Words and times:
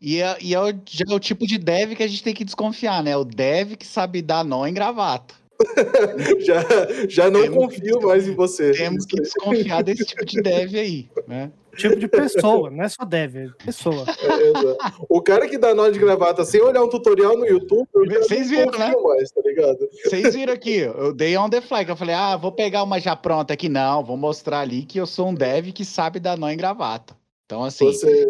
E, 0.00 0.22
é, 0.22 0.36
e 0.40 0.54
é, 0.54 0.60
o, 0.60 0.72
já 0.86 1.04
é 1.08 1.14
o 1.14 1.18
tipo 1.18 1.46
de 1.46 1.58
dev 1.58 1.94
que 1.94 2.02
a 2.02 2.06
gente 2.06 2.22
tem 2.22 2.34
que 2.34 2.44
desconfiar, 2.44 3.02
né? 3.02 3.16
O 3.16 3.24
dev 3.24 3.74
que 3.74 3.86
sabe 3.86 4.22
dar 4.22 4.44
nó 4.44 4.66
em 4.66 4.74
gravata. 4.74 5.34
já, 6.38 6.64
já 7.08 7.30
não 7.30 7.42
temos 7.42 7.58
confio 7.58 7.98
que, 7.98 8.06
mais 8.06 8.28
em 8.28 8.34
você. 8.34 8.70
Temos 8.72 9.04
que 9.04 9.16
desconfiar 9.16 9.82
desse 9.82 10.04
tipo 10.04 10.24
de 10.24 10.40
dev 10.40 10.74
aí, 10.76 11.08
né? 11.26 11.50
Tipo 11.76 11.96
de 11.96 12.08
pessoa, 12.08 12.70
não 12.70 12.84
é 12.84 12.88
só 12.88 13.04
dev, 13.04 13.36
é 13.36 13.64
pessoa. 13.64 14.04
É, 14.08 14.76
o 15.08 15.20
cara 15.22 15.48
que 15.48 15.56
dá 15.56 15.74
nó 15.74 15.88
de 15.88 15.98
gravata 15.98 16.44
sem 16.44 16.60
olhar 16.60 16.82
um 16.82 16.88
tutorial 16.88 17.36
no 17.36 17.46
YouTube, 17.46 17.88
vocês 18.18 18.50
viram, 18.50 18.76
né? 18.76 18.92
Mais, 18.96 19.30
tá 19.30 19.40
ligado? 19.44 19.88
Vocês 20.04 20.34
viram 20.34 20.52
aqui, 20.52 20.78
eu 20.78 21.12
dei 21.12 21.36
on 21.36 21.48
the 21.48 21.60
fly, 21.60 21.84
eu 21.88 21.96
falei, 21.96 22.16
ah, 22.16 22.36
vou 22.36 22.50
pegar 22.50 22.82
uma 22.82 23.00
já 23.00 23.14
pronta 23.14 23.54
aqui, 23.54 23.68
não, 23.68 24.04
vou 24.04 24.16
mostrar 24.16 24.60
ali 24.60 24.82
que 24.82 24.98
eu 24.98 25.06
sou 25.06 25.28
um 25.28 25.34
dev 25.34 25.68
que 25.72 25.84
sabe 25.84 26.18
dar 26.18 26.36
nó 26.36 26.48
em 26.48 26.56
gravata. 26.56 27.16
Então, 27.46 27.62
assim, 27.64 27.86
você, 27.86 28.26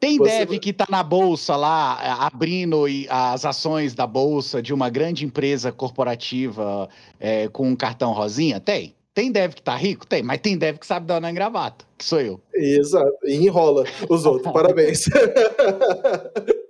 tem 0.00 0.18
Você... 0.18 0.44
dev 0.44 0.58
que 0.58 0.70
está 0.70 0.86
na 0.88 1.02
bolsa 1.02 1.56
lá, 1.56 1.98
é, 2.02 2.08
abrindo 2.26 2.84
as 3.08 3.44
ações 3.44 3.94
da 3.94 4.06
bolsa 4.06 4.62
de 4.62 4.74
uma 4.74 4.90
grande 4.90 5.24
empresa 5.24 5.72
corporativa 5.72 6.88
é, 7.18 7.48
com 7.48 7.68
um 7.68 7.76
cartão 7.76 8.12
rosinha? 8.12 8.60
Tem. 8.60 8.94
Tem 9.14 9.32
dev 9.32 9.52
que 9.52 9.62
tá 9.62 9.74
rico? 9.74 10.06
Tem, 10.06 10.22
mas 10.22 10.40
tem 10.40 10.56
dev 10.56 10.78
que 10.78 10.86
sabe 10.86 11.06
dar 11.06 11.20
na 11.20 11.32
gravata, 11.32 11.84
que 11.96 12.04
sou 12.04 12.20
eu. 12.20 12.40
Exato, 12.54 13.18
e 13.24 13.34
enrola 13.34 13.84
os 14.08 14.24
outros, 14.24 14.50
parabéns. 14.54 15.06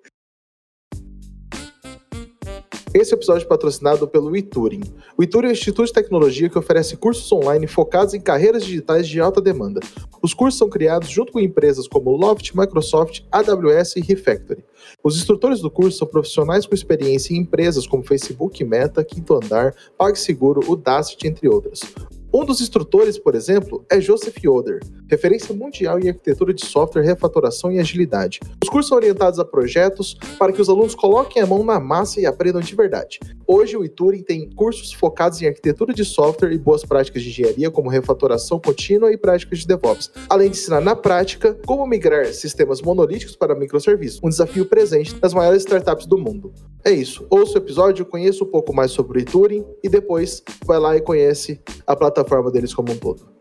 Esse 2.98 3.14
episódio 3.14 3.44
é 3.44 3.48
patrocinado 3.48 4.08
pelo 4.08 4.36
Ituring. 4.36 4.82
O 5.16 5.22
Ituring 5.22 5.46
é 5.46 5.50
um 5.50 5.52
instituto 5.52 5.86
de 5.86 5.92
tecnologia 5.92 6.48
que 6.48 6.58
oferece 6.58 6.96
cursos 6.96 7.30
online 7.30 7.68
focados 7.68 8.12
em 8.12 8.20
carreiras 8.20 8.64
digitais 8.64 9.06
de 9.06 9.20
alta 9.20 9.40
demanda. 9.40 9.78
Os 10.20 10.34
cursos 10.34 10.58
são 10.58 10.68
criados 10.68 11.08
junto 11.08 11.32
com 11.32 11.38
empresas 11.38 11.86
como 11.86 12.10
Loft, 12.16 12.56
Microsoft, 12.56 13.20
AWS 13.30 13.94
e 13.94 14.00
Refactory. 14.00 14.64
Os 15.00 15.16
instrutores 15.16 15.60
do 15.60 15.70
curso 15.70 15.98
são 15.98 16.08
profissionais 16.08 16.66
com 16.66 16.74
experiência 16.74 17.32
em 17.32 17.36
empresas 17.36 17.86
como 17.86 18.02
Facebook, 18.02 18.64
Meta, 18.64 19.04
Quinto 19.04 19.32
Andar, 19.32 19.76
PagSeguro, 19.96 20.68
Udacity, 20.68 21.28
entre 21.28 21.48
outras. 21.48 21.82
Um 22.30 22.44
dos 22.44 22.60
instrutores, 22.60 23.18
por 23.18 23.34
exemplo, 23.34 23.86
é 23.90 23.98
Joseph 24.02 24.36
Yoder, 24.44 24.80
referência 25.08 25.54
mundial 25.54 25.98
em 25.98 26.08
arquitetura 26.08 26.52
de 26.52 26.62
software, 26.64 27.02
refatoração 27.02 27.72
e 27.72 27.78
agilidade. 27.78 28.40
Os 28.62 28.68
cursos 28.68 28.90
são 28.90 28.98
orientados 28.98 29.38
a 29.38 29.46
projetos 29.46 30.14
para 30.38 30.52
que 30.52 30.60
os 30.60 30.68
alunos 30.68 30.94
coloquem 30.94 31.40
a 31.40 31.46
mão 31.46 31.64
na 31.64 31.80
massa 31.80 32.20
e 32.20 32.26
aprendam 32.26 32.60
de 32.60 32.76
verdade. 32.76 33.18
Hoje, 33.46 33.78
o 33.78 33.84
Ituring 33.84 34.22
tem 34.22 34.50
cursos 34.50 34.92
focados 34.92 35.40
em 35.40 35.46
arquitetura 35.46 35.94
de 35.94 36.04
software 36.04 36.52
e 36.52 36.58
boas 36.58 36.84
práticas 36.84 37.22
de 37.22 37.30
engenharia, 37.30 37.70
como 37.70 37.88
refatoração 37.88 38.60
contínua 38.60 39.10
e 39.10 39.16
práticas 39.16 39.60
de 39.60 39.66
DevOps, 39.66 40.10
além 40.28 40.50
de 40.50 40.58
ensinar 40.58 40.82
na 40.82 40.94
prática 40.94 41.58
como 41.64 41.86
migrar 41.86 42.26
sistemas 42.26 42.82
monolíticos 42.82 43.36
para 43.36 43.54
microserviços, 43.54 44.20
um 44.22 44.28
desafio 44.28 44.66
presente 44.66 45.16
nas 45.22 45.32
maiores 45.32 45.62
startups 45.62 46.04
do 46.04 46.18
mundo. 46.18 46.52
É 46.84 46.90
isso. 46.90 47.26
Ouça 47.28 47.58
o 47.58 47.62
episódio, 47.62 48.06
conheça 48.06 48.44
um 48.44 48.46
pouco 48.46 48.74
mais 48.74 48.92
sobre 48.92 49.18
o 49.18 49.20
Ituring 49.20 49.64
e 49.82 49.88
depois 49.88 50.42
vai 50.64 50.78
lá 50.78 50.96
e 50.96 51.00
conhece 51.00 51.60
a 51.86 51.96
plataforma 51.96 52.50
deles 52.50 52.72
como 52.72 52.92
um 52.92 52.96
todo. 52.96 53.38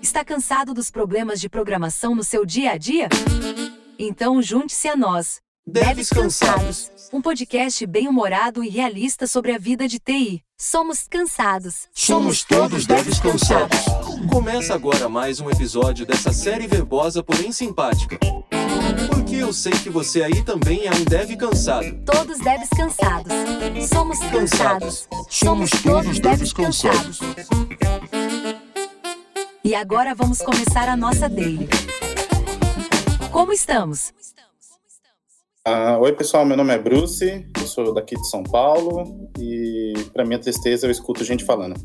Está 0.00 0.24
cansado 0.24 0.72
dos 0.72 0.90
problemas 0.90 1.40
de 1.40 1.48
programação 1.48 2.14
no 2.14 2.22
seu 2.24 2.44
dia 2.44 2.72
a 2.72 2.76
dia? 2.76 3.08
Então 3.98 4.40
junte-se 4.40 4.88
a 4.88 4.96
nós. 4.96 5.40
Deves 5.72 6.10
Cansados. 6.10 6.90
Um 7.12 7.22
podcast 7.22 7.86
bem-humorado 7.86 8.64
e 8.64 8.68
realista 8.68 9.28
sobre 9.28 9.52
a 9.52 9.58
vida 9.58 9.86
de 9.86 10.00
TI. 10.00 10.42
Somos 10.58 11.06
cansados. 11.08 11.88
Somos 11.94 12.42
todos 12.42 12.86
Deves 12.86 13.20
Cansados. 13.20 13.78
Começa 14.32 14.74
agora 14.74 15.08
mais 15.08 15.38
um 15.38 15.48
episódio 15.48 16.04
dessa 16.04 16.32
série 16.32 16.66
verbosa, 16.66 17.22
porém 17.22 17.52
simpática. 17.52 18.18
Porque 19.08 19.36
eu 19.36 19.52
sei 19.52 19.70
que 19.70 19.88
você 19.88 20.24
aí 20.24 20.42
também 20.42 20.88
é 20.88 20.90
um 20.90 21.04
dev 21.04 21.36
cansado. 21.36 21.86
Todos 22.04 22.40
devs 22.40 22.68
cansados. 22.70 23.32
Somos 23.88 24.18
cansados. 24.18 25.08
Somos 25.28 25.70
todos 25.70 26.18
devs 26.18 26.52
cansados. 26.52 27.20
E 29.62 29.72
agora 29.72 30.16
vamos 30.16 30.38
começar 30.38 30.88
a 30.88 30.96
nossa 30.96 31.28
daily. 31.28 31.68
Como 33.30 33.52
estamos? 33.52 34.12
Ah, 35.62 35.98
oi, 35.98 36.14
pessoal, 36.14 36.46
meu 36.46 36.56
nome 36.56 36.72
é 36.72 36.78
Bruce, 36.78 37.46
eu 37.54 37.66
sou 37.66 37.92
daqui 37.92 38.14
de 38.14 38.26
São 38.30 38.42
Paulo 38.42 39.28
e, 39.38 39.92
para 40.10 40.24
minha 40.24 40.38
tristeza, 40.38 40.86
eu 40.86 40.90
escuto 40.90 41.22
gente 41.22 41.44
falando. 41.44 41.78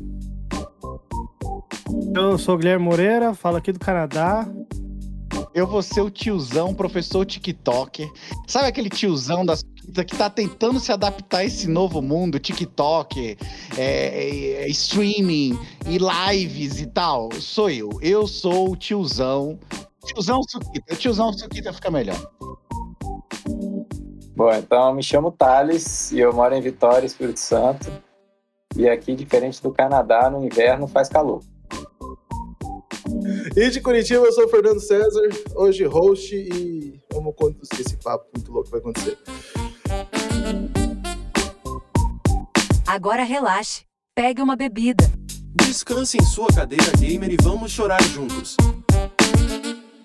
Eu 2.14 2.38
sou 2.38 2.54
o 2.54 2.58
Guilherme 2.58 2.86
Moreira, 2.86 3.34
falo 3.34 3.58
aqui 3.58 3.72
do 3.72 3.78
Canadá. 3.78 4.48
Eu 5.52 5.66
vou 5.66 5.82
ser 5.82 6.00
o 6.00 6.08
tiozão, 6.08 6.72
professor 6.72 7.26
TikToker. 7.26 8.10
Sabe 8.46 8.68
aquele 8.68 8.88
tiozão 8.88 9.44
das 9.44 9.62
que 10.06 10.16
tá 10.16 10.30
tentando 10.30 10.80
se 10.80 10.90
adaptar 10.90 11.38
a 11.38 11.44
esse 11.44 11.68
novo 11.68 12.00
mundo, 12.00 12.38
TikTok, 12.38 13.36
é, 13.76 14.62
é, 14.62 14.68
streaming 14.68 15.58
e 15.86 15.98
lives 15.98 16.80
e 16.80 16.86
tal? 16.86 17.30
Sou 17.32 17.68
eu. 17.68 17.90
Eu 18.00 18.26
sou 18.26 18.72
o 18.72 18.76
tiozão. 18.76 19.58
Tiozão 20.06 20.40
Suquita. 20.48 20.96
Tiozão 20.96 21.30
Suquita 21.32 21.72
fica 21.74 21.90
melhor. 21.90 22.35
Bom, 24.36 24.52
então 24.52 24.92
me 24.92 25.02
chamo 25.02 25.32
Thales 25.32 26.12
e 26.12 26.20
eu 26.20 26.30
moro 26.30 26.54
em 26.54 26.60
Vitória, 26.60 27.06
Espírito 27.06 27.40
Santo. 27.40 27.90
E 28.76 28.86
aqui, 28.86 29.14
diferente 29.14 29.62
do 29.62 29.72
Canadá, 29.72 30.28
no 30.28 30.44
inverno 30.44 30.86
faz 30.86 31.08
calor. 31.08 31.40
E 33.56 33.70
de 33.70 33.80
Curitiba, 33.80 34.26
eu 34.26 34.32
sou 34.34 34.44
o 34.44 34.48
Fernando 34.48 34.78
César, 34.78 35.22
hoje 35.54 35.84
host 35.84 36.36
e 36.36 37.00
vamos 37.10 37.34
conduzir 37.34 37.80
esse 37.80 37.96
papo 37.96 38.26
muito 38.36 38.52
louco 38.52 38.66
que 38.66 38.72
vai 38.72 38.80
acontecer. 38.80 39.18
Agora 42.86 43.24
relaxe, 43.24 43.86
pegue 44.14 44.42
uma 44.42 44.54
bebida. 44.54 45.10
Descanse 45.54 46.18
em 46.18 46.24
sua 46.24 46.48
cadeira 46.48 46.92
gamer 46.98 47.32
e 47.32 47.38
vamos 47.42 47.72
chorar 47.72 48.02
juntos. 48.02 48.54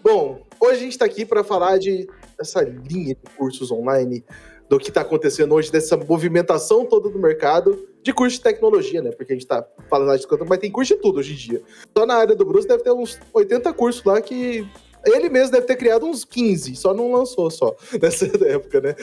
Bom, 0.02 0.42
hoje 0.58 0.76
a 0.78 0.80
gente 0.84 0.94
está 0.94 1.04
aqui 1.04 1.26
para 1.26 1.44
falar 1.44 1.78
de 1.78 2.08
essa 2.42 2.62
linha 2.62 3.16
de 3.16 3.38
cursos 3.38 3.72
online, 3.72 4.24
do 4.70 4.80
que 4.80 4.90
está 4.90 5.02
acontecendo 5.02 5.54
hoje, 5.54 5.72
dessa 5.72 5.98
movimentação 5.98 6.86
toda 6.86 7.10
do 7.10 7.20
mercado 7.20 7.88
de 8.02 8.14
curso 8.14 8.38
de 8.38 8.44
tecnologia, 8.44 9.02
né? 9.02 9.12
Porque 9.12 9.34
a 9.34 9.36
gente 9.36 9.44
está 9.44 9.66
falando 9.90 10.18
de 10.18 10.26
mas 10.48 10.60
tem 10.60 10.72
curso 10.72 10.96
de 10.96 11.02
tudo 11.02 11.20
hoje 11.20 11.34
em 11.34 11.36
dia. 11.36 11.62
Só 11.96 12.06
na 12.06 12.16
área 12.16 12.36
do 12.36 12.46
Bruce 12.46 12.68
deve 12.68 12.82
ter 12.82 12.92
uns 12.92 13.20
80 13.34 13.74
cursos 13.74 14.04
lá 14.06 14.22
que 14.22 14.66
ele 15.06 15.30
mesmo 15.30 15.52
deve 15.52 15.66
ter 15.66 15.76
criado 15.76 16.06
uns 16.06 16.24
15, 16.24 16.76
só 16.76 16.94
não 16.94 17.12
lançou 17.12 17.50
só 17.50 17.76
nessa 18.02 18.26
época, 18.48 18.82
né? 18.82 18.96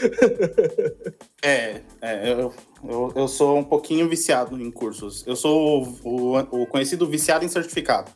é, 1.42 1.80
é 2.00 2.32
eu, 2.32 2.52
eu, 2.88 3.12
eu, 3.14 3.28
sou 3.28 3.58
um 3.58 3.64
pouquinho 3.64 4.08
viciado 4.08 4.60
em 4.60 4.70
cursos. 4.70 5.24
Eu 5.26 5.36
sou 5.36 5.82
o, 6.02 6.36
o, 6.36 6.62
o 6.62 6.66
conhecido 6.66 7.06
viciado 7.06 7.44
em 7.44 7.48
certificado. 7.48 8.10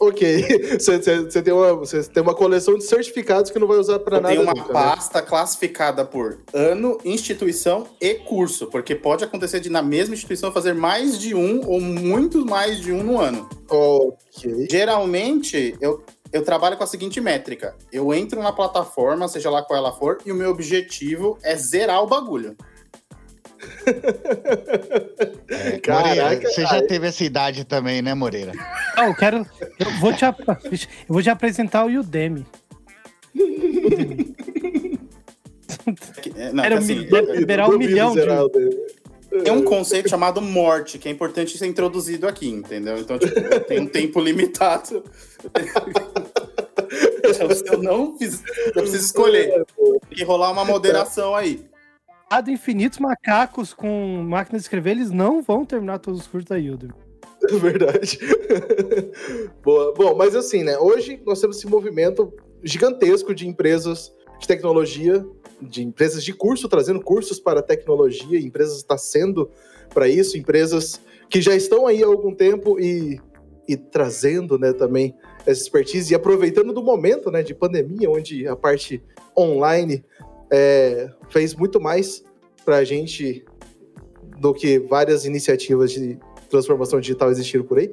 Ok. 0.00 0.42
Você, 0.78 0.98
tem 1.42 1.52
uma, 1.52 1.86
tem 2.12 2.22
uma 2.22 2.34
coleção 2.34 2.76
de 2.76 2.84
certificados 2.84 3.50
que 3.50 3.58
não 3.58 3.66
vai 3.66 3.78
usar 3.78 3.98
para 3.98 4.20
nada. 4.20 4.34
Tem 4.34 4.42
uma 4.42 4.52
nunca, 4.54 4.68
né? 4.68 4.72
pasta 4.72 5.20
né? 5.20 5.26
classificada 5.26 6.04
por 6.04 6.38
ano, 6.52 6.98
instituição 7.04 7.86
e 8.00 8.14
curso, 8.14 8.66
porque 8.66 8.94
pode 8.94 9.24
acontecer 9.24 9.60
de 9.60 9.70
na 9.70 9.82
mesma 9.82 10.14
instituição 10.14 10.52
fazer 10.52 10.74
mais 10.74 11.18
de 11.18 11.34
um 11.34 11.66
ou 11.68 11.80
muito 11.80 12.44
mais 12.46 12.80
de 12.80 12.92
um 12.92 13.02
no 13.02 13.20
ano. 13.20 13.48
Ok. 13.68 14.68
Geralmente, 14.70 15.76
eu, 15.80 16.02
eu 16.32 16.44
trabalho 16.44 16.76
com 16.76 16.84
a 16.84 16.86
seguinte 16.86 17.20
métrica: 17.20 17.74
eu 17.92 18.14
entro 18.14 18.42
na 18.42 18.52
plataforma, 18.52 19.28
seja 19.28 19.50
lá 19.50 19.62
qual 19.62 19.78
ela 19.78 19.92
for, 19.92 20.18
e 20.24 20.32
o 20.32 20.34
meu 20.34 20.50
objetivo 20.50 21.38
é 21.42 21.56
zerar 21.56 22.02
o 22.02 22.06
bagulho. 22.06 22.56
É, 25.48 25.78
Caraca, 25.78 26.08
Moreira, 26.08 26.40
você 26.48 26.62
já 26.62 26.82
teve 26.82 27.06
essa 27.06 27.24
idade 27.24 27.64
também, 27.64 28.02
né, 28.02 28.14
Moreira? 28.14 28.52
Não, 28.96 29.06
eu 29.06 29.14
quero. 29.14 29.46
Eu 29.78 29.90
vou 29.98 30.12
te, 30.12 30.24
eu 30.24 30.34
vou 31.08 31.22
te 31.22 31.30
apresentar 31.30 31.84
o 31.84 31.88
Udemy. 31.88 32.46
Udemy. 33.34 34.36
É, 36.36 36.52
não, 36.52 36.64
Era 36.64 36.78
assim, 36.78 37.06
liberar 37.34 37.68
um 37.68 37.78
milhão 37.78 38.14
de. 38.14 38.22
Tem 39.44 39.52
um 39.52 39.62
conceito 39.62 40.08
chamado 40.08 40.40
morte, 40.40 40.98
que 40.98 41.08
é 41.08 41.12
importante 41.12 41.58
ser 41.58 41.66
introduzido 41.66 42.26
aqui, 42.26 42.48
entendeu? 42.48 42.98
Então, 42.98 43.18
tipo, 43.18 43.34
tem 43.66 43.80
um 43.80 43.86
tempo 43.86 44.20
limitado. 44.20 45.04
então, 47.18 47.50
se 47.50 47.68
eu 47.68 47.82
não 47.82 48.16
fiz, 48.16 48.42
eu 48.66 48.72
preciso 48.72 49.04
escolher. 49.04 49.64
Tem 50.08 50.18
que 50.18 50.24
rolar 50.24 50.50
uma 50.50 50.64
moderação 50.64 51.34
aí 51.34 51.62
infinitos 52.50 52.98
macacos 52.98 53.72
com 53.72 54.22
máquina 54.28 54.58
de 54.58 54.62
escrever, 54.62 54.90
eles 54.92 55.10
não 55.10 55.42
vão 55.42 55.64
terminar 55.64 55.98
todos 55.98 56.20
os 56.20 56.26
cursos 56.26 56.48
da 56.48 56.56
Udemy. 56.56 56.92
É 57.42 57.54
verdade. 57.56 58.18
Boa. 59.62 59.94
Bom, 59.94 60.14
mas 60.16 60.34
assim, 60.34 60.62
né? 60.62 60.76
Hoje 60.78 61.20
nós 61.24 61.40
temos 61.40 61.56
esse 61.56 61.66
movimento 61.66 62.32
gigantesco 62.62 63.34
de 63.34 63.46
empresas 63.48 64.12
de 64.38 64.46
tecnologia, 64.46 65.24
de 65.60 65.82
empresas 65.82 66.22
de 66.22 66.32
curso, 66.32 66.68
trazendo 66.68 67.00
cursos 67.00 67.40
para 67.40 67.62
tecnologia, 67.62 68.38
empresas 68.38 68.76
está 68.76 68.96
sendo 68.96 69.50
para 69.92 70.08
isso, 70.08 70.36
empresas 70.36 71.00
que 71.28 71.40
já 71.40 71.54
estão 71.54 71.86
aí 71.86 72.02
há 72.02 72.06
algum 72.06 72.34
tempo 72.34 72.78
e, 72.78 73.20
e 73.66 73.76
trazendo 73.76 74.58
né, 74.58 74.72
também 74.72 75.14
essa 75.46 75.62
expertise 75.62 76.12
e 76.12 76.16
aproveitando 76.16 76.72
do 76.72 76.82
momento 76.82 77.30
né, 77.30 77.42
de 77.42 77.54
pandemia, 77.54 78.10
onde 78.10 78.46
a 78.46 78.54
parte 78.54 79.02
online 79.36 80.04
é, 80.50 81.10
fez 81.30 81.54
muito 81.54 81.80
mais 81.80 82.22
para 82.64 82.76
a 82.76 82.84
gente 82.84 83.44
do 84.40 84.54
que 84.54 84.78
várias 84.78 85.24
iniciativas 85.24 85.92
de 85.92 86.18
transformação 86.48 87.00
digital 87.00 87.30
existiram 87.30 87.64
por 87.64 87.78
aí. 87.78 87.90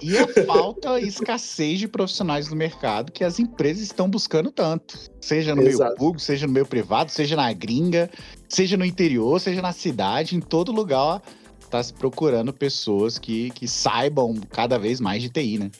E 0.00 0.16
a 0.16 0.26
falta 0.44 1.00
e 1.00 1.08
escassez 1.08 1.78
de 1.78 1.88
profissionais 1.88 2.48
no 2.48 2.56
mercado 2.56 3.12
que 3.12 3.24
as 3.24 3.38
empresas 3.38 3.82
estão 3.82 4.08
buscando 4.08 4.50
tanto. 4.50 4.98
Seja 5.20 5.54
no 5.54 5.62
Exato. 5.62 5.84
meio 5.84 5.96
público, 5.96 6.20
seja 6.20 6.46
no 6.46 6.52
meio 6.52 6.66
privado, 6.66 7.10
seja 7.10 7.36
na 7.36 7.52
gringa, 7.52 8.08
seja 8.48 8.76
no 8.76 8.84
interior, 8.84 9.40
seja 9.40 9.60
na 9.60 9.72
cidade, 9.72 10.36
em 10.36 10.40
todo 10.40 10.72
lugar 10.72 11.22
está 11.60 11.82
se 11.82 11.94
procurando 11.94 12.52
pessoas 12.52 13.16
que, 13.16 13.50
que 13.50 13.68
saibam 13.68 14.34
cada 14.50 14.76
vez 14.76 15.00
mais 15.00 15.22
de 15.22 15.30
TI, 15.30 15.58
né? 15.58 15.70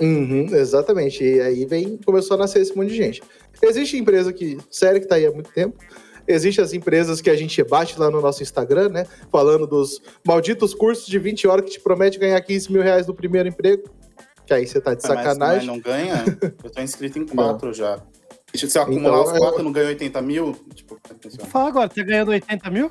Uhum, 0.00 0.46
exatamente. 0.54 1.22
E 1.22 1.40
aí 1.40 1.66
vem, 1.66 1.98
começou 2.04 2.36
a 2.36 2.38
nascer 2.38 2.62
esse 2.62 2.76
monte 2.76 2.90
de 2.90 2.96
gente. 2.96 3.22
Existe 3.60 3.96
empresa 3.96 4.32
que, 4.32 4.58
sério, 4.70 5.00
que 5.00 5.06
tá 5.06 5.16
aí 5.16 5.26
há 5.26 5.32
muito 5.32 5.50
tempo. 5.52 5.76
Existem 6.26 6.64
as 6.64 6.72
empresas 6.72 7.20
que 7.20 7.28
a 7.28 7.36
gente 7.36 7.62
bate 7.64 7.98
lá 7.98 8.08
no 8.10 8.20
nosso 8.20 8.42
Instagram, 8.42 8.88
né? 8.90 9.06
Falando 9.30 9.66
dos 9.66 10.00
malditos 10.24 10.72
cursos 10.72 11.06
de 11.06 11.18
20 11.18 11.48
horas 11.48 11.64
que 11.64 11.72
te 11.72 11.80
promete 11.80 12.18
ganhar 12.18 12.40
15 12.40 12.70
mil 12.72 12.80
reais 12.82 13.06
no 13.06 13.14
primeiro 13.14 13.48
emprego. 13.48 13.82
Que 14.46 14.54
aí 14.54 14.66
você 14.66 14.80
tá 14.80 14.94
de 14.94 15.04
Ah, 15.04 15.08
mas- 15.08 15.18
sacanagem. 15.18 15.66
Mas 15.66 15.66
não 15.66 15.80
ganha? 15.80 16.24
Eu 16.62 16.70
tô 16.70 16.80
inscrito 16.80 17.18
em 17.18 17.26
quatro 17.26 17.72
já. 17.72 18.00
Se 18.54 18.76
eu 18.78 18.82
acumular 18.82 19.20
Então, 19.20 19.24
os 19.24 19.32
é- 19.34 19.38
quatro, 19.38 19.60
eu 19.60 19.64
não 19.64 19.72
ganho 19.72 19.88
80 19.88 20.22
mil? 20.22 20.52
Tipo, 20.74 20.98
como 21.00 21.00
é 21.10 21.14
que 21.14 21.22
funciona? 21.30 21.50
Fala 21.50 21.68
agora, 21.68 21.88
tá 21.88 22.02
ganhando 22.02 22.30
80 22.30 22.70
mil? 22.70 22.90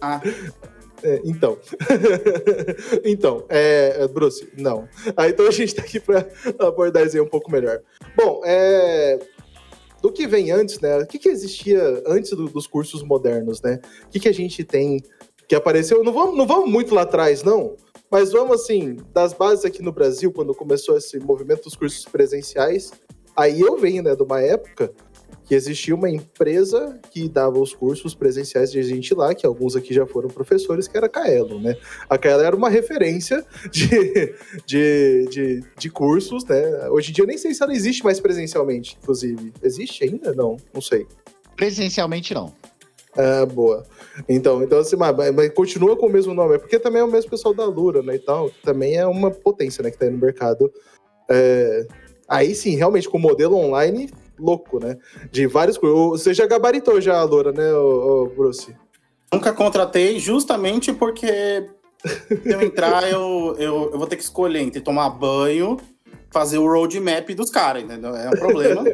Ah, 0.00 0.20
É, 1.02 1.20
então. 1.24 1.58
então, 3.04 3.44
é, 3.48 3.96
é, 4.00 4.08
Bruce, 4.08 4.48
não. 4.56 4.88
Ah, 5.16 5.28
então 5.28 5.46
a 5.46 5.50
gente 5.50 5.74
tá 5.74 5.82
aqui 5.82 6.00
para 6.00 6.26
abordar 6.58 7.06
isso 7.06 7.16
aí 7.16 7.22
um 7.22 7.28
pouco 7.28 7.50
melhor. 7.50 7.80
Bom, 8.16 8.42
é, 8.44 9.18
do 10.02 10.12
que 10.12 10.26
vem 10.26 10.50
antes, 10.50 10.80
né? 10.80 10.98
O 10.98 11.06
que, 11.06 11.18
que 11.18 11.28
existia 11.28 12.02
antes 12.06 12.30
do- 12.32 12.48
dos 12.48 12.66
cursos 12.66 13.02
modernos, 13.02 13.60
né? 13.62 13.80
O 14.06 14.08
que, 14.08 14.20
que 14.20 14.28
a 14.28 14.34
gente 14.34 14.64
tem 14.64 15.02
que 15.46 15.54
apareceu? 15.54 16.04
Não 16.04 16.12
vamos, 16.12 16.36
não 16.36 16.46
vamos 16.46 16.70
muito 16.70 16.94
lá 16.94 17.02
atrás, 17.02 17.42
não. 17.42 17.76
Mas 18.10 18.32
vamos, 18.32 18.62
assim, 18.62 18.96
das 19.12 19.32
bases 19.32 19.64
aqui 19.64 19.82
no 19.82 19.92
Brasil, 19.92 20.32
quando 20.32 20.54
começou 20.54 20.96
esse 20.96 21.18
movimento 21.18 21.64
dos 21.64 21.76
cursos 21.76 22.04
presenciais, 22.06 22.90
aí 23.36 23.60
eu 23.60 23.76
venho, 23.76 24.02
né, 24.02 24.14
de 24.16 24.22
uma 24.22 24.40
época 24.40 24.90
que 25.48 25.54
existia 25.54 25.94
uma 25.94 26.10
empresa 26.10 27.00
que 27.10 27.26
dava 27.26 27.58
os 27.58 27.74
cursos 27.74 28.14
presenciais 28.14 28.70
de 28.70 28.82
gente 28.82 29.14
lá, 29.14 29.34
que 29.34 29.46
alguns 29.46 29.74
aqui 29.74 29.94
já 29.94 30.06
foram 30.06 30.28
professores, 30.28 30.86
que 30.86 30.94
era 30.94 31.06
a 31.06 31.08
Kaelo, 31.08 31.58
né? 31.58 31.74
A 32.06 32.18
Kaelo 32.18 32.42
era 32.42 32.54
uma 32.54 32.68
referência 32.68 33.42
de, 33.72 33.88
de, 34.66 35.26
de, 35.30 35.64
de 35.78 35.90
cursos, 35.90 36.44
né? 36.44 36.90
Hoje 36.90 37.10
em 37.10 37.14
dia 37.14 37.22
eu 37.24 37.26
nem 37.26 37.38
sei 37.38 37.54
se 37.54 37.62
ela 37.62 37.72
existe 37.72 38.04
mais 38.04 38.20
presencialmente, 38.20 38.98
inclusive. 39.00 39.50
Existe 39.62 40.04
ainda? 40.04 40.34
Não, 40.34 40.58
não 40.72 40.82
sei. 40.82 41.06
Presencialmente 41.56 42.34
não. 42.34 42.52
Ah, 43.16 43.46
boa. 43.46 43.86
Então, 44.28 44.62
então 44.62 44.78
assim, 44.78 44.96
mas, 44.96 45.16
mas 45.34 45.54
continua 45.54 45.96
com 45.96 46.08
o 46.08 46.12
mesmo 46.12 46.34
nome, 46.34 46.56
é 46.56 46.58
porque 46.58 46.78
também 46.78 47.00
é 47.00 47.04
o 47.04 47.10
mesmo 47.10 47.30
pessoal 47.30 47.54
da 47.54 47.64
Lura, 47.64 48.02
né, 48.02 48.16
e 48.16 48.18
tal, 48.18 48.50
que 48.50 48.60
também 48.60 48.96
é 48.96 49.06
uma 49.06 49.30
potência, 49.30 49.82
né, 49.82 49.90
que 49.90 49.96
tá 49.96 50.04
aí 50.04 50.10
no 50.10 50.18
mercado. 50.18 50.70
É, 51.30 51.86
aí 52.28 52.54
sim, 52.54 52.76
realmente, 52.76 53.08
com 53.08 53.18
modelo 53.18 53.56
online 53.56 54.10
louco, 54.38 54.78
né, 54.78 54.96
de 55.30 55.46
vários. 55.46 55.78
Você 55.78 56.32
já 56.32 56.46
gabaritou 56.46 57.00
já 57.00 57.18
a 57.18 57.24
Lura, 57.24 57.52
né, 57.52 57.70
Bruce? 58.36 58.74
nunca 59.32 59.52
contratei 59.52 60.18
justamente 60.18 60.92
porque 60.92 61.68
se 62.04 62.52
eu 62.52 62.62
entrar, 62.62 63.08
eu, 63.10 63.56
eu, 63.58 63.90
eu 63.92 63.98
vou 63.98 64.06
ter 64.06 64.16
que 64.16 64.22
escolher 64.22 64.60
entre 64.60 64.80
tomar 64.80 65.10
banho, 65.10 65.76
fazer 66.30 66.58
o 66.58 66.66
roadmap 66.66 67.28
dos 67.34 67.50
caras, 67.50 67.82
entendeu? 67.82 68.14
É 68.14 68.28
um 68.28 68.38
problema. 68.38 68.84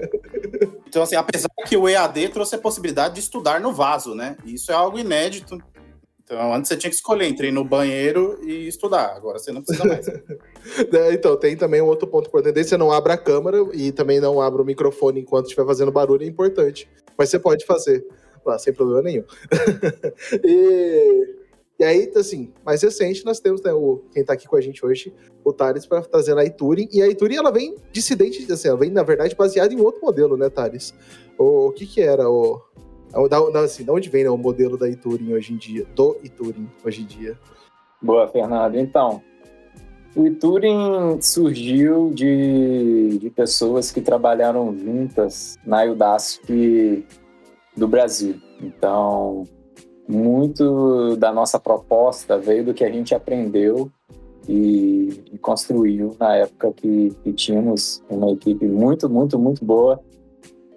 Então, 0.87 1.03
assim, 1.03 1.17
apesar 1.17 1.49
que 1.67 1.77
o 1.77 1.89
EAD 1.89 2.29
trouxe 2.29 2.55
a 2.55 2.59
possibilidade 2.59 3.15
de 3.15 3.21
estudar 3.21 3.61
no 3.61 3.73
vaso, 3.73 4.15
né? 4.15 4.37
Isso 4.45 4.71
é 4.71 4.75
algo 4.75 4.97
inédito. 4.97 5.59
Então, 6.35 6.53
antes 6.53 6.69
você 6.69 6.77
tinha 6.77 6.91
que 6.91 6.97
escolher 6.97 7.27
entre 7.27 7.49
ir 7.49 7.53
no 7.53 7.65
banheiro 7.65 8.41
e 8.43 8.67
estudar. 8.67 9.15
Agora 9.15 9.39
você 9.39 9.53
não 9.53 9.63
precisa 9.63 9.87
mais. 9.87 10.07
É, 10.93 11.13
Então, 11.13 11.37
tem 11.37 11.57
também 11.57 11.81
um 11.81 11.87
outro 11.87 12.09
ponto 12.09 12.27
importante. 12.27 12.65
Você 12.65 12.77
não 12.77 12.91
abre 12.91 13.13
a 13.13 13.19
câmera 13.19 13.59
e 13.73 13.93
também 13.93 14.19
não 14.19 14.41
abre 14.41 14.63
o 14.63 14.65
microfone 14.65 15.21
enquanto 15.21 15.45
estiver 15.47 15.67
fazendo 15.67 15.93
barulho, 15.93 16.25
é 16.25 16.27
importante. 16.27 16.89
Mas 17.17 17.29
você 17.29 17.39
pode 17.39 17.65
fazer 17.65 18.05
lá, 18.45 18.59
sem 18.59 18.73
problema 18.73 19.03
nenhum. 19.03 19.25
e, 20.43 21.37
e 21.79 21.85
aí, 21.85 22.11
assim, 22.17 22.53
mais 22.65 22.83
recente, 22.83 23.25
nós 23.25 23.41
temos 23.41 23.63
né, 23.63 23.73
o, 23.73 24.03
quem 24.13 24.25
tá 24.25 24.33
aqui 24.33 24.49
com 24.49 24.57
a 24.57 24.61
gente 24.61 24.85
hoje, 24.85 25.13
o 25.45 25.53
Thales, 25.53 25.87
para 25.87 26.03
trazer 26.03 26.37
a 26.37 26.45
Ituring. 26.45 26.89
E 26.93 27.03
a 27.03 27.09
Ituring, 27.09 27.37
ela 27.37 27.53
vem 27.53 27.77
dissidente, 27.93 28.51
assim, 28.51 28.69
ela 28.69 28.79
vem, 28.79 28.91
na 28.91 29.03
verdade, 29.03 29.37
baseada 29.37 29.73
em 29.73 29.81
outro 29.81 30.01
modelo, 30.01 30.37
né, 30.37 30.49
Thales? 30.49 30.95
O, 31.39 31.69
o 31.69 31.73
que 31.73 31.87
que 31.87 32.01
era 32.01 32.29
o... 32.29 32.61
Da, 33.29 33.51
da, 33.51 33.61
assim, 33.61 33.85
da 33.85 33.93
onde 33.93 34.09
vem 34.11 34.25
né, 34.25 34.31
o 34.31 34.37
modelo 34.37 34.77
da 34.77 34.89
Ituring 34.89 35.33
hoje 35.33 35.53
em 35.53 35.57
dia? 35.57 35.87
Do 35.95 36.19
Ituring 36.23 36.69
hoje 36.85 37.03
em 37.03 37.07
dia? 37.07 37.39
Boa, 38.03 38.27
Fernando. 38.29 38.77
Então, 38.77 39.23
o 40.17 40.31
Turing 40.31 41.21
surgiu 41.21 42.11
de, 42.11 43.19
de 43.19 43.31
pessoas 43.31 43.91
que 43.91 44.01
trabalharam 44.01 44.77
juntas 44.77 45.57
na 45.67 45.85
Udacity 45.85 47.05
do 47.77 47.89
Brasil. 47.89 48.37
Então, 48.61 49.45
muito 50.09 51.17
da 51.17 51.33
nossa 51.33 51.59
proposta 51.59 52.39
veio 52.39 52.65
do 52.65 52.75
que 52.75 52.85
a 52.85 52.91
gente 52.91 53.15
aprendeu 53.15 53.91
e, 54.49 55.25
e 55.33 55.39
construiu 55.39 56.15
na 56.21 56.37
época 56.37 56.73
que, 56.73 57.11
que 57.25 57.33
tínhamos 57.33 58.05
uma 58.09 58.31
equipe 58.31 58.67
muito, 58.67 59.09
muito, 59.09 59.37
muito 59.37 59.65
boa 59.65 60.01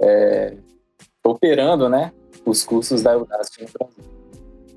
é, 0.02 0.56
operando, 1.24 1.90
né, 1.90 2.12
os 2.50 2.64
cursos 2.64 3.02
da 3.02 3.18
Udacity 3.18 3.64
no 3.64 3.70
Brasil. 3.78 4.04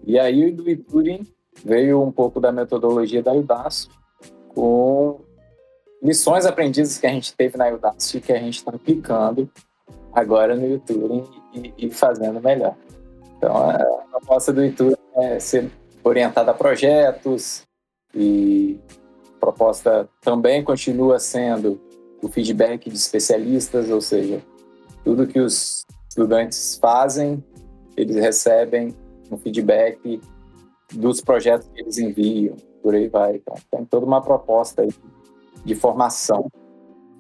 E 0.05 0.19
aí, 0.19 0.51
do 0.51 0.77
Turing 0.85 1.27
veio 1.65 2.03
um 2.03 2.11
pouco 2.11 2.41
da 2.41 2.51
metodologia 2.51 3.23
da 3.23 3.33
Udacity 3.33 3.95
com 4.49 5.21
lições 6.03 6.47
aprendidas 6.47 6.99
que 6.99 7.07
a 7.07 7.11
gente 7.11 7.35
teve 7.35 7.57
na 7.57 7.69
Udacity 7.69 8.21
que 8.21 8.33
a 8.33 8.39
gente 8.39 8.57
está 8.59 8.73
aplicando 8.73 9.49
agora 10.13 10.57
no 10.57 10.67
YouTube 10.67 11.25
e, 11.55 11.87
e 11.87 11.91
fazendo 11.91 12.41
melhor. 12.41 12.75
Então, 13.37 13.57
a 13.57 13.79
proposta 14.11 14.53
do 14.53 14.65
YouTube 14.65 14.97
é 15.17 15.39
ser 15.39 15.71
orientada 16.03 16.51
a 16.51 16.55
projetos 16.55 17.63
e 18.15 18.79
a 19.37 19.39
proposta 19.39 20.09
também 20.21 20.65
continua 20.65 21.19
sendo 21.19 21.81
o 22.23 22.29
feedback 22.29 22.91
de 22.91 22.97
especialistas, 22.97 23.91
ou 23.91 24.01
seja, 24.01 24.43
tudo 25.05 25.27
que 25.27 25.41
os 25.41 25.87
estudantes 26.09 26.77
fazem, 26.77 27.43
eles 27.97 28.17
recebem 28.17 28.95
um 29.31 29.37
feedback 29.37 30.21
dos 30.93 31.21
projetos 31.21 31.69
que 31.69 31.81
eles 31.81 31.99
enviam, 31.99 32.57
por 32.83 32.95
aí 32.95 33.09
vai. 33.09 33.37
Então, 33.37 33.55
tem 33.71 33.85
toda 33.85 34.07
uma 34.07 34.21
proposta 34.21 34.83
aí 34.83 34.91
de 35.65 35.75
formação. 35.75 36.51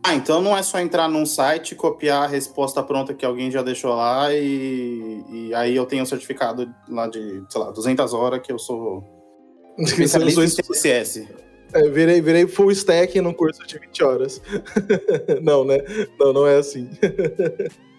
Ah, 0.02 0.14
então 0.14 0.40
não 0.40 0.56
é 0.56 0.62
só 0.62 0.80
entrar 0.80 1.08
num 1.08 1.26
site, 1.26 1.74
copiar 1.74 2.24
a 2.24 2.26
resposta 2.26 2.82
pronta 2.82 3.12
que 3.12 3.24
alguém 3.24 3.50
já 3.50 3.62
deixou 3.62 3.94
lá 3.94 4.32
e, 4.32 5.22
e 5.28 5.54
aí 5.54 5.76
eu 5.76 5.84
tenho 5.84 6.02
um 6.02 6.06
certificado 6.06 6.72
lá 6.88 7.06
de, 7.06 7.44
sei 7.50 7.60
lá, 7.60 7.70
200 7.70 8.14
horas 8.14 8.40
que 8.40 8.50
eu 8.50 8.58
sou 8.58 9.04
especialista 9.78 10.42
em 10.42 10.46
CSS. 10.46 11.28
É, 11.72 11.88
virei, 11.88 12.20
virei 12.20 12.46
full 12.46 12.72
stack 12.72 13.20
num 13.20 13.32
curso 13.32 13.64
de 13.66 13.78
20 13.78 14.02
horas. 14.02 14.42
não, 15.42 15.64
né? 15.64 15.78
Não, 16.18 16.32
não 16.32 16.46
é 16.46 16.56
assim. 16.56 16.88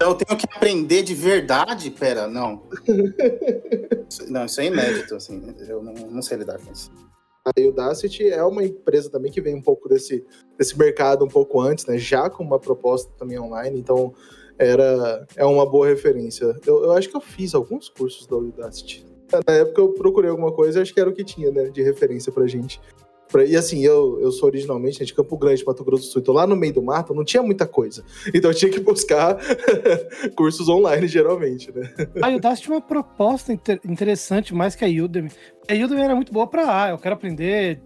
Então 0.00 0.12
eu 0.12 0.14
tenho 0.14 0.40
que 0.40 0.46
aprender 0.50 1.02
de 1.02 1.14
verdade? 1.14 1.90
Pera, 1.90 2.26
não. 2.26 2.62
Não, 4.28 4.46
isso 4.46 4.60
é 4.60 4.64
inédito, 4.66 5.14
assim. 5.14 5.54
Eu 5.68 5.82
não, 5.82 5.92
não 5.92 6.22
sei 6.22 6.38
lidar 6.38 6.58
com 6.58 6.72
isso. 6.72 6.90
A 7.44 7.52
Udacity 7.60 8.28
é 8.28 8.42
uma 8.42 8.64
empresa 8.64 9.08
também 9.08 9.30
que 9.30 9.40
vem 9.40 9.54
um 9.54 9.62
pouco 9.62 9.88
desse, 9.88 10.24
desse 10.58 10.76
mercado 10.76 11.24
um 11.24 11.28
pouco 11.28 11.60
antes, 11.60 11.86
né? 11.86 11.96
Já 11.96 12.28
com 12.28 12.42
uma 12.42 12.58
proposta 12.58 13.12
também 13.16 13.38
online, 13.38 13.78
então 13.78 14.12
era, 14.58 15.26
é 15.36 15.44
uma 15.44 15.64
boa 15.64 15.86
referência. 15.86 16.58
Eu, 16.66 16.84
eu 16.84 16.92
acho 16.92 17.08
que 17.08 17.16
eu 17.16 17.20
fiz 17.20 17.54
alguns 17.54 17.88
cursos 17.88 18.26
da 18.26 18.36
Udacity. 18.36 19.06
Na 19.46 19.54
época 19.54 19.80
eu 19.80 19.92
procurei 19.92 20.30
alguma 20.30 20.50
coisa, 20.50 20.82
acho 20.82 20.92
que 20.92 21.00
era 21.00 21.08
o 21.08 21.14
que 21.14 21.22
tinha, 21.22 21.52
né? 21.52 21.68
De 21.68 21.82
referência 21.82 22.32
pra 22.32 22.48
gente. 22.48 22.80
E 23.46 23.56
assim, 23.56 23.84
eu, 23.84 24.18
eu 24.20 24.32
sou 24.32 24.48
originalmente 24.48 24.98
né, 25.00 25.06
de 25.06 25.14
Campo 25.14 25.36
Grande, 25.38 25.64
Mato 25.64 25.84
Grosso 25.84 26.04
do 26.08 26.12
Sul, 26.12 26.20
então 26.22 26.34
lá 26.34 26.46
no 26.46 26.56
meio 26.56 26.72
do 26.74 26.82
mato 26.82 27.14
não 27.14 27.24
tinha 27.24 27.42
muita 27.42 27.66
coisa. 27.66 28.04
Então 28.34 28.50
eu 28.50 28.54
tinha 28.54 28.70
que 28.70 28.80
buscar 28.80 29.36
cursos 30.36 30.68
online, 30.68 31.06
geralmente, 31.06 31.70
né? 31.72 31.92
A 32.22 32.28
Udacity 32.28 32.64
tinha 32.64 32.74
uma 32.76 32.80
proposta 32.82 33.52
inter- 33.52 33.80
interessante, 33.84 34.54
mais 34.54 34.74
que 34.74 34.84
a 34.84 34.88
Udemy. 34.88 35.30
A 35.68 35.74
Udemy 35.74 36.00
era 36.02 36.14
muito 36.16 36.32
boa 36.32 36.46
pra, 36.46 36.84
ah, 36.84 36.90
eu 36.90 36.98
quero 36.98 37.14
aprender 37.14 37.80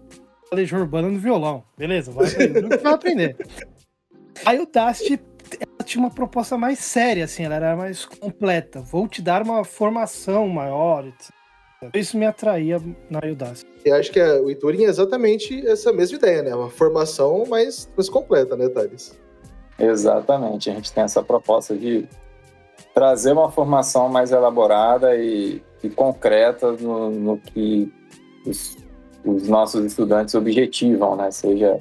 Legião 0.53 0.81
Urbana 0.81 1.09
no 1.09 1.19
violão. 1.19 1.63
Beleza, 1.77 2.11
vai 2.11 2.29
pra 2.29 2.45
Udemy 2.45 2.69
que 2.69 2.77
vai 2.77 2.93
aprender. 2.93 3.35
A 4.45 4.53
Udacity 4.53 5.19
tinha 5.85 6.03
uma 6.03 6.09
proposta 6.09 6.57
mais 6.57 6.79
séria, 6.79 7.25
assim, 7.25 7.43
ela 7.43 7.55
era 7.55 7.75
mais 7.75 8.05
completa. 8.05 8.81
Vou 8.81 9.07
te 9.07 9.21
dar 9.21 9.43
uma 9.43 9.63
formação 9.63 10.47
maior. 10.47 11.05
etc. 11.07 11.34
Isso 11.93 12.17
me 12.17 12.25
atraía 12.25 12.79
na 13.09 13.19
Udacity. 13.19 13.69
E 13.85 13.91
acho 13.91 14.11
que 14.11 14.19
a- 14.19 14.41
o 14.41 14.49
Ituring 14.49 14.83
é 14.85 14.87
exatamente 14.89 15.65
essa 15.67 15.91
mesma 15.93 16.17
ideia, 16.17 16.41
né? 16.43 16.55
Uma 16.55 16.69
formação 16.69 17.45
mais, 17.45 17.89
mais 17.95 18.09
completa, 18.09 18.55
né, 18.55 18.67
Thales? 18.69 19.17
Exatamente, 19.77 20.69
a 20.69 20.73
gente 20.73 20.91
tem 20.93 21.03
essa 21.03 21.21
proposta 21.21 21.75
de 21.75 22.07
trazer 22.93 23.33
uma 23.33 23.51
formação 23.51 24.07
mais 24.07 24.31
elaborada 24.31 25.15
e, 25.17 25.61
e 25.83 25.89
concreta 25.89 26.71
no, 26.71 27.09
no 27.11 27.37
que 27.37 27.91
os, 28.47 28.77
os 29.25 29.47
nossos 29.49 29.83
estudantes 29.85 30.33
objetivam, 30.33 31.15
né? 31.15 31.29
Seja 31.31 31.79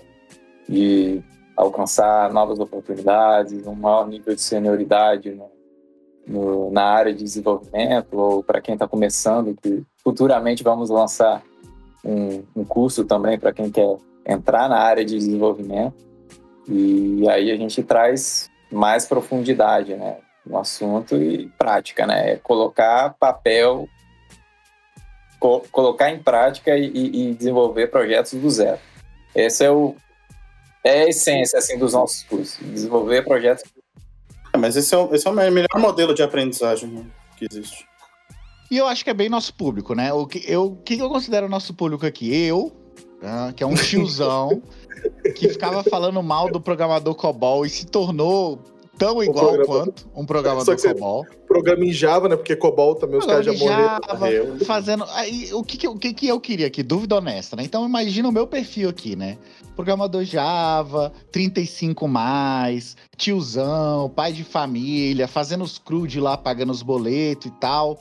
de 0.69 1.23
alcançar 1.57 2.33
novas 2.33 2.59
oportunidades, 2.59 3.65
um 3.67 3.75
maior 3.75 4.09
nível 4.09 4.35
de 4.35 4.41
senioridade 4.41 5.31
no, 5.31 5.51
no- 6.27 6.71
na 6.73 6.83
área 6.85 7.13
de 7.15 7.23
desenvolvimento, 7.23 8.19
ou 8.19 8.43
para 8.43 8.61
quem 8.61 8.75
está 8.75 8.89
começando, 8.89 9.55
que 9.55 9.85
futuramente 10.05 10.63
vamos 10.63 10.91
lançar 10.91 11.43
um, 12.05 12.45
um 12.55 12.65
curso 12.65 13.05
também 13.05 13.39
para 13.39 13.53
quem 13.53 13.71
quer 13.71 13.97
entrar 14.27 14.69
na 14.69 14.79
área 14.79 15.05
de 15.05 15.17
desenvolvimento. 15.17 15.95
E 16.69 17.27
aí 17.29 17.51
a 17.51 17.57
gente 17.57 17.83
traz 17.83 18.51
mais 18.71 19.07
profundidade, 19.07 19.95
né, 19.95 20.19
no 20.47 20.59
assunto 20.59 21.17
e 21.17 21.49
prática, 21.59 22.07
né, 22.07 22.33
é 22.33 22.37
colocar 22.37 23.15
papel, 23.19 23.89
co- 25.39 25.63
colocar 25.71 26.11
em 26.11 26.23
prática 26.23 26.77
e, 26.77 26.87
e- 27.31 27.35
desenvolver 27.35 27.89
projetos 27.89 28.33
do 28.35 28.51
zero. 28.51 28.79
Esse 29.35 29.65
é 29.65 29.71
o 29.71 29.95
é 30.87 31.05
a 31.05 31.09
essência 31.09 31.59
assim 31.59 31.79
dos 31.79 31.95
nossos 31.95 32.23
cursos, 32.25 32.59
desenvolver 32.61 33.23
projetos. 33.25 33.65
É, 34.53 34.59
mas 34.59 34.77
esse 34.77 34.95
é, 34.95 34.99
o, 34.99 35.15
esse 35.15 35.27
é 35.27 35.31
o 35.31 35.35
melhor 35.35 35.79
modelo 35.79 36.13
de 36.15 36.23
aprendizagem 36.23 36.91
né, 36.91 37.05
que 37.39 37.47
existe. 37.51 37.87
E 38.71 38.77
eu 38.77 38.87
acho 38.87 39.05
que 39.05 39.11
é 39.11 39.15
bem 39.15 39.29
nosso 39.29 39.55
público, 39.55 39.95
né? 39.95 40.13
O 40.13 40.27
que 40.27 40.43
eu, 40.51 40.65
o 40.67 40.77
que 40.77 40.99
eu 40.99 41.09
considero 41.09 41.49
nosso 41.49 41.75
público 41.75 42.05
aqui? 42.07 42.35
Eu, 42.35 42.73
ah, 43.23 43.53
que 43.55 43.63
é 43.63 43.67
um 43.67 43.75
tiozão, 43.77 44.63
que 45.37 45.49
ficava 45.49 45.83
falando 45.85 46.23
mal 46.23 46.51
do 46.51 46.61
programador 46.61 47.15
COBOL 47.15 47.65
e 47.67 47.71
se 47.71 47.87
tornou 47.87 48.59
tão 48.97 49.23
igual 49.23 49.47
quanto 49.67 50.09
um 50.15 50.25
programador 50.25 50.65
COBOL. 50.95 51.27
Programa 51.47 51.85
em 51.85 51.93
Java, 51.93 52.29
né? 52.29 52.37
Porque 52.37 52.57
COBOL 52.57 52.95
também 52.95 53.19
os 53.19 53.27
caras 53.27 53.45
já 53.47 53.53
morreram. 53.53 54.01
Fazendo. 54.65 55.05
Aí, 55.11 55.53
o 55.53 55.63
que, 55.63 55.77
que, 55.77 55.87
eu- 55.87 55.93
o 55.93 55.99
que, 55.99 56.13
que 56.15 56.27
eu 56.29 56.41
queria 56.41 56.67
aqui? 56.67 56.83
Dúvida 56.83 57.17
honesta, 57.17 57.55
né? 57.57 57.65
Então 57.65 57.85
imagina 57.85 58.29
o 58.29 58.33
meu 58.33 58.47
perfil 58.47 58.89
aqui, 58.89 59.15
né? 59.15 59.37
Programador 59.77 60.25
Java, 60.25 61.13
35 61.33 62.07
mais, 62.09 62.97
tiozão, 63.17 64.09
pai 64.09 64.33
de 64.33 64.45
família, 64.45 65.27
fazendo 65.29 65.65
os 65.65 65.79
crude 65.79 66.21
lá, 66.21 66.37
pagando 66.37 66.71
os 66.73 66.83
boletos 66.83 67.47
e 67.47 67.51
tal. 67.51 67.99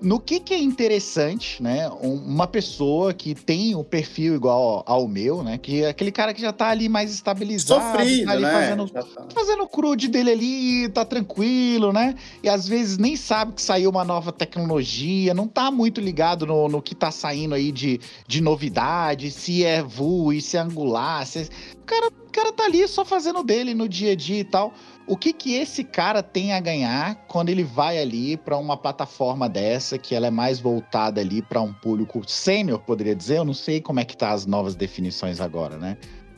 No 0.00 0.18
que 0.18 0.40
que 0.40 0.54
é 0.54 0.58
interessante, 0.58 1.62
né? 1.62 1.88
um- 2.02 2.14
uma 2.14 2.46
pessoa 2.46 3.12
que 3.12 3.34
tem 3.34 3.74
o 3.74 3.84
perfil 3.84 4.34
igual 4.34 4.82
ao 4.86 5.06
meu, 5.06 5.42
né? 5.42 5.58
Que 5.58 5.82
é 5.84 5.88
aquele 5.88 6.10
cara 6.10 6.32
que 6.32 6.40
já 6.40 6.52
tá 6.52 6.68
ali 6.68 6.88
mais 6.88 7.12
estabilizado, 7.12 7.82
Sofrido, 7.98 8.26
tá 8.26 8.32
ali 8.32 8.42
né? 8.42 8.52
fazendo 8.52 8.88
tá. 8.88 9.04
fazendo 9.34 9.62
o 9.64 9.68
crude 9.68 10.08
dele 10.08 10.30
ali, 10.30 10.88
tá 10.88 11.04
tranquilo, 11.04 11.92
né? 11.92 12.14
E 12.42 12.48
às 12.48 12.66
vezes 12.66 12.96
nem 12.98 13.16
sabe 13.16 13.52
que 13.52 13.62
saiu 13.62 13.90
uma 13.90 14.04
nova 14.04 14.32
tecnologia, 14.32 15.34
não 15.34 15.46
tá 15.46 15.70
muito 15.70 16.00
ligado 16.00 16.46
no, 16.46 16.68
no 16.68 16.80
que 16.80 16.94
tá 16.94 17.10
saindo 17.10 17.54
aí 17.54 17.70
de, 17.70 18.00
de 18.26 18.40
novidade, 18.40 19.30
se 19.30 19.64
é 19.64 19.82
Vue, 19.82 20.40
se 20.40 20.56
é 20.56 20.60
Angular, 20.60 21.26
se 21.26 21.40
é... 21.40 21.42
O, 21.42 21.84
cara, 21.84 22.06
o 22.06 22.32
cara 22.32 22.52
tá 22.52 22.64
ali 22.64 22.86
só 22.86 23.04
fazendo 23.04 23.42
dele 23.42 23.74
no 23.74 23.88
dia 23.88 24.12
a 24.12 24.16
dia 24.16 24.38
e 24.40 24.44
tal. 24.44 24.72
O 25.06 25.16
que 25.16 25.32
que 25.32 25.54
esse 25.56 25.82
cara 25.82 26.22
tem 26.22 26.52
a 26.52 26.60
ganhar 26.60 27.24
quando 27.26 27.48
ele 27.48 27.64
vai 27.64 27.98
ali 27.98 28.36
para 28.36 28.56
uma 28.56 28.76
plataforma 28.76 29.48
dessa, 29.48 29.98
que 29.98 30.14
ela 30.14 30.28
é 30.28 30.30
mais 30.30 30.60
voltada 30.60 31.20
ali 31.20 31.42
para 31.42 31.60
um 31.60 31.72
público 31.72 32.22
sênior, 32.28 32.78
poderia 32.80 33.14
dizer? 33.14 33.38
Eu 33.38 33.44
não 33.44 33.54
sei 33.54 33.80
como 33.80 33.98
é 33.98 34.04
que 34.04 34.16
tá 34.16 34.30
as 34.30 34.46
novas 34.46 34.76
definições 34.76 35.40
agora, 35.40 35.76
né? 35.76 35.96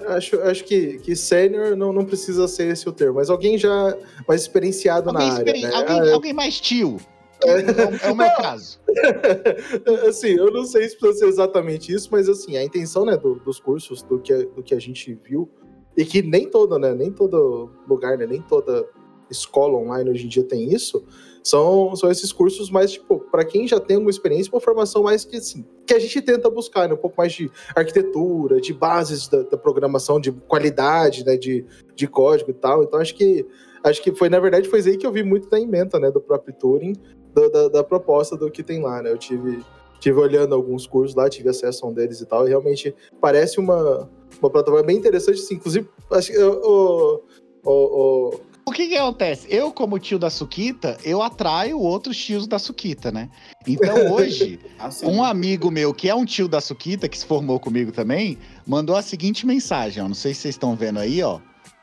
Acho, 0.09 0.41
acho 0.41 0.65
que, 0.65 0.99
que 0.99 1.15
sênior 1.15 1.77
não, 1.77 1.93
não 1.93 2.05
precisa 2.05 2.49
ser 2.49 2.73
esse 2.73 2.89
o 2.89 2.93
termo, 2.93 3.17
mas 3.17 3.29
alguém 3.31 3.57
já 3.59 3.97
mais 4.27 4.41
experienciado 4.43 5.11
Alguém, 5.11 5.29
na 5.29 5.35
área. 5.35 5.45
experi- 5.51 5.63
né? 5.63 5.75
alguém, 5.75 6.01
Ah, 6.01 6.15
alguém 6.15 6.33
mais 6.33 6.61
tio. 6.61 6.97
É, 7.45 7.55
o- 7.57 8.07
é 8.09 8.11
o 8.13 8.17
meu 8.17 8.31
caso. 8.37 8.81
assim, 10.09 10.29
eu 10.31 10.51
não 10.53 10.65
sei 10.65 10.89
se 10.89 10.97
precisa 10.99 11.19
ser 11.21 11.29
exatamente 11.29 11.93
isso, 11.93 12.09
mas 12.11 12.29
assim, 12.29 12.57
a 12.57 12.65
intenção 12.65 13.05
né, 13.05 13.17
do- 13.17 13.35
dos 13.41 13.61
cursos, 13.61 14.03
do 14.03 14.19
que, 14.19 14.33
do 14.47 14.63
que 14.63 14.75
a 14.75 14.81
gente 14.81 15.17
viu, 15.25 15.49
e 15.97 16.05
que 16.05 16.23
nem 16.23 16.49
todo, 16.49 16.79
né? 16.79 16.95
Nem 16.95 17.11
todo 17.11 17.71
lugar, 17.89 18.17
né? 18.17 18.27
Nem 18.27 18.41
toda 18.43 18.89
escola 19.31 19.79
online 19.79 20.11
hoje 20.11 20.27
em 20.27 20.29
dia 20.29 20.45
tem 20.45 20.73
isso, 20.73 21.05
são, 21.43 21.97
são 21.97 22.11
esses 22.11 22.33
cursos 22.33 22.71
mais, 22.71 22.93
tipo, 22.93 23.19
para 23.19 23.45
quem 23.45 23.67
já 23.67 23.81
tem 23.81 23.97
uma 23.97 24.11
experiência, 24.11 24.53
uma 24.53 24.61
formação 24.61 25.03
mais 25.03 25.25
que, 25.25 25.37
assim, 25.37 25.65
que 25.85 25.93
a 25.93 25.99
gente 25.99 26.23
tenta 26.23 26.49
buscar, 26.49 26.89
né? 26.89 26.95
Um 26.95 26.99
pouco 26.99 27.17
mais 27.19 27.33
de 27.33 27.51
arquitetura, 27.75 28.61
de 28.61 28.73
bases 28.73 29.27
da, 29.27 29.43
da 29.43 29.57
programação, 29.57 30.21
de 30.21 30.31
qualidade, 30.31 31.25
né? 31.25 31.37
De, 31.37 31.65
de 31.97 32.07
código 32.07 32.51
e 32.51 32.55
tal. 32.55 32.85
Então, 32.85 33.01
acho 33.01 33.15
que 33.15 33.47
acho 33.83 34.01
que 34.01 34.15
foi, 34.15 34.29
na 34.29 34.39
verdade, 34.39 34.69
foi 34.69 34.81
aí 34.81 34.97
que 34.97 35.05
eu 35.05 35.11
vi 35.11 35.25
muito 35.25 35.51
da 35.51 35.59
ementa, 35.59 35.99
né? 35.99 36.11
Do 36.11 36.21
próprio 36.21 36.55
Turing, 36.55 36.95
da, 37.35 37.49
da, 37.49 37.69
da 37.69 37.85
proposta 37.85 38.37
do 38.37 38.51
que 38.51 38.63
tem 38.63 38.81
lá, 38.81 39.03
né? 39.03 39.11
Eu 39.11 39.19
tive, 39.19 39.65
tive 40.03 40.19
olhando 40.19 40.53
alguns 40.55 40.85
cursos 40.85 41.15
lá, 41.15 41.29
tive 41.31 41.49
acesso 41.49 41.87
a 41.87 41.89
um 41.89 41.93
deles 41.93 42.21
e 42.21 42.27
tal, 42.27 42.45
e 42.47 42.51
realmente 42.51 42.93
parece 43.21 43.61
uma, 43.61 44.11
uma 44.41 44.51
plataforma 44.51 44.83
bem 44.85 44.97
interessante, 44.97 45.39
assim, 45.41 45.55
inclusive, 45.55 45.89
acho 46.11 46.33
que 46.33 46.39
o, 46.39 47.23
o, 47.65 47.71
o, 47.71 48.41
O 48.67 48.73
que 48.73 48.89
que 48.89 48.97
acontece? 48.97 49.47
Eu, 49.49 49.71
como 49.73 50.01
tio 50.01 50.19
da 50.19 50.29
Suquita, 50.29 50.97
eu 51.05 51.23
atraio 51.23 51.79
outros 51.79 52.17
tios 52.17 52.49
da 52.49 52.59
Suquita, 52.59 53.13
né? 53.13 53.31
Então 53.67 53.95
hoje, 54.13 54.59
Assim, 54.77 55.07
um 55.07 55.23
amigo 55.23 55.71
meu 55.71 55.95
que 55.95 56.09
é 56.09 56.15
um 56.15 56.25
tio 56.25 56.49
da 56.49 56.61
Suquita, 56.61 57.09
que 57.09 57.17
se 57.17 57.25
formou 57.25 57.61
comigo 57.61 57.93
também, 57.93 58.37
mandou 58.67 58.97
a 58.97 59.03
seguinte 59.03 59.47
mensagem, 59.47 60.03
ó. 60.03 60.09
Não 60.09 60.17
sei 60.17 60.35
se 60.35 60.41
vocês 60.41 60.57
estão 60.57 60.75
vendo 60.75 60.99
aí, 60.99 61.23
ó. 61.23 61.39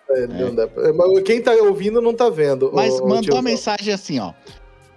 é, 0.09 0.67
pra- 0.67 0.91
mas 0.93 1.23
quem 1.23 1.41
tá 1.41 1.53
ouvindo 1.53 2.01
não 2.01 2.13
tá 2.13 2.29
vendo. 2.29 2.69
Mas 2.73 2.99
o- 2.99 3.07
mandou 3.07 3.37
a 3.37 3.41
mensagem 3.41 3.93
assim, 3.93 4.19
ó. 4.19 4.33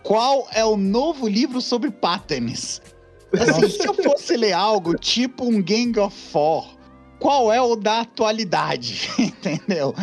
Qual 0.03 0.49
é 0.53 0.65
o 0.65 0.77
novo 0.77 1.29
livro 1.29 1.61
sobre 1.61 1.89
patterns? 1.89 2.83
Assim, 3.41 3.69
se 3.69 3.87
eu 3.87 3.95
fosse 3.95 4.37
ler 4.37 4.53
algo 4.53 4.95
tipo 4.95 5.45
um 5.45 5.63
Gang 5.63 5.99
of 5.99 6.17
Four, 6.31 6.67
qual 7.19 7.53
é 7.53 7.61
o 7.61 7.77
da 7.77 8.01
atualidade? 8.01 9.09
Entendeu? 9.19 9.95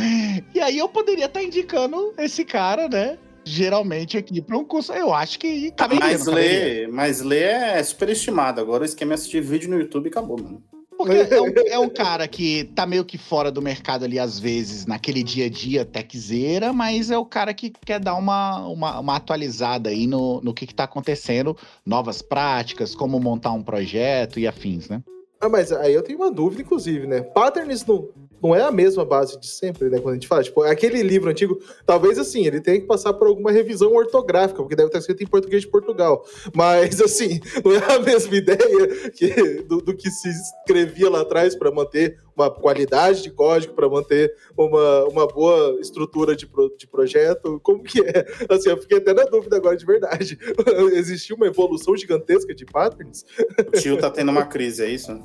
E 0.54 0.60
aí 0.60 0.78
eu 0.78 0.88
poderia 0.88 1.26
estar 1.26 1.44
indicando 1.44 2.14
esse 2.18 2.46
cara, 2.46 2.88
né? 2.88 3.18
Geralmente 3.44 4.18
aqui 4.18 4.42
para 4.42 4.58
um 4.58 4.64
curso. 4.64 4.94
Eu 4.94 5.14
acho 5.14 5.40
que 5.40 5.72
caberia, 5.72 6.06
mas 6.06 6.26
ler, 6.26 6.88
mas 6.88 7.22
ler 7.22 7.44
é 7.44 7.84
superestimado. 7.84 8.62
Agora 8.62 8.84
o 8.84 8.86
esquema 8.86 9.14
é 9.14 9.16
assistir 9.16 9.42
vídeo 9.42 9.70
no 9.70 9.80
YouTube 9.80 10.06
e 10.06 10.10
acabou, 10.10 10.42
mano. 10.42 10.64
Porque 11.00 11.34
é 11.34 11.42
um, 11.42 11.48
é 11.72 11.80
um 11.80 11.88
cara 11.88 12.28
que 12.28 12.66
tá 12.76 12.86
meio 12.86 13.06
que 13.06 13.18
fora 13.18 13.50
do 13.50 13.62
mercado 13.62 14.04
ali, 14.04 14.20
às 14.20 14.38
vezes, 14.38 14.86
naquele 14.86 15.24
dia 15.24 15.46
a 15.46 15.50
dia 15.50 15.86
techzeira, 15.86 16.74
mas 16.74 17.10
é 17.10 17.18
o 17.18 17.26
cara 17.26 17.54
que 17.54 17.70
quer 17.70 18.02
dar 18.02 18.16
uma, 18.16 18.68
uma, 18.68 19.00
uma 19.00 19.16
atualizada 19.16 19.90
aí 19.90 20.06
no, 20.06 20.42
no 20.42 20.54
que, 20.54 20.68
que 20.68 20.76
tá 20.76 20.84
acontecendo, 20.84 21.56
novas 21.86 22.22
práticas, 22.22 22.94
como 22.94 23.18
montar 23.18 23.54
um 23.54 23.64
projeto 23.64 24.42
e 24.42 24.46
afins, 24.46 24.90
né? 24.90 25.02
Ah, 25.40 25.48
mas 25.48 25.72
aí 25.72 25.94
eu 25.94 26.04
tenho 26.04 26.20
uma 26.20 26.30
dúvida, 26.30 26.64
inclusive, 26.64 27.08
né? 27.08 27.22
Patterns 27.22 27.86
não, 27.86 28.10
não 28.42 28.56
é 28.56 28.62
a 28.62 28.72
mesma 28.72 29.06
base 29.06 29.40
de 29.40 29.48
sempre, 29.48 29.90
né? 29.90 30.00
Quando 30.00 30.12
a 30.12 30.14
gente 30.16 30.28
fala, 30.28 30.44
tipo, 30.44 30.62
aquele 30.64 31.02
livro 31.04 31.30
antigo, 31.30 31.60
talvez 31.86 32.18
assim, 32.18 32.46
ele 32.46 32.62
tenha 32.62 32.80
que 32.80 32.88
passar 32.88 33.14
por 33.14 33.28
alguma 33.28 33.52
revisão 33.52 33.94
ortográfica, 33.94 34.62
porque 34.62 34.76
deve 34.76 34.88
estar 34.88 35.00
escrito 35.00 35.24
em 35.24 35.28
português 35.28 35.64
de 35.64 35.68
Portugal. 35.68 36.26
Mas, 36.54 37.00
assim, 37.02 37.40
não 37.64 37.74
é 37.74 37.96
a 37.96 38.00
mesma 38.00 38.36
ideia 38.36 39.10
que, 39.12 39.64
do, 39.64 39.82
do 39.82 39.96
que 39.96 40.10
se 40.10 40.30
escrevia 40.30 41.10
lá 41.10 41.22
atrás 41.22 41.56
para 41.56 41.72
manter 41.72 42.18
uma 42.40 42.50
qualidade 42.50 43.22
de 43.22 43.32
código, 43.32 43.74
para 43.74 43.90
manter 43.90 44.34
uma, 44.58 45.06
uma 45.06 45.28
boa 45.28 45.78
estrutura 45.82 46.36
de, 46.36 46.48
pro- 46.48 46.74
de 46.78 46.88
projeto. 46.88 47.60
Como 47.62 47.84
que 47.84 48.00
é? 48.02 48.26
Assim, 48.50 48.70
eu 48.70 48.78
fiquei 48.82 48.98
até 48.98 49.14
na 49.14 49.24
dúvida 49.24 49.58
agora 49.58 49.76
de 49.76 49.86
verdade. 49.86 50.38
Existiu 50.94 51.36
uma 51.36 51.48
evolução 51.48 51.96
gigantesca 51.98 52.54
de 52.56 52.66
patterns? 52.66 53.26
O 53.68 53.72
tio 53.72 53.98
tá 53.98 54.10
tendo 54.10 54.32
uma 54.32 54.46
crise, 54.46 54.84
é 54.84 54.90
isso? 54.90 55.22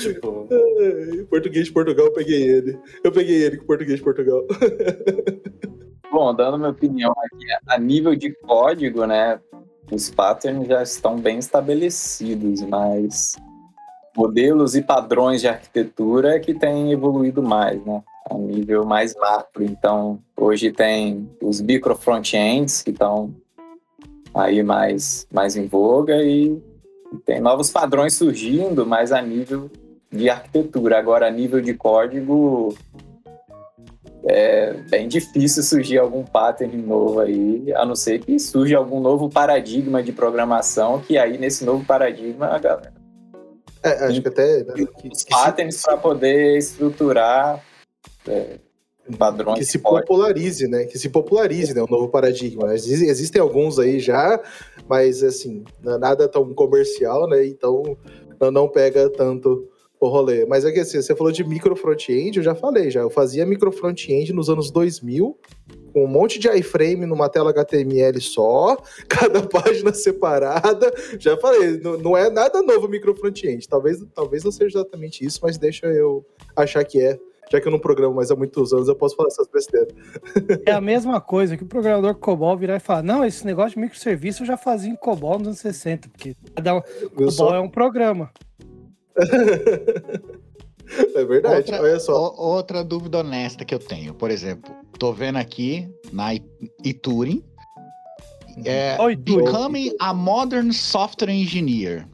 tipo, 0.00 0.48
português 1.28 1.66
de 1.66 1.72
Portugal, 1.72 2.06
eu 2.06 2.12
peguei 2.12 2.42
ele. 2.42 2.78
Eu 3.02 3.10
peguei 3.12 3.42
ele 3.42 3.56
com 3.56 3.66
português 3.66 3.98
de 3.98 4.04
Portugal. 4.04 4.42
Bom, 6.10 6.34
dando 6.34 6.56
minha 6.58 6.70
opinião 6.70 7.12
aqui, 7.12 7.44
a 7.66 7.78
nível 7.78 8.14
de 8.14 8.30
código, 8.32 9.04
né, 9.06 9.40
os 9.90 10.08
patterns 10.08 10.68
já 10.68 10.82
estão 10.82 11.18
bem 11.18 11.38
estabelecidos, 11.38 12.62
mas 12.62 13.36
modelos 14.16 14.74
e 14.74 14.82
padrões 14.82 15.40
de 15.40 15.48
arquitetura 15.48 16.40
que 16.40 16.54
têm 16.54 16.90
evoluído 16.92 17.42
mais, 17.42 17.84
né, 17.84 18.02
a 18.30 18.34
nível 18.34 18.84
mais 18.84 19.14
macro. 19.14 19.62
Então, 19.62 20.18
hoje 20.36 20.72
tem 20.72 21.28
os 21.42 21.60
micro 21.60 21.94
front-ends 21.94 22.82
que 22.82 22.90
estão 22.90 23.34
aí 24.34 24.62
mais, 24.62 25.26
mais 25.32 25.56
em 25.56 25.66
voga 25.66 26.16
e 26.22 26.60
tem 27.24 27.40
novos 27.40 27.70
padrões 27.70 28.14
surgindo, 28.14 28.86
mas 28.86 29.12
a 29.12 29.22
nível 29.22 29.70
de 30.10 30.28
arquitetura. 30.28 30.98
Agora, 30.98 31.26
a 31.28 31.30
nível 31.30 31.60
de 31.60 31.74
código, 31.74 32.74
é 34.28 34.72
bem 34.90 35.06
difícil 35.06 35.62
surgir 35.62 35.98
algum 35.98 36.24
pattern 36.24 36.76
novo 36.78 37.20
aí, 37.20 37.72
a 37.74 37.84
não 37.84 37.94
ser 37.94 38.18
que 38.18 38.38
surja 38.38 38.76
algum 38.76 39.00
novo 39.00 39.28
paradigma 39.28 40.02
de 40.02 40.12
programação, 40.12 41.00
que 41.00 41.16
aí 41.16 41.38
nesse 41.38 41.64
novo 41.64 41.84
paradigma 41.84 42.46
a 42.46 42.58
galera. 42.58 42.95
É, 43.88 44.04
acho 44.06 44.22
que 44.22 44.28
até. 44.28 44.64
Né, 44.64 44.74
que, 44.98 45.08
os 45.08 45.24
patterns 45.24 45.82
para 45.82 45.96
poder 45.96 46.58
estruturar 46.58 47.64
é, 48.26 48.58
padrões. 49.18 49.58
Que 49.58 49.64
se 49.64 49.78
popularize, 49.78 50.66
né? 50.66 50.84
Que 50.84 50.98
se 50.98 51.08
popularize, 51.08 51.74
né? 51.74 51.82
O 51.82 51.86
novo 51.86 52.08
paradigma. 52.08 52.74
Existem 52.74 53.40
alguns 53.40 53.78
aí 53.78 54.00
já, 54.00 54.40
mas 54.88 55.22
assim, 55.22 55.64
nada 55.82 56.28
tão 56.28 56.52
comercial, 56.54 57.28
né? 57.28 57.46
Então 57.46 57.96
não 58.52 58.68
pega 58.68 59.08
tanto 59.10 59.68
o 60.00 60.08
rolê. 60.08 60.44
Mas 60.46 60.64
é 60.64 60.72
que 60.72 60.80
assim, 60.80 61.00
você 61.00 61.14
falou 61.14 61.32
de 61.32 61.44
micro 61.44 61.74
front-end, 61.74 62.38
eu 62.38 62.44
já 62.44 62.54
falei, 62.54 62.90
já. 62.90 63.00
Eu 63.00 63.10
fazia 63.10 63.46
micro 63.46 63.72
front-end 63.72 64.32
nos 64.32 64.48
anos 64.48 64.70
2000, 64.70 65.38
com 65.92 66.04
um 66.04 66.08
monte 66.08 66.38
de 66.38 66.48
iframe 66.48 67.06
numa 67.06 67.28
tela 67.28 67.50
HTML 67.50 68.20
só, 68.20 68.76
cada 69.08 69.42
página 69.42 69.92
separada. 69.92 70.92
Já 71.18 71.36
falei, 71.36 71.78
não, 71.78 71.98
não 71.98 72.16
é 72.16 72.30
nada 72.30 72.62
novo 72.62 72.88
micro 72.88 73.14
front-end. 73.14 73.68
Talvez, 73.68 74.04
talvez 74.14 74.44
não 74.44 74.52
seja 74.52 74.78
exatamente 74.78 75.24
isso, 75.24 75.40
mas 75.42 75.58
deixa 75.58 75.86
eu 75.86 76.24
achar 76.54 76.84
que 76.84 77.00
é. 77.00 77.18
Já 77.48 77.60
que 77.60 77.68
eu 77.68 77.72
não 77.72 77.78
programo 77.78 78.14
mais 78.14 78.30
há 78.30 78.36
muitos 78.36 78.72
anos, 78.72 78.88
eu 78.88 78.96
posso 78.96 79.14
falar 79.14 79.28
essas 79.28 79.46
besteiras. 79.46 79.94
É 80.66 80.72
a 80.72 80.80
mesma 80.80 81.20
coisa 81.20 81.56
que 81.56 81.62
o 81.62 81.66
programador 81.66 82.16
COBOL 82.16 82.56
virar 82.56 82.76
e 82.76 82.80
falar: 82.80 83.04
Não, 83.04 83.24
esse 83.24 83.46
negócio 83.46 83.74
de 83.74 83.78
microserviço 83.78 84.42
eu 84.42 84.46
já 84.48 84.56
fazia 84.56 84.90
em 84.90 84.96
COBOL 84.96 85.38
nos 85.38 85.46
anos 85.46 85.58
60, 85.60 86.08
porque 86.08 86.36
cada 86.56 86.82
COBOL 86.82 87.30
só... 87.30 87.54
é 87.54 87.60
um 87.60 87.68
programa. 87.68 88.32
É 91.14 91.24
verdade, 91.24 91.56
outra, 91.56 91.82
olha 91.82 92.00
só. 92.00 92.34
Outra 92.36 92.84
dúvida 92.84 93.18
honesta 93.18 93.64
que 93.64 93.74
eu 93.74 93.78
tenho, 93.78 94.14
por 94.14 94.30
exemplo, 94.30 94.74
tô 94.98 95.12
vendo 95.12 95.36
aqui 95.36 95.88
na 96.12 96.34
Ituring, 96.84 97.42
é, 98.64 98.96
Oi, 99.00 99.16
Becoming 99.16 99.94
a 99.98 100.14
Modern 100.14 100.70
Software 100.72 101.30
Engineer. 101.30 102.06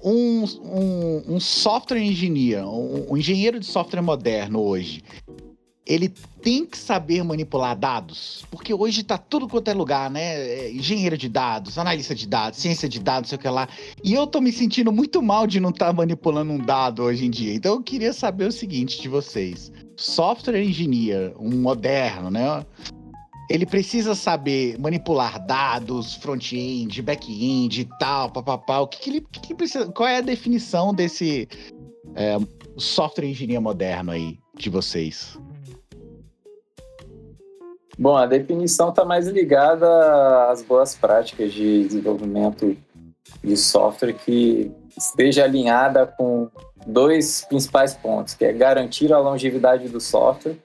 Um, 0.00 0.44
um, 0.62 1.34
um 1.34 1.40
software 1.40 1.98
engineer, 1.98 2.64
um, 2.64 3.10
um 3.10 3.16
engenheiro 3.16 3.58
de 3.58 3.66
software 3.66 4.02
moderno 4.02 4.60
hoje, 4.60 5.02
ele 5.86 6.12
tem 6.42 6.66
que 6.66 6.76
saber 6.76 7.22
manipular 7.22 7.78
dados, 7.78 8.44
porque 8.50 8.74
hoje 8.74 9.02
está 9.02 9.16
tudo 9.16 9.48
quanto 9.48 9.68
é 9.68 9.74
lugar, 9.74 10.10
né? 10.10 10.36
É, 10.36 10.72
engenheiro 10.72 11.16
de 11.16 11.28
dados, 11.28 11.78
analista 11.78 12.14
de 12.14 12.26
dados, 12.26 12.58
ciência 12.58 12.88
de 12.88 12.98
dados, 12.98 13.30
sei 13.30 13.36
o 13.36 13.40
que 13.40 13.48
lá. 13.48 13.68
E 14.02 14.12
eu 14.12 14.26
tô 14.26 14.40
me 14.40 14.50
sentindo 14.50 14.90
muito 14.90 15.22
mal 15.22 15.46
de 15.46 15.60
não 15.60 15.70
estar 15.70 15.86
tá 15.86 15.92
manipulando 15.92 16.52
um 16.52 16.58
dado 16.58 17.04
hoje 17.04 17.24
em 17.24 17.30
dia. 17.30 17.54
Então 17.54 17.74
eu 17.74 17.82
queria 17.82 18.12
saber 18.12 18.48
o 18.48 18.52
seguinte 18.52 19.00
de 19.00 19.08
vocês: 19.08 19.70
software 19.96 20.60
engineer, 20.60 21.32
um 21.38 21.60
moderno, 21.60 22.30
né? 22.30 22.66
Ele 23.48 23.64
precisa 23.64 24.16
saber 24.16 24.76
manipular 24.80 25.46
dados, 25.46 26.14
front-end, 26.16 27.00
back-end 27.00 27.82
e 27.82 27.88
tal, 28.00 28.28
papapá. 28.28 28.80
O 28.80 28.88
que, 28.88 28.98
que 28.98 29.10
ele, 29.10 29.20
que 29.30 29.40
que 29.40 29.54
precisa? 29.54 29.86
Qual 29.92 30.08
é 30.08 30.18
a 30.18 30.20
definição 30.20 30.92
desse 30.92 31.48
é, 32.16 32.38
software 32.76 33.26
engineer 33.26 33.60
moderno 33.60 34.10
aí 34.10 34.36
de 34.58 34.68
vocês? 34.68 35.38
Bom, 37.98 38.14
a 38.14 38.26
definição 38.26 38.90
está 38.90 39.06
mais 39.06 39.26
ligada 39.26 40.50
às 40.50 40.62
boas 40.62 40.94
práticas 40.94 41.50
de 41.50 41.84
desenvolvimento 41.84 42.76
de 43.42 43.56
software 43.56 44.12
que 44.12 44.70
esteja 44.96 45.44
alinhada 45.44 46.06
com 46.06 46.48
dois 46.86 47.46
principais 47.48 47.94
pontos, 47.94 48.34
que 48.34 48.44
é 48.44 48.52
garantir 48.52 49.12
a 49.14 49.18
longevidade 49.18 49.88
do 49.88 49.98
software 49.98 50.56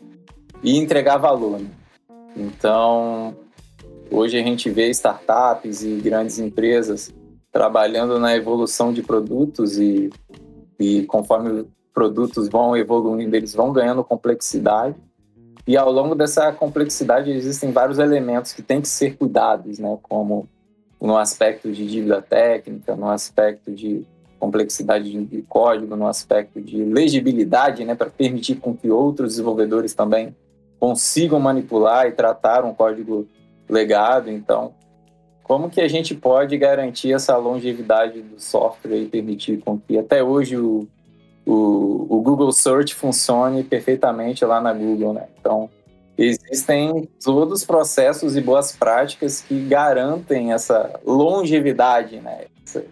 e 0.61 0.77
entregar 0.77 1.17
valor. 1.17 1.59
Né? 1.59 1.69
Então, 2.35 3.33
hoje 4.11 4.38
a 4.38 4.43
gente 4.43 4.69
vê 4.69 4.89
startups 4.89 5.83
e 5.83 5.96
grandes 6.01 6.37
empresas 6.37 7.13
trabalhando 7.50 8.20
na 8.20 8.35
evolução 8.35 8.91
de 8.91 9.01
produtos 9.01 9.77
e, 9.77 10.09
e 10.77 11.03
conforme 11.03 11.65
produtos 11.94 12.50
vão 12.50 12.75
evoluindo, 12.75 13.35
eles 13.35 13.53
vão 13.53 13.72
ganhando 13.72 14.03
complexidade 14.03 14.96
e 15.67 15.77
ao 15.77 15.91
longo 15.91 16.15
dessa 16.15 16.51
complexidade 16.51 17.31
existem 17.31 17.71
vários 17.71 18.00
elementos 18.00 18.53
que 18.53 18.61
têm 18.61 18.81
que 18.81 18.87
ser 18.87 19.15
cuidados, 19.15 19.79
né? 19.79 19.97
Como 20.01 20.47
no 21.00 21.17
aspecto 21.17 21.71
de 21.71 21.87
dívida 21.87 22.21
técnica, 22.21 22.95
no 22.95 23.09
aspecto 23.09 23.71
de 23.71 24.05
complexidade 24.39 25.11
de 25.25 25.41
código, 25.43 25.95
no 25.95 26.07
aspecto 26.07 26.59
de 26.59 26.83
legibilidade, 26.83 27.85
né? 27.85 27.95
Para 27.95 28.09
permitir 28.09 28.55
com 28.55 28.75
que 28.75 28.89
outros 28.89 29.29
desenvolvedores 29.29 29.93
também 29.93 30.35
consigam 30.79 31.39
manipular 31.39 32.07
e 32.07 32.11
tratar 32.11 32.65
um 32.65 32.74
código 32.74 33.27
legado. 33.69 34.31
Então, 34.31 34.74
como 35.43 35.69
que 35.69 35.79
a 35.79 35.87
gente 35.87 36.15
pode 36.15 36.57
garantir 36.57 37.13
essa 37.13 37.37
longevidade 37.37 38.21
do 38.21 38.39
software 38.39 38.97
e 38.97 39.05
permitir 39.05 39.57
com 39.59 39.77
que 39.77 39.97
até 39.97 40.24
hoje 40.24 40.57
o 40.57 40.87
o, 41.51 42.07
o 42.09 42.22
Google 42.22 42.51
Search 42.53 42.96
funcione 42.96 43.64
perfeitamente 43.64 44.46
lá 44.46 44.61
na 44.61 44.72
Google, 44.72 45.14
né? 45.14 45.27
Então, 45.40 45.70
existem 46.18 47.09
todos 47.22 47.59
os 47.59 47.66
processos 47.66 48.37
e 48.37 48.42
boas 48.42 48.72
práticas 48.72 49.42
que 49.42 49.59
garantem 49.59 50.53
essa 50.53 51.00
longevidade, 51.05 52.22
né? 52.22 52.46
Essa, 52.66 52.85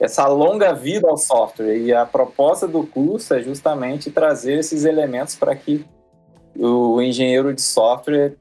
essa 0.00 0.26
longa 0.26 0.72
vida 0.72 1.08
ao 1.08 1.16
software. 1.16 1.76
E 1.76 1.92
a 1.92 2.04
proposta 2.04 2.66
do 2.66 2.84
curso 2.84 3.32
é 3.34 3.42
justamente 3.42 4.10
trazer 4.10 4.58
esses 4.58 4.84
elementos 4.84 5.36
para 5.36 5.54
que 5.54 5.84
o 6.58 7.00
engenheiro 7.00 7.54
de 7.54 7.62
software 7.62 8.34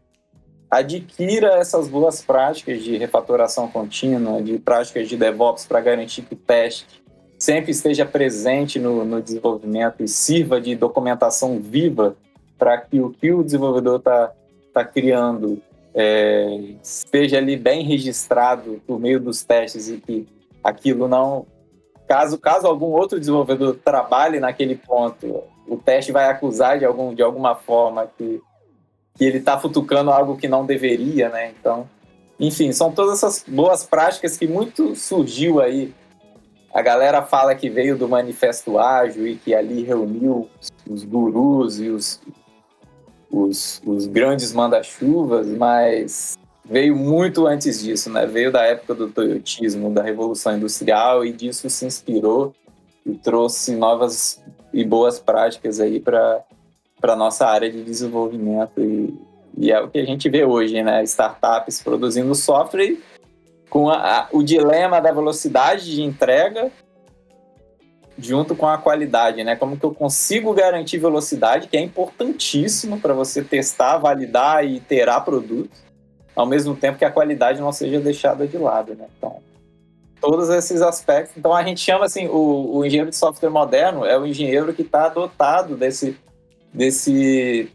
adquira 0.72 1.58
essas 1.60 1.88
boas 1.88 2.22
práticas 2.24 2.84
de 2.84 2.98
refatoração 2.98 3.68
contínua, 3.68 4.42
de 4.42 4.58
práticas 4.58 5.08
de 5.08 5.16
DevOps 5.16 5.66
para 5.66 5.82
garantir 5.82 6.24
que 6.24 6.34
o 6.34 6.38
teste 6.38 6.99
sempre 7.40 7.72
esteja 7.72 8.06
presente 8.06 8.78
no, 8.78 9.06
no 9.06 9.22
desenvolvimento 9.22 10.04
e 10.04 10.08
sirva 10.08 10.60
de 10.60 10.76
documentação 10.76 11.58
viva 11.60 12.18
para 12.58 12.78
que 12.78 13.00
o 13.00 13.10
que 13.10 13.32
o 13.32 13.42
desenvolvedor 13.42 14.00
está 14.00 14.34
tá 14.74 14.84
criando 14.84 15.62
é, 15.96 16.76
esteja 16.84 17.38
ali 17.38 17.56
bem 17.56 17.84
registrado 17.84 18.82
por 18.86 19.00
meio 19.00 19.20
dos 19.20 19.42
testes 19.42 19.88
e 19.88 19.98
que 19.98 20.28
aquilo 20.62 21.08
não. 21.08 21.48
Caso, 22.08 22.38
caso 22.38 22.68
algum 22.68 22.88
outro 22.88 23.20
desenvolvedor 23.20 23.78
trabalhe 23.84 24.40
naquele 24.40 24.76
ponto, 24.76 25.44
o 25.68 25.78
teste 25.78 26.12
vai 26.12 26.26
acusar 26.26 26.78
de, 26.78 26.86
algum, 26.86 27.14
de 27.14 27.22
alguma 27.22 27.56
forma 27.56 28.10
que, 28.18 28.42
que 29.16 29.24
ele 29.24 29.38
está 29.38 29.58
futucando 29.58 30.12
algo 30.12 30.36
que 30.36 30.48
não 30.48 30.66
deveria, 30.66 31.30
né? 31.30 31.54
Então, 31.58 31.88
enfim, 32.40 32.72
são 32.72 32.92
todas 32.92 33.18
essas 33.18 33.46
boas 33.48 33.84
práticas 33.84 34.36
que 34.36 34.48
muito 34.48 34.96
surgiu 34.96 35.62
aí 35.62 35.94
a 36.74 36.82
galera 36.82 37.22
fala 37.22 37.56
que 37.56 37.70
veio 37.70 37.98
do 37.98 38.08
Manifesto 38.08 38.78
Ágil 38.78 39.28
e 39.28 39.36
que 39.36 39.54
ali 39.56 39.84
reuniu 39.84 40.50
os 40.88 41.04
gurus 41.04 41.80
e 41.80 41.90
os, 41.90 42.22
os, 43.32 43.82
os 43.86 44.06
grandes 44.06 44.54
manda-chuvas, 44.54 45.48
mas 45.48 46.38
veio 46.64 46.96
muito 46.96 47.48
antes 47.48 47.82
disso, 47.82 48.12
né? 48.12 48.26
Veio 48.28 48.52
da 48.52 48.64
época 48.64 48.94
do 48.94 49.10
toyotismo, 49.10 49.92
da 49.92 50.04
Revolução 50.04 50.56
Industrial 50.56 51.26
e 51.26 51.34
disso 51.34 51.70
se 51.70 51.86
inspirou 51.86 52.54
e 53.06 53.16
trouxe 53.16 53.76
novas 53.76 54.42
e 54.72 54.84
boas 54.84 55.20
práticas 55.20 55.80
aí 55.80 56.00
para 56.00 56.44
para 57.02 57.16
nossa 57.16 57.48
área 57.48 57.72
de 57.72 57.82
desenvolvimento 57.82 58.82
e, 58.82 59.18
e, 59.58 59.72
é 59.72 59.80
o 59.80 59.90
que 59.90 60.00
a 60.00 60.06
gente 60.06 60.30
vê 60.30 60.44
hoje, 60.44 60.84
né? 60.84 61.02
Startups 61.04 61.82
produzindo 61.82 62.36
software 62.36 62.98
com 63.70 63.90
a, 63.90 64.22
a, 64.22 64.28
o 64.32 64.44
dilema 64.44 65.00
da 65.00 65.12
velocidade 65.12 65.94
de 65.96 66.02
entrega 66.02 66.72
junto 68.18 68.56
com 68.56 68.68
a 68.68 68.78
qualidade, 68.78 69.44
né? 69.44 69.56
Como 69.56 69.78
que 69.78 69.86
eu 69.86 69.94
consigo 69.94 70.54
garantir 70.54 70.98
velocidade, 70.98 71.68
que 71.68 71.78
é 71.78 71.82
importantíssimo 71.82 73.00
para 73.00 73.14
você 73.14 73.42
testar, 73.42 73.98
validar 73.98 74.66
e 74.66 74.76
iterar 74.76 75.24
produtos, 75.24 75.80
ao 76.36 76.46
mesmo 76.46 76.76
tempo 76.76 76.98
que 76.98 77.06
a 77.06 77.12
qualidade 77.12 77.62
não 77.62 77.72
seja 77.72 78.00
deixada 78.00 78.46
de 78.46 78.58
lado, 78.58 78.94
né? 78.96 79.06
Então, 79.18 79.38
todos 80.20 80.50
esses 80.50 80.82
aspectos. 80.82 81.38
Então, 81.38 81.54
a 81.54 81.64
gente 81.64 81.80
chama 81.80 82.06
assim, 82.06 82.28
o, 82.28 82.78
o 82.78 82.86
engenheiro 82.86 83.10
de 83.10 83.16
software 83.16 83.50
moderno 83.50 84.06
é 84.06 84.18
o 84.20 84.26
engenheiro 84.26 84.74
que 84.74 84.82
está 84.82 85.08
dotado 85.08 85.78
desse, 85.78 86.18
desse 86.74 87.72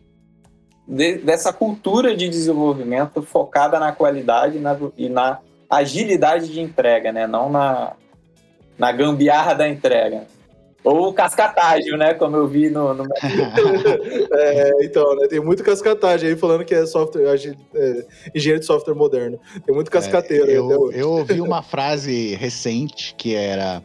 de, 0.86 1.18
dessa 1.18 1.52
cultura 1.52 2.14
de 2.14 2.28
desenvolvimento 2.28 3.22
focada 3.22 3.78
na 3.78 3.92
qualidade 3.92 4.58
na, 4.58 4.76
e 4.96 5.08
na 5.08 5.38
agilidade 5.68 6.52
de 6.52 6.60
entrega, 6.60 7.12
né? 7.12 7.26
Não 7.26 7.50
na, 7.50 7.94
na 8.78 8.92
gambiarra 8.92 9.54
da 9.54 9.68
entrega. 9.68 10.26
Ou 10.84 11.14
cascatágio, 11.14 11.96
né? 11.96 12.12
Como 12.12 12.36
eu 12.36 12.46
vi 12.46 12.68
no. 12.68 12.92
no... 12.92 13.04
é, 14.32 14.84
então, 14.84 15.16
né? 15.16 15.26
Tem 15.28 15.40
muito 15.40 15.64
cascatagem 15.64 16.28
aí 16.28 16.36
falando 16.36 16.62
que 16.62 16.74
é 16.74 16.84
software, 16.84 17.24
é, 17.74 18.04
engenheiro 18.34 18.60
de 18.60 18.66
software 18.66 18.94
moderno. 18.94 19.40
Tem 19.64 19.74
muito 19.74 19.90
cascateiro. 19.90 20.50
É, 20.50 20.54
eu, 20.54 20.92
eu 20.92 21.10
ouvi 21.10 21.40
uma 21.40 21.62
frase 21.62 22.34
recente 22.34 23.14
que 23.16 23.34
era: 23.34 23.82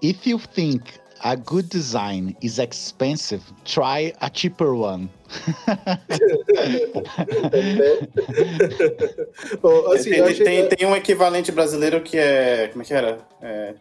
If 0.00 0.28
you 0.28 0.38
think 0.38 0.84
a 1.22 1.36
good 1.36 1.68
design 1.68 2.34
is 2.42 2.58
expensive, 2.58 3.42
try 3.64 4.12
a 4.20 4.28
cheaper 4.32 4.74
one. 4.74 5.08
Bom, 9.60 9.92
assim, 9.92 10.10
tem, 10.10 10.34
tem, 10.34 10.68
tem, 10.68 10.86
um 10.86 10.96
equivalente 10.96 11.52
brasileiro 11.52 12.00
que 12.00 12.16
é. 12.16 12.68
Como 12.68 12.82
é 12.82 12.84
que 12.84 12.94
era? 12.94 13.18
É, 13.42 13.74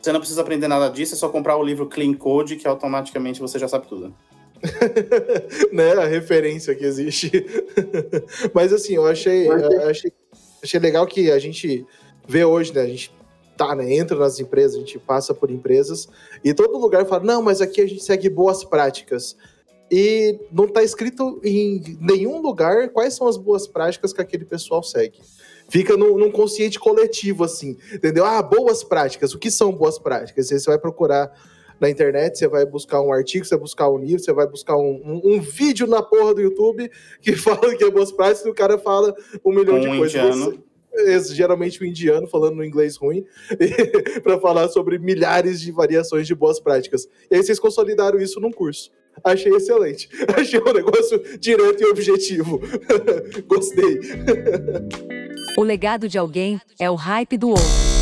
você 0.00 0.12
não 0.12 0.20
precisa 0.20 0.40
aprender 0.40 0.68
nada 0.68 0.88
disso, 0.88 1.14
é 1.14 1.16
só 1.16 1.28
comprar 1.28 1.56
o 1.56 1.62
livro 1.62 1.86
Clean 1.86 2.14
Code, 2.14 2.56
que 2.56 2.66
automaticamente 2.66 3.40
você 3.40 3.58
já 3.58 3.68
sabe 3.68 3.86
tudo. 3.88 4.14
né, 5.72 5.92
a 5.92 6.06
referência 6.06 6.74
que 6.74 6.84
existe. 6.84 7.30
Mas 8.54 8.72
assim, 8.72 8.94
eu 8.94 9.06
achei, 9.06 9.48
eu 9.48 9.88
achei, 9.88 10.12
achei 10.62 10.80
legal 10.80 11.06
que 11.06 11.30
a 11.30 11.38
gente 11.38 11.86
vê 12.26 12.44
hoje, 12.44 12.72
né? 12.72 12.82
A 12.82 12.86
gente 12.86 13.12
tá, 13.56 13.74
né? 13.74 13.94
Entra 13.94 14.18
nas 14.18 14.38
empresas, 14.38 14.76
a 14.76 14.80
gente 14.80 14.98
passa 14.98 15.34
por 15.34 15.50
empresas 15.50 16.08
e 16.44 16.52
todo 16.54 16.78
lugar 16.78 17.06
fala: 17.06 17.24
não, 17.24 17.42
mas 17.42 17.60
aqui 17.60 17.80
a 17.80 17.86
gente 17.86 18.02
segue 18.02 18.28
boas 18.28 18.64
práticas. 18.64 19.36
E 19.90 20.40
não 20.50 20.64
está 20.64 20.82
escrito 20.82 21.40
em 21.44 21.96
nenhum 22.00 22.40
lugar 22.40 22.88
quais 22.88 23.14
são 23.14 23.28
as 23.28 23.36
boas 23.36 23.68
práticas 23.68 24.12
que 24.12 24.20
aquele 24.20 24.44
pessoal 24.44 24.82
segue. 24.82 25.20
Fica 25.68 25.96
num, 25.96 26.18
num 26.18 26.30
consciente 26.30 26.78
coletivo, 26.78 27.44
assim, 27.44 27.76
entendeu? 27.92 28.24
Ah, 28.24 28.42
boas 28.42 28.82
práticas. 28.82 29.32
O 29.32 29.38
que 29.38 29.50
são 29.50 29.72
boas 29.72 29.98
práticas? 29.98 30.50
Aí 30.50 30.58
você 30.58 30.70
vai 30.70 30.78
procurar 30.78 31.32
na 31.80 31.90
internet, 31.90 32.38
você 32.38 32.48
vai 32.48 32.64
buscar 32.64 33.00
um 33.02 33.12
artigo, 33.12 33.44
você 33.44 33.54
vai 33.54 33.60
buscar 33.60 33.90
um 33.90 33.98
livro, 33.98 34.22
você 34.22 34.32
vai 34.32 34.46
buscar 34.46 34.76
um, 34.76 35.00
um, 35.04 35.34
um 35.34 35.40
vídeo 35.40 35.86
na 35.86 36.02
porra 36.02 36.34
do 36.34 36.40
YouTube 36.40 36.90
que 37.20 37.34
fala 37.36 37.74
que 37.76 37.84
é 37.84 37.90
boas 37.90 38.10
práticas 38.10 38.46
e 38.46 38.50
o 38.50 38.54
cara 38.54 38.78
fala 38.78 39.14
um 39.44 39.52
milhão 39.52 39.76
um 39.76 39.80
de 39.80 39.98
coisas. 39.98 40.14
Indiano. 40.14 40.65
Geralmente 41.32 41.80
o 41.80 41.84
um 41.84 41.86
indiano 41.86 42.26
falando 42.26 42.56
no 42.56 42.64
inglês 42.64 42.96
ruim, 42.96 43.24
para 44.22 44.38
falar 44.40 44.68
sobre 44.68 44.98
milhares 44.98 45.60
de 45.60 45.72
variações 45.72 46.26
de 46.26 46.34
boas 46.34 46.60
práticas. 46.60 47.08
E 47.30 47.36
aí 47.36 47.42
vocês 47.42 47.58
consolidaram 47.58 48.18
isso 48.18 48.40
num 48.40 48.50
curso. 48.50 48.90
Achei 49.24 49.52
excelente. 49.52 50.08
Achei 50.36 50.60
um 50.60 50.72
negócio 50.72 51.22
direto 51.38 51.82
e 51.82 51.86
objetivo. 51.86 52.60
Gostei. 53.46 54.00
O 55.56 55.62
legado 55.62 56.08
de 56.08 56.18
alguém 56.18 56.60
é 56.78 56.90
o 56.90 56.94
hype 56.94 57.38
do 57.38 57.50
outro. 57.50 57.95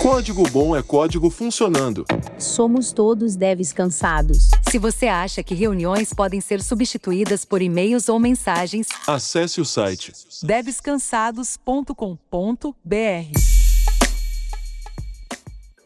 Código 0.00 0.42
bom 0.48 0.74
é 0.74 0.82
código 0.82 1.28
funcionando. 1.28 2.06
Somos 2.38 2.90
todos 2.90 3.36
devs 3.36 3.70
cansados. 3.70 4.48
Se 4.70 4.78
você 4.78 5.08
acha 5.08 5.42
que 5.42 5.54
reuniões 5.54 6.14
podem 6.14 6.40
ser 6.40 6.62
substituídas 6.62 7.44
por 7.44 7.60
e-mails 7.60 8.08
ou 8.08 8.18
mensagens, 8.18 8.86
acesse 9.06 9.60
o 9.60 9.64
site 9.66 10.10
devscansados.com.br. 10.42 11.94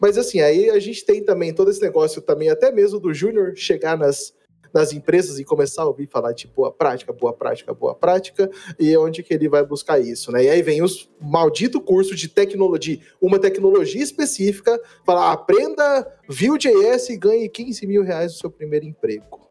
Mas 0.00 0.16
assim, 0.16 0.40
aí 0.40 0.70
a 0.70 0.78
gente 0.78 1.04
tem 1.04 1.24
também 1.24 1.52
todo 1.52 1.72
esse 1.72 1.82
negócio 1.82 2.22
também, 2.22 2.48
até 2.50 2.70
mesmo 2.70 3.00
do 3.00 3.12
Júnior 3.12 3.54
chegar 3.56 3.98
nas, 3.98 4.32
nas 4.74 4.92
empresas 4.92 5.38
e 5.38 5.44
começar 5.44 5.82
a 5.82 5.86
ouvir 5.86 6.08
falar 6.08 6.32
de 6.32 6.48
boa 6.48 6.72
prática, 6.72 7.12
boa 7.12 7.32
prática, 7.32 7.72
boa 7.72 7.94
prática, 7.94 8.50
e 8.78 8.92
é 8.92 8.98
onde 8.98 9.22
que 9.22 9.32
ele 9.32 9.48
vai 9.48 9.64
buscar 9.64 10.00
isso, 10.00 10.32
né? 10.32 10.44
E 10.44 10.50
aí 10.50 10.62
vem 10.62 10.82
os 10.82 11.08
maldito 11.20 11.80
curso 11.80 12.16
de 12.16 12.26
tecnologia, 12.26 12.98
uma 13.20 13.38
tecnologia 13.38 14.02
específica, 14.02 14.80
falar, 15.06 15.32
aprenda 15.32 16.12
Vue.js 16.28 17.10
e 17.10 17.16
ganhe 17.16 17.48
15 17.48 17.86
mil 17.86 18.02
reais 18.02 18.32
no 18.32 18.38
seu 18.38 18.50
primeiro 18.50 18.84
emprego 18.84 19.44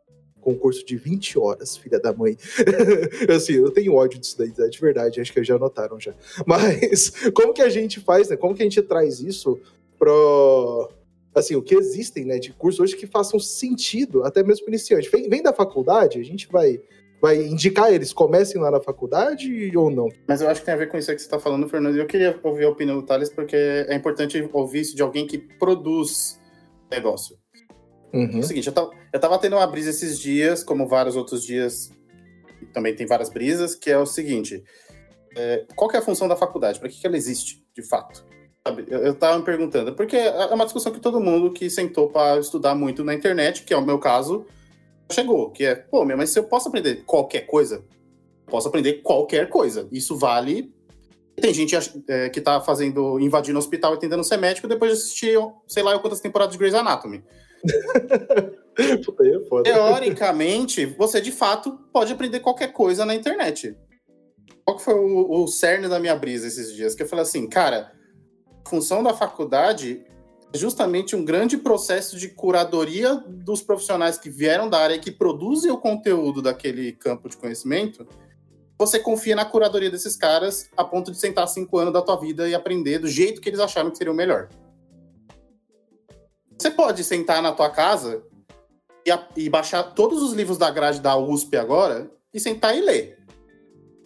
concurso 0.43 0.85
de 0.85 0.97
20 0.97 1.39
horas, 1.39 1.77
filha 1.77 1.97
da 1.97 2.11
mãe. 2.11 2.35
assim, 3.33 3.53
eu 3.53 3.71
tenho 3.71 3.93
ódio 3.93 4.19
disso 4.19 4.37
daí, 4.37 4.51
de 4.51 4.79
verdade, 4.79 5.21
acho 5.21 5.31
que 5.31 5.41
já 5.41 5.57
notaram 5.57 5.97
já. 5.97 6.13
Mas 6.45 7.11
como 7.33 7.53
que 7.53 7.61
a 7.61 7.69
gente 7.69 8.01
faz, 8.01 8.27
né? 8.27 8.35
Como 8.35 8.53
que 8.53 8.61
a 8.61 8.65
gente 8.65 8.81
traz 8.81 9.21
isso 9.21 9.57
pro 9.97 10.91
assim, 11.35 11.55
o 11.55 11.61
que 11.61 11.75
existem, 11.75 12.25
né, 12.25 12.37
de 12.37 12.53
cursos 12.53 12.79
hoje 12.79 12.95
que 12.95 13.07
façam 13.07 13.39
sentido, 13.39 14.23
até 14.23 14.43
mesmo 14.43 14.65
para 14.65 14.73
iniciante. 14.73 15.09
Vem, 15.09 15.29
vem, 15.29 15.41
da 15.41 15.53
faculdade, 15.53 16.19
a 16.19 16.23
gente 16.23 16.47
vai, 16.51 16.79
vai 17.21 17.37
indicar 17.37 17.91
eles, 17.91 18.13
comecem 18.13 18.61
lá 18.61 18.69
na 18.69 18.81
faculdade 18.81 19.75
ou 19.75 19.89
não? 19.89 20.09
Mas 20.27 20.41
eu 20.41 20.47
acho 20.47 20.61
que 20.61 20.65
tem 20.65 20.73
a 20.73 20.77
ver 20.77 20.89
com 20.89 20.97
isso 20.97 21.11
que 21.11 21.17
você 21.17 21.25
está 21.25 21.39
falando, 21.39 21.67
Fernando. 21.67 21.97
Eu 21.97 22.05
queria 22.05 22.39
ouvir 22.43 22.65
a 22.65 22.69
opinião 22.69 22.97
do 22.97 23.05
Thales, 23.05 23.29
porque 23.29 23.55
é 23.55 23.95
importante 23.95 24.47
ouvir 24.53 24.81
isso 24.81 24.95
de 24.95 25.01
alguém 25.01 25.25
que 25.25 25.37
produz 25.37 26.39
negócio. 26.91 27.37
Uhum. 28.13 28.37
É 28.37 28.39
o 28.39 28.43
seguinte, 28.43 28.67
eu 28.67 28.73
tava, 28.73 28.91
eu 29.11 29.19
tava 29.19 29.39
tendo 29.39 29.55
uma 29.55 29.65
brisa 29.65 29.89
esses 29.89 30.19
dias, 30.19 30.63
como 30.63 30.87
vários 30.87 31.15
outros 31.15 31.43
dias, 31.43 31.89
também 32.71 32.95
tem 32.95 33.07
várias 33.07 33.29
brisas, 33.29 33.73
que 33.73 33.89
é 33.89 33.97
o 33.97 34.05
seguinte, 34.05 34.63
é, 35.35 35.65
qual 35.75 35.89
é 35.91 35.97
a 35.97 36.01
função 36.01 36.27
da 36.27 36.35
faculdade? 36.35 36.79
Para 36.79 36.89
que, 36.89 37.01
que 37.01 37.07
ela 37.07 37.17
existe, 37.17 37.65
de 37.75 37.81
fato? 37.81 38.23
Sabe, 38.65 38.85
eu, 38.87 38.99
eu 38.99 39.13
tava 39.13 39.37
me 39.37 39.43
perguntando, 39.43 39.93
porque 39.93 40.15
é 40.15 40.45
uma 40.53 40.63
discussão 40.63 40.91
que 40.91 40.99
todo 40.99 41.19
mundo 41.19 41.51
que 41.51 41.69
sentou 41.69 42.09
para 42.09 42.39
estudar 42.39 42.73
muito 42.73 43.03
na 43.03 43.13
internet, 43.13 43.63
que 43.63 43.73
é 43.73 43.77
o 43.77 43.85
meu 43.85 43.99
caso, 43.99 44.45
chegou, 45.11 45.51
que 45.51 45.65
é, 45.65 45.75
pô, 45.75 46.05
mas 46.05 46.29
se 46.29 46.39
eu 46.39 46.45
posso 46.45 46.69
aprender 46.69 47.03
qualquer 47.05 47.41
coisa, 47.41 47.83
posso 48.47 48.69
aprender 48.69 49.01
qualquer 49.01 49.49
coisa. 49.49 49.87
Isso 49.91 50.17
vale. 50.17 50.73
Tem 51.35 51.53
gente 51.53 51.75
é, 52.07 52.29
que 52.29 52.39
tá 52.39 52.61
fazendo, 52.61 53.19
invadindo 53.19 53.57
o 53.57 53.59
hospital 53.59 53.95
e 53.95 53.99
tentando 53.99 54.23
ser 54.23 54.37
médico 54.37 54.67
depois 54.67 54.91
de 54.91 54.97
assistir, 54.97 55.37
sei 55.67 55.83
lá, 55.83 55.97
quantas 55.99 56.21
temporadas 56.21 56.53
de 56.53 56.59
Grey's 56.59 56.75
Anatomy. 56.75 57.23
É 58.75 58.97
Teoricamente, 59.61 60.83
você 60.83 61.21
de 61.21 61.31
fato 61.31 61.77
pode 61.93 62.11
aprender 62.11 62.39
qualquer 62.39 62.73
coisa 62.73 63.05
na 63.05 63.13
internet. 63.13 63.77
Qual 64.65 64.77
que 64.77 64.83
foi 64.83 64.95
o, 64.95 65.43
o 65.43 65.47
cerne 65.47 65.87
da 65.87 65.99
minha 65.99 66.15
brisa 66.15 66.47
esses 66.47 66.73
dias? 66.73 66.95
Que 66.95 67.03
eu 67.03 67.07
falei 67.07 67.21
assim, 67.21 67.47
cara, 67.47 67.91
função 68.73 69.03
da 69.03 69.13
faculdade 69.13 70.03
é 70.51 70.57
justamente 70.57 71.15
um 71.15 71.23
grande 71.23 71.57
processo 71.57 72.17
de 72.17 72.27
curadoria 72.27 73.23
dos 73.27 73.61
profissionais 73.61 74.17
que 74.17 74.31
vieram 74.31 74.67
da 74.67 74.79
área 74.79 74.95
e 74.95 74.99
que 74.99 75.11
produzem 75.11 75.69
o 75.69 75.77
conteúdo 75.77 76.41
daquele 76.41 76.91
campo 76.93 77.29
de 77.29 77.37
conhecimento. 77.37 78.07
Você 78.79 78.97
confia 78.97 79.35
na 79.35 79.45
curadoria 79.45 79.91
desses 79.91 80.15
caras 80.15 80.71
a 80.75 80.83
ponto 80.83 81.11
de 81.11 81.19
sentar 81.19 81.47
cinco 81.47 81.77
anos 81.77 81.93
da 81.93 82.01
tua 82.01 82.19
vida 82.19 82.49
e 82.49 82.55
aprender 82.55 82.97
do 82.97 83.07
jeito 83.07 83.39
que 83.39 83.47
eles 83.47 83.59
acharam 83.59 83.91
que 83.91 83.97
seria 83.99 84.11
o 84.11 84.15
melhor. 84.15 84.49
Você 86.57 86.71
pode 86.71 87.03
sentar 87.03 87.43
na 87.43 87.51
tua 87.51 87.69
casa 87.69 88.23
e, 89.05 89.11
a, 89.11 89.27
e 89.37 89.51
baixar 89.51 89.83
todos 89.83 90.23
os 90.23 90.33
livros 90.33 90.57
da 90.57 90.71
grade 90.71 90.99
da 90.99 91.15
USP 91.15 91.57
agora 91.57 92.09
e 92.33 92.39
sentar 92.39 92.75
e 92.75 92.81
ler. 92.81 93.19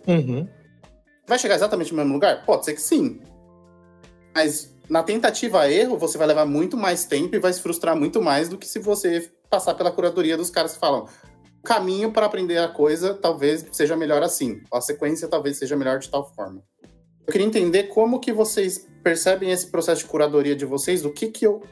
Uhum. 0.06 0.46
Vai 1.26 1.40
chegar 1.40 1.56
exatamente 1.56 1.92
no 1.92 1.98
mesmo 2.00 2.12
lugar? 2.12 2.46
Pode 2.46 2.66
ser 2.66 2.74
que 2.74 2.82
sim. 2.82 3.22
Mas 4.38 4.72
na 4.88 5.02
tentativa 5.02 5.68
erro, 5.68 5.98
você 5.98 6.16
vai 6.16 6.28
levar 6.28 6.46
muito 6.46 6.78
mais 6.78 7.06
tempo 7.06 7.36
e 7.36 7.40
vai 7.40 7.52
se 7.52 7.60
frustrar 7.60 7.96
muito 7.96 8.22
mais 8.22 8.48
do 8.48 8.56
que 8.56 8.68
se 8.68 8.78
você 8.78 9.32
passar 9.50 9.74
pela 9.74 9.92
curadoria 9.92 10.38
dos 10.38 10.52
caras 10.52 10.74
que 10.74 10.80
falam 10.80 11.08
o 11.60 11.64
caminho 11.64 12.12
para 12.12 12.28
aprender 12.28 12.60
a 12.60 12.68
coisa 12.68 13.16
talvez 13.16 13.66
seja 13.72 13.98
melhor 13.98 14.22
assim, 14.22 14.62
a 14.72 14.80
sequência 14.80 15.28
talvez 15.28 15.58
seja 15.58 15.76
melhor 15.76 15.98
de 15.98 16.08
tal 16.08 16.32
forma. 16.36 16.62
Eu 17.26 17.32
queria 17.32 17.48
entender 17.48 17.86
como 17.86 18.20
que 18.20 18.32
vocês 18.32 18.88
percebem 19.04 19.50
esse 19.50 19.72
processo 19.72 20.04
de 20.04 20.08
curadoria 20.08 20.56
de 20.56 20.66
vocês, 20.66 21.02
do 21.02 21.12
que 21.12 21.30
que 21.30 21.48
eu 21.48 21.64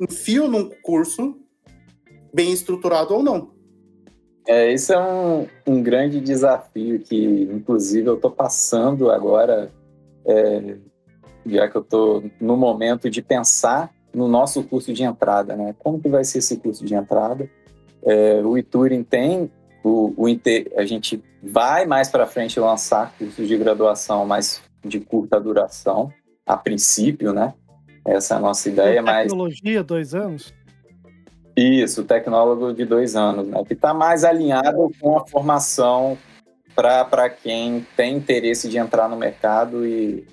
enfio 0.00 0.48
num 0.48 0.70
curso 0.82 1.36
bem 2.32 2.50
estruturado 2.50 3.12
ou 3.12 3.22
não. 3.22 3.50
É, 4.48 4.72
isso 4.72 4.90
é 4.94 4.98
um, 4.98 5.46
um 5.66 5.82
grande 5.82 6.18
desafio 6.18 6.98
que, 6.98 7.42
inclusive, 7.52 8.08
eu 8.08 8.14
estou 8.14 8.30
passando 8.30 9.10
agora 9.10 9.70
é, 10.24 10.78
já 11.52 11.68
que 11.68 11.76
eu 11.76 11.82
estou 11.82 12.24
no 12.40 12.56
momento 12.56 13.08
de 13.08 13.22
pensar 13.22 13.90
no 14.12 14.26
nosso 14.26 14.62
curso 14.64 14.92
de 14.92 15.02
entrada, 15.02 15.56
né? 15.56 15.74
Como 15.78 16.00
que 16.00 16.08
vai 16.08 16.24
ser 16.24 16.38
esse 16.38 16.56
curso 16.56 16.84
de 16.84 16.94
entrada? 16.94 17.48
É, 18.02 18.40
o 18.42 18.56
Ituring 18.56 19.04
tem 19.04 19.50
o, 19.84 20.12
o 20.16 20.26
a 20.76 20.84
gente 20.84 21.22
vai 21.42 21.86
mais 21.86 22.08
para 22.08 22.26
frente 22.26 22.58
lançar 22.60 23.14
cursos 23.16 23.46
de 23.46 23.56
graduação 23.56 24.26
mais 24.26 24.62
de 24.84 25.00
curta 25.00 25.40
duração, 25.40 26.10
a 26.46 26.56
princípio, 26.56 27.32
né? 27.32 27.54
Essa 28.04 28.34
é 28.34 28.36
a 28.38 28.40
nossa 28.40 28.68
ideia, 28.68 29.02
mas 29.02 29.24
tecnologia 29.24 29.82
dois 29.82 30.14
anos. 30.14 30.54
Isso, 31.56 32.04
tecnólogo 32.04 32.72
de 32.72 32.84
dois 32.84 33.14
anos, 33.14 33.46
né? 33.46 33.62
Que 33.64 33.74
está 33.74 33.92
mais 33.92 34.24
alinhado 34.24 34.90
com 34.98 35.18
a 35.18 35.26
formação 35.26 36.16
para 36.74 37.28
quem 37.28 37.86
tem 37.96 38.16
interesse 38.16 38.68
de 38.68 38.78
entrar 38.78 39.08
no 39.08 39.16
mercado 39.16 39.86
e 39.86 40.26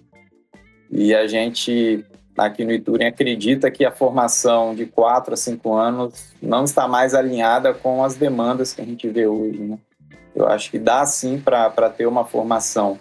e 0.89 1.13
a 1.13 1.27
gente, 1.27 2.05
aqui 2.37 2.63
no 2.63 2.71
Iturim, 2.71 3.05
acredita 3.05 3.69
que 3.69 3.85
a 3.85 3.91
formação 3.91 4.73
de 4.73 4.85
quatro 4.85 5.33
a 5.33 5.37
cinco 5.37 5.73
anos 5.73 6.33
não 6.41 6.63
está 6.63 6.87
mais 6.87 7.13
alinhada 7.13 7.73
com 7.73 8.03
as 8.03 8.15
demandas 8.15 8.73
que 8.73 8.81
a 8.81 8.85
gente 8.85 9.07
vê 9.09 9.27
hoje. 9.27 9.59
Né? 9.59 9.77
Eu 10.35 10.47
acho 10.47 10.71
que 10.71 10.79
dá 10.79 11.05
sim 11.05 11.39
para 11.39 11.89
ter 11.89 12.05
uma 12.05 12.23
formação 12.23 12.99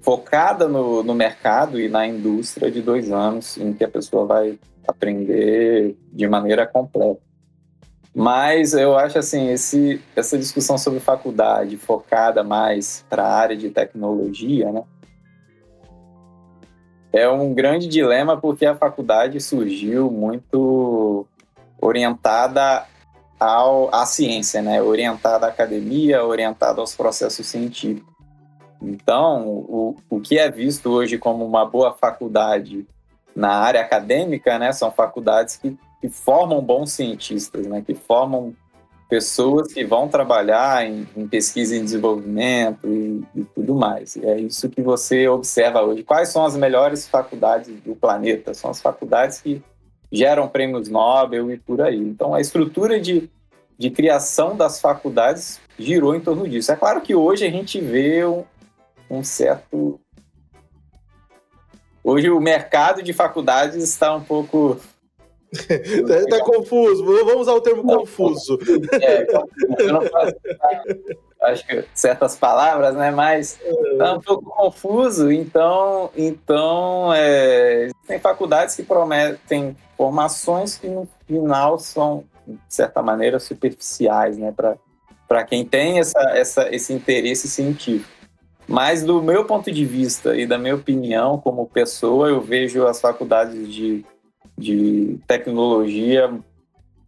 focada 0.00 0.68
no, 0.68 1.02
no 1.02 1.14
mercado 1.14 1.80
e 1.80 1.88
na 1.88 2.06
indústria 2.06 2.70
de 2.70 2.80
dois 2.80 3.10
anos, 3.10 3.56
em 3.58 3.72
que 3.72 3.82
a 3.82 3.88
pessoa 3.88 4.24
vai 4.24 4.58
aprender 4.86 5.96
de 6.12 6.28
maneira 6.28 6.64
completa. 6.64 7.20
Mas 8.14 8.72
eu 8.72 8.96
acho 8.96 9.18
assim, 9.18 9.50
esse, 9.50 10.00
essa 10.14 10.38
discussão 10.38 10.78
sobre 10.78 11.00
faculdade 11.00 11.76
focada 11.76 12.42
mais 12.42 13.04
para 13.10 13.24
a 13.24 13.34
área 13.34 13.56
de 13.56 13.68
tecnologia, 13.68 14.72
né? 14.72 14.84
É 17.16 17.28
um 17.30 17.54
grande 17.54 17.88
dilema 17.88 18.36
porque 18.36 18.66
a 18.66 18.76
faculdade 18.76 19.40
surgiu 19.40 20.10
muito 20.10 21.26
orientada 21.80 22.86
ao, 23.40 23.94
à 23.94 24.04
ciência, 24.04 24.60
né? 24.60 24.82
orientada 24.82 25.46
à 25.46 25.48
academia, 25.48 26.22
orientada 26.24 26.80
aos 26.80 26.94
processos 26.94 27.46
científicos. 27.46 28.14
Então, 28.82 29.48
o, 29.48 29.96
o 30.10 30.20
que 30.20 30.38
é 30.38 30.50
visto 30.50 30.90
hoje 30.90 31.16
como 31.16 31.46
uma 31.46 31.64
boa 31.64 31.94
faculdade 31.94 32.86
na 33.34 33.52
área 33.52 33.80
acadêmica, 33.80 34.58
né, 34.58 34.72
são 34.72 34.90
faculdades 34.90 35.56
que, 35.56 35.76
que 36.00 36.08
formam 36.10 36.60
bons 36.60 36.92
cientistas, 36.92 37.66
né, 37.66 37.82
que 37.84 37.94
formam 37.94 38.54
pessoas 39.08 39.72
que 39.72 39.84
vão 39.84 40.08
trabalhar 40.08 40.84
em, 40.84 41.06
em 41.16 41.28
pesquisa 41.28 41.76
e 41.76 41.80
desenvolvimento 41.80 42.86
e, 42.88 43.24
e, 43.34 43.44
tudo 43.44 43.74
mais. 43.74 44.16
E 44.16 44.26
é 44.26 44.40
isso 44.40 44.68
que 44.68 44.82
você 44.82 45.28
observa 45.28 45.82
hoje. 45.82 46.02
Quais 46.02 46.28
são 46.30 46.44
as 46.44 46.56
melhores 46.56 47.06
faculdades 47.06 47.68
do 47.82 47.94
planeta? 47.94 48.52
São 48.52 48.70
as 48.70 48.80
faculdades 48.80 49.40
que 49.40 49.62
geram 50.10 50.48
prêmios 50.48 50.88
Nobel 50.88 51.50
e 51.52 51.58
por 51.58 51.80
aí. 51.80 51.98
Então, 51.98 52.34
a 52.34 52.40
estrutura 52.40 53.00
de, 53.00 53.30
de 53.78 53.90
criação 53.90 54.56
das 54.56 54.80
faculdades 54.80 55.60
girou 55.78 56.14
em 56.14 56.20
torno 56.20 56.48
disso. 56.48 56.72
É 56.72 56.76
claro 56.76 57.00
que 57.00 57.14
hoje 57.14 57.46
a 57.46 57.50
gente 57.50 57.80
vê 57.80 58.24
um, 58.24 58.44
um 59.08 59.22
certo. 59.22 60.00
Hoje 62.02 62.30
o 62.30 62.40
mercado 62.40 63.02
de 63.02 63.12
faculdades 63.12 63.82
está 63.82 64.14
um 64.14 64.22
pouco 64.22 64.80
tá, 65.56 66.38
tá 66.38 66.44
confuso, 66.44 67.04
vamos 67.04 67.42
usar 67.42 67.54
o 67.54 67.60
termo 67.60 67.82
não, 67.82 67.98
confuso. 67.98 68.58
É, 69.00 69.26
eu 69.78 69.92
não 69.92 70.02
faço, 70.02 70.34
acho 71.42 71.66
que 71.66 71.84
certas 71.94 72.36
palavras, 72.36 72.94
né? 72.94 73.10
Mas 73.10 73.58
tá 73.98 74.14
um 74.14 74.20
pouco 74.20 74.50
confuso, 74.50 75.30
então, 75.30 76.10
então 76.16 77.12
é, 77.14 77.88
tem 78.06 78.18
faculdades 78.18 78.74
que 78.74 78.82
prometem 78.82 79.76
formações 79.96 80.76
que 80.76 80.88
no 80.88 81.08
final 81.26 81.78
são, 81.78 82.24
de 82.46 82.58
certa 82.68 83.02
maneira, 83.02 83.38
superficiais, 83.38 84.36
né? 84.36 84.52
Para 85.28 85.44
quem 85.44 85.64
tem 85.64 85.98
essa, 85.98 86.20
essa, 86.30 86.74
esse 86.74 86.92
interesse 86.92 87.48
científico. 87.48 88.16
Mas 88.68 89.04
do 89.04 89.22
meu 89.22 89.44
ponto 89.44 89.70
de 89.70 89.84
vista 89.84 90.36
e 90.36 90.44
da 90.44 90.58
minha 90.58 90.74
opinião 90.74 91.38
como 91.38 91.66
pessoa, 91.66 92.28
eu 92.28 92.40
vejo 92.40 92.84
as 92.84 93.00
faculdades 93.00 93.72
de 93.72 94.04
de 94.56 95.18
tecnologia 95.26 96.32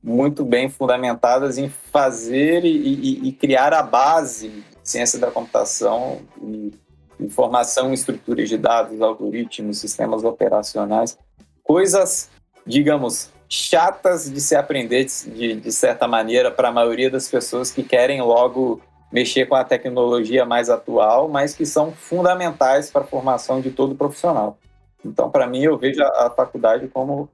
muito 0.02 0.44
bem 0.44 0.68
fundamentadas 0.68 1.58
em 1.58 1.68
fazer 1.68 2.64
e, 2.64 2.68
e, 2.68 3.28
e 3.28 3.32
criar 3.32 3.72
a 3.72 3.82
base 3.82 4.48
de 4.48 4.64
ciência 4.82 5.18
da 5.18 5.30
computação 5.30 6.20
e 6.42 6.72
informação 7.20 7.92
estruturas 7.92 8.48
de 8.48 8.56
dados, 8.56 9.00
algoritmos, 9.00 9.78
sistemas 9.78 10.22
operacionais, 10.22 11.18
coisas, 11.64 12.30
digamos, 12.64 13.30
chatas 13.48 14.30
de 14.30 14.40
se 14.40 14.54
aprender 14.54 15.04
de, 15.04 15.56
de 15.56 15.72
certa 15.72 16.06
maneira 16.06 16.50
para 16.50 16.68
a 16.68 16.72
maioria 16.72 17.10
das 17.10 17.28
pessoas 17.28 17.70
que 17.70 17.82
querem 17.82 18.20
logo 18.20 18.80
mexer 19.10 19.46
com 19.46 19.54
a 19.54 19.64
tecnologia 19.64 20.44
mais 20.44 20.68
atual, 20.68 21.28
mas 21.28 21.54
que 21.54 21.64
são 21.64 21.92
fundamentais 21.92 22.90
para 22.90 23.02
a 23.02 23.06
formação 23.06 23.60
de 23.60 23.70
todo 23.70 23.94
profissional. 23.94 24.58
Então, 25.04 25.30
para 25.30 25.46
mim, 25.46 25.62
eu 25.62 25.78
vejo 25.78 26.02
a, 26.02 26.26
a, 26.26 26.30
faculdade 26.30 26.88
como 26.88 27.28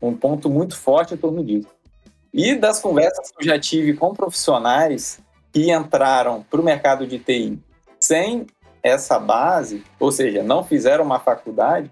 um 0.00 0.14
ponto 0.14 0.48
muito 0.48 0.76
forte 0.76 1.14
em 1.14 1.16
torno 1.16 1.44
disso. 1.44 1.68
E 2.32 2.54
das 2.54 2.80
conversas 2.80 3.30
que 3.30 3.42
eu 3.42 3.46
já 3.46 3.58
tive 3.58 3.94
com 3.94 4.14
profissionais 4.14 5.20
que 5.52 5.72
entraram 5.72 6.42
para 6.42 6.60
o 6.60 6.64
mercado 6.64 7.06
de 7.06 7.18
TI 7.18 7.58
sem 8.00 8.46
essa 8.82 9.18
base, 9.18 9.82
ou 9.98 10.12
seja, 10.12 10.42
não 10.42 10.62
fizeram 10.62 11.04
uma 11.04 11.18
faculdade, 11.18 11.90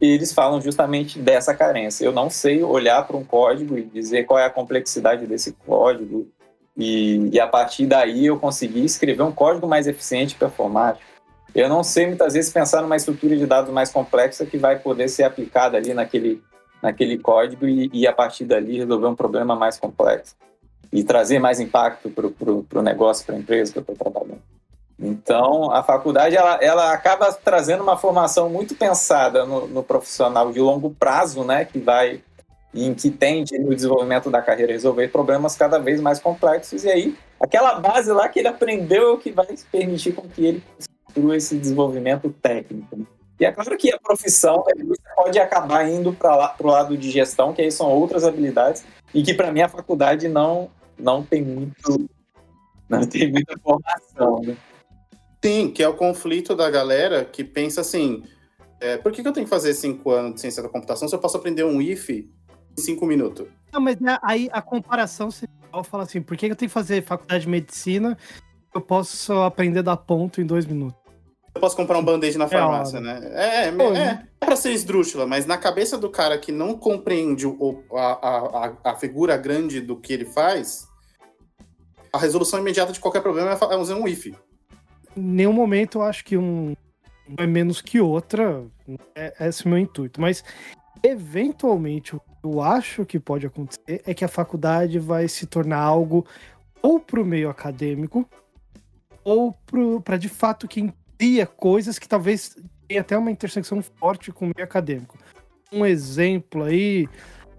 eles 0.00 0.32
falam 0.32 0.60
justamente 0.60 1.18
dessa 1.18 1.54
carência. 1.54 2.04
Eu 2.04 2.12
não 2.12 2.28
sei 2.28 2.62
olhar 2.62 3.06
para 3.06 3.16
um 3.16 3.24
código 3.24 3.78
e 3.78 3.82
dizer 3.82 4.24
qual 4.24 4.38
é 4.38 4.44
a 4.44 4.50
complexidade 4.50 5.26
desse 5.26 5.52
código, 5.52 6.28
e, 6.76 7.30
e 7.32 7.40
a 7.40 7.46
partir 7.46 7.86
daí 7.86 8.26
eu 8.26 8.38
conseguir 8.38 8.84
escrever 8.84 9.22
um 9.22 9.32
código 9.32 9.66
mais 9.66 9.86
eficiente 9.86 10.34
e 10.34 10.38
performático 10.38 11.13
eu 11.54 11.68
não 11.68 11.84
sei 11.84 12.06
muitas 12.06 12.32
vezes 12.32 12.52
pensar 12.52 12.82
numa 12.82 12.96
estrutura 12.96 13.36
de 13.36 13.46
dados 13.46 13.72
mais 13.72 13.90
complexa 13.92 14.44
que 14.44 14.58
vai 14.58 14.78
poder 14.78 15.08
ser 15.08 15.22
aplicada 15.22 15.76
ali 15.76 15.94
naquele, 15.94 16.42
naquele 16.82 17.16
código 17.16 17.66
e, 17.66 17.88
e 17.92 18.06
a 18.06 18.12
partir 18.12 18.44
dali 18.44 18.78
resolver 18.78 19.06
um 19.06 19.14
problema 19.14 19.54
mais 19.54 19.78
complexo 19.78 20.34
e 20.92 21.04
trazer 21.04 21.38
mais 21.38 21.60
impacto 21.60 22.10
para 22.10 22.78
o 22.78 22.82
negócio, 22.82 23.24
para 23.24 23.34
a 23.34 23.38
empresa 23.38 23.72
que 23.72 23.78
eu 23.78 23.82
estou 23.82 23.96
trabalhando. 23.96 24.42
Então, 24.98 25.70
a 25.72 25.82
faculdade 25.82 26.36
ela, 26.36 26.58
ela 26.62 26.92
acaba 26.92 27.32
trazendo 27.32 27.82
uma 27.82 27.96
formação 27.96 28.48
muito 28.48 28.74
pensada 28.74 29.44
no, 29.44 29.66
no, 29.66 29.82
profissional 29.82 30.52
de 30.52 30.60
longo 30.60 30.90
prazo, 30.90 31.44
né, 31.44 31.64
que 31.64 31.78
vai 31.78 32.22
em 32.72 32.94
que 32.94 33.10
tende 33.10 33.58
no 33.58 33.74
desenvolvimento 33.74 34.30
da 34.30 34.42
carreira 34.42 34.72
resolver 34.72 35.08
problemas 35.08 35.56
cada 35.56 35.78
vez 35.78 36.00
mais 36.00 36.18
complexos 36.18 36.82
e 36.82 36.90
aí 36.90 37.16
aquela 37.38 37.78
base 37.78 38.10
lá 38.10 38.28
que 38.28 38.40
ele 38.40 38.48
aprendeu 38.48 39.10
é 39.10 39.12
o 39.12 39.18
que 39.18 39.30
vai 39.30 39.46
permitir 39.70 40.12
com 40.12 40.28
que 40.28 40.44
ele 40.44 40.62
construa 41.14 41.36
esse 41.36 41.56
desenvolvimento 41.56 42.30
técnico. 42.42 42.96
Né? 42.96 43.06
E 43.38 43.44
é 43.44 43.52
claro 43.52 43.76
que 43.76 43.92
a 43.92 43.98
profissão 43.98 44.64
pode 45.16 45.38
acabar 45.38 45.88
indo 45.88 46.12
para 46.12 46.54
o 46.60 46.66
lado 46.66 46.96
de 46.96 47.10
gestão, 47.10 47.52
que 47.52 47.62
aí 47.62 47.70
são 47.70 47.88
outras 47.88 48.24
habilidades, 48.24 48.84
e 49.12 49.22
que 49.22 49.34
para 49.34 49.52
mim 49.52 49.60
a 49.60 49.68
faculdade 49.68 50.28
não, 50.28 50.70
não 50.98 51.22
tem 51.22 51.42
muito 51.42 52.08
não 52.88 53.06
tem 53.06 53.32
muita 53.32 53.58
formação. 53.58 54.40
Né? 54.42 54.56
Sim, 55.42 55.70
que 55.70 55.82
é 55.82 55.88
o 55.88 55.94
conflito 55.94 56.54
da 56.54 56.70
galera 56.70 57.24
que 57.24 57.42
pensa 57.42 57.80
assim: 57.80 58.22
é, 58.80 58.96
por 58.98 59.10
que, 59.10 59.22
que 59.22 59.28
eu 59.28 59.32
tenho 59.32 59.46
que 59.46 59.50
fazer 59.50 59.74
cinco 59.74 60.10
anos 60.10 60.34
de 60.34 60.40
ciência 60.40 60.62
da 60.62 60.68
computação 60.68 61.08
se 61.08 61.14
eu 61.14 61.18
posso 61.18 61.36
aprender 61.36 61.64
um 61.64 61.80
IF 61.80 62.30
em 62.76 62.80
cinco 62.80 63.06
minutos? 63.06 63.48
Não, 63.72 63.80
mas 63.80 63.98
né, 63.98 64.18
aí 64.22 64.48
a 64.52 64.62
comparação 64.62 65.30
se 65.30 65.48
fala 65.84 66.04
assim: 66.04 66.22
por 66.22 66.36
que, 66.36 66.46
que 66.46 66.52
eu 66.52 66.56
tenho 66.56 66.68
que 66.68 66.74
fazer 66.74 67.02
faculdade 67.02 67.44
de 67.44 67.50
medicina? 67.50 68.16
Eu 68.72 68.80
posso 68.80 69.32
aprender 69.42 69.82
da 69.82 69.96
ponto 69.96 70.40
em 70.40 70.46
dois 70.46 70.66
minutos. 70.66 71.03
Eu 71.54 71.60
posso 71.60 71.76
comprar 71.76 71.98
um 71.98 72.04
band-aid 72.04 72.36
na 72.36 72.46
é 72.46 72.48
farmácia, 72.48 72.98
é 72.98 73.00
né? 73.00 73.20
É, 73.32 73.46
é, 73.66 73.68
é, 73.68 74.26
é 74.40 74.44
pra 74.44 74.56
ser 74.56 74.72
esdrúxula, 74.72 75.26
mas 75.26 75.46
na 75.46 75.56
cabeça 75.56 75.96
do 75.96 76.10
cara 76.10 76.36
que 76.36 76.50
não 76.50 76.76
compreende 76.76 77.46
o, 77.46 77.82
a, 77.92 78.66
a, 78.66 78.92
a 78.92 78.96
figura 78.96 79.36
grande 79.36 79.80
do 79.80 79.96
que 79.96 80.12
ele 80.12 80.24
faz, 80.24 80.88
a 82.12 82.18
resolução 82.18 82.58
imediata 82.58 82.92
de 82.92 83.00
qualquer 83.00 83.22
problema 83.22 83.52
é 83.52 83.76
usar 83.76 83.94
um 83.94 84.08
if. 84.08 84.26
Em 84.26 84.34
nenhum 85.16 85.52
momento 85.52 85.98
eu 85.98 86.02
acho 86.02 86.24
que 86.24 86.36
um 86.36 86.74
é 87.36 87.46
menos 87.46 87.80
que 87.80 88.00
outra. 88.00 88.64
É, 89.14 89.48
esse 89.48 89.62
é 89.62 89.66
o 89.66 89.68
meu 89.70 89.78
intuito. 89.78 90.20
Mas, 90.20 90.44
eventualmente, 91.02 92.14
o 92.14 92.20
que 92.20 92.26
eu 92.44 92.60
acho 92.60 93.04
que 93.04 93.18
pode 93.18 93.46
acontecer 93.46 94.02
é 94.06 94.12
que 94.12 94.24
a 94.24 94.28
faculdade 94.28 94.98
vai 94.98 95.28
se 95.28 95.46
tornar 95.46 95.78
algo 95.78 96.26
ou 96.82 97.00
para 97.00 97.20
o 97.20 97.24
meio 97.24 97.48
acadêmico, 97.48 98.28
ou 99.24 99.54
para 100.04 100.18
de 100.18 100.28
fato 100.28 100.68
quem 100.68 100.92
cria 101.18 101.46
coisas 101.46 101.98
que 101.98 102.08
talvez 102.08 102.56
tenha 102.88 103.00
até 103.00 103.16
uma 103.16 103.30
intersecção 103.30 103.82
forte 103.82 104.32
com 104.32 104.46
o 104.46 104.52
meio 104.54 104.64
acadêmico. 104.64 105.18
Um 105.72 105.84
exemplo 105.84 106.64
aí, 106.64 107.08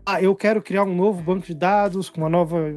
ah, 0.05 0.21
eu 0.21 0.35
quero 0.35 0.61
criar 0.61 0.83
um 0.83 0.95
novo 0.95 1.21
banco 1.21 1.45
de 1.45 1.53
dados 1.53 2.09
com 2.09 2.21
uma 2.21 2.29
nova 2.29 2.71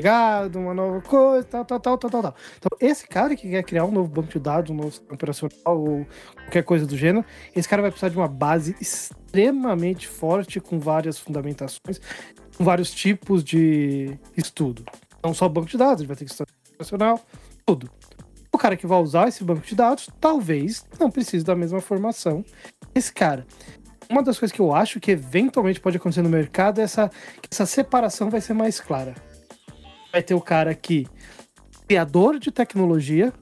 pegada, 0.00 0.58
uma 0.58 0.72
nova 0.72 1.00
coisa, 1.02 1.46
tal, 1.46 1.64
tal, 1.64 1.78
tal, 1.78 1.98
tal, 1.98 2.10
tal. 2.10 2.34
Então, 2.58 2.70
esse 2.80 3.06
cara 3.06 3.36
que 3.36 3.48
quer 3.48 3.62
criar 3.62 3.84
um 3.84 3.90
novo 3.90 4.08
banco 4.08 4.28
de 4.28 4.38
dados, 4.38 4.70
um 4.70 4.74
novo 4.74 4.90
sistema 4.90 5.14
operacional 5.14 5.56
ou 5.66 6.06
qualquer 6.34 6.62
coisa 6.64 6.86
do 6.86 6.96
gênero, 6.96 7.24
esse 7.54 7.68
cara 7.68 7.82
vai 7.82 7.90
precisar 7.90 8.08
de 8.08 8.16
uma 8.16 8.28
base 8.28 8.74
extremamente 8.80 10.08
forte 10.08 10.58
com 10.58 10.78
várias 10.78 11.18
fundamentações, 11.18 12.00
com 12.56 12.64
vários 12.64 12.90
tipos 12.90 13.44
de 13.44 14.18
estudo. 14.36 14.84
Não 15.22 15.34
só 15.34 15.48
banco 15.48 15.68
de 15.68 15.76
dados, 15.76 16.00
ele 16.00 16.08
vai 16.08 16.16
ter 16.16 16.24
que 16.24 16.30
estudar 16.30 16.50
operacional, 16.72 17.20
tudo. 17.66 17.90
O 18.52 18.58
cara 18.58 18.76
que 18.76 18.86
vai 18.86 19.00
usar 19.00 19.28
esse 19.28 19.44
banco 19.44 19.66
de 19.66 19.74
dados 19.74 20.08
talvez 20.20 20.84
não 20.98 21.10
precise 21.10 21.44
da 21.44 21.54
mesma 21.54 21.80
formação. 21.80 22.44
Esse 22.94 23.12
cara. 23.12 23.46
Uma 24.08 24.22
das 24.22 24.38
coisas 24.38 24.54
que 24.54 24.60
eu 24.60 24.74
acho 24.74 24.98
que 24.98 25.12
eventualmente 25.12 25.80
pode 25.80 25.96
acontecer 25.96 26.22
no 26.22 26.28
mercado 26.28 26.80
é 26.80 26.84
essa, 26.84 27.08
que 27.40 27.48
essa 27.50 27.64
separação 27.64 28.28
vai 28.28 28.40
ser 28.40 28.54
mais 28.54 28.80
clara. 28.80 29.14
Vai 30.12 30.20
ter 30.20 30.34
o 30.34 30.40
cara 30.40 30.74
que 30.74 31.06
criador 31.86 32.38
de 32.38 32.50
tecnologia, 32.50 33.32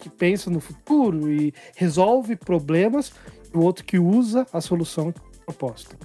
que 0.00 0.08
pensa 0.08 0.50
no 0.50 0.60
futuro 0.60 1.30
e 1.30 1.52
resolve 1.76 2.36
problemas, 2.36 3.12
e 3.52 3.56
o 3.56 3.62
outro 3.62 3.84
que 3.84 3.98
usa 3.98 4.46
a 4.52 4.60
solução 4.60 5.12
proposta. 5.44 5.96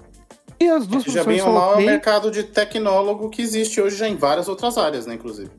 E 0.59 0.69
as 0.69 0.87
duas 0.87 1.03
já 1.03 1.23
bem 1.23 1.41
mal 1.41 1.73
é 1.73 1.83
o 1.83 1.85
mercado 1.85 2.31
de 2.31 2.43
tecnólogo 2.43 3.29
que 3.29 3.41
existe 3.41 3.81
hoje 3.81 3.97
já 3.97 4.07
em 4.07 4.15
várias 4.15 4.47
outras 4.47 4.77
áreas, 4.77 5.05
né, 5.05 5.15
inclusive. 5.15 5.51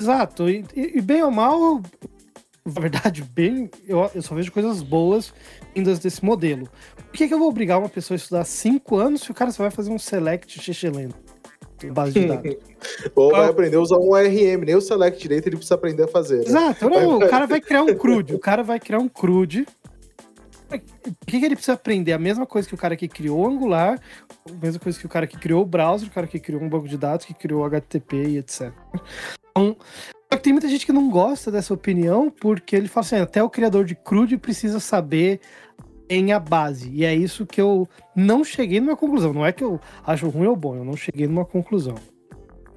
Exato. 0.00 0.48
E, 0.48 0.64
e, 0.74 1.00
bem 1.00 1.22
ou 1.22 1.30
mal, 1.30 1.80
na 2.64 2.80
verdade, 2.80 3.22
bem, 3.22 3.70
eu, 3.86 4.10
eu 4.14 4.22
só 4.22 4.34
vejo 4.34 4.50
coisas 4.50 4.82
boas 4.82 5.32
vindas 5.74 5.98
desse 5.98 6.24
modelo. 6.24 6.68
Por 6.96 7.12
que, 7.12 7.28
que 7.28 7.34
eu 7.34 7.38
vou 7.38 7.48
obrigar 7.48 7.78
uma 7.78 7.88
pessoa 7.88 8.16
a 8.16 8.18
estudar 8.18 8.44
cinco 8.44 8.96
anos 8.96 9.22
se 9.22 9.30
o 9.30 9.34
cara 9.34 9.50
só 9.50 9.62
vai 9.62 9.70
fazer 9.70 9.90
um 9.90 9.98
select 9.98 10.60
xixelento? 10.60 11.16
Base 11.92 12.12
de 12.12 12.26
dados. 12.26 12.56
Ou 13.14 13.30
vai 13.30 13.48
aprender 13.48 13.76
a 13.76 13.80
usar 13.80 13.98
um 13.98 14.14
RM, 14.14 14.64
nem 14.64 14.74
o 14.74 14.80
select 14.80 15.20
direito 15.20 15.46
ele 15.46 15.56
precisa 15.56 15.74
aprender 15.74 16.04
a 16.04 16.08
fazer. 16.08 16.38
Né? 16.38 16.44
Exato, 16.46 16.88
não, 16.88 17.18
o 17.18 17.28
cara 17.28 17.46
vai 17.46 17.60
criar 17.60 17.82
um 17.82 17.94
CRUD, 17.94 18.34
o 18.34 18.38
cara 18.38 18.62
vai 18.62 18.80
criar 18.80 18.98
um 18.98 19.08
CRUD 19.08 19.66
Por 20.68 21.26
que, 21.26 21.38
que 21.38 21.44
ele 21.44 21.54
precisa 21.54 21.74
aprender 21.74 22.12
a 22.12 22.18
mesma 22.18 22.46
coisa 22.46 22.66
que 22.66 22.74
o 22.74 22.78
cara 22.78 22.96
que 22.96 23.06
criou 23.06 23.40
o 23.40 23.46
Angular, 23.46 24.00
a 24.48 24.52
mesma 24.52 24.80
coisa 24.80 24.98
que 24.98 25.06
o 25.06 25.08
cara 25.08 25.26
que 25.26 25.38
criou 25.38 25.62
o 25.62 25.66
browser, 25.66 26.08
o 26.08 26.12
cara 26.12 26.26
que 26.26 26.40
criou 26.40 26.62
um 26.62 26.68
banco 26.68 26.88
de 26.88 26.96
dados, 26.96 27.26
que 27.26 27.34
criou 27.34 27.62
o 27.62 27.64
HTTP 27.64 28.16
e 28.16 28.38
etc. 28.38 28.72
Então, 29.50 29.76
só 30.32 30.36
que 30.36 30.42
tem 30.42 30.52
muita 30.52 30.68
gente 30.68 30.84
que 30.84 30.92
não 30.92 31.10
gosta 31.10 31.50
dessa 31.50 31.72
opinião, 31.72 32.28
porque 32.30 32.74
ele 32.74 32.88
fala 32.88 33.06
assim, 33.06 33.16
até 33.16 33.42
o 33.42 33.50
criador 33.50 33.84
de 33.84 33.94
CRUD 33.94 34.36
precisa 34.38 34.80
saber 34.80 35.40
em 36.08 36.32
a 36.32 36.40
base. 36.40 36.90
E 36.92 37.04
é 37.04 37.14
isso 37.14 37.46
que 37.46 37.60
eu 37.60 37.88
não 38.16 38.42
cheguei 38.42 38.80
numa 38.80 38.96
conclusão. 38.96 39.32
Não 39.32 39.46
é 39.46 39.52
que 39.52 39.62
eu 39.62 39.80
acho 40.04 40.28
ruim 40.28 40.46
ou 40.46 40.56
bom, 40.56 40.76
eu 40.76 40.84
não 40.84 40.96
cheguei 40.96 41.26
numa 41.26 41.44
conclusão. 41.44 41.94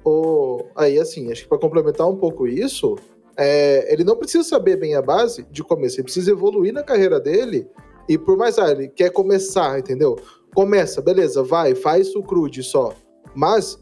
Ô, 0.04 0.66
aí, 0.76 0.98
assim, 0.98 1.30
acho 1.32 1.42
que 1.42 1.48
para 1.48 1.58
complementar 1.58 2.08
um 2.08 2.16
pouco 2.16 2.46
isso, 2.46 2.96
é, 3.38 3.92
ele 3.92 4.02
não 4.02 4.16
precisa 4.16 4.42
saber 4.42 4.76
bem 4.76 4.96
a 4.96 5.02
base 5.02 5.46
de 5.50 5.62
começo, 5.62 5.96
ele 5.96 6.04
precisa 6.04 6.32
evoluir 6.32 6.72
na 6.72 6.82
carreira 6.82 7.20
dele. 7.20 7.68
E 8.08 8.18
por 8.18 8.36
mais, 8.36 8.58
ah, 8.58 8.70
ele 8.70 8.88
quer 8.88 9.10
começar, 9.10 9.78
entendeu? 9.78 10.16
Começa, 10.54 11.00
beleza, 11.00 11.42
vai, 11.42 11.74
faz 11.74 12.14
o 12.16 12.22
CRUD 12.22 12.62
só. 12.64 12.94
Mas 13.34 13.78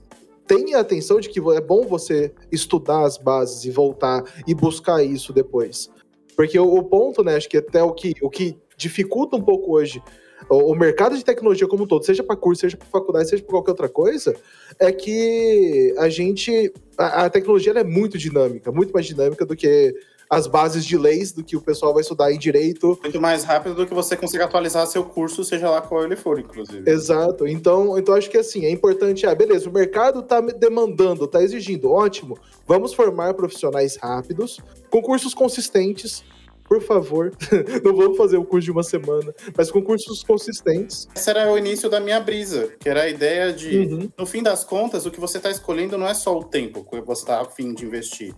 tenha 0.47 0.79
atenção 0.79 1.21
de 1.21 1.29
que 1.31 1.41
é 1.55 1.61
bom 1.61 1.87
você 1.87 2.33
estudar 2.53 3.05
as 3.05 3.17
bases 3.17 3.65
e 3.65 3.71
voltar 3.71 4.23
e 4.47 4.55
buscar 4.55 5.03
isso 5.03 5.33
depois. 5.33 5.89
Porque 6.37 6.59
o, 6.59 6.75
o 6.75 6.85
ponto, 6.85 7.25
né, 7.25 7.37
acho 7.37 7.49
que 7.49 7.57
até 7.57 7.83
o 7.83 7.93
que, 7.93 8.13
o 8.21 8.29
que 8.29 8.59
dificulta 8.77 9.37
um 9.37 9.43
pouco 9.43 9.73
hoje 9.73 10.03
o, 10.49 10.73
o 10.73 10.75
mercado 10.75 11.17
de 11.17 11.25
tecnologia 11.25 11.67
como 11.67 11.85
um 11.85 11.87
todo, 11.87 12.05
seja 12.05 12.23
para 12.23 12.37
curso, 12.37 12.61
seja 12.61 12.77
para 12.77 12.87
faculdade, 12.87 13.29
seja 13.29 13.43
para 13.43 13.53
qualquer 13.53 13.71
outra 13.71 13.89
coisa, 13.89 14.35
é 14.79 14.93
que 14.93 15.95
a 15.99 16.09
gente. 16.09 16.73
A, 16.97 17.25
a 17.25 17.31
tecnologia 17.31 17.73
é 17.73 17.85
muito 17.85 18.19
dinâmica, 18.19 18.71
muito 18.71 18.93
mais 18.93 19.07
dinâmica 19.07 19.45
do 19.45 19.57
que 19.57 19.95
as 20.29 20.49
bases 20.49 20.85
de 20.85 20.99
leis 20.99 21.31
do 21.31 21.45
que 21.45 21.57
o 21.57 21.61
pessoal 21.61 21.93
vai 21.95 22.01
estudar 22.01 22.33
em 22.33 22.39
direito. 22.39 22.99
Muito 23.01 23.21
mais 23.21 23.45
rápido 23.45 23.77
do 23.77 23.87
que 23.87 23.95
você 23.95 24.17
conseguir 24.17 24.43
atualizar 24.43 24.85
seu 24.89 25.05
curso, 25.05 25.45
seja 25.45 25.71
lá 25.71 25.81
qual 25.81 26.05
ele 26.05 26.17
for, 26.17 26.41
inclusive. 26.41 26.89
Exato. 26.91 27.47
Então, 27.47 27.97
então 27.97 28.15
acho 28.15 28.29
que 28.29 28.37
assim, 28.37 28.65
é 28.65 28.71
importante, 28.71 29.25
ah, 29.25 29.35
beleza, 29.35 29.69
o 29.69 29.73
mercado 29.73 30.21
está 30.21 30.41
demandando, 30.41 31.27
está 31.27 31.41
exigindo, 31.43 31.93
ótimo. 31.93 32.37
Vamos 32.67 32.93
formar 32.93 33.35
profissionais 33.35 33.97
rápidos, 33.97 34.59
com 34.91 35.01
cursos 35.01 35.33
consistentes, 35.33 36.25
por 36.69 36.83
favor, 36.83 37.33
não 37.85 37.95
vamos 37.97 38.17
fazer 38.17 38.37
o 38.37 38.45
curso 38.45 38.65
de 38.65 38.71
uma 38.71 38.83
semana, 38.83 39.35
mas 39.57 39.71
com 39.71 39.83
cursos 39.83 40.23
consistentes. 40.23 41.09
Esse 41.15 41.31
era 41.31 41.51
o 41.51 41.57
início 41.57 41.89
da 41.89 42.01
minha 42.01 42.21
brisa, 42.21 42.73
que 42.79 42.89
era 42.89 43.03
a 43.03 43.09
ideia 43.09 43.53
de, 43.53 43.79
uhum. 43.79 44.11
no 44.19 44.27
fim 44.27 44.43
das 44.43 44.65
contas, 44.65 45.07
o 45.07 45.11
que 45.11 45.21
você 45.21 45.39
está 45.39 45.51
escolhendo 45.51 45.97
não 45.97 46.07
é 46.07 46.15
só 46.15 46.37
o 46.37 46.45
tempo 46.45 46.85
que 46.85 47.01
você 47.01 47.23
está 47.23 47.41
a 47.41 47.45
fim 47.45 47.73
de 47.73 47.85
investir, 47.85 48.35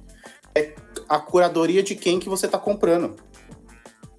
é 0.55 0.75
a 1.09 1.19
curadoria 1.19 1.83
de 1.83 1.95
quem 1.95 2.19
que 2.19 2.29
você 2.29 2.47
está 2.47 2.59
comprando. 2.59 3.17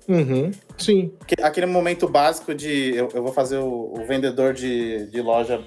Uhum, 0.07 0.49
sim. 0.75 1.13
Aquele 1.39 1.67
momento 1.67 2.09
básico 2.09 2.55
de 2.55 2.95
eu, 2.95 3.09
eu 3.13 3.21
vou 3.21 3.31
fazer 3.31 3.57
o, 3.57 3.93
o, 3.95 4.05
vendedor 4.07 4.55
de, 4.55 5.05
de 5.05 5.21
loja 5.21 5.63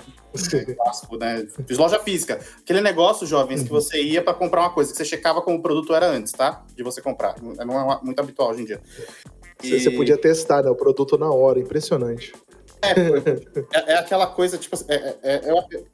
clássico, 0.77 1.17
né? 1.17 1.47
De 1.67 1.75
loja 1.75 1.99
física. 1.99 2.39
Aquele 2.61 2.81
negócio, 2.81 3.27
jovens, 3.27 3.61
uhum. 3.61 3.67
que 3.67 3.73
você 3.73 4.03
ia 4.03 4.23
para 4.23 4.35
comprar 4.35 4.63
uma 4.63 4.71
coisa, 4.71 4.91
que 4.91 4.97
você 4.97 5.05
checava 5.05 5.43
como 5.43 5.59
o 5.59 5.63
produto 5.63 5.95
era 5.95 6.07
antes, 6.07 6.33
tá? 6.33 6.65
De 6.75 6.83
você 6.83 7.01
comprar. 7.01 7.37
Não 7.41 7.93
é 7.93 8.01
muito 8.03 8.19
habitual 8.21 8.51
hoje 8.51 8.63
em 8.63 8.65
dia. 8.65 8.81
E... 9.63 9.81
Você 9.81 9.91
podia 9.91 10.17
testar, 10.17 10.63
né? 10.63 10.71
O 10.71 10.75
produto 10.75 11.17
na 11.17 11.31
hora, 11.31 11.59
impressionante. 11.59 12.33
É, 12.83 12.91
é, 13.79 13.93
é 13.93 13.99
aquela 13.99 14.27
coisa, 14.27 14.59
tipo, 14.59 14.77
é, 14.89 14.95
é, 15.23 15.35
é, 15.35 15.85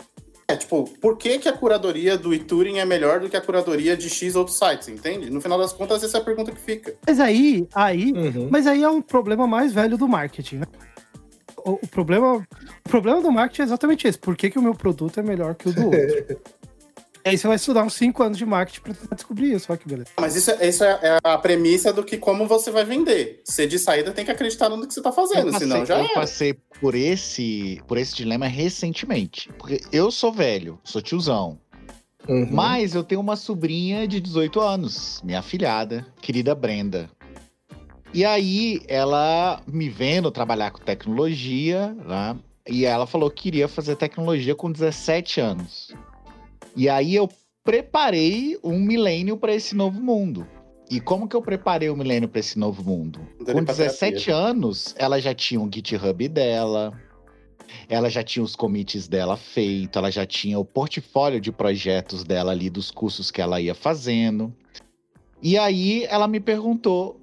é, 0.48 0.57
tipo, 0.57 0.85
por 1.01 1.18
que, 1.18 1.38
que 1.38 1.48
a 1.48 1.53
curadoria 1.53 2.16
do 2.16 2.33
Ituring 2.33 2.79
é 2.79 2.85
melhor 2.87 3.20
do 3.20 3.29
que 3.29 3.37
a 3.37 3.40
curadoria 3.40 3.94
de 3.94 4.09
X 4.09 4.35
outros 4.35 4.57
sites, 4.57 4.88
entende? 4.88 5.29
No 5.29 5.42
final 5.42 5.59
das 5.59 5.74
contas, 5.74 6.03
essa 6.03 6.16
é 6.16 6.20
a 6.20 6.24
pergunta 6.24 6.51
que 6.51 6.61
fica. 6.61 6.94
Mas 7.07 7.20
aí, 7.20 7.68
aí, 7.74 8.12
uhum. 8.12 8.48
mas 8.51 8.66
aí 8.66 8.83
é 8.83 8.88
um 8.88 9.03
problema 9.03 9.46
mais 9.46 9.74
velho 9.74 9.98
do 9.98 10.09
marketing, 10.09 10.57
né? 10.57 10.66
O, 11.64 11.79
o, 11.83 11.88
problema, 11.88 12.37
o 12.37 12.88
problema 12.88 13.21
do 13.21 13.31
marketing 13.31 13.62
é 13.62 13.64
exatamente 13.64 14.07
esse. 14.07 14.18
Por 14.18 14.37
que, 14.37 14.51
que 14.51 14.59
o 14.59 14.62
meu 14.62 14.75
produto 14.75 15.18
é 15.18 15.23
melhor 15.23 15.55
que 15.55 15.68
o 15.68 15.73
do 15.73 15.87
outro? 15.87 16.40
aí 17.29 17.37
você 17.37 17.47
vai 17.47 17.57
estudar 17.57 17.85
uns 17.85 17.94
5 17.94 18.23
anos 18.23 18.38
de 18.38 18.47
marketing 18.47 18.81
para 18.81 18.94
tentar 18.94 19.14
descobrir 19.14 19.53
isso, 19.53 19.66
olha 19.68 19.79
que 19.79 19.88
beleza. 19.88 20.11
Mas 20.18 20.37
isso, 20.37 20.51
é, 20.51 20.68
isso 20.68 20.85
é, 20.85 21.18
a 21.23 21.38
premissa 21.38 21.92
do 21.92 22.03
que 22.03 22.16
como 22.16 22.47
você 22.47 22.71
vai 22.71 22.85
vender. 22.85 23.42
Você 23.44 23.66
de 23.66 23.79
saída 23.79 24.12
tem 24.12 24.25
que 24.25 24.31
acreditar 24.31 24.68
no 24.68 24.87
que 24.87 24.92
você 24.92 25.01
está 25.01 25.12
fazendo, 25.12 25.53
passei, 25.53 25.68
senão 25.68 25.85
já 25.85 25.99
Eu 25.99 26.07
é. 26.07 26.14
passei 26.14 26.55
por 26.81 26.94
esse, 26.94 27.81
por 27.87 27.99
esse 27.99 28.14
dilema 28.14 28.47
recentemente. 28.47 29.51
Porque 29.59 29.81
eu 29.92 30.11
sou 30.11 30.33
velho, 30.33 30.79
sou 30.83 31.03
tiozão. 31.03 31.59
Uhum. 32.29 32.49
Mas 32.51 32.94
eu 32.94 33.03
tenho 33.03 33.21
uma 33.21 33.37
sobrinha 33.37 34.07
de 34.07 34.21
18 34.21 34.61
anos, 34.61 35.21
minha 35.25 35.38
afilhada, 35.38 36.07
querida 36.21 36.55
Brenda. 36.55 37.09
E 38.12 38.25
aí, 38.25 38.81
ela 38.88 39.62
me 39.66 39.88
vendo 39.88 40.31
trabalhar 40.31 40.71
com 40.71 40.79
tecnologia, 40.79 41.94
né? 42.05 42.37
E 42.68 42.85
ela 42.85 43.07
falou 43.07 43.31
que 43.31 43.44
queria 43.44 43.68
fazer 43.68 43.97
tecnologia 43.97 44.55
com 44.55 44.71
17 44.71 45.40
anos. 45.40 45.94
E 46.77 46.88
aí 46.88 47.14
eu 47.14 47.29
preparei 47.64 48.59
um 48.62 48.79
milênio 48.79 49.37
para 49.37 49.55
esse 49.55 49.75
novo 49.75 50.01
mundo. 50.01 50.47
E 50.90 51.01
como 51.01 51.29
que 51.29 51.37
eu 51.37 51.42
preparei 51.42 51.90
o 51.90 51.97
milênio 51.97 52.29
para 52.29 52.40
esse 52.40 52.59
novo 52.59 52.83
mundo? 52.83 53.21
Com 53.44 53.62
17 53.62 54.31
anos, 54.31 54.94
ela 54.97 55.21
já 55.21 55.35
tinha 55.35 55.61
o 55.61 55.68
GitHub 55.71 56.29
dela, 56.29 56.99
ela 57.88 58.09
já 58.09 58.23
tinha 58.23 58.42
os 58.42 58.57
commits 58.57 59.07
dela 59.07 59.37
feito, 59.37 59.99
ela 59.99 60.11
já 60.11 60.25
tinha 60.25 60.59
o 60.59 60.64
portfólio 60.64 61.40
de 61.40 61.53
projetos 61.53 62.25
dela 62.25 62.53
ali 62.53 62.71
dos 62.71 62.90
cursos 62.90 63.31
que 63.31 63.40
ela 63.40 63.61
ia 63.61 63.75
fazendo. 63.75 64.55
E 65.42 65.59
aí 65.59 66.05
ela 66.09 66.27
me 66.27 66.40
perguntou: 66.40 67.21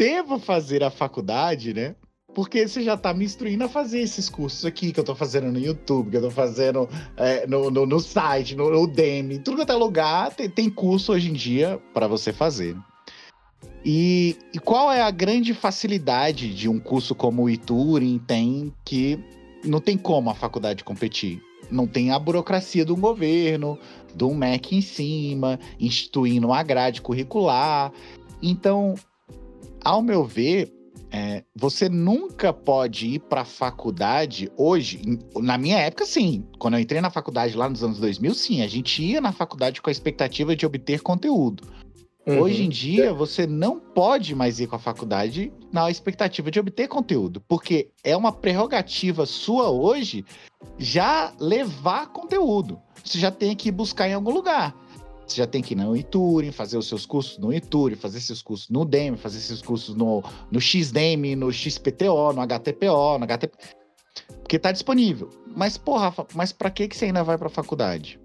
devo 0.00 0.38
fazer 0.38 0.82
a 0.82 0.88
faculdade, 0.88 1.74
né? 1.74 1.94
Porque 2.34 2.66
você 2.66 2.82
já 2.82 2.94
está 2.94 3.12
me 3.12 3.22
instruindo 3.22 3.64
a 3.64 3.68
fazer 3.68 4.00
esses 4.00 4.30
cursos 4.30 4.64
aqui 4.64 4.92
que 4.92 4.98
eu 4.98 5.02
estou 5.02 5.14
fazendo 5.14 5.52
no 5.52 5.58
YouTube, 5.58 6.08
que 6.08 6.16
eu 6.16 6.20
estou 6.20 6.30
fazendo 6.30 6.88
é, 7.18 7.46
no, 7.46 7.70
no, 7.70 7.84
no, 7.84 8.00
site, 8.00 8.56
no, 8.56 8.70
no 8.70 8.84
Udemy, 8.84 9.40
tudo 9.40 9.66
que 9.66 9.70
é 9.70 9.74
lugar 9.74 10.34
tem, 10.34 10.48
tem 10.48 10.70
curso 10.70 11.12
hoje 11.12 11.28
em 11.28 11.34
dia 11.34 11.78
para 11.92 12.06
você 12.06 12.32
fazer. 12.32 12.74
E, 13.84 14.38
e, 14.54 14.58
qual 14.58 14.90
é 14.90 15.02
a 15.02 15.10
grande 15.10 15.52
facilidade 15.52 16.54
de 16.54 16.66
um 16.66 16.78
curso 16.78 17.14
como 17.14 17.42
o 17.42 17.50
Ituring 17.50 18.18
tem 18.20 18.72
que 18.84 19.18
não 19.62 19.80
tem 19.80 19.98
como 19.98 20.30
a 20.30 20.34
faculdade 20.34 20.82
competir? 20.82 21.42
Não 21.70 21.86
tem 21.86 22.10
a 22.10 22.18
burocracia 22.18 22.86
do 22.86 22.96
governo, 22.96 23.78
do 24.14 24.32
MEC 24.32 24.76
em 24.76 24.80
cima, 24.80 25.60
instituindo 25.78 26.46
uma 26.46 26.62
grade 26.62 27.02
curricular. 27.02 27.92
Então, 28.42 28.94
ao 29.84 30.02
meu 30.02 30.24
ver, 30.24 30.72
é, 31.12 31.42
você 31.54 31.88
nunca 31.88 32.52
pode 32.52 33.06
ir 33.06 33.18
para 33.20 33.40
a 33.40 33.44
faculdade 33.44 34.50
hoje. 34.56 35.00
Na 35.36 35.58
minha 35.58 35.78
época, 35.78 36.06
sim. 36.06 36.44
Quando 36.58 36.74
eu 36.74 36.80
entrei 36.80 37.00
na 37.00 37.10
faculdade 37.10 37.56
lá 37.56 37.68
nos 37.68 37.82
anos 37.82 37.98
2000, 37.98 38.34
sim. 38.34 38.62
A 38.62 38.68
gente 38.68 39.02
ia 39.02 39.20
na 39.20 39.32
faculdade 39.32 39.82
com 39.82 39.90
a 39.90 39.92
expectativa 39.92 40.54
de 40.54 40.64
obter 40.64 41.00
conteúdo. 41.00 41.64
Uhum. 42.26 42.40
Hoje 42.40 42.64
em 42.64 42.68
dia, 42.68 43.12
você 43.12 43.46
não 43.46 43.80
pode 43.80 44.34
mais 44.34 44.60
ir 44.60 44.66
com 44.66 44.76
a 44.76 44.78
faculdade 44.78 45.52
na 45.72 45.90
expectativa 45.90 46.50
de 46.50 46.60
obter 46.60 46.86
conteúdo, 46.86 47.40
porque 47.48 47.88
é 48.04 48.16
uma 48.16 48.30
prerrogativa 48.30 49.24
sua 49.24 49.70
hoje 49.70 50.24
já 50.78 51.32
levar 51.40 52.08
conteúdo. 52.08 52.78
Você 53.02 53.18
já 53.18 53.30
tem 53.30 53.56
que 53.56 53.70
buscar 53.70 54.08
em 54.08 54.14
algum 54.14 54.30
lugar. 54.30 54.76
Você 55.30 55.36
já 55.36 55.46
tem 55.46 55.62
que 55.62 55.74
ir 55.74 55.76
no 55.76 55.96
Ituring, 55.96 56.50
fazer 56.50 56.76
os 56.76 56.88
seus 56.88 57.06
cursos 57.06 57.38
no 57.38 57.52
Ituring, 57.52 57.94
fazer 57.94 58.20
seus 58.20 58.42
cursos 58.42 58.68
no 58.68 58.84
DEM, 58.84 59.16
fazer 59.16 59.38
seus 59.38 59.62
cursos 59.62 59.94
no, 59.94 60.24
no 60.50 60.60
XDEM, 60.60 61.36
no 61.36 61.52
XPTO, 61.52 62.32
no 62.32 62.42
HTPO, 62.42 63.18
no 63.18 63.24
HTP... 63.24 63.56
Porque 64.42 64.58
tá 64.58 64.72
disponível. 64.72 65.30
Mas, 65.54 65.78
porra, 65.78 66.12
mas 66.34 66.50
para 66.50 66.68
que, 66.68 66.88
que 66.88 66.96
você 66.96 67.04
ainda 67.04 67.22
vai 67.22 67.38
pra 67.38 67.48
faculdade? 67.48 68.18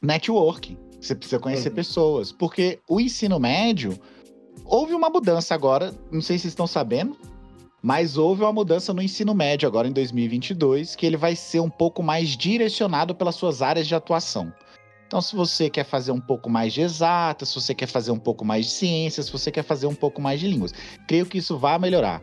Networking. 0.00 0.78
Você 0.98 1.14
precisa 1.14 1.38
conhecer 1.38 1.68
uhum. 1.68 1.74
pessoas. 1.74 2.32
Porque 2.32 2.78
o 2.88 2.98
ensino 2.98 3.38
médio, 3.38 3.98
houve 4.64 4.94
uma 4.94 5.10
mudança 5.10 5.54
agora, 5.54 5.94
não 6.10 6.22
sei 6.22 6.38
se 6.38 6.42
vocês 6.42 6.52
estão 6.52 6.66
sabendo, 6.66 7.18
mas 7.82 8.16
houve 8.16 8.42
uma 8.42 8.52
mudança 8.52 8.94
no 8.94 9.02
ensino 9.02 9.34
médio 9.34 9.68
agora 9.68 9.86
em 9.86 9.92
2022, 9.92 10.96
que 10.96 11.04
ele 11.04 11.18
vai 11.18 11.36
ser 11.36 11.60
um 11.60 11.68
pouco 11.68 12.02
mais 12.02 12.30
direcionado 12.30 13.14
pelas 13.14 13.34
suas 13.34 13.60
áreas 13.60 13.86
de 13.86 13.94
atuação. 13.94 14.50
Então, 15.06 15.20
se 15.20 15.36
você 15.36 15.70
quer 15.70 15.84
fazer 15.84 16.12
um 16.12 16.20
pouco 16.20 16.50
mais 16.50 16.72
de 16.72 16.80
exatas, 16.80 17.50
se 17.50 17.54
você 17.54 17.74
quer 17.74 17.86
fazer 17.86 18.10
um 18.10 18.18
pouco 18.18 18.44
mais 18.44 18.66
de 18.66 18.72
ciências, 18.72 19.26
se 19.26 19.32
você 19.32 19.50
quer 19.50 19.62
fazer 19.62 19.86
um 19.86 19.94
pouco 19.94 20.20
mais 20.20 20.40
de 20.40 20.48
línguas, 20.48 20.72
creio 21.06 21.26
que 21.26 21.38
isso 21.38 21.58
vai 21.58 21.78
melhorar. 21.78 22.22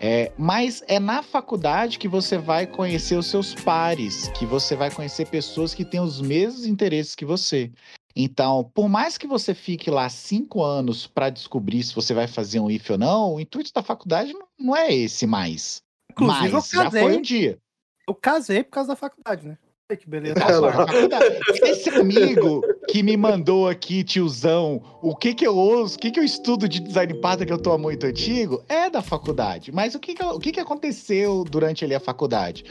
É, 0.00 0.32
mas 0.36 0.82
é 0.86 0.98
na 0.98 1.22
faculdade 1.22 1.98
que 1.98 2.08
você 2.08 2.36
vai 2.36 2.66
conhecer 2.66 3.16
os 3.16 3.26
seus 3.26 3.54
pares, 3.54 4.28
que 4.38 4.44
você 4.44 4.76
vai 4.76 4.90
conhecer 4.90 5.26
pessoas 5.28 5.72
que 5.72 5.84
têm 5.84 6.00
os 6.00 6.20
mesmos 6.20 6.66
interesses 6.66 7.14
que 7.14 7.24
você. 7.24 7.72
Então, 8.14 8.70
por 8.74 8.88
mais 8.88 9.18
que 9.18 9.26
você 9.26 9.54
fique 9.54 9.90
lá 9.90 10.08
cinco 10.08 10.62
anos 10.62 11.06
para 11.06 11.30
descobrir 11.30 11.82
se 11.82 11.94
você 11.94 12.14
vai 12.14 12.28
fazer 12.28 12.60
um 12.60 12.70
IF 12.70 12.92
ou 12.92 12.98
não, 12.98 13.34
o 13.34 13.40
intuito 13.40 13.72
da 13.74 13.82
faculdade 13.82 14.32
não 14.58 14.76
é 14.76 14.94
esse 14.94 15.26
mais. 15.26 15.82
Inclusive, 16.12 16.52
mas 16.52 16.68
já 16.70 16.90
foi 16.90 17.16
um 17.16 17.22
dia. 17.22 17.58
Eu 18.06 18.14
casei 18.14 18.62
por 18.62 18.70
causa 18.70 18.88
da 18.88 18.96
faculdade, 18.96 19.48
né? 19.48 19.58
Ai, 19.90 19.98
que 19.98 20.08
beleza. 20.08 20.34
Tá. 20.34 21.20
Esse 21.62 21.90
amigo 21.90 22.62
que 22.88 23.02
me 23.02 23.18
mandou 23.18 23.68
aqui, 23.68 24.02
tiozão, 24.02 24.82
o 25.02 25.14
que 25.14 25.34
que 25.34 25.46
eu 25.46 25.54
ouço, 25.54 25.96
o 25.96 25.98
que 25.98 26.10
que 26.10 26.18
eu 26.18 26.24
estudo 26.24 26.66
de 26.66 26.80
design 26.80 27.12
pattern 27.20 27.46
que 27.46 27.52
eu 27.52 27.60
tô 27.60 27.72
há 27.72 27.76
muito 27.76 28.06
antigo, 28.06 28.64
é 28.66 28.88
da 28.88 29.02
faculdade. 29.02 29.70
Mas 29.70 29.94
o 29.94 30.00
que 30.00 30.14
que, 30.14 30.24
o 30.24 30.40
que, 30.40 30.52
que 30.52 30.60
aconteceu 30.60 31.44
durante 31.44 31.84
ali 31.84 31.94
a 31.94 32.00
faculdade? 32.00 32.64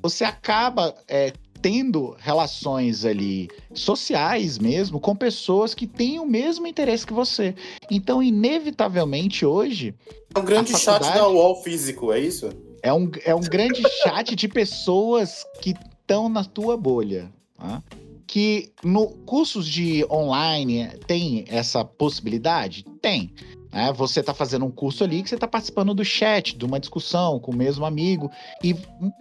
Você 0.00 0.22
acaba 0.22 0.94
é, 1.08 1.32
tendo 1.60 2.16
relações 2.20 3.04
ali 3.04 3.48
sociais 3.74 4.56
mesmo 4.56 5.00
com 5.00 5.16
pessoas 5.16 5.74
que 5.74 5.88
têm 5.88 6.20
o 6.20 6.26
mesmo 6.26 6.68
interesse 6.68 7.04
que 7.04 7.12
você. 7.12 7.52
Então, 7.90 8.22
inevitavelmente, 8.22 9.44
hoje, 9.44 9.92
É 10.32 10.38
um 10.38 10.44
grande 10.44 10.78
chat 10.78 11.02
da 11.02 11.26
UOL 11.26 11.56
físico, 11.64 12.12
é 12.12 12.20
isso? 12.20 12.48
é 12.82 12.92
um, 12.92 13.10
é 13.24 13.34
um 13.34 13.40
grande 13.40 13.82
chat 14.02 14.34
de 14.34 14.48
pessoas 14.48 15.44
que 15.60 15.74
estão 16.10 16.28
na 16.28 16.44
tua 16.44 16.76
bolha. 16.76 17.30
tá? 17.56 17.80
Que 18.26 18.72
no 18.82 19.08
cursos 19.26 19.66
de 19.66 20.04
online 20.10 20.88
tem 21.06 21.44
essa 21.48 21.84
possibilidade? 21.84 22.84
Tem. 23.00 23.32
né? 23.72 23.92
Você 23.92 24.18
está 24.18 24.34
fazendo 24.34 24.64
um 24.64 24.70
curso 24.70 25.04
ali 25.04 25.22
que 25.22 25.28
você 25.28 25.36
está 25.36 25.46
participando 25.46 25.94
do 25.94 26.04
chat, 26.04 26.56
de 26.56 26.64
uma 26.64 26.80
discussão 26.80 27.38
com 27.38 27.52
o 27.52 27.56
mesmo 27.56 27.84
amigo. 27.84 28.30
E 28.62 28.74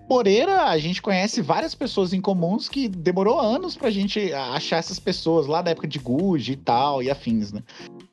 Poreira, 0.07 0.63
a 0.63 0.77
gente 0.79 1.01
conhece 1.01 1.41
várias 1.41 1.75
pessoas 1.75 2.11
em 2.11 2.21
comuns 2.21 2.67
que 2.67 2.87
demorou 2.87 3.39
anos 3.39 3.75
pra 3.75 3.91
gente 3.91 4.33
achar 4.33 4.77
essas 4.77 4.99
pessoas 4.99 5.45
lá 5.45 5.61
da 5.61 5.71
época 5.71 5.87
de 5.87 5.99
Guji 5.99 6.53
e 6.53 6.57
tal, 6.57 7.01
e 7.01 7.09
afins, 7.09 7.51
né? 7.51 7.63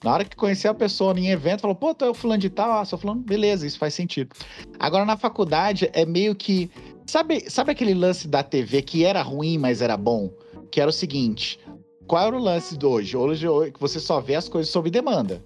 Na 0.04 0.12
hora 0.12 0.24
que 0.24 0.36
conhecer 0.36 0.68
a 0.68 0.74
pessoa 0.74 1.18
em 1.18 1.28
evento, 1.28 1.62
falou, 1.62 1.74
pô, 1.74 1.94
tu 1.94 2.04
é 2.04 2.10
o 2.10 2.14
fulano 2.14 2.40
de 2.40 2.50
tal, 2.50 2.72
ah, 2.72 2.84
sou 2.84 2.98
fulano, 2.98 3.20
beleza, 3.20 3.66
isso 3.66 3.78
faz 3.78 3.94
sentido. 3.94 4.34
Agora, 4.78 5.04
na 5.04 5.16
faculdade, 5.16 5.90
é 5.92 6.04
meio 6.04 6.34
que. 6.34 6.70
Sabe, 7.06 7.48
sabe 7.50 7.72
aquele 7.72 7.94
lance 7.94 8.26
da 8.28 8.42
TV 8.42 8.82
que 8.82 9.04
era 9.04 9.22
ruim, 9.22 9.58
mas 9.58 9.80
era 9.80 9.96
bom? 9.96 10.30
Que 10.70 10.80
era 10.80 10.90
o 10.90 10.92
seguinte: 10.92 11.58
qual 12.06 12.26
era 12.26 12.36
o 12.36 12.40
lance 12.42 12.76
de 12.76 12.84
hoje? 12.86 13.16
Hoje 13.16 13.46
que 13.72 13.80
você 13.80 14.00
só 14.00 14.20
vê 14.20 14.34
as 14.34 14.48
coisas 14.48 14.70
sob 14.72 14.90
demanda. 14.90 15.42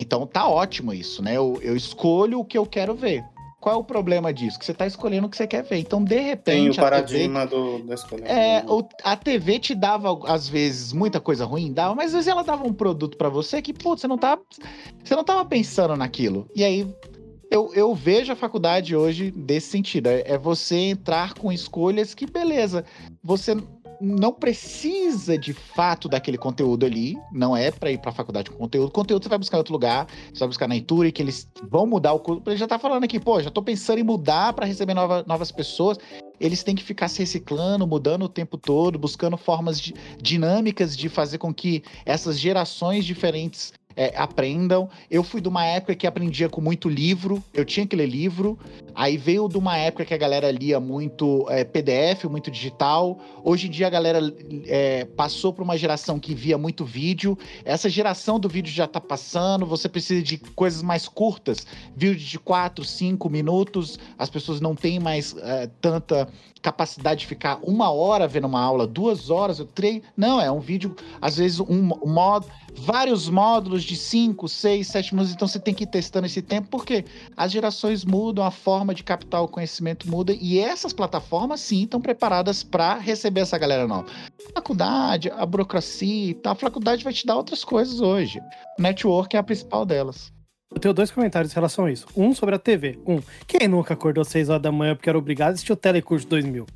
Então 0.00 0.26
tá 0.26 0.48
ótimo 0.48 0.92
isso, 0.92 1.22
né? 1.22 1.36
Eu, 1.36 1.58
eu 1.62 1.76
escolho 1.76 2.40
o 2.40 2.44
que 2.44 2.56
eu 2.58 2.66
quero 2.66 2.94
ver. 2.94 3.22
Qual 3.60 3.76
é 3.76 3.78
o 3.78 3.84
problema 3.84 4.32
disso? 4.32 4.58
Que 4.58 4.64
você 4.64 4.74
tá 4.74 4.88
escolhendo 4.88 5.28
o 5.28 5.30
que 5.30 5.36
você 5.36 5.46
quer 5.46 5.62
ver. 5.62 5.76
Então, 5.78 6.02
de 6.02 6.18
repente. 6.18 6.56
Tem 6.56 6.68
o 6.68 6.72
a 6.72 6.74
TV 6.74 6.80
paradigma 6.82 7.46
do, 7.46 7.78
da 7.84 7.94
escolha. 7.94 8.24
é, 8.24 8.64
o- 8.66 8.82
a 9.04 9.14
TV 9.16 9.60
te 9.60 9.72
dava, 9.72 10.18
às 10.26 10.48
vezes, 10.48 10.92
muita 10.92 11.20
coisa 11.20 11.44
ruim, 11.44 11.72
dava, 11.72 11.94
mas 11.94 12.06
às 12.06 12.12
vezes 12.14 12.26
ela 12.26 12.42
dava 12.42 12.66
um 12.66 12.72
produto 12.72 13.16
pra 13.16 13.28
você 13.28 13.62
que, 13.62 13.72
pô, 13.72 13.96
você 13.96 14.08
não 14.08 14.18
tava. 14.18 14.42
Você 15.04 15.14
não 15.14 15.22
tava 15.22 15.44
pensando 15.44 15.94
naquilo. 15.94 16.48
E 16.56 16.64
aí. 16.64 16.92
Eu, 17.52 17.70
eu 17.74 17.94
vejo 17.94 18.32
a 18.32 18.34
faculdade 18.34 18.96
hoje 18.96 19.30
desse 19.30 19.68
sentido. 19.68 20.06
É, 20.06 20.22
é 20.24 20.38
você 20.38 20.74
entrar 20.74 21.34
com 21.34 21.52
escolhas 21.52 22.14
que, 22.14 22.24
beleza, 22.24 22.82
você 23.22 23.54
não 24.00 24.32
precisa 24.32 25.36
de 25.36 25.52
fato 25.52 26.08
daquele 26.08 26.38
conteúdo 26.38 26.86
ali. 26.86 27.14
Não 27.30 27.54
é 27.54 27.70
pra 27.70 27.92
ir 27.92 27.98
pra 27.98 28.10
faculdade 28.10 28.50
com 28.50 28.56
conteúdo. 28.56 28.90
Conteúdo 28.90 29.24
você 29.24 29.28
vai 29.28 29.36
buscar 29.38 29.58
em 29.58 29.60
outro 29.60 29.74
lugar. 29.74 30.06
Você 30.32 30.38
vai 30.38 30.48
buscar 30.48 30.66
na 30.66 30.76
Ituri, 30.76 31.12
que 31.12 31.20
eles 31.20 31.46
vão 31.68 31.86
mudar 31.86 32.14
o 32.14 32.20
curso. 32.20 32.42
Ele 32.46 32.56
já 32.56 32.66
tá 32.66 32.78
falando 32.78 33.04
aqui, 33.04 33.20
pô, 33.20 33.38
já 33.38 33.50
tô 33.50 33.62
pensando 33.62 33.98
em 33.98 34.02
mudar 34.02 34.54
pra 34.54 34.64
receber 34.64 34.94
nova- 34.94 35.22
novas 35.28 35.52
pessoas 35.52 35.98
eles 36.42 36.64
têm 36.64 36.74
que 36.74 36.82
ficar 36.82 37.06
se 37.06 37.20
reciclando, 37.20 37.86
mudando 37.86 38.24
o 38.24 38.28
tempo 38.28 38.58
todo, 38.58 38.98
buscando 38.98 39.36
formas 39.36 39.80
de- 39.80 39.94
dinâmicas 40.20 40.96
de 40.96 41.08
fazer 41.08 41.38
com 41.38 41.54
que 41.54 41.84
essas 42.04 42.36
gerações 42.36 43.04
diferentes 43.04 43.72
é, 43.96 44.12
aprendam. 44.16 44.88
Eu 45.10 45.22
fui 45.22 45.40
de 45.40 45.48
uma 45.48 45.64
época 45.64 45.94
que 45.94 46.06
aprendia 46.06 46.48
com 46.48 46.60
muito 46.60 46.88
livro, 46.88 47.42
eu 47.52 47.64
tinha 47.64 47.86
que 47.86 47.96
ler 47.96 48.06
livro. 48.06 48.58
Aí 48.94 49.16
veio 49.16 49.48
de 49.48 49.56
uma 49.56 49.76
época 49.76 50.04
que 50.04 50.14
a 50.14 50.18
galera 50.18 50.50
lia 50.50 50.78
muito 50.78 51.46
é, 51.48 51.64
PDF, 51.64 52.24
muito 52.24 52.50
digital. 52.50 53.18
Hoje 53.42 53.66
em 53.66 53.70
dia 53.70 53.86
a 53.86 53.90
galera 53.90 54.20
é, 54.66 55.04
passou 55.04 55.52
para 55.52 55.64
uma 55.64 55.76
geração 55.76 56.18
que 56.18 56.34
via 56.34 56.58
muito 56.58 56.84
vídeo. 56.84 57.36
Essa 57.64 57.88
geração 57.88 58.38
do 58.38 58.48
vídeo 58.48 58.72
já 58.72 58.86
tá 58.86 59.00
passando. 59.00 59.64
Você 59.66 59.88
precisa 59.88 60.22
de 60.22 60.38
coisas 60.38 60.82
mais 60.82 61.08
curtas, 61.08 61.66
vídeo 61.96 62.16
de 62.16 62.38
4, 62.38 62.84
5 62.84 63.30
minutos. 63.30 63.98
As 64.18 64.28
pessoas 64.28 64.60
não 64.60 64.74
têm 64.74 64.98
mais 64.98 65.34
é, 65.38 65.68
tanta 65.80 66.28
capacidade 66.62 67.20
de 67.20 67.26
ficar 67.26 67.58
uma 67.62 67.90
hora 67.90 68.28
vendo 68.28 68.46
uma 68.46 68.62
aula, 68.62 68.86
duas 68.86 69.28
horas, 69.28 69.58
eu 69.58 69.66
treino. 69.66 70.02
Não, 70.16 70.40
é 70.40 70.50
um 70.50 70.60
vídeo, 70.60 70.94
às 71.20 71.36
vezes, 71.36 71.58
um 71.58 71.82
modo, 72.06 72.46
vários 72.74 73.28
módulos 73.28 73.82
de 73.82 73.96
5, 73.96 74.48
6, 74.48 74.86
7 74.86 75.14
minutos. 75.14 75.34
Então 75.34 75.48
você 75.48 75.58
tem 75.58 75.74
que 75.74 75.84
ir 75.84 75.88
testando 75.88 76.26
esse 76.26 76.40
tempo, 76.40 76.68
porque 76.70 77.04
as 77.36 77.50
gerações 77.50 78.04
mudam, 78.04 78.44
a 78.44 78.50
forma 78.50 78.81
de 78.86 79.04
captar 79.04 79.42
o 79.42 79.48
conhecimento 79.48 80.10
muda, 80.10 80.32
e 80.32 80.58
essas 80.58 80.92
plataformas, 80.92 81.60
sim, 81.60 81.84
estão 81.84 82.00
preparadas 82.00 82.62
para 82.62 82.98
receber 82.98 83.42
essa 83.42 83.58
galera 83.58 83.86
nova. 83.86 84.06
A 84.50 84.54
faculdade, 84.54 85.30
a 85.30 85.46
burocracia 85.46 86.30
e 86.30 86.34
tal, 86.34 86.54
a 86.54 86.56
faculdade 86.56 87.04
vai 87.04 87.12
te 87.12 87.26
dar 87.26 87.36
outras 87.36 87.64
coisas 87.64 88.00
hoje. 88.00 88.40
O 88.78 88.82
network 88.82 89.36
é 89.36 89.38
a 89.38 89.42
principal 89.42 89.86
delas. 89.86 90.32
Eu 90.74 90.80
tenho 90.80 90.94
dois 90.94 91.10
comentários 91.10 91.52
em 91.52 91.54
relação 91.54 91.84
a 91.84 91.92
isso. 91.92 92.06
Um 92.16 92.34
sobre 92.34 92.54
a 92.54 92.58
TV. 92.58 92.98
Um, 93.06 93.20
quem 93.46 93.68
nunca 93.68 93.94
acordou 93.94 94.22
às 94.22 94.28
6 94.28 94.48
horas 94.48 94.62
da 94.62 94.72
manhã 94.72 94.96
porque 94.96 95.08
era 95.08 95.18
obrigado 95.18 95.50
a 95.50 95.52
assistir 95.52 95.72
o 95.72 95.76
Telecurso 95.76 96.26
2000? 96.26 96.66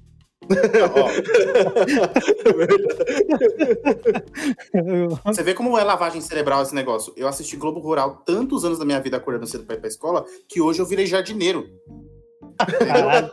Você 5.25 5.43
vê 5.43 5.55
como 5.55 5.79
é 5.79 5.85
lavagem 5.85 6.21
cerebral 6.21 6.63
esse 6.63 6.75
negócio. 6.75 7.13
Eu 7.17 7.27
assisti 7.29 7.57
Globo 7.57 7.81
Rural 7.81 8.23
tantos 8.25 8.65
anos 8.65 8.79
da 8.79 8.85
minha 8.85 9.01
vida 9.01 9.17
acordando 9.17 9.47
cedo 9.47 9.65
pra 9.65 9.77
ir 9.77 9.79
pra 9.79 9.89
escola 9.89 10.25
que 10.49 10.61
hoje 10.61 10.81
eu 10.81 10.87
virei 10.87 11.07
jardineiro. 11.07 11.69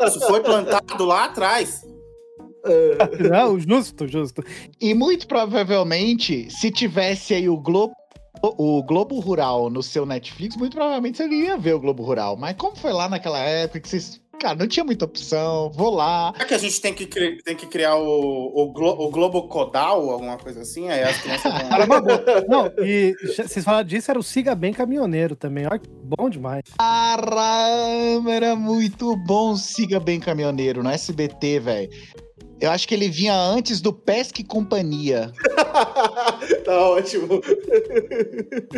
Isso 0.06 0.20
foi 0.22 0.42
plantado 0.42 1.06
lá 1.06 1.26
atrás. 1.26 1.82
Não, 3.30 3.60
justo, 3.60 4.08
justo. 4.08 4.44
E 4.80 4.94
muito 4.94 5.28
provavelmente, 5.28 6.50
se 6.50 6.72
tivesse 6.72 7.34
aí 7.34 7.50
o 7.50 7.58
Globo. 7.58 7.94
O 8.42 8.84
Globo 8.84 9.20
Rural 9.22 9.70
no 9.70 9.82
seu 9.82 10.06
Netflix, 10.06 10.58
muito 10.58 10.76
provavelmente 10.76 11.18
você 11.18 11.26
ia 11.30 11.56
ver 11.56 11.76
o 11.76 11.80
Globo 11.80 12.04
Rural. 12.04 12.36
Mas 12.36 12.58
como 12.58 12.76
foi 12.76 12.92
lá 12.92 13.08
naquela 13.08 13.40
época 13.40 13.80
que 13.80 13.88
vocês. 13.88 14.20
Cara, 14.40 14.56
não 14.56 14.68
tinha 14.68 14.84
muita 14.84 15.06
opção, 15.06 15.72
vou 15.72 15.94
lá. 15.96 16.34
Será 16.34 16.46
que 16.46 16.54
a 16.54 16.58
gente 16.58 16.82
tem 16.82 16.94
que, 16.94 17.06
cri- 17.06 17.38
tem 17.44 17.56
que 17.56 17.66
criar 17.66 17.96
o, 17.96 18.52
o, 18.54 18.74
Glo- 18.74 19.00
o 19.00 19.10
Globo 19.10 19.48
Codal, 19.48 20.10
alguma 20.10 20.38
coisa 20.38 20.62
assim? 20.62 20.90
Aí 20.90 21.02
as 21.02 21.18
crianças 21.22 21.52
vão. 21.54 21.72
Era 21.74 21.86
uma 21.86 22.02
boa. 22.02 22.24
Não, 22.48 22.66
e 22.86 23.16
vocês 23.24 23.64
falaram 23.64 23.88
disso, 23.88 24.12
era 24.12 24.20
o 24.20 24.24
Siga 24.24 24.54
Bem 24.54 24.74
Caminhoneiro 24.74 25.36
também. 25.36 25.66
Olha, 25.66 25.80
que 25.80 25.88
bom 25.90 26.30
demais. 26.30 26.64
Caramba, 26.78 28.32
era 28.32 28.56
muito 28.56 29.16
bom 29.16 29.56
Siga 29.56 30.00
Bem 30.00 30.20
Caminhoneiro 30.20 30.84
no 30.84 30.90
SBT, 30.90 31.60
velho. 31.60 31.90
Eu 32.64 32.72
acho 32.72 32.88
que 32.88 32.96
ele 32.96 33.10
vinha 33.10 33.36
antes 33.36 33.82
do 33.82 33.92
Pesca 33.92 34.40
e 34.40 34.44
Companhia. 34.46 35.34
tá 36.64 36.80
ótimo. 36.88 37.42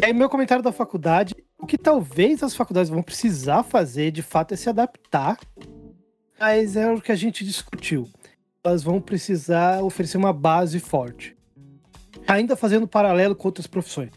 Aí, 0.03 0.11
meu 0.11 0.27
comentário 0.27 0.63
da 0.63 0.71
faculdade: 0.71 1.35
o 1.59 1.67
que 1.67 1.77
talvez 1.77 2.41
as 2.41 2.55
faculdades 2.55 2.89
vão 2.89 3.03
precisar 3.03 3.61
fazer, 3.61 4.09
de 4.09 4.23
fato, 4.23 4.55
é 4.55 4.57
se 4.57 4.67
adaptar. 4.67 5.37
Mas 6.39 6.75
é 6.75 6.91
o 6.91 6.99
que 6.99 7.11
a 7.11 7.15
gente 7.15 7.45
discutiu. 7.45 8.09
Elas 8.63 8.81
vão 8.81 8.99
precisar 8.99 9.83
oferecer 9.83 10.17
uma 10.17 10.33
base 10.33 10.79
forte. 10.79 11.37
Ainda 12.27 12.55
fazendo 12.55 12.87
paralelo 12.87 13.35
com 13.35 13.47
outras 13.47 13.67
profissões. 13.67 14.09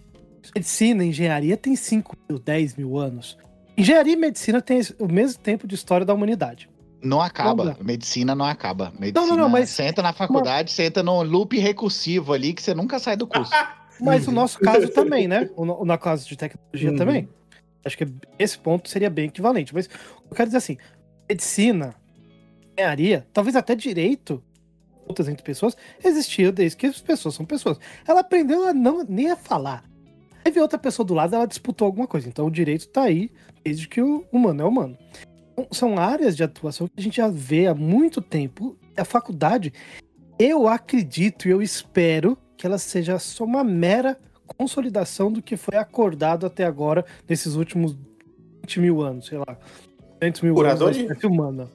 Medicina, 0.55 1.05
engenharia 1.05 1.59
tem 1.59 1.77
5 1.77 2.16
mil, 2.27 2.39
10 2.39 2.77
mil 2.77 2.97
anos. 2.97 3.37
Engenharia 3.77 4.14
e 4.14 4.16
medicina 4.16 4.62
têm 4.62 4.81
o 4.99 5.07
mesmo 5.07 5.43
tempo 5.43 5.66
de 5.66 5.75
história 5.75 6.07
da 6.07 6.14
humanidade. 6.14 6.71
Não 7.03 7.20
acaba. 7.20 7.64
Vamos 7.64 7.78
Medicina 7.80 8.34
não 8.34 8.44
acaba. 8.44 8.92
Medicina, 8.99 9.26
não, 9.28 9.36
não, 9.44 9.49
mas- 9.49 9.70
Você 9.70 9.84
entra 9.84 10.03
na 10.03 10.12
faculdade, 10.12 10.72
você 10.72 10.84
entra 10.84 11.03
num 11.03 11.22
loop 11.22 11.57
recursivo 11.59 12.32
ali 12.32 12.53
que 12.53 12.62
você 12.62 12.74
nunca 12.74 12.99
sai 12.99 13.16
do 13.16 13.26
curso. 13.26 13.53
Mas 14.01 14.28
o 14.28 14.32
nosso 14.32 14.61
caso 14.61 14.88
também, 14.90 15.26
né? 15.26 15.51
O, 15.57 15.64
no- 15.64 15.84
na 15.84 15.99
caso 15.99 16.28
de 16.28 16.36
tecnologia 16.36 16.90
Uhum. 16.92 16.96
também. 16.96 17.28
Acho 17.84 17.99
que 17.99 18.07
esse 18.38 18.57
ponto 18.57 18.88
seria 18.88 19.11
bem 19.11 19.26
equivalente. 19.26 19.74
Mas 19.74 19.88
eu 20.30 20.36
quero 20.36 20.49
dizer 20.49 20.59
assim: 20.59 20.76
medicina, 21.28 21.94
engenharia, 22.76 23.26
talvez 23.32 23.57
até 23.57 23.74
direito, 23.74 24.40
outras 25.07 25.28
entre 25.28 25.42
pessoas, 25.42 25.76
existia 26.05 26.53
desde 26.53 26.76
que 26.76 26.86
as 26.86 27.01
pessoas 27.01 27.34
são 27.34 27.44
pessoas. 27.44 27.78
Ela 28.07 28.20
aprendeu 28.20 28.68
a 28.68 28.72
não 28.74 29.05
nem 29.09 29.30
a 29.30 29.36
falar. 29.36 29.82
Aí 30.44 30.53
veio 30.53 30.62
outra 30.62 30.78
pessoa 30.78 31.05
do 31.05 31.14
lado, 31.14 31.34
ela 31.34 31.46
disputou 31.46 31.86
alguma 31.86 32.07
coisa. 32.07 32.28
Então 32.28 32.46
o 32.46 32.51
direito 32.51 32.88
tá 32.88 33.03
aí 33.03 33.30
desde 33.64 33.88
que 33.88 34.01
o 34.01 34.24
humano 34.32 34.62
é 34.62 34.64
humano. 34.64 34.96
São 35.71 35.99
áreas 35.99 36.37
de 36.37 36.43
atuação 36.43 36.87
que 36.89 36.95
a 36.99 37.03
gente 37.03 37.17
já 37.17 37.29
vê 37.29 37.67
há 37.67 37.75
muito 37.75 38.21
tempo. 38.21 38.77
A 38.97 39.05
faculdade, 39.05 39.73
eu 40.39 40.69
acredito 40.69 41.49
e 41.49 41.51
eu 41.51 41.63
espero 41.63 42.37
que 42.57 42.67
ela 42.67 42.79
seja 42.79 43.19
só 43.19 43.45
uma 43.45 43.65
mera 43.65 44.19
consolidação 44.47 45.31
do 45.31 45.43
que 45.43 45.57
foi 45.57 45.77
acordado 45.77 46.47
até 46.47 46.65
agora 46.65 47.05
nesses 47.29 47.55
últimos 47.55 47.97
20 48.63 48.81
mil 48.81 49.03
anos, 49.03 49.27
sei 49.27 49.39
lá. 49.39 49.59
200 50.21 50.41
mil 50.43 50.61
anos 50.61 50.79
da 50.79 50.91
espécie 50.91 51.27
humana. 51.27 51.69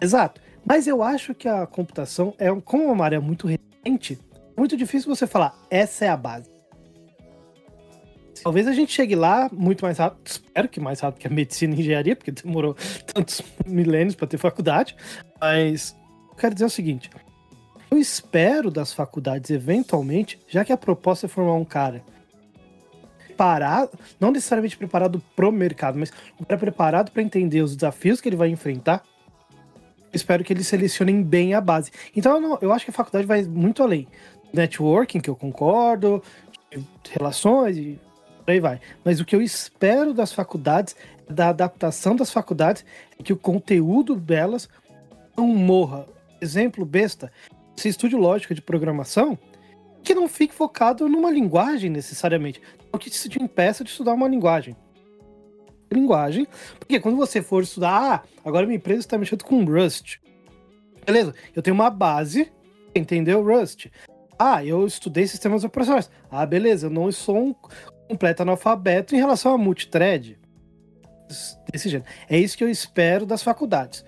Exato. 0.00 0.40
Mas 0.64 0.86
eu 0.86 1.02
acho 1.02 1.34
que 1.34 1.48
a 1.48 1.66
computação, 1.66 2.34
é 2.38 2.48
como 2.60 2.84
é 2.84 2.92
uma 2.92 3.04
área 3.04 3.20
muito 3.20 3.46
recente, 3.46 4.18
é 4.56 4.60
muito 4.60 4.76
difícil 4.76 5.14
você 5.14 5.26
falar, 5.26 5.56
essa 5.70 6.04
é 6.04 6.08
a 6.08 6.16
base. 6.16 6.57
Talvez 8.42 8.66
a 8.66 8.72
gente 8.72 8.92
chegue 8.92 9.14
lá 9.14 9.48
muito 9.52 9.84
mais 9.84 9.98
rápido, 9.98 10.26
espero 10.26 10.68
que 10.68 10.80
mais 10.80 11.00
rápido 11.00 11.20
que 11.20 11.26
a 11.26 11.30
medicina 11.30 11.74
e 11.74 11.80
engenharia, 11.80 12.16
porque 12.16 12.30
demorou 12.30 12.74
tantos 13.12 13.42
milênios 13.66 14.14
para 14.14 14.26
ter 14.26 14.38
faculdade. 14.38 14.96
Mas 15.40 15.96
eu 16.30 16.34
quero 16.36 16.54
dizer 16.54 16.66
o 16.66 16.70
seguinte: 16.70 17.10
Eu 17.90 17.98
espero 17.98 18.70
das 18.70 18.92
faculdades, 18.92 19.50
eventualmente, 19.50 20.38
já 20.48 20.64
que 20.64 20.72
a 20.72 20.76
proposta 20.76 21.26
é 21.26 21.28
formar 21.28 21.54
um 21.54 21.64
cara 21.64 22.02
preparado, 23.26 23.98
não 24.18 24.30
necessariamente 24.32 24.76
preparado 24.76 25.22
pro 25.36 25.52
mercado, 25.52 25.98
mas 25.98 26.12
um 26.40 26.44
cara 26.44 26.58
preparado 26.58 27.10
para 27.12 27.22
entender 27.22 27.62
os 27.62 27.76
desafios 27.76 28.20
que 28.20 28.28
ele 28.28 28.36
vai 28.36 28.48
enfrentar. 28.48 29.02
Espero 30.12 30.42
que 30.42 30.52
eles 30.52 30.66
selecionem 30.66 31.22
bem 31.22 31.54
a 31.54 31.60
base. 31.60 31.90
Então 32.16 32.32
eu, 32.34 32.40
não- 32.40 32.58
eu 32.62 32.72
acho 32.72 32.84
que 32.84 32.90
a 32.90 32.94
faculdade 32.94 33.26
vai 33.26 33.42
muito 33.42 33.82
além. 33.82 34.08
Networking, 34.52 35.20
que 35.20 35.28
eu 35.28 35.36
concordo, 35.36 36.22
relações 37.10 37.76
por 38.48 38.52
aí 38.52 38.60
vai. 38.60 38.80
Mas 39.04 39.20
o 39.20 39.26
que 39.26 39.36
eu 39.36 39.42
espero 39.42 40.14
das 40.14 40.32
faculdades, 40.32 40.96
da 41.28 41.50
adaptação 41.50 42.16
das 42.16 42.30
faculdades, 42.30 42.82
é 43.20 43.22
que 43.22 43.32
o 43.32 43.36
conteúdo 43.36 44.16
delas 44.16 44.70
não 45.36 45.48
morra. 45.48 46.06
Exemplo 46.40 46.82
besta, 46.86 47.30
você 47.76 47.90
estude 47.90 48.16
lógica 48.16 48.54
de 48.54 48.62
programação, 48.62 49.38
que 50.02 50.14
não 50.14 50.26
fique 50.26 50.54
focado 50.54 51.06
numa 51.10 51.30
linguagem 51.30 51.90
necessariamente. 51.90 52.62
O 52.90 52.96
que 52.96 53.10
te 53.10 53.42
impeça 53.42 53.84
de 53.84 53.90
estudar 53.90 54.14
uma 54.14 54.26
linguagem. 54.26 54.74
Linguagem, 55.92 56.46
porque 56.78 56.98
quando 57.00 57.18
você 57.18 57.42
for 57.42 57.62
estudar, 57.62 58.24
ah, 58.24 58.28
agora 58.42 58.64
minha 58.64 58.78
empresa 58.78 59.00
está 59.00 59.18
mexendo 59.18 59.44
com 59.44 59.62
Rust. 59.62 60.20
Beleza, 61.04 61.34
eu 61.54 61.62
tenho 61.62 61.74
uma 61.74 61.90
base, 61.90 62.50
entendeu? 62.94 63.44
Rust. 63.44 63.88
Ah, 64.38 64.64
eu 64.64 64.86
estudei 64.86 65.26
sistemas 65.26 65.64
operacionais. 65.64 66.10
Ah, 66.30 66.46
beleza, 66.46 66.86
eu 66.86 66.90
não 66.90 67.12
sou 67.12 67.36
um 67.36 67.54
completo 68.08 68.42
analfabeto 68.42 69.14
em 69.14 69.18
relação 69.18 69.52
a 69.52 69.58
multithread. 69.58 70.38
Desse 71.70 71.88
jeito. 71.90 72.06
É 72.28 72.38
isso 72.38 72.56
que 72.56 72.64
eu 72.64 72.70
espero 72.70 73.26
das 73.26 73.42
faculdades. 73.42 74.04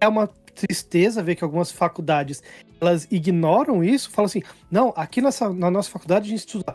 É 0.00 0.06
uma 0.06 0.28
tristeza 0.54 1.22
ver 1.22 1.34
que 1.34 1.44
algumas 1.44 1.72
faculdades 1.72 2.42
elas 2.80 3.06
ignoram 3.10 3.84
isso, 3.84 4.10
falam 4.10 4.26
assim: 4.26 4.42
não, 4.70 4.92
aqui 4.96 5.20
nessa, 5.20 5.52
na 5.52 5.70
nossa 5.70 5.90
faculdade 5.90 6.26
a 6.26 6.30
gente 6.30 6.40
estuda 6.40 6.74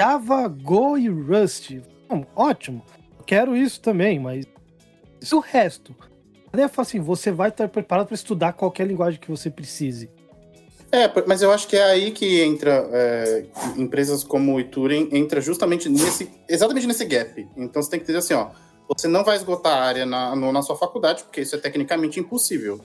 Java, 0.00 0.48
Go 0.48 0.96
e 0.98 1.08
Rust. 1.08 1.80
Bom, 2.08 2.24
ótimo, 2.34 2.82
quero 3.26 3.56
isso 3.56 3.80
também, 3.80 4.18
mas 4.18 4.46
isso 5.20 5.36
o 5.36 5.40
resto. 5.40 5.94
Daí 6.52 6.64
eu 6.64 6.70
assim: 6.76 7.00
você 7.00 7.30
vai 7.30 7.50
estar 7.50 7.68
preparado 7.68 8.06
para 8.06 8.14
estudar 8.14 8.52
qualquer 8.52 8.86
linguagem 8.86 9.20
que 9.20 9.30
você 9.30 9.50
precise. 9.50 10.10
É, 10.92 11.10
mas 11.26 11.42
eu 11.42 11.50
acho 11.50 11.66
que 11.66 11.76
é 11.76 11.82
aí 11.82 12.10
que 12.12 12.40
entra 12.42 12.88
é, 12.92 13.44
empresas 13.76 14.22
como 14.22 14.54
o 14.54 14.60
Ituring, 14.60 15.08
entra 15.12 15.40
justamente 15.40 15.88
nesse, 15.88 16.30
exatamente 16.48 16.86
nesse 16.86 17.04
gap. 17.04 17.46
Então 17.56 17.82
você 17.82 17.90
tem 17.90 17.98
que 18.00 18.06
dizer 18.06 18.18
assim, 18.18 18.34
ó, 18.34 18.50
você 18.88 19.08
não 19.08 19.24
vai 19.24 19.36
esgotar 19.36 19.72
a 19.76 19.82
área 19.84 20.06
na, 20.06 20.36
no- 20.36 20.52
na 20.52 20.62
sua 20.62 20.76
faculdade, 20.76 21.24
porque 21.24 21.40
isso 21.40 21.56
é 21.56 21.58
tecnicamente 21.58 22.20
impossível. 22.20 22.80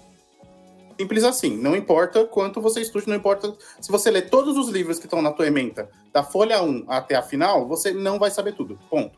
Simples 0.99 1.23
assim, 1.23 1.55
não 1.55 1.75
importa 1.75 2.25
quanto 2.25 2.59
você 2.59 2.81
estude, 2.81 3.07
não 3.07 3.15
importa 3.15 3.53
se 3.79 3.91
você 3.91 4.09
ler 4.11 4.29
todos 4.29 4.57
os 4.57 4.67
livros 4.69 4.97
que 4.99 5.05
estão 5.05 5.21
na 5.21 5.31
tua 5.31 5.47
ementa, 5.47 5.87
da 6.11 6.23
folha 6.23 6.61
1 6.63 6.85
até 6.89 7.15
a 7.15 7.21
final, 7.21 7.67
você 7.67 7.91
não 7.91 8.17
vai 8.19 8.31
saber 8.31 8.53
tudo, 8.53 8.77
ponto. 8.89 9.17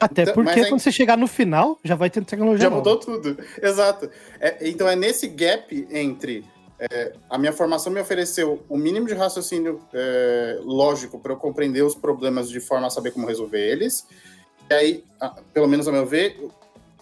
Até 0.00 0.22
Então, 0.22 0.34
porque 0.34 0.58
aí- 0.60 0.68
quando 0.68 0.80
você 0.80 0.90
chegar 0.92 1.16
no 1.16 1.28
final, 1.28 1.78
já 1.84 1.94
vai 1.94 2.10
ter 2.10 2.24
tecnologia 2.24 2.64
Já 2.64 2.70
nova. 2.70 2.78
mudou 2.82 2.96
tudo, 2.98 3.38
exato. 3.62 4.10
É, 4.40 4.68
então 4.68 4.88
é 4.88 4.96
nesse 4.96 5.28
gap 5.28 5.86
entre 5.92 6.44
é, 6.78 7.12
a 7.30 7.38
minha 7.38 7.52
formação 7.52 7.92
me 7.92 8.00
ofereceu 8.00 8.64
o 8.68 8.76
mínimo 8.76 9.06
de 9.06 9.14
raciocínio 9.14 9.80
é, 9.92 10.58
lógico 10.62 11.18
para 11.18 11.32
eu 11.32 11.36
compreender 11.36 11.82
os 11.82 11.94
problemas 11.94 12.48
de 12.48 12.60
forma 12.60 12.86
a 12.86 12.90
saber 12.90 13.12
como 13.12 13.26
resolver 13.26 13.60
eles. 13.60 14.06
E 14.70 14.74
aí, 14.74 15.04
pelo 15.52 15.68
menos 15.68 15.86
a 15.86 15.92
meu 15.92 16.04
ver, 16.06 16.48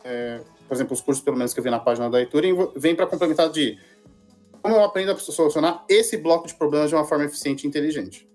é, 0.04 0.40
por 0.68 0.74
exemplo, 0.74 0.92
os 0.92 1.00
cursos, 1.00 1.22
pelo 1.22 1.36
menos 1.36 1.54
que 1.54 1.60
eu 1.60 1.64
vi 1.64 1.70
na 1.70 1.78
página 1.80 2.10
da 2.10 2.20
Ituring, 2.20 2.54
vem 2.76 2.94
para 2.94 3.06
complementar 3.06 3.48
de 3.50 3.78
como 4.62 4.74
eu 4.74 4.84
aprendo 4.84 5.12
a 5.12 5.16
solucionar 5.16 5.84
esse 5.88 6.16
bloco 6.18 6.46
de 6.46 6.54
problemas 6.54 6.90
de 6.90 6.94
uma 6.94 7.04
forma 7.04 7.24
eficiente 7.24 7.64
e 7.64 7.68
inteligente. 7.68 8.28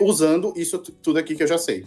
Usando 0.00 0.52
isso 0.56 0.78
tu- 0.78 0.92
tudo 0.92 1.18
aqui 1.18 1.34
que 1.34 1.42
eu 1.42 1.46
já 1.46 1.58
sei. 1.58 1.84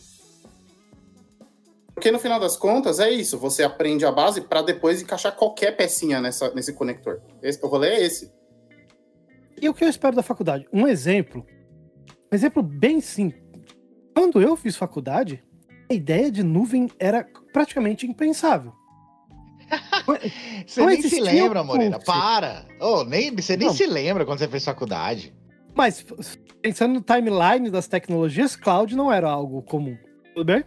Porque 1.94 2.12
no 2.12 2.20
final 2.20 2.40
das 2.40 2.56
contas 2.56 3.00
é 3.00 3.10
isso, 3.10 3.38
você 3.38 3.62
aprende 3.62 4.06
a 4.06 4.12
base 4.12 4.42
para 4.42 4.62
depois 4.62 5.02
encaixar 5.02 5.36
qualquer 5.36 5.76
pecinha 5.76 6.22
nessa, 6.22 6.50
nesse 6.54 6.74
conector. 6.74 7.22
Esse, 7.42 7.64
o 7.64 7.68
rolê 7.68 7.90
é 7.90 8.06
esse. 8.06 8.32
E 9.62 9.68
o 9.70 9.74
que 9.74 9.84
eu 9.84 9.90
espero 9.90 10.16
da 10.16 10.24
faculdade? 10.24 10.66
Um 10.72 10.88
exemplo. 10.88 11.46
Um 12.32 12.36
exemplo 12.36 12.62
bem 12.64 13.02
simples. 13.02 13.42
Quando 14.16 14.42
eu 14.42 14.56
fiz 14.56 14.76
faculdade, 14.76 15.44
a 15.90 15.94
ideia 15.94 16.32
de 16.32 16.44
nuvem 16.44 16.88
era 17.00 17.28
praticamente 17.54 18.06
impensável. 18.06 18.74
Você 20.66 20.82
Não 20.82 20.88
nem 20.88 21.02
se 21.02 21.20
lembra, 21.20 21.64
Moreira. 21.64 22.00
Para. 22.00 22.66
Ô, 22.80 23.04
nem, 23.04 23.36
você 23.36 23.56
nem 23.56 23.68
Não. 23.68 23.74
se 23.74 23.86
lembra 23.86 24.26
quando 24.26 24.40
você 24.40 24.48
fez 24.48 24.66
faculdade. 24.66 25.34
Mas, 25.76 26.04
pensando 26.62 26.96
no 26.96 27.02
timeline 27.02 27.70
das 27.70 27.88
tecnologias, 27.88 28.56
cloud 28.56 28.96
não 28.96 29.12
era 29.12 29.30
algo 29.30 29.62
comum. 29.62 29.96
Tudo 30.34 30.46
bem? 30.46 30.64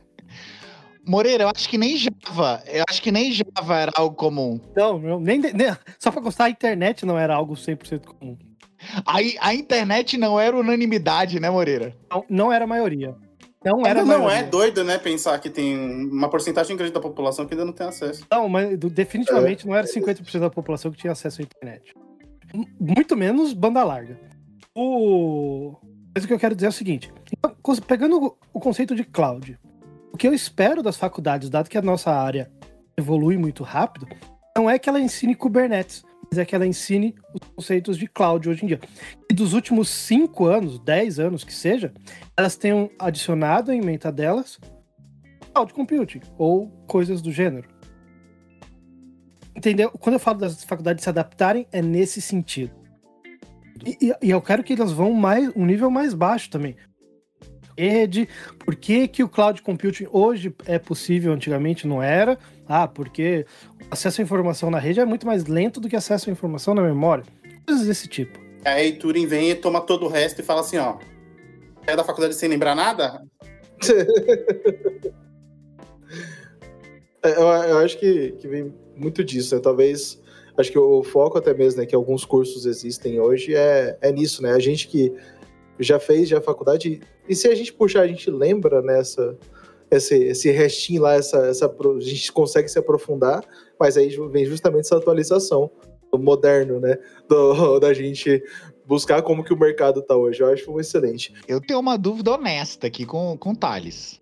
Moreira, 1.07 1.45
eu 1.45 1.49
acho 1.55 1.68
que 1.68 1.76
nem 1.76 1.97
Java. 1.97 2.62
Eu 2.66 2.84
acho 2.88 3.03
que 3.03 3.11
nem 3.11 3.32
Java 3.32 3.76
era 3.76 3.93
algo 3.97 4.14
comum. 4.14 4.61
Não, 4.76 5.18
nem, 5.18 5.40
nem- 5.40 5.76
só 5.99 6.12
pra 6.12 6.20
gostar, 6.20 6.45
a 6.45 6.51
internet 6.51 7.05
não 7.05 7.18
era 7.18 7.34
algo 7.34 7.55
100% 7.55 8.05
comum. 8.07 8.38
Aí 9.06 9.36
a 9.40 9.54
internet 9.54 10.16
não 10.18 10.38
era 10.38 10.56
unanimidade, 10.56 11.38
né, 11.40 11.48
Moreira? 11.50 11.96
Não, 12.10 12.24
não 12.28 12.52
era 12.52 12.64
a 12.64 12.68
maioria. 12.68 13.14
Não 13.64 13.86
era 13.86 14.00
Ainda 14.00 14.14
a 14.14 14.18
não 14.18 14.24
maioria. 14.24 14.46
é 14.46 14.50
doido, 14.50 14.82
né, 14.82 14.98
pensar 14.98 15.38
que 15.38 15.48
tem 15.48 15.76
uma 15.78 16.28
porcentagem 16.28 16.76
grande 16.76 16.92
da 16.92 16.98
população 17.00 17.46
que 17.46 17.54
ainda 17.54 17.64
não 17.64 17.72
tem 17.72 17.86
acesso. 17.86 18.26
Não, 18.30 18.48
mas 18.48 18.76
definitivamente 18.76 19.66
não 19.66 19.74
era 19.76 19.86
50% 19.86 20.40
da 20.40 20.50
população 20.50 20.90
que 20.90 20.98
tinha 20.98 21.12
acesso 21.12 21.40
à 21.40 21.44
internet. 21.44 21.94
Muito 22.80 23.16
menos 23.16 23.52
banda 23.52 23.84
larga. 23.84 24.18
O... 24.76 25.76
Mas 26.14 26.24
o 26.24 26.26
que 26.26 26.34
eu 26.34 26.38
quero 26.38 26.54
dizer 26.54 26.66
é 26.66 26.70
o 26.70 26.72
seguinte: 26.72 27.12
então, 27.32 27.54
pegando 27.86 28.36
o- 28.52 28.60
conceito 28.60 28.94
de 28.96 29.04
cloud, 29.04 29.58
o 30.12 30.16
que 30.16 30.26
eu 30.26 30.34
espero 30.34 30.82
das 30.82 30.96
faculdades, 30.96 31.48
dado 31.48 31.70
que 31.70 31.78
a 31.78 31.82
nossa 31.82 32.10
área 32.10 32.50
evolui 32.98 33.36
muito 33.38 33.62
rápido, 33.62 34.06
não 34.56 34.68
é 34.68 34.78
que 34.78 34.88
ela 34.88 35.00
ensine 35.00 35.34
Kubernetes, 35.34 36.02
é 36.38 36.44
que 36.44 36.54
ela 36.54 36.66
ensine 36.66 37.14
os 37.34 37.48
conceitos 37.54 37.96
de 37.98 38.06
cloud 38.06 38.48
hoje 38.48 38.64
em 38.64 38.68
dia. 38.68 38.80
E 39.30 39.34
dos 39.34 39.52
últimos 39.52 39.88
5 39.88 40.44
anos, 40.46 40.78
10 40.78 41.18
anos 41.18 41.44
que 41.44 41.52
seja, 41.54 41.92
elas 42.36 42.56
tenham 42.56 42.90
adicionado 42.98 43.70
a 43.70 43.76
ementa 43.76 44.10
delas 44.12 44.58
cloud 45.52 45.72
computing 45.74 46.20
ou 46.38 46.68
coisas 46.86 47.20
do 47.20 47.30
gênero. 47.30 47.68
Entendeu? 49.56 49.90
Quando 49.90 50.14
eu 50.14 50.20
falo 50.20 50.38
das 50.38 50.64
faculdades 50.64 51.04
se 51.04 51.10
adaptarem, 51.10 51.66
é 51.70 51.82
nesse 51.82 52.20
sentido. 52.20 52.72
E, 53.84 54.08
e- 54.08 54.26
e 54.26 54.30
eu 54.30 54.40
quero 54.40 54.62
que 54.64 54.72
elas 54.72 54.92
vão 54.92 55.12
mais 55.12 55.50
um 55.54 55.66
nível 55.66 55.90
mais 55.90 56.14
baixo 56.14 56.48
também. 56.50 56.76
Rede, 57.76 58.28
por 58.58 58.76
que, 58.76 59.08
que 59.08 59.22
o 59.24 59.28
cloud 59.28 59.62
computing 59.62 60.06
hoje 60.10 60.54
é 60.66 60.78
possível, 60.78 61.32
antigamente 61.32 61.86
não 61.86 62.02
era? 62.02 62.38
Ah, 62.68 62.86
porque 62.86 63.44
acesso 63.90 64.20
à 64.20 64.24
informação 64.24 64.70
na 64.70 64.78
rede 64.78 65.00
é 65.00 65.04
muito 65.04 65.26
mais 65.26 65.46
lento 65.46 65.80
do 65.80 65.88
que 65.88 65.96
acesso 65.96 66.30
à 66.30 66.32
informação 66.32 66.74
na 66.74 66.82
memória. 66.82 67.24
Coisas 67.66 67.86
desse 67.86 68.08
tipo. 68.08 68.38
Aí 68.64 68.92
Turing 68.92 69.26
vem 69.26 69.50
e 69.50 69.54
toma 69.54 69.80
todo 69.80 70.06
o 70.06 70.08
resto 70.08 70.40
e 70.40 70.44
fala 70.44 70.60
assim, 70.60 70.78
ó. 70.78 70.96
É 71.86 71.96
da 71.96 72.04
faculdade 72.04 72.34
sem 72.34 72.48
lembrar 72.48 72.74
nada? 72.74 73.22
É, 77.24 77.36
Eu, 77.36 77.46
eu 77.46 77.78
acho 77.78 77.98
que, 77.98 78.32
que 78.32 78.48
vem 78.48 78.74
muito 78.96 79.22
disso, 79.22 79.54
né? 79.54 79.60
Talvez. 79.60 80.20
Acho 80.56 80.70
que 80.70 80.78
o 80.78 81.02
foco 81.02 81.38
até 81.38 81.54
mesmo, 81.54 81.80
né, 81.80 81.86
que 81.86 81.94
alguns 81.94 82.24
cursos 82.24 82.66
existem 82.66 83.18
hoje 83.18 83.54
é, 83.54 83.96
é 84.02 84.12
nisso, 84.12 84.42
né? 84.42 84.50
A 84.52 84.58
gente 84.58 84.86
que 84.86 85.10
já 85.78 85.98
fez 85.98 86.28
já 86.28 86.38
a 86.38 86.42
faculdade, 86.42 87.00
e 87.26 87.34
se 87.34 87.48
a 87.48 87.54
gente 87.54 87.72
puxar, 87.72 88.02
a 88.02 88.06
gente 88.06 88.30
lembra 88.30 88.82
nessa 88.82 89.38
esse, 89.93 90.16
esse 90.16 90.51
restinho 90.51 91.03
lá, 91.03 91.14
essa, 91.14 91.47
essa, 91.47 91.66
a 91.66 92.01
gente 92.01 92.32
consegue 92.32 92.68
se 92.68 92.78
aprofundar, 92.78 93.45
mas 93.78 93.97
aí 93.97 94.09
vem 94.30 94.47
justamente 94.47 94.86
essa 94.86 94.97
atualização 94.97 95.70
do 96.11 96.18
moderno, 96.18 96.80
né? 96.80 96.97
Do, 97.28 97.78
da 97.80 97.93
gente 97.93 98.43
buscar 98.86 99.22
como 99.22 99.45
que 99.45 99.53
o 99.53 99.59
mercado 99.59 100.03
tá 100.03 100.16
hoje. 100.16 100.40
Eu 100.43 100.51
acho 100.51 100.70
um 100.72 100.80
excelente. 100.80 101.34
Eu 101.47 101.61
tenho 101.61 101.78
uma 101.78 101.99
dúvida 101.99 102.32
honesta 102.32 102.86
aqui 102.86 103.05
com, 103.05 103.36
com 103.36 103.51
o 103.51 103.57
Thales. 103.57 104.20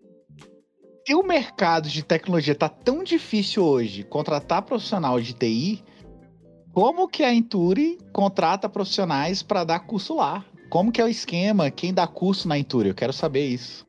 Se 1.06 1.14
o 1.14 1.22
mercado 1.22 1.88
de 1.88 2.04
tecnologia 2.04 2.54
tá 2.54 2.68
tão 2.68 3.02
difícil 3.02 3.64
hoje 3.64 4.02
contratar 4.04 4.62
profissional 4.62 5.20
de 5.20 5.32
TI, 5.34 5.82
como 6.72 7.08
que 7.08 7.22
a 7.22 7.32
Inturi 7.32 7.96
contrata 8.12 8.68
profissionais 8.68 9.42
para 9.42 9.64
dar 9.64 9.80
curso 9.80 10.16
lá? 10.16 10.44
Como 10.68 10.92
que 10.92 11.00
é 11.00 11.04
o 11.04 11.08
esquema? 11.08 11.70
Quem 11.70 11.94
dá 11.94 12.06
curso 12.06 12.46
na 12.46 12.58
Inturi? 12.58 12.90
Eu 12.90 12.94
quero 12.94 13.12
saber 13.12 13.46
isso. 13.46 13.84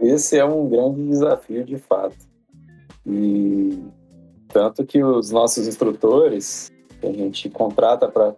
Esse 0.00 0.38
é 0.38 0.44
um 0.44 0.68
grande 0.68 1.06
desafio 1.08 1.64
de 1.64 1.76
fato. 1.76 2.16
E 3.06 3.78
tanto 4.48 4.84
que 4.84 5.02
os 5.02 5.30
nossos 5.30 5.66
instrutores, 5.66 6.70
que 7.00 7.06
a 7.06 7.12
gente 7.12 7.48
contrata 7.50 8.08
para 8.08 8.34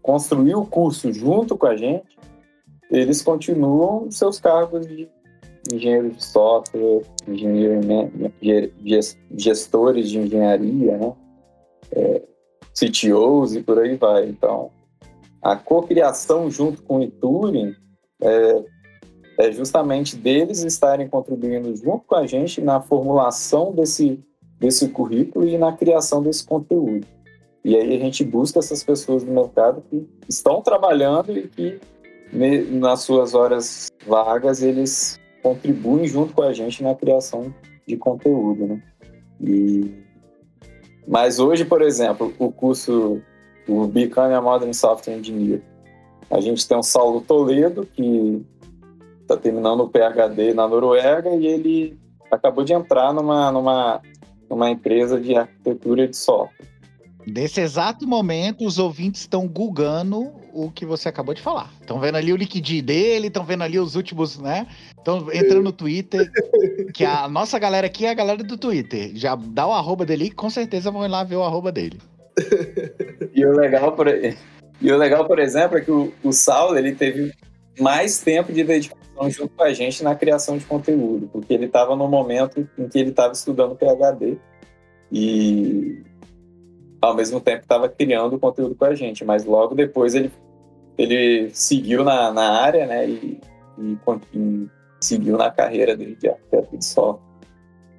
construir 0.00 0.54
o 0.54 0.66
curso 0.66 1.12
junto 1.12 1.56
com 1.56 1.66
a 1.66 1.76
gente, 1.76 2.18
eles 2.90 3.22
continuam 3.22 4.10
seus 4.10 4.38
cargos 4.38 4.86
de 4.86 5.08
engenheiro 5.72 6.10
de 6.10 6.22
software, 6.22 7.02
engenheiro, 7.26 7.80
né, 7.86 8.10
ges- 8.82 9.16
gestores 9.36 10.10
de 10.10 10.18
engenharia, 10.18 10.98
né? 10.98 11.12
É, 11.92 12.22
CTOs 12.74 13.54
e 13.54 13.62
por 13.62 13.78
aí 13.78 13.96
vai. 13.96 14.28
Então, 14.28 14.70
a 15.40 15.56
cocriação 15.56 16.50
junto 16.50 16.82
com 16.82 16.98
o 16.98 17.02
Ituring 17.02 17.74
é, 18.20 18.64
é 19.42 19.52
justamente 19.52 20.16
deles 20.16 20.62
estarem 20.62 21.08
contribuindo 21.08 21.74
junto 21.76 22.04
com 22.06 22.14
a 22.14 22.26
gente 22.26 22.60
na 22.60 22.80
formulação 22.80 23.72
desse, 23.72 24.22
desse 24.58 24.88
currículo 24.88 25.46
e 25.46 25.58
na 25.58 25.72
criação 25.72 26.22
desse 26.22 26.44
conteúdo. 26.44 27.06
E 27.64 27.76
aí 27.76 27.96
a 27.96 27.98
gente 27.98 28.24
busca 28.24 28.58
essas 28.58 28.82
pessoas 28.82 29.22
do 29.24 29.30
mercado 29.30 29.82
que 29.88 30.06
estão 30.28 30.60
trabalhando 30.62 31.36
e 31.36 31.48
que 31.48 31.80
nas 32.70 33.02
suas 33.02 33.34
horas 33.34 33.88
vagas 34.06 34.62
eles 34.62 35.20
contribuem 35.42 36.06
junto 36.06 36.34
com 36.34 36.42
a 36.42 36.52
gente 36.52 36.82
na 36.82 36.94
criação 36.94 37.54
de 37.86 37.96
conteúdo, 37.96 38.66
né? 38.66 38.82
E... 39.40 39.90
Mas 41.06 41.38
hoje, 41.38 41.64
por 41.64 41.82
exemplo, 41.82 42.32
o 42.38 42.50
curso 42.50 43.20
o 43.68 43.86
Become 43.86 44.34
a 44.34 44.40
Modern 44.40 44.72
Software 44.72 45.16
Engineer, 45.16 45.62
a 46.30 46.40
gente 46.40 46.66
tem 46.66 46.76
o 46.76 46.82
Saulo 46.82 47.20
Toledo, 47.20 47.86
que 47.86 48.44
está 49.32 49.36
terminando 49.36 49.80
o 49.80 49.88
PhD 49.88 50.54
na 50.54 50.68
Noruega 50.68 51.30
e 51.30 51.46
ele 51.46 51.98
acabou 52.30 52.64
de 52.64 52.72
entrar 52.72 53.12
numa, 53.12 53.50
numa, 53.50 54.00
numa 54.48 54.70
empresa 54.70 55.20
de 55.20 55.34
arquitetura 55.34 56.06
de 56.06 56.16
software. 56.16 56.72
Nesse 57.24 57.60
exato 57.60 58.06
momento, 58.06 58.66
os 58.66 58.78
ouvintes 58.78 59.20
estão 59.20 59.46
googando 59.46 60.32
o 60.52 60.70
que 60.72 60.84
você 60.84 61.08
acabou 61.08 61.32
de 61.32 61.40
falar. 61.40 61.72
Estão 61.80 62.00
vendo 62.00 62.16
ali 62.16 62.32
o 62.32 62.36
liquid 62.36 62.82
dele, 62.82 63.28
estão 63.28 63.44
vendo 63.44 63.62
ali 63.62 63.78
os 63.78 63.94
últimos, 63.94 64.38
né? 64.38 64.66
Estão 64.98 65.32
entrando 65.32 65.62
no 65.62 65.72
Twitter, 65.72 66.28
que 66.92 67.04
a 67.04 67.28
nossa 67.28 67.60
galera 67.60 67.86
aqui 67.86 68.06
é 68.06 68.10
a 68.10 68.14
galera 68.14 68.42
do 68.42 68.58
Twitter. 68.58 69.12
Já 69.14 69.36
dá 69.36 69.66
o 69.66 69.72
arroba 69.72 70.04
dele 70.04 70.26
e 70.26 70.30
com 70.32 70.50
certeza 70.50 70.90
vão 70.90 71.06
lá 71.06 71.22
ver 71.22 71.36
o 71.36 71.44
arroba 71.44 71.70
dele. 71.70 72.00
e, 73.32 73.44
o 73.44 73.52
legal, 73.52 73.92
por, 73.92 74.08
e 74.08 74.90
o 74.90 74.96
legal, 74.96 75.24
por 75.24 75.38
exemplo, 75.38 75.78
é 75.78 75.80
que 75.80 75.92
o, 75.92 76.12
o 76.24 76.32
Saulo 76.32 76.76
ele 76.76 76.92
teve 76.92 77.32
mais 77.78 78.18
tempo 78.18 78.52
de 78.52 78.62
dedicação 78.64 79.30
junto 79.30 79.50
com 79.50 79.62
a 79.62 79.72
gente 79.72 80.02
na 80.02 80.14
criação 80.14 80.56
de 80.56 80.64
conteúdo, 80.64 81.28
porque 81.32 81.52
ele 81.54 81.66
estava 81.66 81.96
no 81.96 82.08
momento 82.08 82.66
em 82.78 82.88
que 82.88 82.98
ele 82.98 83.10
estava 83.10 83.32
estudando 83.32 83.76
PhD 83.76 84.38
e 85.10 86.02
ao 87.00 87.14
mesmo 87.14 87.40
tempo 87.40 87.62
estava 87.62 87.88
criando 87.88 88.38
conteúdo 88.38 88.74
com 88.74 88.84
a 88.84 88.94
gente, 88.94 89.24
mas 89.24 89.44
logo 89.44 89.74
depois 89.74 90.14
ele, 90.14 90.30
ele 90.96 91.50
seguiu 91.52 92.04
na, 92.04 92.32
na 92.32 92.60
área, 92.60 92.86
né, 92.86 93.08
e, 93.08 93.40
e, 93.78 93.98
e 94.34 94.68
seguiu 95.00 95.36
na 95.36 95.50
carreira 95.50 95.96
dele 95.96 96.16
de 96.16 96.28
arquiteto 96.28 96.76
de 96.76 96.84
software. 96.84 97.32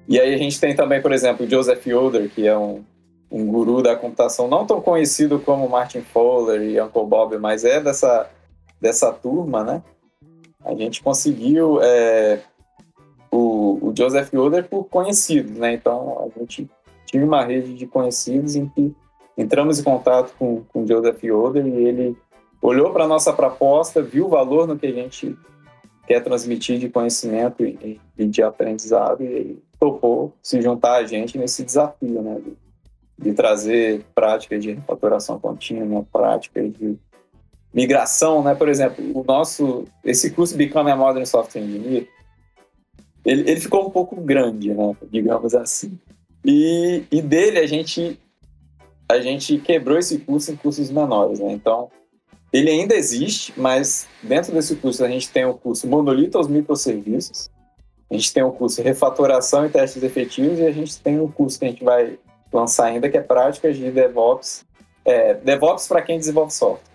E 0.08 0.18
aí 0.18 0.34
a 0.34 0.38
gente 0.38 0.60
tem 0.60 0.74
também, 0.74 1.00
por 1.00 1.12
exemplo, 1.12 1.46
o 1.46 1.48
Joseph 1.48 1.86
Yoder, 1.86 2.30
que 2.30 2.46
é 2.46 2.56
um, 2.56 2.82
um 3.30 3.46
guru 3.46 3.82
da 3.82 3.96
computação 3.96 4.48
não 4.48 4.66
tão 4.66 4.80
conhecido 4.80 5.38
como 5.38 5.68
Martin 5.68 6.00
Fowler 6.00 6.62
e 6.62 6.80
Uncle 6.80 7.06
Bob, 7.06 7.38
mas 7.38 7.64
é 7.64 7.80
dessa, 7.80 8.28
dessa 8.84 9.10
turma, 9.10 9.64
né? 9.64 9.82
A 10.62 10.74
gente 10.74 11.02
conseguiu 11.02 11.80
é, 11.82 12.40
o, 13.30 13.88
o 13.88 13.94
Joseph 13.96 14.30
Yoder 14.30 14.68
por 14.68 14.84
conhecidos, 14.84 15.56
né? 15.56 15.72
Então 15.72 16.18
a 16.20 16.38
gente 16.38 16.68
tinha 17.06 17.24
uma 17.24 17.42
rede 17.42 17.72
de 17.72 17.86
conhecidos 17.86 18.56
em 18.56 18.68
que 18.68 18.94
entramos 19.38 19.78
em 19.78 19.82
contato 19.82 20.34
com, 20.38 20.62
com 20.64 20.82
o 20.82 20.86
Joseph 20.86 21.24
Yoder 21.24 21.66
e 21.66 21.84
ele 21.84 22.16
olhou 22.60 22.92
para 22.92 23.04
a 23.04 23.08
nossa 23.08 23.32
proposta, 23.32 24.02
viu 24.02 24.26
o 24.26 24.28
valor 24.28 24.68
no 24.68 24.78
que 24.78 24.86
a 24.86 24.92
gente 24.92 25.34
quer 26.06 26.22
transmitir 26.22 26.78
de 26.78 26.90
conhecimento 26.90 27.64
e, 27.64 27.98
e 28.18 28.26
de 28.26 28.42
aprendizado 28.42 29.24
e 29.24 29.62
topou 29.80 30.34
se 30.42 30.60
juntar 30.60 30.96
a 30.96 31.06
gente 31.06 31.38
nesse 31.38 31.64
desafio, 31.64 32.20
né? 32.20 32.38
De, 32.38 32.54
de 33.16 33.32
trazer 33.32 34.04
práticas 34.14 34.62
de 34.62 34.72
refatoração 34.72 35.40
contínua, 35.40 36.06
práticas 36.12 36.70
de 36.70 36.98
migração, 37.74 38.42
né? 38.42 38.54
Por 38.54 38.68
exemplo, 38.68 39.04
o 39.12 39.24
nosso 39.24 39.84
esse 40.04 40.30
curso 40.30 40.56
Become 40.56 40.90
a 40.90 40.96
Modern 40.96 41.26
Software 41.26 41.62
Engineer, 41.62 42.06
ele, 43.24 43.50
ele 43.50 43.60
ficou 43.60 43.86
um 43.86 43.90
pouco 43.90 44.14
grande, 44.16 44.72
né? 44.72 44.96
Digamos 45.10 45.54
assim. 45.54 45.98
E, 46.44 47.02
e 47.10 47.20
dele 47.20 47.58
a 47.58 47.66
gente 47.66 48.18
a 49.08 49.20
gente 49.20 49.58
quebrou 49.58 49.98
esse 49.98 50.18
curso 50.18 50.52
em 50.52 50.56
cursos 50.56 50.90
menores, 50.90 51.40
né? 51.40 51.52
Então 51.52 51.90
ele 52.52 52.70
ainda 52.70 52.94
existe, 52.94 53.52
mas 53.56 54.06
dentro 54.22 54.52
desse 54.52 54.76
curso 54.76 55.04
a 55.04 55.08
gente 55.08 55.28
tem 55.28 55.44
o 55.44 55.54
curso 55.54 55.88
Monolito 55.88 56.38
aos 56.38 56.46
Microserviços, 56.46 57.50
a 58.08 58.14
gente 58.14 58.32
tem 58.32 58.44
o 58.44 58.52
curso 58.52 58.80
Refatoração 58.80 59.66
e 59.66 59.68
Testes 59.68 60.02
Efetivos 60.02 60.60
e 60.60 60.66
a 60.66 60.70
gente 60.70 61.00
tem 61.00 61.18
o 61.18 61.28
curso 61.28 61.58
que 61.58 61.64
a 61.64 61.68
gente 61.68 61.82
vai 61.82 62.16
lançar 62.52 62.84
ainda, 62.84 63.10
que 63.10 63.16
é 63.16 63.20
práticas 63.20 63.76
de 63.76 63.90
DevOps. 63.90 64.64
É, 65.04 65.34
DevOps 65.34 65.88
para 65.88 66.00
quem 66.00 66.18
desenvolve 66.18 66.52
software. 66.52 66.93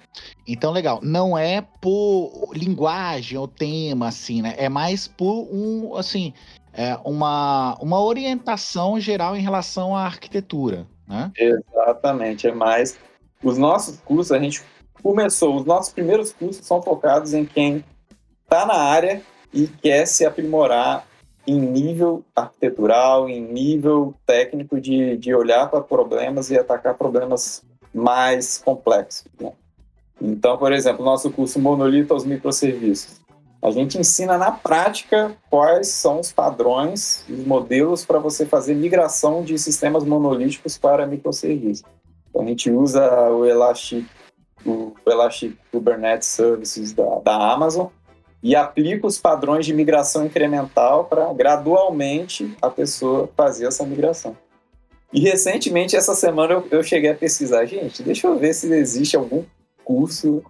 Então, 0.52 0.72
legal. 0.72 1.00
Não 1.04 1.38
é 1.38 1.62
por 1.80 2.52
linguagem 2.54 3.38
ou 3.38 3.48
tema, 3.48 4.08
assim, 4.08 4.42
né? 4.42 4.56
É 4.58 4.68
mais 4.68 5.08
por 5.08 5.48
um, 5.52 5.96
assim, 5.96 6.34
é 6.74 6.98
uma, 7.06 7.78
uma 7.80 8.02
orientação 8.02 9.00
geral 9.00 9.36
em 9.36 9.42
relação 9.42 9.96
à 9.96 10.04
arquitetura, 10.04 10.88
né? 11.08 11.32
Exatamente. 11.38 12.48
É 12.48 12.52
mais. 12.52 12.98
Os 13.44 13.58
nossos 13.58 14.00
cursos, 14.00 14.32
a 14.32 14.40
gente 14.40 14.62
começou, 15.02 15.56
os 15.56 15.66
nossos 15.66 15.94
primeiros 15.94 16.34
cursos 16.34 16.66
são 16.66 16.82
focados 16.82 17.34
em 17.34 17.46
quem 17.46 17.84
está 18.44 18.66
na 18.66 18.74
área 18.74 19.22
e 19.54 19.68
quer 19.68 20.06
se 20.06 20.26
aprimorar 20.26 21.06
em 21.48 21.60
nível 21.60 22.24
arquitetural, 22.36 23.30
em 23.30 23.42
nível 23.42 24.14
técnico 24.26 24.80
de, 24.80 25.16
de 25.18 25.34
olhar 25.34 25.70
para 25.70 25.82
problemas 25.82 26.52
e 26.52 26.58
atacar 26.58 26.96
problemas 26.96 27.64
mais 27.94 28.58
complexos. 28.58 29.26
Né? 29.40 29.52
Então, 30.22 30.58
por 30.58 30.72
exemplo, 30.72 31.04
nosso 31.04 31.32
curso 31.32 31.60
Monolito 31.60 32.14
aos 32.14 32.26
Microserviços. 32.26 33.20
A 33.62 33.72
gente 33.72 33.98
ensina 33.98 34.38
na 34.38 34.52
prática 34.52 35.36
quais 35.50 35.90
são 35.90 36.20
os 36.20 36.32
padrões, 36.32 37.26
os 37.30 37.46
modelos 37.46 38.06
para 38.06 38.18
você 38.18 38.46
fazer 38.46 38.74
migração 38.74 39.44
de 39.44 39.58
sistemas 39.58 40.06
monolíticos 40.06 40.78
para 40.78 41.06
microserviços. 41.06 41.84
Então, 42.30 42.42
a 42.42 42.46
gente 42.46 42.72
usa 42.72 43.30
o 43.30 43.46
Elastic, 43.46 44.06
o 44.66 44.94
Elastic 45.06 45.58
Kubernetes 45.72 46.30
Services 46.30 46.94
da, 46.94 47.20
da 47.20 47.52
Amazon 47.52 47.88
e 48.42 48.56
aplica 48.56 49.06
os 49.06 49.18
padrões 49.18 49.66
de 49.66 49.74
migração 49.74 50.26
incremental 50.26 51.06
para 51.06 51.34
gradualmente 51.34 52.56
a 52.62 52.70
pessoa 52.70 53.30
fazer 53.36 53.68
essa 53.68 53.86
migração. 53.86 54.38
E 55.12 55.20
recentemente, 55.20 55.96
essa 55.96 56.14
semana, 56.14 56.54
eu, 56.54 56.68
eu, 56.72 56.84
cheguei 56.84 57.10
a 57.10 57.16
pesquisar, 57.16 57.66
gente, 57.66 58.04
deixa 58.04 58.28
eu 58.28 58.38
ver 58.38 58.54
se 58.54 58.72
existe 58.72 59.18
algum 59.18 59.44
curso, 59.90 60.44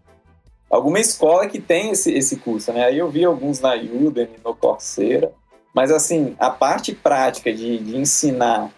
alguma 0.70 1.00
escola 1.00 1.48
que 1.48 1.62
tem 1.62 1.92
esse, 1.92 2.12
esse 2.12 2.36
curso, 2.36 2.74
né? 2.74 2.84
Aí 2.84 2.98
eu 2.98 3.10
vi 3.10 3.24
alguns 3.24 3.62
na 3.62 3.74
Udemy, 3.74 4.36
no 4.44 4.54
Coursera, 4.54 5.32
mas 5.74 5.92
assim, 5.92 6.36
a 6.38 6.50
parte 6.50 6.94
prática 6.94 7.54
de, 7.54 7.78
de 7.78 7.96
ensinar 7.96 8.70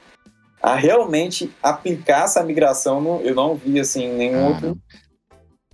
a 0.61 0.75
realmente 0.75 1.51
aplicar 1.63 2.25
essa 2.25 2.43
migração, 2.43 3.21
eu 3.21 3.33
não 3.33 3.55
vi 3.55 3.79
assim 3.79 4.07
nenhum 4.13 4.45
ah, 4.45 4.49
outro. 4.49 4.77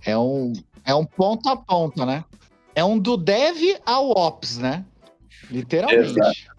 É 0.02 0.16
um, 0.16 0.54
é 0.86 0.94
um 0.94 1.04
ponto 1.04 1.46
a 1.50 1.56
ponto, 1.56 2.06
né? 2.06 2.24
É 2.74 2.82
um 2.82 2.98
do 2.98 3.18
dev 3.18 3.76
ao 3.84 4.08
ops, 4.12 4.56
né? 4.56 4.86
Literalmente. 5.50 6.12
Exato. 6.12 6.58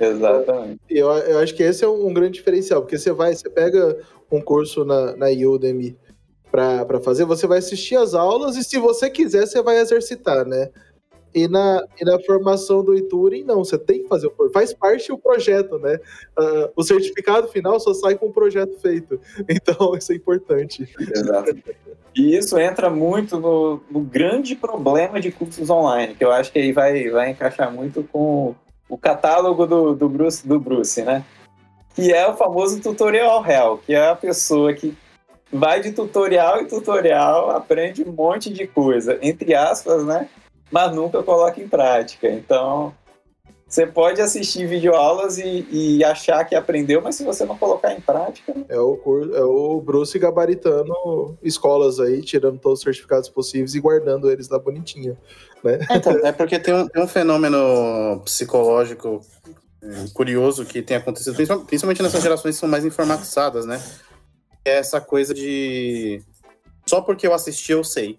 Exatamente. 0.00 0.80
Eu, 0.88 1.10
eu 1.10 1.38
acho 1.40 1.54
que 1.54 1.62
esse 1.64 1.84
é 1.84 1.88
um, 1.88 2.14
grande 2.14 2.34
diferencial, 2.34 2.82
porque 2.82 2.98
você 2.98 3.12
vai, 3.12 3.34
você 3.34 3.50
pega 3.50 3.98
um 4.30 4.40
curso 4.40 4.84
na, 4.84 5.16
na 5.16 5.26
Udemy 5.26 5.96
para 6.54 7.00
fazer, 7.00 7.24
você 7.24 7.48
vai 7.48 7.58
assistir 7.58 7.96
as 7.96 8.14
aulas 8.14 8.56
e 8.56 8.62
se 8.62 8.78
você 8.78 9.10
quiser, 9.10 9.44
você 9.44 9.60
vai 9.60 9.78
exercitar, 9.78 10.46
né? 10.46 10.70
E 11.34 11.48
na, 11.48 11.84
e 12.00 12.04
na 12.04 12.16
formação 12.20 12.84
do 12.84 12.94
Ituring, 12.94 13.42
não, 13.42 13.64
você 13.64 13.76
tem 13.76 14.02
que 14.02 14.08
fazer 14.08 14.30
faz 14.52 14.72
parte 14.72 15.08
do 15.08 15.18
projeto, 15.18 15.80
né? 15.80 15.98
Uh, 16.38 16.70
o 16.76 16.84
certificado 16.84 17.48
final 17.48 17.80
só 17.80 17.92
sai 17.92 18.14
com 18.14 18.26
o 18.26 18.32
projeto 18.32 18.78
feito. 18.80 19.20
Então, 19.48 19.96
isso 19.96 20.12
é 20.12 20.14
importante. 20.14 20.88
Exato. 20.96 21.56
E 22.14 22.36
isso 22.36 22.56
entra 22.56 22.88
muito 22.88 23.40
no, 23.40 23.80
no, 23.90 24.00
grande 24.00 24.54
problema 24.54 25.20
de 25.20 25.32
cursos 25.32 25.68
online, 25.68 26.14
que 26.14 26.24
eu 26.24 26.30
acho 26.30 26.52
que 26.52 26.60
aí 26.60 26.70
vai, 26.70 27.10
vai 27.10 27.30
encaixar 27.30 27.72
muito 27.72 28.04
com 28.04 28.54
o 28.88 28.96
catálogo 28.96 29.66
do, 29.66 29.92
do, 29.92 30.08
Bruce, 30.08 30.46
do 30.46 30.60
Bruce, 30.60 31.02
né? 31.02 31.24
Que 31.96 32.12
é 32.12 32.28
o 32.28 32.36
famoso 32.36 32.80
tutorial 32.80 33.42
real, 33.42 33.78
que 33.78 33.92
é 33.92 34.08
a 34.08 34.14
pessoa 34.14 34.72
que 34.72 34.96
vai 35.52 35.80
de 35.80 35.92
tutorial 35.92 36.60
em 36.60 36.66
tutorial, 36.66 37.50
aprende 37.50 38.02
um 38.02 38.12
monte 38.12 38.52
de 38.52 38.66
coisa, 38.66 39.18
entre 39.22 39.54
aspas, 39.54 40.04
né? 40.04 40.28
mas 40.74 40.92
nunca 40.92 41.22
coloca 41.22 41.60
em 41.60 41.68
prática. 41.68 42.28
Então, 42.28 42.92
você 43.68 43.86
pode 43.86 44.20
assistir 44.20 44.66
videoaulas 44.66 45.38
e, 45.38 45.66
e 45.70 46.04
achar 46.04 46.44
que 46.44 46.54
aprendeu, 46.54 47.00
mas 47.00 47.14
se 47.14 47.24
você 47.24 47.44
não 47.44 47.56
colocar 47.56 47.92
em 47.92 48.00
prática. 48.00 48.52
É 48.68 48.78
o, 48.78 48.98
é 49.34 49.44
o 49.44 49.80
Bruce 49.80 50.18
gabaritando 50.18 51.38
escolas 51.42 52.00
aí, 52.00 52.22
tirando 52.22 52.58
todos 52.58 52.80
os 52.80 52.84
certificados 52.84 53.28
possíveis 53.28 53.74
e 53.76 53.80
guardando 53.80 54.30
eles 54.30 54.48
lá 54.48 54.58
bonitinho. 54.58 55.16
Né? 55.62 55.78
É, 55.88 55.96
então, 55.96 56.12
é 56.24 56.32
porque 56.32 56.58
tem 56.58 56.74
um, 56.74 56.88
tem 56.88 57.02
um 57.02 57.08
fenômeno 57.08 58.20
psicológico 58.24 59.20
é, 59.82 60.06
curioso 60.12 60.64
que 60.64 60.82
tem 60.82 60.96
acontecido, 60.96 61.36
principalmente 61.36 62.02
nessas 62.02 62.22
gerações 62.22 62.56
que 62.56 62.60
são 62.60 62.68
mais 62.68 62.84
informatizadas, 62.84 63.64
né? 63.64 63.80
É 64.64 64.72
essa 64.78 65.00
coisa 65.00 65.34
de 65.34 66.22
só 66.86 67.00
porque 67.00 67.26
eu 67.26 67.34
assisti 67.34 67.72
eu 67.72 67.82
sei. 67.82 68.18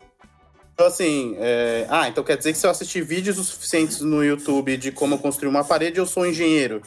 Então, 0.73 0.87
assim, 0.87 1.35
é... 1.39 1.85
ah, 1.89 2.07
então 2.09 2.23
quer 2.23 2.37
dizer 2.37 2.51
que 2.51 2.57
se 2.59 2.67
eu 2.67 2.71
assistir 2.71 3.01
vídeos 3.01 3.37
o 3.37 3.43
suficientes 3.43 4.01
no 4.01 4.23
YouTube 4.23 4.75
de 4.77 4.91
como 4.91 5.17
construir 5.17 5.49
uma 5.49 5.63
parede, 5.63 5.99
eu 5.99 6.05
sou 6.05 6.25
engenheiro. 6.25 6.81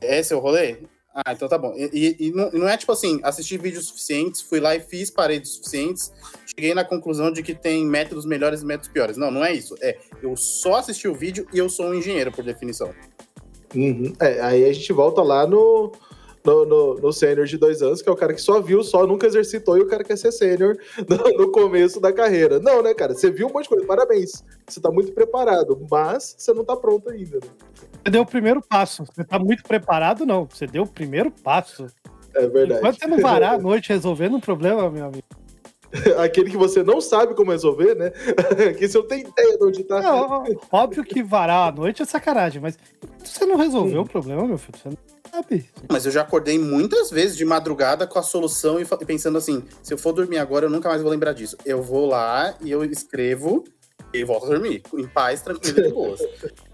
Esse 0.00 0.32
é 0.32 0.36
o 0.36 0.40
rolê? 0.40 0.78
Ah, 1.14 1.32
então 1.32 1.48
tá 1.48 1.56
bom. 1.56 1.72
E, 1.76 2.16
e- 2.20 2.26
e 2.26 2.30
não, 2.32 2.68
é 2.68 2.76
tipo 2.76 2.92
assim, 2.92 3.20
assisti 3.22 3.56
vídeos 3.56 3.86
suficientes, 3.86 4.42
fui 4.42 4.60
lá 4.60 4.76
e 4.76 4.80
fiz 4.80 5.10
paredes 5.10 5.52
suficientes, 5.52 6.12
cheguei 6.54 6.74
na 6.74 6.84
conclusão 6.84 7.32
de 7.32 7.42
que 7.42 7.54
tem 7.54 7.86
métodos 7.86 8.26
melhores 8.26 8.60
e 8.60 8.66
métodos 8.66 8.90
piores. 8.90 9.16
Não, 9.16 9.30
não 9.30 9.42
é 9.42 9.52
isso. 9.52 9.74
É, 9.80 9.96
eu 10.22 10.36
só 10.36 10.74
assisti 10.74 11.08
o 11.08 11.14
vídeo 11.14 11.46
e 11.54 11.58
eu 11.58 11.70
sou 11.70 11.86
um 11.86 11.94
engenheiro, 11.94 12.30
por 12.32 12.44
definição. 12.44 12.92
Uhum. 13.74 14.12
É, 14.20 14.40
aí 14.42 14.64
a 14.64 14.72
gente 14.72 14.92
volta 14.92 15.22
lá 15.22 15.46
no, 15.46 15.92
no, 16.46 16.64
no, 16.64 16.94
no 16.94 17.12
sênior 17.12 17.44
de 17.44 17.58
dois 17.58 17.82
anos, 17.82 18.00
que 18.00 18.08
é 18.08 18.12
o 18.12 18.16
cara 18.16 18.32
que 18.32 18.40
só 18.40 18.60
viu, 18.60 18.84
só 18.84 19.04
nunca 19.04 19.26
exercitou, 19.26 19.76
e 19.76 19.80
o 19.80 19.88
cara 19.88 20.04
quer 20.04 20.16
ser 20.16 20.30
sênior 20.30 20.78
no, 21.08 21.38
no 21.38 21.50
começo 21.50 22.00
da 22.00 22.12
carreira. 22.12 22.60
Não, 22.60 22.82
né, 22.82 22.94
cara? 22.94 23.14
Você 23.14 23.30
viu 23.30 23.48
um 23.48 23.52
monte 23.52 23.64
de 23.64 23.70
coisa, 23.70 23.84
parabéns. 23.84 24.44
Você 24.66 24.80
tá 24.80 24.90
muito 24.90 25.12
preparado, 25.12 25.84
mas 25.90 26.36
você 26.38 26.54
não 26.54 26.64
tá 26.64 26.76
pronto 26.76 27.10
ainda. 27.10 27.38
Né? 27.38 27.50
Você 28.04 28.10
deu 28.10 28.22
o 28.22 28.26
primeiro 28.26 28.62
passo. 28.62 29.04
Você 29.04 29.24
tá 29.24 29.38
muito 29.38 29.64
preparado, 29.64 30.24
não. 30.24 30.46
Você 30.48 30.66
deu 30.66 30.84
o 30.84 30.88
primeiro 30.88 31.30
passo. 31.30 31.86
É 32.34 32.46
verdade. 32.46 32.80
Enquanto 32.80 33.00
você 33.00 33.06
não 33.08 33.18
varar 33.18 33.54
à 33.54 33.58
noite 33.58 33.88
resolvendo 33.88 34.36
um 34.36 34.40
problema, 34.40 34.88
meu 34.88 35.06
amigo. 35.06 35.24
Aquele 36.18 36.50
que 36.50 36.56
você 36.56 36.82
não 36.82 37.00
sabe 37.00 37.34
como 37.34 37.52
resolver, 37.52 37.94
né? 37.94 38.10
que 38.76 38.86
você 38.86 38.98
não 38.98 39.06
tem 39.06 39.20
ideia 39.20 39.56
de 39.56 39.64
onde 39.64 39.84
tá. 39.84 40.02
Não, 40.02 40.44
óbvio 40.70 41.04
que 41.04 41.22
varar 41.22 41.68
à 41.68 41.72
noite 41.72 42.02
é 42.02 42.04
sacanagem, 42.04 42.60
mas 42.60 42.76
você 43.24 43.46
não 43.46 43.56
resolveu 43.56 44.02
o 44.02 44.08
problema, 44.08 44.46
meu 44.46 44.58
filho. 44.58 44.76
Você 44.76 44.88
não 44.88 45.15
sabe. 45.30 45.68
Mas 45.90 46.06
eu 46.06 46.12
já 46.12 46.22
acordei 46.22 46.58
muitas 46.58 47.10
vezes 47.10 47.36
de 47.36 47.44
madrugada 47.44 48.06
com 48.06 48.18
a 48.18 48.22
solução 48.22 48.80
e 48.80 48.84
pensando 49.04 49.38
assim: 49.38 49.62
se 49.82 49.92
eu 49.92 49.98
for 49.98 50.12
dormir 50.12 50.38
agora, 50.38 50.66
eu 50.66 50.70
nunca 50.70 50.88
mais 50.88 51.02
vou 51.02 51.10
lembrar 51.10 51.32
disso. 51.32 51.56
Eu 51.64 51.82
vou 51.82 52.06
lá 52.06 52.54
e 52.60 52.70
eu 52.70 52.84
escrevo 52.84 53.64
e 54.12 54.24
volto 54.24 54.46
a 54.46 54.50
dormir. 54.50 54.82
Em 54.94 55.06
paz, 55.06 55.42
tranquilo 55.42 55.78
e 55.78 55.82
de 55.82 55.88
boas. 55.92 56.20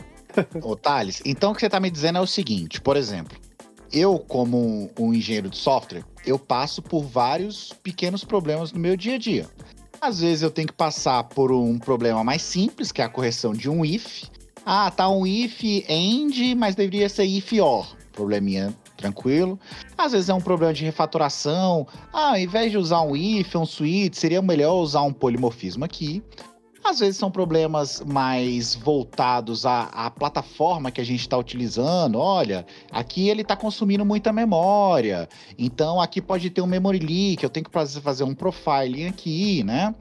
Ô, 0.63 0.77
Thales, 0.77 1.23
então 1.25 1.53
o 1.53 1.55
que 1.55 1.61
você 1.61 1.69
tá 1.69 1.79
me 1.79 1.91
dizendo 1.91 2.19
é 2.19 2.21
o 2.21 2.27
seguinte, 2.27 2.81
por 2.81 2.97
exemplo, 2.97 3.37
eu, 3.93 4.19
como 4.19 4.59
um, 4.59 4.91
um 4.99 5.13
engenheiro 5.13 5.51
de 5.51 5.59
software, 5.59 6.05
eu 6.25 6.39
passo 6.39 6.81
por 6.81 7.03
vários 7.03 7.75
pequenos 7.83 8.25
problemas 8.25 8.73
no 8.73 8.81
meu 8.81 8.97
dia 8.97 9.17
a 9.17 9.19
dia. 9.19 9.47
Às 10.01 10.21
vezes 10.21 10.43
eu 10.43 10.51
tenho 10.51 10.69
que 10.69 10.75
passar 10.75 11.23
por 11.25 11.53
um 11.53 11.79
problema 11.79 12.25
mais 12.25 12.43
simples, 12.43 12.91
que 12.91 13.03
é 13.03 13.05
a 13.05 13.09
correção 13.09 13.53
de 13.53 13.69
um 13.69 13.85
if. 13.85 14.25
Ah, 14.65 14.91
tá 14.91 15.09
um 15.09 15.27
if 15.27 15.63
end, 15.63 16.55
mas 16.55 16.75
deveria 16.75 17.09
ser 17.09 17.25
if 17.25 17.53
or. 17.53 17.87
Probleminha 18.13 18.75
tranquilo. 18.97 19.59
Às 19.97 20.13
vezes 20.13 20.29
é 20.29 20.35
um 20.35 20.41
problema 20.41 20.73
de 20.73 20.85
refatoração. 20.85 21.87
Ah, 22.13 22.31
ao 22.31 22.39
invés 22.39 22.71
de 22.71 22.79
usar 22.79 23.01
um 23.03 23.17
if, 23.17 23.55
um 23.57 23.67
switch, 23.67 24.15
seria 24.15 24.41
melhor 24.43 24.75
usar 24.75 25.03
um 25.03 25.13
polimorfismo 25.13 25.85
aqui. 25.85 26.23
Às 26.85 26.99
vezes 26.99 27.17
são 27.17 27.31
problemas 27.31 28.03
mais 28.05 28.75
voltados 28.75 29.65
à, 29.65 29.85
à 29.85 30.11
plataforma 30.11 30.91
que 30.91 31.01
a 31.01 31.05
gente 31.05 31.21
está 31.21 31.39
utilizando. 31.39 32.19
Olha, 32.19 32.67
aqui 32.91 33.29
ele 33.29 33.43
está 33.43 33.55
consumindo 33.55 34.05
muita 34.05 34.33
memória. 34.33 35.29
Então 35.57 36.01
aqui 36.01 36.21
pode 36.21 36.51
ter 36.51 36.61
um 36.61 36.67
memory 36.67 36.99
leak. 36.99 37.45
Eu 37.45 37.51
tenho 37.51 37.65
que 37.65 37.71
fazer, 37.71 38.25
um 38.25 38.35
profiling 38.35 39.07
aqui, 39.07 39.63
né? 39.63 39.95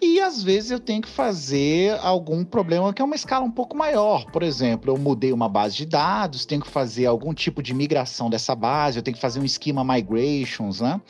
E 0.00 0.20
às 0.20 0.42
vezes 0.42 0.70
eu 0.70 0.78
tenho 0.78 1.02
que 1.02 1.08
fazer 1.08 1.98
algum 2.00 2.44
problema 2.44 2.92
que 2.94 3.02
é 3.02 3.04
uma 3.04 3.16
escala 3.16 3.44
um 3.44 3.50
pouco 3.50 3.76
maior. 3.76 4.30
Por 4.30 4.44
exemplo, 4.44 4.92
eu 4.92 4.96
mudei 4.96 5.32
uma 5.32 5.48
base 5.48 5.76
de 5.76 5.86
dados, 5.86 6.46
tenho 6.46 6.60
que 6.60 6.70
fazer 6.70 7.06
algum 7.06 7.34
tipo 7.34 7.60
de 7.62 7.74
migração 7.74 8.30
dessa 8.30 8.54
base, 8.54 8.98
eu 8.98 9.02
tenho 9.02 9.16
que 9.16 9.20
fazer 9.20 9.40
um 9.40 9.44
esquema 9.44 9.82
migrations, 9.82 10.80
né? 10.80 11.00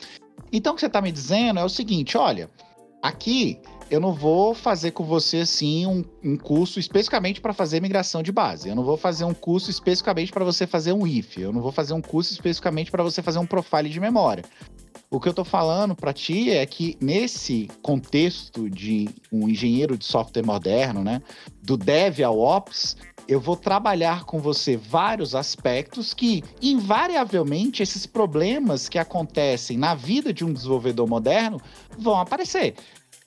Então 0.51 0.73
o 0.73 0.75
que 0.75 0.81
você 0.81 0.87
está 0.87 1.01
me 1.01 1.11
dizendo 1.11 1.59
é 1.59 1.63
o 1.63 1.69
seguinte: 1.69 2.17
olha, 2.17 2.49
aqui 3.01 3.61
eu 3.91 3.99
não 3.99 4.13
vou 4.13 4.53
fazer 4.53 4.91
com 4.91 5.03
você 5.03 5.37
assim 5.37 5.85
um, 5.85 6.03
um 6.23 6.37
curso 6.37 6.79
especificamente 6.79 7.41
para 7.41 7.53
fazer 7.53 7.81
migração 7.81 8.23
de 8.23 8.31
base. 8.31 8.69
Eu 8.69 8.75
não 8.75 8.83
vou 8.83 8.97
fazer 8.97 9.23
um 9.23 9.33
curso 9.33 9.69
especificamente 9.69 10.31
para 10.31 10.45
você 10.45 10.67
fazer 10.67 10.93
um 10.93 11.05
if. 11.05 11.37
Eu 11.37 11.53
não 11.53 11.61
vou 11.61 11.71
fazer 11.71 11.93
um 11.93 12.01
curso 12.01 12.31
especificamente 12.31 12.91
para 12.91 13.03
você 13.03 13.21
fazer 13.21 13.39
um 13.39 13.45
profile 13.45 13.89
de 13.89 13.99
memória. 13.99 14.43
O 15.11 15.19
que 15.19 15.27
eu 15.27 15.33
tô 15.33 15.43
falando 15.43 15.95
para 15.95 16.13
ti 16.13 16.51
é 16.51 16.63
que 16.67 16.95
nesse 17.01 17.67
contexto 17.81 18.69
de 18.69 19.09
um 19.31 19.49
engenheiro 19.49 19.97
de 19.97 20.05
software 20.05 20.45
moderno, 20.45 21.03
né, 21.03 21.19
do 21.63 21.75
dev 21.75 22.21
ao 22.21 22.39
ops, 22.39 22.95
eu 23.27 23.39
vou 23.39 23.55
trabalhar 23.55 24.25
com 24.25 24.37
você 24.39 24.77
vários 24.77 25.33
aspectos 25.33 26.13
que, 26.13 26.43
invariavelmente, 26.61 27.81
esses 27.81 28.05
problemas 28.05 28.87
que 28.87 28.99
acontecem 28.99 29.79
na 29.79 29.95
vida 29.95 30.31
de 30.31 30.45
um 30.45 30.53
desenvolvedor 30.53 31.07
moderno 31.07 31.59
vão 31.97 32.19
aparecer. 32.19 32.75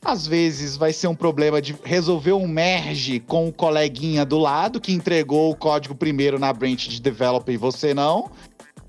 Às 0.04 0.24
vezes 0.24 0.76
vai 0.76 0.92
ser 0.92 1.08
um 1.08 1.14
problema 1.14 1.60
de 1.62 1.76
resolver 1.84 2.32
um 2.32 2.46
merge 2.46 3.20
com 3.20 3.48
o 3.48 3.52
coleguinha 3.52 4.24
do 4.24 4.38
lado 4.38 4.80
que 4.80 4.92
entregou 4.92 5.50
o 5.50 5.56
código 5.56 5.94
primeiro 5.94 6.38
na 6.38 6.52
branch 6.52 6.88
de 6.88 7.00
developer 7.00 7.54
e 7.54 7.58
você 7.58 7.92
não. 7.92 8.30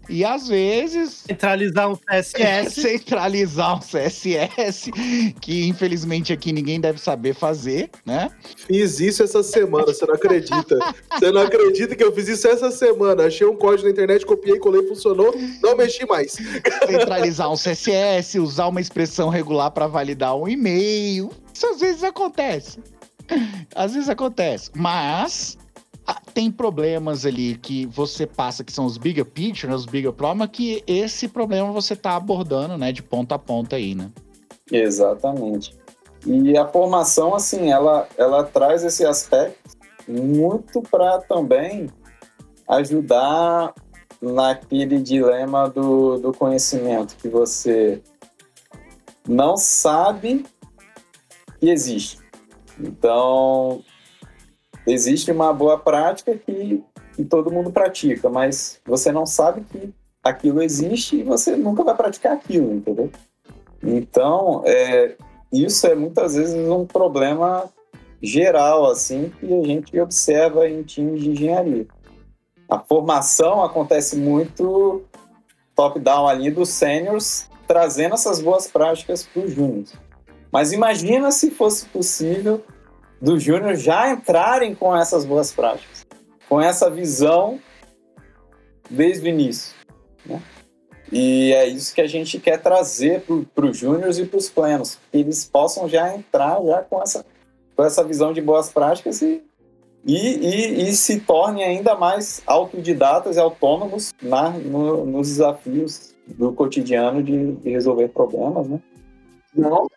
E 0.10 0.26
às 0.26 0.48
vezes 0.48 1.24
Centralizar 1.28 1.90
um 1.90 1.96
CSS. 1.96 2.82
centralizar 2.82 3.78
um 3.78 3.80
CSS, 3.80 4.92
que 5.40 5.68
infelizmente 5.68 6.34
aqui 6.34 6.52
ninguém 6.52 6.80
deve 6.80 7.00
saber 7.00 7.34
fazer, 7.34 7.90
né? 8.06 8.30
Fiz 8.68 9.00
isso 9.00 9.24
essa 9.24 9.42
semana, 9.42 9.86
você 9.86 10.06
não 10.06 10.16
acredita. 10.16 10.80
Você 11.12 11.32
não 11.32 11.42
acredita 11.42 11.96
que 11.96 12.04
eu 12.04 12.14
fiz 12.14 12.28
isso 12.28 12.48
essa 12.48 12.72
semana. 12.72 13.26
Achei 13.26 13.48
um 13.48 13.56
código 13.56 13.84
na 13.84 13.92
internet, 13.92 14.26
copiei, 14.26 14.60
colei, 14.60 14.86
funcionou, 14.88 15.34
não 15.62 15.76
mexi 15.76 16.06
mais. 16.06 16.34
Centralizar 16.86 17.52
um 17.52 17.56
CSS, 17.56 18.40
usar 18.40 18.68
uma 18.68 18.82
expressão 18.82 19.30
regular 19.30 19.72
para 19.72 19.88
validar 19.88 20.36
um 20.36 20.48
e-mail. 20.48 21.30
Isso 21.54 21.68
às 21.68 21.80
vezes 21.80 22.04
acontece. 22.04 22.80
Às 23.74 23.94
vezes 23.94 24.10
acontece. 24.10 24.70
Mas 24.76 25.58
tem 26.34 26.52
problemas 26.52 27.26
ali 27.26 27.56
que 27.56 27.86
você 27.86 28.26
passa, 28.26 28.64
que 28.64 28.72
são 28.72 28.86
os 28.86 28.98
bigger 28.98 29.26
picture, 29.26 29.68
né, 29.68 29.76
os 29.76 29.86
bigger 29.86 30.12
problemas, 30.12 30.50
que 30.52 30.84
esse 30.88 31.28
problema 31.28 31.72
você 31.72 31.96
tá 31.96 32.16
abordando, 32.16 32.78
né, 32.78 32.92
de 32.92 33.04
ponta 33.04 33.36
a 33.36 33.40
ponta 33.40 33.76
aí, 33.76 33.96
né? 33.96 34.12
Exatamente. 34.72 35.78
E 36.26 36.58
a 36.58 36.68
formação, 36.68 37.36
assim, 37.36 37.72
ela, 37.72 38.08
ela 38.18 38.44
traz 38.44 38.84
esse 38.84 39.06
aspecto 39.06 39.78
muito 40.08 40.82
para 40.82 41.20
também 41.20 41.90
ajudar 42.68 43.74
naquele 44.22 45.02
dilema 45.02 45.70
do, 45.70 46.18
do 46.18 46.32
conhecimento 46.32 47.16
que 47.18 47.28
você 47.28 48.02
não 49.28 49.58
sabe 49.58 50.46
que 51.60 51.70
existe. 51.70 52.20
Então, 52.80 53.84
existe 54.86 55.32
uma 55.32 55.54
boa 55.54 55.78
prática 55.78 56.38
que, 56.38 56.84
que 57.16 57.24
todo 57.24 57.52
mundo 57.52 57.72
pratica, 57.72 58.30
mas 58.30 58.80
você 58.86 59.12
não 59.12 59.26
sabe 59.26 59.62
que 59.72 59.94
aquilo 60.24 60.62
existe 60.62 61.18
e 61.18 61.24
você 61.24 61.56
nunca 61.56 61.84
vai 61.84 61.96
praticar 61.96 62.34
aquilo, 62.34 62.74
entendeu? 62.74 63.12
Então, 63.82 64.64
é, 64.66 65.16
isso 65.52 65.86
é 65.86 65.94
muitas 65.94 66.36
vezes 66.36 66.56
um 66.56 66.86
problema 66.86 67.70
geral, 68.22 68.90
assim, 68.90 69.32
que 69.40 69.54
a 69.54 69.64
gente 69.64 70.00
observa 70.00 70.68
em 70.70 70.82
times 70.84 71.22
de 71.22 71.32
engenharia. 71.32 71.86
A 72.70 72.80
formação 72.80 73.62
acontece 73.62 74.16
muito 74.16 75.04
top-down 75.76 76.28
ali 76.28 76.50
dos 76.50 76.70
seniors, 76.70 77.50
trazendo 77.68 78.16
essas 78.16 78.42
boas 78.42 78.68
práticas 78.68 79.24
para 79.24 79.44
os 79.44 79.52
júniors. 79.52 79.94
Mas 80.52 80.72
imagina 80.72 81.32
se 81.32 81.52
fosse 81.52 81.86
possível 81.88 82.64
dos 83.24 83.42
júniors 83.42 83.82
já 83.82 84.12
entrarem 84.12 84.76
com 84.76 84.94
essas 84.94 85.24
boas 85.24 85.50
práticas, 85.54 86.06
com 86.50 86.60
essa 86.60 86.90
visão 86.90 87.58
desde 88.90 89.26
o 89.26 89.30
início. 89.30 89.74
Né? 90.26 90.42
E 91.10 91.54
é 91.54 91.66
isso 91.66 91.96
que 91.96 92.02
a 92.02 92.08
gente 92.08 92.38
quer 92.38 92.62
trazer 92.62 93.24
para 93.56 93.66
os 93.66 93.78
júniors 93.78 94.20
e 94.20 94.26
para 94.26 94.38
os 94.38 94.50
plenos, 94.50 95.00
que 95.10 95.20
eles 95.20 95.46
possam 95.46 95.88
já 95.88 96.14
entrar 96.14 96.62
já 96.66 96.82
com 96.82 97.02
essa, 97.02 97.26
com 97.78 97.86
essa 97.86 98.04
visão 98.04 98.34
de 98.34 98.42
boas 98.42 98.70
práticas 98.70 99.22
e, 99.22 99.42
e, 100.06 100.18
e, 100.18 100.90
e 100.90 100.94
se 100.94 101.22
tornem 101.22 101.64
ainda 101.64 101.96
mais 101.96 102.44
autodidatas 102.46 103.38
e 103.38 103.40
autônomos 103.40 104.14
na, 104.22 104.50
no, 104.50 105.06
nos 105.06 105.30
desafios 105.30 106.14
do 106.28 106.52
cotidiano 106.52 107.24
de, 107.24 107.54
de 107.54 107.70
resolver 107.70 108.10
problemas. 108.10 108.68
Né? 108.68 108.82
Não 109.56 109.88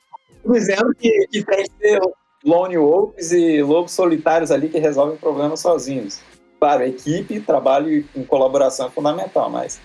dizendo 0.45 0.95
que, 0.95 1.11
que 1.27 1.45
tem 1.45 1.65
que 1.65 2.01
lone 2.47 2.79
wolves 2.79 3.33
e 3.33 3.61
lobos 3.61 3.93
solitários 3.93 4.53
ali 4.53 4.69
que 4.69 4.79
resolvem 4.79 5.19
problemas 5.19 5.61
sozinhos. 5.61 6.21
Claro, 6.61 6.85
equipe, 6.85 7.41
trabalho 7.41 8.05
em 8.15 8.25
colaboração 8.25 8.87
é 8.87 8.91
fundamental, 8.91 9.51
mas 9.51 9.81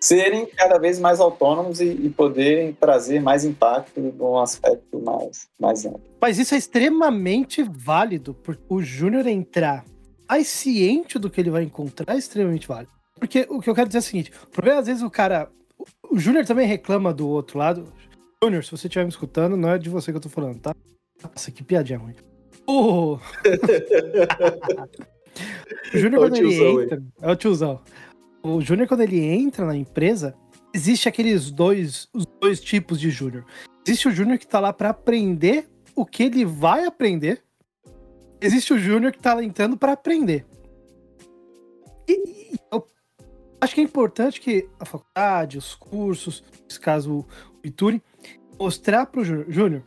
serem 0.00 0.46
cada 0.46 0.78
vez 0.78 0.98
mais 0.98 1.20
autônomos 1.20 1.80
e, 1.80 1.88
e 1.88 2.08
poderem 2.08 2.72
trazer 2.72 3.20
mais 3.20 3.44
impacto 3.44 4.00
num 4.00 4.38
aspecto 4.38 4.98
mais, 4.98 5.46
mais 5.60 5.84
amplo. 5.84 6.00
Mas 6.20 6.38
isso 6.38 6.54
é 6.54 6.58
extremamente 6.58 7.62
válido, 7.62 8.32
porque 8.32 8.62
o 8.68 8.82
Júnior 8.82 9.26
entrar 9.26 9.84
mais 10.28 10.48
ciente 10.48 11.18
do 11.18 11.28
que 11.28 11.40
ele 11.40 11.50
vai 11.50 11.64
encontrar 11.64 12.14
é 12.14 12.18
extremamente 12.18 12.66
válido. 12.66 12.92
Porque 13.16 13.46
o 13.50 13.60
que 13.60 13.68
eu 13.68 13.74
quero 13.74 13.88
dizer 13.88 13.98
é 13.98 14.00
o 14.00 14.02
seguinte: 14.02 14.32
o 14.42 14.50
problema, 14.50 14.80
às 14.80 14.86
vezes, 14.86 15.02
o 15.02 15.10
cara. 15.10 15.50
O 16.10 16.18
Júnior 16.18 16.44
também 16.44 16.66
reclama 16.66 17.12
do 17.12 17.28
outro 17.28 17.58
lado. 17.58 17.92
Júnior, 18.42 18.64
se 18.64 18.70
você 18.70 18.86
estiver 18.86 19.04
me 19.04 19.10
escutando, 19.10 19.56
não 19.56 19.70
é 19.70 19.78
de 19.78 19.88
você 19.90 20.10
que 20.10 20.16
eu 20.16 20.20
tô 20.20 20.28
falando, 20.28 20.60
tá? 20.60 20.74
Nossa, 21.22 21.50
que 21.50 21.62
piadinha 21.62 21.98
ruim. 21.98 22.14
O, 22.66 23.14
o 25.94 25.98
Júnior, 25.98 26.24
É 26.24 26.28
quando 26.28 26.36
ele 26.36 26.48
tiozão 26.48 26.78
aí. 26.78 26.84
entra. 26.84 27.02
É 27.22 27.30
o 27.32 27.36
tiozão. 27.36 27.80
O 28.42 28.60
Júnior, 28.60 28.88
quando 28.88 29.00
ele 29.02 29.20
entra 29.22 29.66
na 29.66 29.76
empresa, 29.76 30.34
existe 30.74 31.08
aqueles 31.08 31.50
dois, 31.50 32.08
os 32.14 32.24
dois 32.40 32.60
tipos 32.60 32.98
de 33.00 33.10
Júnior. 33.10 33.44
Existe 33.86 34.08
o 34.08 34.12
Júnior 34.12 34.38
que 34.38 34.46
tá 34.46 34.60
lá 34.60 34.72
pra 34.72 34.90
aprender 34.90 35.68
o 35.94 36.06
que 36.06 36.22
ele 36.22 36.44
vai 36.44 36.84
aprender. 36.84 37.42
Existe 38.40 38.72
o 38.72 38.78
Júnior 38.78 39.12
que 39.12 39.18
tá 39.18 39.34
lá 39.34 39.44
entrando 39.44 39.76
pra 39.76 39.92
aprender. 39.92 40.46
E, 42.08 42.12
e 42.54 42.58
eu 42.72 42.86
acho 43.60 43.74
que 43.74 43.80
é 43.80 43.84
importante 43.84 44.40
que 44.40 44.68
a 44.78 44.84
faculdade, 44.86 45.58
os 45.58 45.74
cursos, 45.74 46.42
nesse 46.64 46.80
caso 46.80 47.18
o 47.18 47.26
Ituri, 47.62 48.02
mostrar 48.58 49.06
pro 49.06 49.22
Jú- 49.24 49.44
Júnior 49.48 49.82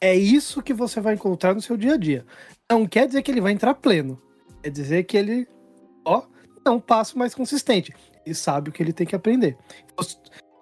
é 0.00 0.14
isso 0.14 0.62
que 0.62 0.72
você 0.72 1.00
vai 1.00 1.14
encontrar 1.14 1.54
no 1.54 1.60
seu 1.60 1.76
dia 1.76 1.94
a 1.94 1.96
dia. 1.96 2.24
Não 2.70 2.86
quer 2.86 3.06
dizer 3.06 3.22
que 3.22 3.30
ele 3.30 3.40
vai 3.40 3.52
entrar 3.52 3.74
pleno. 3.74 4.20
Quer 4.62 4.70
dizer 4.70 5.04
que 5.04 5.16
ele, 5.16 5.46
ó, 6.04 6.22
é 6.64 6.70
um 6.70 6.80
passo 6.80 7.18
mais 7.18 7.34
consistente. 7.34 7.92
Ele 8.24 8.34
sabe 8.34 8.70
o 8.70 8.72
que 8.72 8.82
ele 8.82 8.92
tem 8.92 9.06
que 9.06 9.16
aprender. 9.16 9.56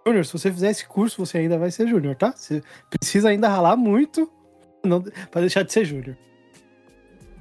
Júnior, 0.07 0.25
se 0.25 0.33
você 0.33 0.51
fizer 0.51 0.71
esse 0.71 0.87
curso, 0.87 1.25
você 1.25 1.39
ainda 1.39 1.59
vai 1.59 1.71
ser 1.71 1.87
Júnior, 1.87 2.17
tá? 2.17 2.33
Você 2.35 2.63
precisa 2.89 3.29
ainda 3.29 3.49
ralar 3.49 3.77
muito 3.77 4.31
pra 5.31 5.41
deixar 5.41 5.63
de 5.65 5.73
ser 5.73 5.85
Júnior. 5.85 6.17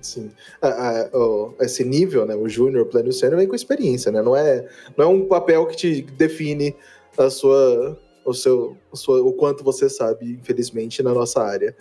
Sim. 0.02 0.32
A- 0.62 1.10
o- 1.14 1.56
esse 1.60 1.84
nível, 1.84 2.26
né? 2.26 2.36
O 2.36 2.48
júnior, 2.48 2.86
pleno 2.86 3.10
e 3.10 3.14
sênior 3.14 3.38
vem 3.40 3.48
com 3.48 3.56
experiência, 3.56 4.12
né? 4.12 4.22
Não 4.22 4.36
é, 4.36 4.68
não 4.96 5.06
é 5.06 5.08
um 5.08 5.26
papel 5.28 5.66
que 5.66 5.76
te 5.76 6.02
define 6.02 6.76
a 7.18 7.30
sua, 7.30 8.00
o 8.30 8.34
seu, 8.34 8.78
sua, 8.94 9.22
o 9.22 9.34
quanto 9.34 9.64
você 9.64 9.90
sabe, 9.90 10.34
infelizmente, 10.34 11.02
na 11.02 11.14
nossa 11.14 11.42
área. 11.42 11.76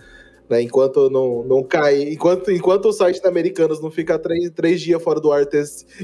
Né? 0.48 0.62
Enquanto 0.62 1.10
não, 1.10 1.42
não 1.42 1.62
cai, 1.62 2.02
enquanto, 2.02 2.50
enquanto 2.52 2.86
o 2.86 2.92
site 2.92 3.20
da 3.20 3.28
Americanas 3.28 3.80
não 3.80 3.90
fica 3.90 4.16
três, 4.18 4.50
três 4.50 4.80
dias 4.80 5.02
fora 5.02 5.20
do 5.20 5.32
ar 5.32 5.42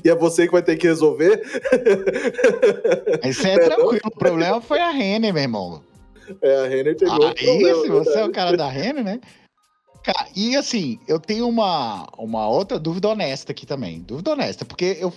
e 0.05 0.09
é 0.09 0.14
você 0.14 0.47
que 0.47 0.53
vai 0.53 0.62
ter 0.62 0.76
que 0.76 0.86
resolver. 0.86 1.40
Isso 3.24 3.47
é 3.47 3.53
É, 3.53 3.59
não? 3.59 3.76
tranquilo. 3.76 4.01
O 4.05 4.11
problema 4.11 4.61
foi 4.61 4.80
a 4.80 4.90
Renner, 4.90 5.32
meu 5.32 5.43
irmão. 5.43 5.82
é, 6.43 6.57
a 6.57 6.66
Renner 6.66 6.97
pegou. 6.97 7.14
o 7.14 7.34
problema, 7.34 7.82
se 7.82 7.88
você 7.88 8.18
é 8.18 8.24
o 8.24 8.32
cara 8.32 8.57
da 8.57 8.68
Renner, 8.68 9.05
né? 9.05 9.20
E 10.34 10.57
assim, 10.57 10.99
eu 11.07 11.20
tenho 11.20 11.49
uma, 11.49 12.09
uma 12.18 12.49
outra 12.49 12.76
dúvida 12.80 13.09
honesta 13.09 13.53
aqui 13.53 13.64
também. 13.64 14.01
Dúvida 14.01 14.32
honesta, 14.32 14.64
porque 14.64 14.97
eu 15.01 15.12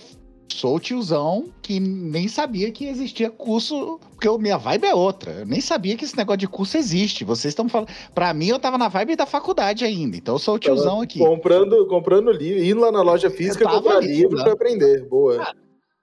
sou 0.48 0.76
o 0.76 0.80
tiozão 0.80 1.52
que 1.60 1.78
nem 1.80 2.28
sabia 2.28 2.70
que 2.70 2.86
existia 2.86 3.30
curso, 3.30 3.98
porque 4.12 4.26
eu- 4.28 4.38
minha 4.38 4.56
vibe 4.56 4.86
é 4.86 4.94
outra. 4.94 5.32
Eu 5.32 5.46
nem 5.46 5.60
sabia 5.60 5.96
que 5.96 6.04
esse 6.04 6.16
negócio 6.16 6.38
de 6.38 6.48
curso 6.48 6.76
existe. 6.76 7.24
Vocês 7.24 7.52
estão 7.52 7.68
falando. 7.68 7.88
Pra 8.14 8.32
mim, 8.32 8.46
eu 8.48 8.58
tava 8.58 8.78
na 8.78 8.88
vibe 8.88 9.16
da 9.16 9.26
faculdade 9.26 9.84
ainda. 9.84 10.16
Então 10.16 10.34
eu 10.36 10.38
sou 10.38 10.54
o 10.54 10.58
tiozão 10.58 11.00
aqui. 11.00 11.18
Comprando, 11.18 11.86
comprando 11.88 12.30
livro, 12.30 12.62
indo 12.62 12.80
lá 12.80 12.90
na 12.92 13.02
loja 13.02 13.30
física 13.30 13.68
comprar 13.68 13.96
ali, 13.98 14.06
livro 14.08 14.36
né? 14.38 14.44
pra 14.44 14.52
aprender. 14.52 15.04
Boa. 15.08 15.46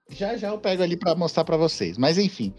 Já 0.10 0.36
já 0.38 0.50
eu 0.50 0.58
pego 0.58 0.84
ali 0.84 0.98
pra 0.98 1.16
mostrar 1.16 1.44
pra 1.44 1.58
vocês. 1.58 1.98
Mas 1.98 2.18
enfim, 2.18 2.54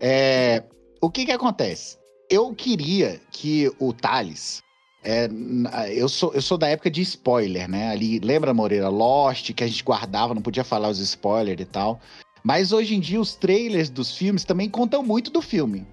é, 0.00 0.62
o 1.00 1.10
que 1.10 1.24
que 1.24 1.32
acontece? 1.32 1.96
Eu 2.30 2.54
queria 2.54 3.20
que 3.30 3.70
o 3.78 3.92
Thales. 3.92 4.62
É, 5.02 5.28
eu, 5.92 6.08
sou, 6.08 6.34
eu 6.34 6.42
sou 6.42 6.58
da 6.58 6.68
época 6.68 6.90
de 6.90 7.00
spoiler, 7.02 7.68
né? 7.68 7.90
Ali, 7.90 8.18
lembra, 8.18 8.52
Moreira? 8.52 8.88
Lost, 8.88 9.52
que 9.52 9.64
a 9.64 9.66
gente 9.66 9.84
guardava, 9.84 10.34
não 10.34 10.42
podia 10.42 10.64
falar 10.64 10.88
os 10.88 10.98
spoilers 10.98 11.60
e 11.60 11.64
tal. 11.64 12.00
Mas 12.42 12.72
hoje 12.72 12.94
em 12.94 13.00
dia 13.00 13.20
os 13.20 13.34
trailers 13.34 13.90
dos 13.90 14.16
filmes 14.16 14.44
também 14.44 14.68
contam 14.68 15.02
muito 15.02 15.30
do 15.30 15.42
filme. 15.42 15.86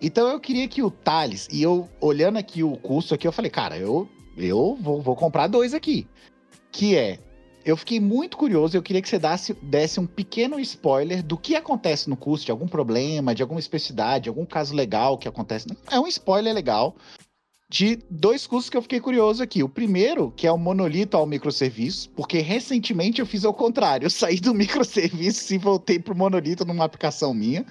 Então 0.00 0.28
eu 0.28 0.38
queria 0.38 0.68
que 0.68 0.82
o 0.82 0.90
Thales, 0.90 1.48
e 1.50 1.62
eu 1.62 1.88
olhando 2.00 2.36
aqui 2.36 2.62
o 2.62 2.76
curso 2.76 3.14
aqui, 3.14 3.26
eu 3.26 3.32
falei, 3.32 3.50
cara, 3.50 3.78
eu, 3.78 4.08
eu 4.36 4.76
vou, 4.80 5.00
vou 5.00 5.16
comprar 5.16 5.46
dois 5.46 5.74
aqui. 5.74 6.06
Que 6.70 6.96
é 6.96 7.18
eu 7.64 7.76
fiquei 7.76 7.98
muito 7.98 8.36
curioso 8.36 8.76
eu 8.76 8.82
queria 8.82 9.02
que 9.02 9.08
você 9.08 9.18
desse, 9.18 9.52
desse 9.54 9.98
um 9.98 10.06
pequeno 10.06 10.60
spoiler 10.60 11.20
do 11.20 11.36
que 11.36 11.56
acontece 11.56 12.08
no 12.08 12.16
curso, 12.16 12.44
de 12.44 12.52
algum 12.52 12.68
problema, 12.68 13.34
de 13.34 13.42
alguma 13.42 13.58
especificidade, 13.58 14.24
de 14.24 14.28
algum 14.28 14.46
caso 14.46 14.72
legal 14.72 15.18
que 15.18 15.26
acontece. 15.26 15.66
É 15.90 15.98
um 15.98 16.06
spoiler 16.06 16.54
legal 16.54 16.94
de 17.68 17.98
dois 18.08 18.46
cursos 18.46 18.70
que 18.70 18.76
eu 18.76 18.82
fiquei 18.82 19.00
curioso 19.00 19.42
aqui. 19.42 19.62
O 19.62 19.68
primeiro, 19.68 20.32
que 20.36 20.46
é 20.46 20.52
o 20.52 20.58
monolito 20.58 21.16
ao 21.16 21.26
microserviço, 21.26 22.08
porque 22.10 22.38
recentemente 22.38 23.20
eu 23.20 23.26
fiz 23.26 23.44
ao 23.44 23.52
contrário. 23.52 24.06
Eu 24.06 24.10
saí 24.10 24.38
do 24.38 24.54
microserviço 24.54 25.52
e 25.52 25.58
voltei 25.58 25.98
pro 25.98 26.16
monolito 26.16 26.64
numa 26.64 26.84
aplicação 26.84 27.34
minha, 27.34 27.66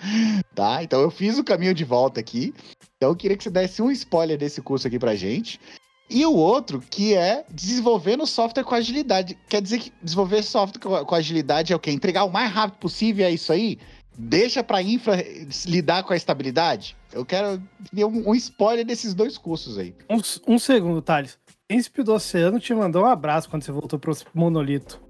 tá? 0.53 0.83
Então 0.83 0.99
eu 1.01 1.09
fiz 1.09 1.37
o 1.37 1.43
caminho 1.43 1.73
de 1.73 1.85
volta 1.85 2.19
aqui. 2.19 2.53
Então 2.97 3.09
eu 3.09 3.15
queria 3.15 3.37
que 3.37 3.43
você 3.43 3.49
desse 3.49 3.81
um 3.81 3.91
spoiler 3.91 4.37
desse 4.37 4.61
curso 4.61 4.87
aqui 4.87 4.99
pra 4.99 5.15
gente. 5.15 5.59
E 6.07 6.23
o 6.23 6.35
outro, 6.35 6.79
que 6.81 7.15
é 7.15 7.45
desenvolvendo 7.49 8.27
software 8.27 8.63
com 8.63 8.75
agilidade. 8.75 9.35
Quer 9.49 9.59
dizer 9.59 9.79
que 9.79 9.91
desenvolver 10.03 10.43
software 10.43 10.79
com- 10.79 11.15
agilidade 11.15 11.73
é 11.73 11.75
o 11.75 11.79
quê? 11.79 11.89
Entregar 11.89 12.25
o 12.25 12.31
mais 12.31 12.51
rápido 12.51 12.79
possível, 12.79 13.25
é 13.25 13.31
isso 13.31 13.51
aí? 13.51 13.79
Deixa 14.18 14.63
para 14.63 14.82
infra 14.82 15.24
lidar 15.66 16.03
com 16.03 16.13
a 16.13 16.16
estabilidade? 16.16 16.95
Eu 17.11 17.26
quero 17.26 17.61
ter 17.93 18.05
um, 18.05 18.30
um 18.30 18.36
spoiler 18.36 18.86
desses 18.86 19.13
dois 19.13 19.38
cursos 19.38 19.78
aí. 19.78 19.93
Um, 20.09 20.53
um 20.53 20.59
segundo, 20.59 21.01
Thales. 21.01 21.38
Príncipe 21.68 22.03
do 22.03 22.13
Oceano 22.13 22.59
te 22.59 22.74
mandou 22.74 23.03
um 23.03 23.07
abraço 23.07 23.49
quando 23.49 23.63
você 23.63 23.72
voltou 23.72 23.97
pro 23.99 24.16
monolito. 24.34 25.05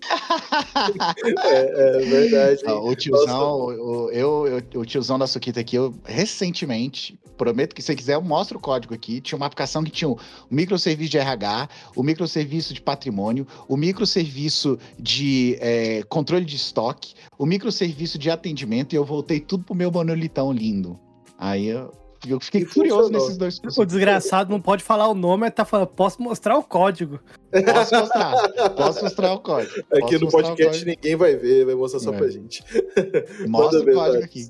É, 1.44 1.96
é 1.96 2.06
verdade. 2.06 2.62
Não, 2.64 2.84
o 2.84 2.94
tiozão, 2.94 3.52
o, 3.60 4.04
o- 4.06 4.10
eu, 4.10 4.46
eu- 4.72 4.80
o 4.80 4.84
tiozão 4.84 5.18
da 5.18 5.26
Suquita 5.26 5.60
aqui, 5.60 5.76
eu 5.76 5.94
recentemente, 6.04 7.18
prometo 7.36 7.74
que 7.74 7.82
se 7.82 7.86
você 7.86 7.96
quiser, 7.96 8.14
eu 8.14 8.22
mostro 8.22 8.58
o 8.58 8.60
código 8.60 8.94
aqui. 8.94 9.20
Tinha 9.20 9.36
uma 9.36 9.46
aplicação 9.46 9.82
que 9.84 9.90
tinha 9.90 10.08
o 10.08 10.18
microserviço 10.50 11.10
de 11.10 11.18
RH, 11.18 11.68
o 11.96 12.02
microserviço 12.02 12.74
de 12.74 12.80
patrimônio, 12.80 13.46
o 13.68 13.76
microserviço 13.76 14.78
de 14.98 15.56
é, 15.60 16.02
controle 16.08 16.44
de 16.44 16.56
estoque, 16.56 17.14
o 17.38 17.46
microserviço 17.46 18.18
de 18.18 18.30
atendimento, 18.30 18.92
e 18.92 18.96
eu 18.96 19.04
voltei 19.04 19.40
tudo 19.40 19.64
pro 19.64 19.74
meu 19.74 19.90
monolitão 19.90 20.52
lindo. 20.52 20.98
Aí 21.38 21.68
eu, 21.68 21.90
eu 22.28 22.40
fiquei 22.40 22.64
curioso 22.64 23.04
funcionou. 23.12 23.22
nesses 23.22 23.36
dois. 23.38 23.78
O 23.78 23.84
desgraçado 23.84 24.50
não 24.50 24.60
pode 24.60 24.82
falar 24.82 25.08
o 25.08 25.14
nome, 25.14 25.42
mas 25.42 25.54
tá 25.54 25.64
falando, 25.64 25.88
posso 25.88 26.20
mostrar 26.22 26.56
o 26.58 26.62
código. 26.62 27.20
Posso 27.50 27.94
mostrar, 27.94 28.48
posso 28.76 29.04
mostrar 29.04 29.32
o 29.32 29.40
código. 29.40 29.80
Aqui 29.92 30.00
Posso 30.00 30.14
no 30.18 30.20
mostrar 30.24 30.38
o 30.40 30.42
podcast 30.56 30.84
ninguém 30.84 31.16
vai 31.16 31.36
ver, 31.36 31.64
vai 31.66 31.74
mostrar 31.74 32.00
só 32.00 32.12
É. 32.12 32.16
pra 32.16 32.28
gente. 32.28 32.62
Mostra 33.48 33.80
o 33.80 33.92
código 33.94 34.24
aqui. 34.24 34.48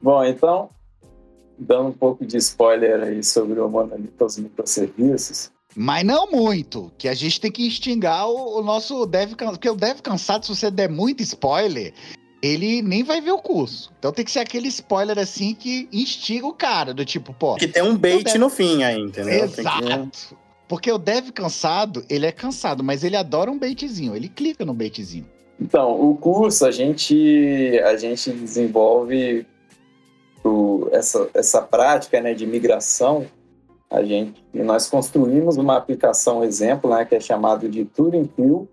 Bom, 0.00 0.24
então, 0.24 0.70
dando 1.58 1.88
um 1.88 1.92
pouco 1.92 2.24
de 2.24 2.36
spoiler 2.38 3.02
aí 3.02 3.22
sobre 3.22 3.60
o 3.60 3.68
monolito 3.68 4.22
aos 4.24 4.38
microserviços, 4.38 5.50
Mas 5.76 6.04
não 6.04 6.30
muito, 6.30 6.92
que 6.98 7.08
a 7.08 7.14
gente 7.14 7.40
tem 7.40 7.50
que 7.50 7.66
instigar 7.66 8.28
o, 8.28 8.58
o 8.58 8.62
nosso 8.62 9.04
dev 9.06 9.34
cansado. 9.34 9.56
Porque 9.56 9.70
o 9.70 9.74
dev 9.76 10.00
cansado, 10.00 10.44
se 10.46 10.54
você 10.54 10.70
der 10.70 10.88
muito 10.88 11.22
spoiler, 11.22 11.92
ele 12.44 12.82
nem 12.82 13.02
vai 13.02 13.20
ver 13.22 13.30
o 13.32 13.38
curso. 13.38 13.90
Então 13.98 14.12
tem 14.12 14.24
que 14.24 14.30
ser 14.30 14.40
aquele 14.40 14.68
spoiler 14.68 15.18
assim 15.18 15.54
que 15.54 15.88
instiga 15.92 16.46
o 16.46 16.52
cara, 16.52 16.92
do 16.92 17.04
tipo, 17.04 17.32
pô. 17.32 17.54
Que 17.56 17.66
tem 17.66 17.82
um 17.82 17.96
bait 17.96 18.22
deve- 18.24 18.38
no 18.38 18.50
fim 18.50 18.82
aí, 18.82 19.00
entendeu? 19.00 19.48
Tem 19.48 19.48
que- 19.48 19.60
Exato. 19.60 20.36
Porque 20.68 20.90
o 20.92 20.98
dev 20.98 21.30
cansado, 21.30 22.04
ele 22.08 22.26
é 22.26 22.32
cansado, 22.32 22.82
mas 22.84 23.02
ele 23.04 23.16
adora 23.16 23.50
um 23.50 23.58
baitzinho. 23.58 24.14
Ele 24.16 24.28
clica 24.28 24.64
no 24.64 24.74
baitzinho. 24.74 25.26
Então, 25.60 25.92
o 26.00 26.16
curso 26.16 26.66
a 26.66 26.70
gente, 26.70 27.80
a 27.84 27.96
gente 27.96 28.30
desenvolve 28.32 29.46
o- 30.42 30.88
essa, 30.92 31.28
essa 31.34 31.62
prática 31.62 32.20
né, 32.20 32.34
de 32.34 32.46
migração. 32.46 33.26
A 33.90 34.02
gente, 34.02 34.44
e 34.52 34.58
nós 34.62 34.88
construímos 34.88 35.56
uma 35.56 35.76
aplicação 35.76 36.42
exemplo, 36.42 36.90
né, 36.90 37.04
que 37.04 37.14
é 37.14 37.20
chamado 37.20 37.68
de 37.68 37.84
Turing 37.84 38.24
Queue, 38.34 38.66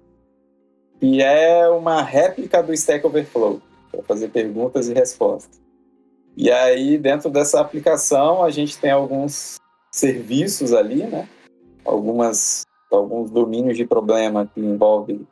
que 1.01 1.19
é 1.19 1.67
uma 1.67 2.03
réplica 2.03 2.61
do 2.61 2.71
Stack 2.71 3.03
Overflow, 3.07 3.59
para 3.91 4.03
fazer 4.03 4.27
perguntas 4.27 4.87
e 4.87 4.93
respostas. 4.93 5.59
E 6.37 6.51
aí, 6.51 6.95
dentro 6.95 7.27
dessa 7.27 7.59
aplicação, 7.59 8.43
a 8.43 8.51
gente 8.51 8.77
tem 8.77 8.91
alguns 8.91 9.55
serviços 9.91 10.71
ali, 10.73 11.03
né? 11.07 11.27
Algumas, 11.83 12.61
alguns 12.91 13.31
domínios 13.31 13.75
de 13.75 13.83
problema 13.83 14.45
que 14.53 14.61
envolvem 14.61 15.27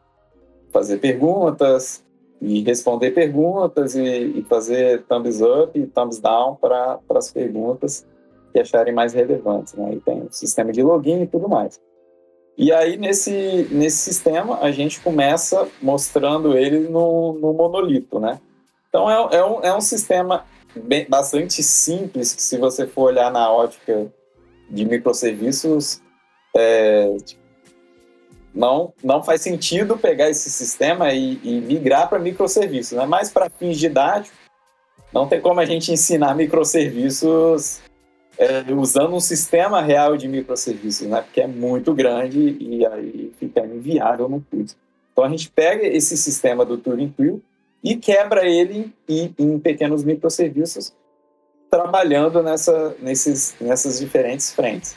fazer 0.73 0.97
perguntas 0.97 2.03
e 2.41 2.63
responder 2.63 3.11
perguntas 3.11 3.93
e, 3.93 4.39
e 4.39 4.41
fazer 4.49 5.03
thumbs 5.03 5.39
up 5.39 5.79
e 5.79 5.85
thumbs 5.85 6.19
down 6.19 6.55
para 6.55 6.99
as 7.11 7.31
perguntas 7.31 8.07
que 8.51 8.59
acharem 8.59 8.93
mais 8.93 9.13
relevantes. 9.13 9.75
Né? 9.75 9.93
E 9.93 9.99
tem 9.99 10.23
o 10.23 10.31
sistema 10.31 10.71
de 10.71 10.81
login 10.81 11.21
e 11.21 11.27
tudo 11.27 11.47
mais. 11.47 11.79
E 12.59 12.73
aí, 12.73 12.97
nesse, 12.97 13.69
nesse 13.71 13.99
sistema, 13.99 14.59
a 14.59 14.69
gente 14.69 14.99
começa 14.99 15.65
mostrando 15.81 16.57
ele 16.57 16.89
no, 16.89 17.31
no 17.31 17.53
monolito, 17.53 18.19
né? 18.19 18.37
Então, 18.89 19.09
é, 19.09 19.37
é, 19.37 19.45
um, 19.45 19.61
é 19.61 19.73
um 19.73 19.79
sistema 19.79 20.43
bem, 20.75 21.07
bastante 21.07 21.63
simples, 21.63 22.33
que 22.33 22.41
se 22.41 22.57
você 22.57 22.85
for 22.85 23.03
olhar 23.03 23.31
na 23.31 23.49
ótica 23.49 24.11
de 24.69 24.83
microserviços, 24.83 26.01
é, 26.53 27.15
não, 28.53 28.91
não 29.01 29.23
faz 29.23 29.39
sentido 29.41 29.97
pegar 29.97 30.29
esse 30.29 30.49
sistema 30.49 31.13
e, 31.13 31.39
e 31.41 31.61
migrar 31.61 32.09
para 32.09 32.19
microserviços, 32.19 32.97
né? 32.97 33.05
Mas 33.05 33.31
para 33.31 33.49
fins 33.49 33.77
didáticos, 33.77 34.37
não 35.13 35.29
tem 35.29 35.39
como 35.39 35.61
a 35.61 35.65
gente 35.65 35.93
ensinar 35.93 36.35
microserviços 36.35 37.81
é, 38.39 38.63
usando 38.73 39.13
um 39.13 39.19
sistema 39.19 39.81
real 39.81 40.15
de 40.15 40.25
microserviços, 40.25 41.05
né? 41.05 41.21
Porque 41.21 41.41
é 41.41 41.47
muito 41.47 41.93
grande 41.93 42.57
e 42.57 42.85
aí 42.85 43.33
fica 43.37 43.65
inviável 43.65 44.29
no 44.29 44.41
curso. 44.49 44.77
Então 45.11 45.25
a 45.25 45.29
gente 45.29 45.51
pega 45.51 45.85
esse 45.85 46.15
sistema 46.15 46.63
do 46.63 46.77
Turing 46.77 47.13
Quill 47.17 47.43
e 47.83 47.97
quebra 47.97 48.47
ele 48.47 48.93
em, 49.09 49.35
em 49.37 49.59
pequenos 49.59 50.05
microserviços, 50.05 50.95
trabalhando 51.69 52.41
nessa, 52.41 52.95
nesses, 53.01 53.57
nessas 53.59 53.99
diferentes 53.99 54.53
frentes. 54.53 54.95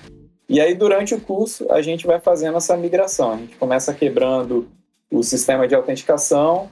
E 0.49 0.61
aí, 0.61 0.75
durante 0.75 1.15
o 1.15 1.21
curso, 1.21 1.67
a 1.73 1.83
gente 1.83 2.07
vai 2.07 2.21
fazendo 2.21 2.59
essa 2.59 2.77
migração. 2.77 3.33
A 3.33 3.37
gente 3.39 3.57
começa 3.57 3.93
quebrando 3.93 4.69
o 5.11 5.23
sistema 5.23 5.67
de 5.67 5.75
autenticação, 5.75 6.71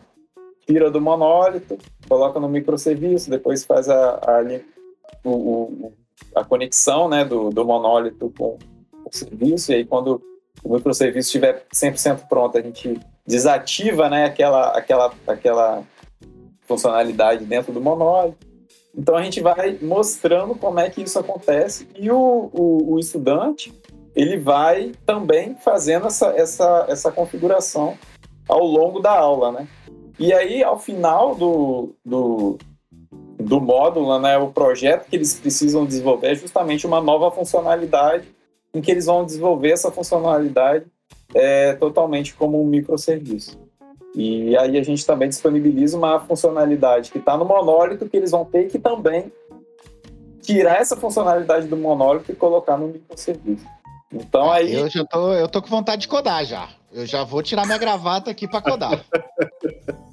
tira 0.66 0.90
do 0.90 1.00
monólito, 1.00 1.76
coloca 2.08 2.38
no 2.38 2.48
microserviço, 2.48 3.30
depois 3.30 3.64
faz 3.64 3.88
a, 3.88 4.14
a, 4.14 4.42
o, 5.24 5.30
o, 5.30 5.92
a 6.34 6.44
conexão 6.44 7.08
né, 7.08 7.24
do, 7.24 7.50
do 7.50 7.64
monólito 7.64 8.32
com 8.36 8.58
o 9.04 9.10
serviço, 9.10 9.72
e 9.72 9.76
aí 9.76 9.84
quando 9.84 10.22
o 10.62 10.74
microserviço 10.74 11.28
estiver 11.28 11.64
100% 11.74 12.28
pronto, 12.28 12.58
a 12.58 12.60
gente 12.60 13.00
desativa 13.26 14.08
né, 14.08 14.24
aquela, 14.24 14.68
aquela, 14.70 15.12
aquela 15.26 15.82
funcionalidade 16.62 17.44
dentro 17.44 17.72
do 17.72 17.80
monólito. 17.80 18.46
Então 18.96 19.16
a 19.16 19.22
gente 19.22 19.40
vai 19.40 19.78
mostrando 19.80 20.54
como 20.54 20.80
é 20.80 20.90
que 20.90 21.02
isso 21.02 21.18
acontece 21.18 21.88
e 21.94 22.10
o, 22.10 22.50
o, 22.52 22.94
o 22.94 22.98
estudante 22.98 23.72
ele 24.14 24.36
vai 24.36 24.92
também 25.06 25.54
fazendo 25.54 26.06
essa, 26.06 26.28
essa, 26.36 26.86
essa 26.88 27.12
configuração 27.12 27.96
ao 28.48 28.64
longo 28.64 28.98
da 28.98 29.16
aula, 29.16 29.52
né? 29.52 29.68
E 30.18 30.32
aí, 30.32 30.62
ao 30.62 30.78
final 30.78 31.34
do, 31.34 31.94
do, 32.04 32.58
do 33.40 33.60
módulo, 33.60 34.18
né, 34.18 34.36
o 34.38 34.48
projeto 34.48 35.08
que 35.08 35.16
eles 35.16 35.34
precisam 35.34 35.84
desenvolver 35.84 36.28
é 36.28 36.34
justamente 36.34 36.86
uma 36.86 37.00
nova 37.00 37.30
funcionalidade 37.30 38.28
em 38.74 38.80
que 38.80 38.90
eles 38.90 39.06
vão 39.06 39.24
desenvolver 39.24 39.70
essa 39.70 39.90
funcionalidade 39.90 40.86
é, 41.34 41.72
totalmente 41.74 42.34
como 42.34 42.60
um 42.62 42.66
microserviço. 42.66 43.58
E 44.14 44.56
aí 44.56 44.76
a 44.76 44.82
gente 44.82 45.06
também 45.06 45.28
disponibiliza 45.28 45.96
uma 45.96 46.18
funcionalidade 46.20 47.10
que 47.10 47.18
está 47.18 47.36
no 47.36 47.44
monólito 47.44 48.08
que 48.08 48.16
eles 48.16 48.30
vão 48.30 48.44
ter 48.44 48.68
que 48.68 48.78
também 48.78 49.32
tirar 50.42 50.80
essa 50.80 50.96
funcionalidade 50.96 51.66
do 51.68 51.76
monólito 51.76 52.32
e 52.32 52.34
colocar 52.34 52.76
no 52.76 52.88
microserviço. 52.88 53.64
Então 54.12 54.50
aí. 54.50 54.74
Eu 54.74 54.88
já 54.90 55.04
tô, 55.04 55.32
eu 55.32 55.48
tô 55.48 55.62
com 55.62 55.68
vontade 55.68 56.02
de 56.02 56.08
codar 56.08 56.44
já. 56.44 56.68
Eu 56.92 57.06
já 57.06 57.22
vou 57.22 57.42
tirar 57.42 57.64
minha 57.64 57.78
gravata 57.78 58.30
aqui 58.30 58.48
para 58.48 58.60
codar. 58.60 59.04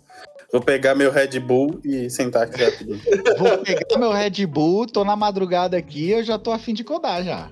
Vou 0.51 0.61
pegar 0.61 0.95
meu 0.95 1.11
Red 1.11 1.39
Bull 1.39 1.79
e 1.83 2.09
sentar 2.09 2.43
aqui 2.43 2.63
rapidinho. 2.63 3.01
Vou 3.37 3.57
pegar 3.59 3.97
meu 3.97 4.11
Red 4.11 4.45
Bull, 4.45 4.87
tô 4.87 5.03
na 5.03 5.15
madrugada 5.15 5.77
aqui, 5.77 6.11
eu 6.11 6.23
já 6.23 6.37
tô 6.39 6.51
afim 6.51 6.73
de 6.73 6.83
codar 6.83 7.23
já. 7.23 7.51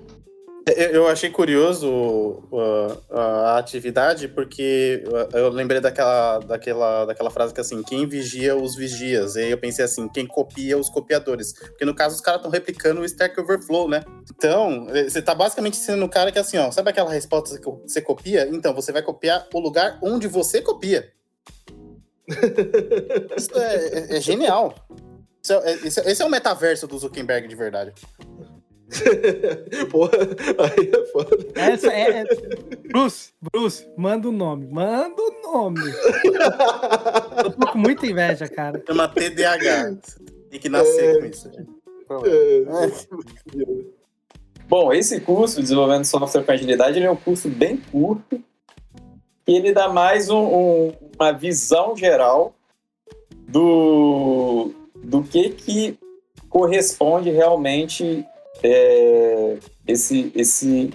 Eu 0.67 1.07
achei 1.07 1.29
curioso 1.29 1.87
uh, 1.87 2.97
a 3.11 3.57
atividade 3.59 4.27
porque 4.27 5.03
eu 5.31 5.49
lembrei 5.49 5.79
daquela, 5.79 6.39
daquela, 6.39 7.05
daquela 7.05 7.29
frase 7.29 7.53
que 7.53 7.61
assim, 7.61 7.83
quem 7.83 8.07
vigia 8.07 8.55
os 8.55 8.75
vigias. 8.75 9.35
E 9.35 9.41
aí 9.41 9.51
eu 9.51 9.59
pensei 9.59 9.85
assim, 9.85 10.09
quem 10.09 10.25
copia 10.25 10.75
os 10.75 10.89
copiadores. 10.89 11.53
Porque 11.53 11.85
no 11.85 11.93
caso 11.93 12.15
os 12.15 12.21
caras 12.21 12.39
estão 12.39 12.51
replicando 12.51 13.01
o 13.01 13.05
Stack 13.05 13.39
Overflow, 13.39 13.87
né? 13.87 14.03
Então, 14.35 14.87
eh, 14.89 15.07
você 15.07 15.21
tá 15.21 15.35
basicamente 15.35 15.77
sendo 15.77 16.03
o 16.03 16.09
cara 16.09 16.31
que 16.31 16.39
assim, 16.39 16.57
ó, 16.57 16.71
sabe 16.71 16.89
aquela 16.89 17.11
resposta 17.11 17.59
que 17.59 17.69
você 17.69 18.01
copia? 18.01 18.49
Então, 18.51 18.73
você 18.73 18.91
vai 18.91 19.03
copiar 19.03 19.45
o 19.53 19.59
lugar 19.59 19.99
onde 20.01 20.27
você 20.27 20.63
copia. 20.63 21.13
Isso 23.37 23.57
é, 23.57 23.75
é, 23.75 24.17
é 24.17 24.21
genial. 24.21 24.73
Esse 25.43 25.53
é, 25.53 25.73
esse, 25.87 25.99
é, 25.99 26.11
esse 26.11 26.21
é 26.21 26.25
o 26.25 26.29
metaverso 26.29 26.87
do 26.87 26.97
Zuckerberg 26.97 27.47
de 27.47 27.55
verdade. 27.55 27.93
Porra, 29.91 30.17
aí 30.59 30.91
é 30.93 31.05
foda. 31.07 31.37
Essa 31.55 31.91
é, 31.91 32.21
é, 32.21 32.25
Bruce, 32.87 33.31
Bruce, 33.41 33.87
manda 33.97 34.27
o 34.27 34.31
um 34.31 34.35
nome. 34.35 34.67
Manda 34.67 35.21
o 35.21 35.27
um 35.27 35.53
nome. 35.53 35.81
Eu 37.43 37.51
tô 37.51 37.67
com 37.71 37.77
muita 37.77 38.05
inveja, 38.05 38.47
cara. 38.47 38.81
Chama 38.85 39.07
TDAH. 39.07 39.97
Tem 40.49 40.59
que 40.59 40.69
nascer 40.69 41.15
é... 41.15 41.19
com 41.19 41.25
isso. 41.25 41.49
É... 41.49 41.65
Bom, 44.67 44.93
esse 44.93 45.19
curso, 45.19 45.61
Desenvolvendo 45.61 46.05
Software 46.05 46.43
com 46.43 46.51
Agilidade, 46.51 46.97
ele 46.97 47.05
é 47.05 47.11
um 47.11 47.15
curso 47.15 47.49
bem 47.49 47.77
curto 47.77 48.41
ele 49.47 49.71
dá 49.71 49.87
mais 49.87 50.29
um, 50.29 50.43
um, 50.43 50.93
uma 51.17 51.31
visão 51.31 51.95
geral 51.95 52.53
do, 53.47 54.71
do 54.95 55.21
que, 55.21 55.49
que 55.49 55.99
corresponde 56.49 57.29
realmente 57.29 58.25
é, 58.63 59.57
esse, 59.87 60.31
esse, 60.35 60.91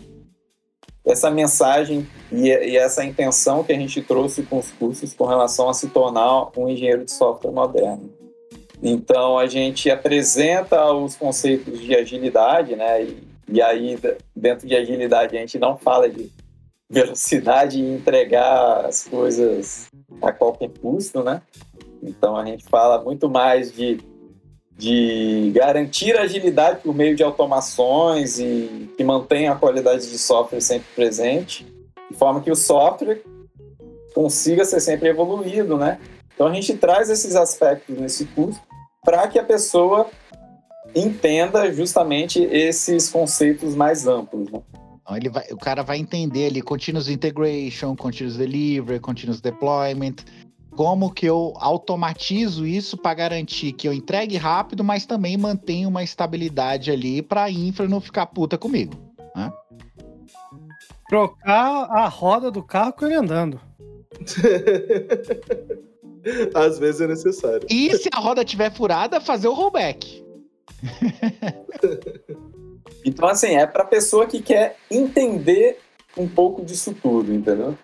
essa 1.05 1.31
mensagem 1.31 2.07
e, 2.33 2.49
e, 2.49 2.77
essa 2.77 3.05
intenção 3.05 3.63
que 3.63 3.73
a 3.73 3.77
gente 3.77 4.03
trouxe 4.03 4.43
com 4.43 4.59
os 4.59 4.71
cursos 4.73 5.15
com 5.15 5.27
relação 5.27 5.69
a 5.69 5.75
se 5.75 5.89
tornar 5.89 6.49
um 6.57 6.69
engenheiro 6.69 7.05
de 7.05 7.13
software 7.13 7.53
moderno. 7.53 8.11
Então, 8.83 9.39
a 9.39 9.47
gente 9.47 9.91
apresenta 9.91 10.91
os 10.93 11.15
conceitos 11.15 11.79
de 11.79 11.95
agilidade, 11.95 12.75
né? 12.75 13.03
E, 13.03 13.23
e 13.53 13.61
aí, 13.61 13.99
dentro 14.35 14.67
de 14.67 14.75
agilidade, 14.75 15.37
a 15.37 15.41
gente 15.41 15.59
não 15.59 15.77
fala 15.77 16.09
de 16.09 16.31
velocidade 16.91 17.81
e 17.81 17.95
entregar 17.95 18.85
as 18.85 19.05
coisas 19.05 19.89
a 20.21 20.33
qualquer 20.33 20.71
custo, 20.81 21.23
né? 21.23 21.41
Então, 22.03 22.37
a 22.37 22.45
gente 22.45 22.65
fala 22.65 23.03
muito 23.03 23.31
mais 23.31 23.73
de 23.73 23.99
de 24.81 25.53
garantir 25.55 26.17
agilidade 26.17 26.81
por 26.83 26.95
meio 26.95 27.15
de 27.15 27.23
automações 27.23 28.39
e 28.39 28.91
que 28.97 29.05
mantenha 29.05 29.53
a 29.53 29.55
qualidade 29.55 30.11
de 30.11 30.19
software 30.19 30.63
sempre 30.63 30.87
presente, 30.97 31.67
de 32.11 32.17
forma 32.17 32.41
que 32.41 32.51
o 32.51 32.57
software 32.57 33.21
consiga 34.15 34.65
ser 34.65 34.81
sempre 34.81 35.11
evoluído, 35.11 35.77
né? 35.77 36.01
Então 36.35 36.47
a 36.47 36.55
gente 36.55 36.75
traz 36.79 37.11
esses 37.11 37.37
aspectos 37.37 37.95
nesse 37.99 38.25
curso 38.25 38.59
para 39.05 39.29
que 39.29 39.39
a 39.39 39.45
pessoa 39.45 40.09
entenda 40.95 41.71
justamente 41.71 42.43
esses 42.43 43.11
conceitos 43.11 43.75
mais 43.75 44.07
amplos, 44.07 44.51
né? 44.51 44.63
Então, 45.11 45.17
ele 45.17 45.29
vai, 45.29 45.45
o 45.51 45.57
cara 45.57 45.83
vai 45.83 45.99
entender 45.99 46.47
ali 46.47 46.63
continuous 46.63 47.09
integration, 47.09 47.97
continuous 47.97 48.37
delivery, 48.37 49.01
continuous 49.01 49.41
deployment, 49.41 50.15
como 50.71 51.13
que 51.13 51.27
eu 51.27 51.53
automatizo 51.57 52.65
isso 52.65 52.97
para 52.97 53.15
garantir 53.15 53.73
que 53.73 53.89
eu 53.89 53.93
entregue 53.93 54.37
rápido, 54.37 54.85
mas 54.85 55.05
também 55.05 55.37
mantenha 55.37 55.89
uma 55.89 56.05
estabilidade 56.05 56.93
ali 56.93 57.23
para 57.23 57.43
a 57.45 57.51
infra 57.51 57.89
não 57.89 58.01
ficar 58.01 58.27
puta 58.27 58.57
comigo. 58.57 58.95
Né? 59.35 59.53
Trocar 61.09 61.91
a 61.91 62.07
roda 62.07 62.53
do 62.53 62.63
carro 62.63 62.93
com 62.93 63.07
ele 63.07 63.17
andando. 63.17 63.61
Às 66.55 66.79
vezes 66.79 67.01
é 67.01 67.09
necessário. 67.09 67.67
E 67.69 67.97
se 67.97 68.09
a 68.15 68.21
roda 68.21 68.45
tiver 68.45 68.71
furada, 68.71 69.21
fazer 69.21 69.49
o 69.49 69.55
rollback. 69.55 70.25
então, 73.05 73.29
assim, 73.29 73.57
é 73.57 73.67
para 73.67 73.85
pessoa 73.85 74.27
que 74.27 74.41
quer 74.41 74.77
entender 74.91 75.79
um 76.17 76.29
pouco 76.29 76.65
disso 76.65 76.95
tudo, 77.01 77.33
entendeu? 77.33 77.77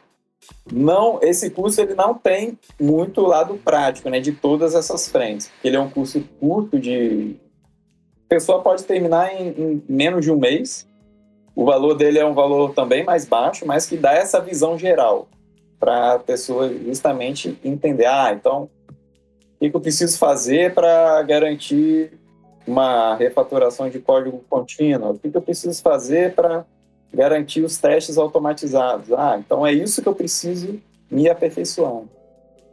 não 0.72 1.18
esse 1.22 1.50
curso 1.50 1.80
ele 1.80 1.94
não 1.94 2.14
tem 2.14 2.58
muito 2.80 3.22
lado 3.22 3.54
prático, 3.64 4.08
né, 4.08 4.20
de 4.20 4.32
todas 4.32 4.74
essas 4.74 5.08
frentes. 5.08 5.50
Ele 5.62 5.76
é 5.76 5.80
um 5.80 5.90
curso 5.90 6.20
curto 6.38 6.78
de 6.78 7.36
a 8.26 8.28
pessoa 8.28 8.60
pode 8.60 8.84
terminar 8.84 9.32
em, 9.32 9.48
em, 9.48 9.82
menos 9.88 10.24
de 10.24 10.32
um 10.32 10.36
mês. 10.36 10.86
O 11.54 11.64
valor 11.64 11.94
dele 11.94 12.18
é 12.18 12.26
um 12.26 12.34
valor 12.34 12.74
também 12.74 13.04
mais 13.04 13.24
baixo, 13.24 13.64
mas 13.64 13.86
que 13.86 13.96
dá 13.96 14.12
essa 14.12 14.40
visão 14.40 14.76
geral 14.76 15.28
para 15.78 16.14
a 16.14 16.18
pessoa 16.18 16.68
justamente 16.68 17.58
entender, 17.64 18.06
ah, 18.06 18.32
então 18.32 18.68
o 19.60 19.70
que, 19.70 19.74
eu 19.74 19.80
preciso 19.80 20.18
fazer 20.18 20.74
para 20.74 21.22
garantir 21.22 22.18
uma 22.66 23.14
refatoração 23.16 23.88
de 23.88 23.98
código 23.98 24.42
contínuo? 24.48 25.12
O 25.12 25.18
que, 25.18 25.30
eu 25.32 25.42
preciso 25.42 25.80
fazer 25.82 26.34
para 26.34 26.64
garantir 27.12 27.62
os 27.62 27.78
testes 27.78 28.18
automatizados. 28.18 29.12
Ah, 29.12 29.36
então 29.38 29.66
é 29.66 29.72
isso 29.72 30.02
que 30.02 30.08
eu 30.08 30.14
preciso 30.14 30.80
me 31.10 31.28
aperfeiçoar. 31.28 32.02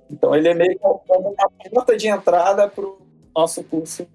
Então 0.09 0.35
ele 0.35 0.49
é 0.49 0.53
meio 0.53 0.77
como 0.79 1.29
uma 1.29 1.49
porta 1.71 1.95
de 1.95 2.07
entrada 2.07 2.67
para 2.67 2.83
o 2.83 2.97
nosso 3.35 3.63
curso 3.63 4.05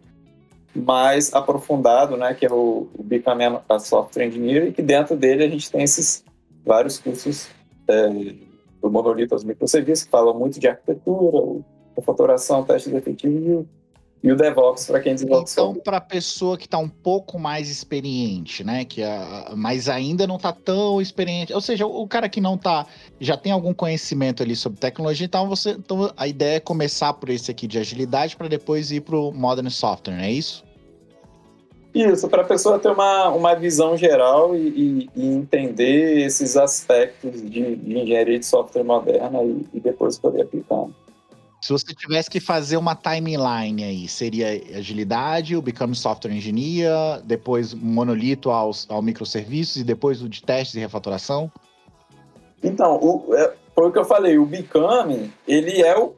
mais 0.74 1.32
aprofundado, 1.34 2.16
né, 2.16 2.34
que 2.34 2.44
é 2.44 2.52
o, 2.52 2.88
o 2.94 3.02
Becoming 3.02 3.58
a 3.68 3.78
Software 3.78 4.26
Engineer, 4.26 4.68
e 4.68 4.72
que 4.72 4.82
dentro 4.82 5.16
dele 5.16 5.44
a 5.44 5.48
gente 5.48 5.70
tem 5.70 5.82
esses 5.82 6.24
vários 6.64 6.98
cursos 6.98 7.48
é, 7.88 8.08
do 8.80 8.90
monolito 8.90 9.34
aos 9.34 9.42
microserviços, 9.42 10.04
que 10.04 10.10
falam 10.10 10.38
muito 10.38 10.60
de 10.60 10.68
arquitetura, 10.68 11.62
refatoração, 11.96 12.64
testes 12.64 12.92
efetivos 12.92 13.66
e 14.22 14.32
o 14.32 14.36
DevOps 14.36 14.86
para 14.86 15.00
quem 15.00 15.14
desenvolve 15.14 15.48
Então, 15.50 15.74
para 15.74 15.98
a 15.98 16.00
pessoa 16.00 16.56
que 16.58 16.64
está 16.64 16.78
um 16.78 16.88
pouco 16.88 17.38
mais 17.38 17.70
experiente, 17.70 18.64
né? 18.64 18.84
Que 18.84 19.02
a, 19.02 19.52
mas 19.56 19.88
ainda 19.88 20.26
não 20.26 20.36
está 20.36 20.52
tão 20.52 21.00
experiente. 21.00 21.52
Ou 21.52 21.60
seja, 21.60 21.86
o, 21.86 22.06
cara 22.08 22.28
que 22.28 22.40
não 22.40 22.54
está 22.56 22.86
já 23.20 23.36
tem 23.36 23.52
algum 23.52 23.72
conhecimento 23.72 24.42
ali 24.42 24.56
sobre 24.56 24.80
tecnologia, 24.80 25.24
então 25.26 25.48
você. 25.48 25.70
Então 25.70 26.10
a 26.16 26.26
ideia 26.26 26.56
é 26.56 26.60
começar 26.60 27.12
por 27.12 27.28
esse 27.30 27.50
aqui 27.50 27.66
de 27.66 27.78
agilidade 27.78 28.36
para 28.36 28.48
depois 28.48 28.90
ir 28.90 29.02
para 29.02 29.16
o 29.16 29.32
Modern 29.32 29.68
Software, 29.70 30.14
não 30.16 30.22
é 30.24 30.32
isso? 30.32 30.64
Isso, 31.94 32.28
para 32.28 32.42
a 32.42 32.44
pessoa 32.44 32.78
ter 32.78 32.90
uma, 32.90 33.28
uma 33.30 33.54
visão 33.54 33.96
geral 33.96 34.54
e, 34.54 34.68
e- 34.68 35.10
e 35.16 35.26
entender 35.26 36.18
esses 36.26 36.56
aspectos 36.56 37.40
de, 37.42 37.76
de 37.76 37.98
engenharia 37.98 38.38
de 38.38 38.44
software 38.46 38.84
moderna 38.84 39.42
e, 39.42 39.64
e 39.74 39.80
depois 39.80 40.18
poder 40.18 40.42
aplicar. 40.42 40.86
Se 41.60 41.72
você 41.72 41.92
tivesse 41.92 42.30
que 42.30 42.38
fazer 42.38 42.76
uma 42.76 42.94
timeline 42.94 43.82
aí, 43.82 44.08
seria 44.08 44.48
agilidade, 44.76 45.56
o 45.56 45.62
Become 45.62 45.94
Software 45.94 46.32
Engineer, 46.32 47.20
depois 47.24 47.74
monolito 47.74 48.50
aos, 48.50 48.86
ao 48.88 49.02
microserviços 49.02 49.76
e 49.78 49.84
depois 49.84 50.22
o 50.22 50.28
de 50.28 50.42
testes 50.42 50.76
e 50.76 50.78
refatoração? 50.78 51.50
Então, 52.62 52.96
o, 53.02 53.34
é, 53.34 53.54
foi 53.74 53.88
o 53.88 53.92
que 53.92 53.98
eu 53.98 54.04
falei, 54.04 54.38
o 54.38 54.46
Become, 54.46 55.32
ele 55.46 55.82
é 55.82 55.98
o, 55.98 56.14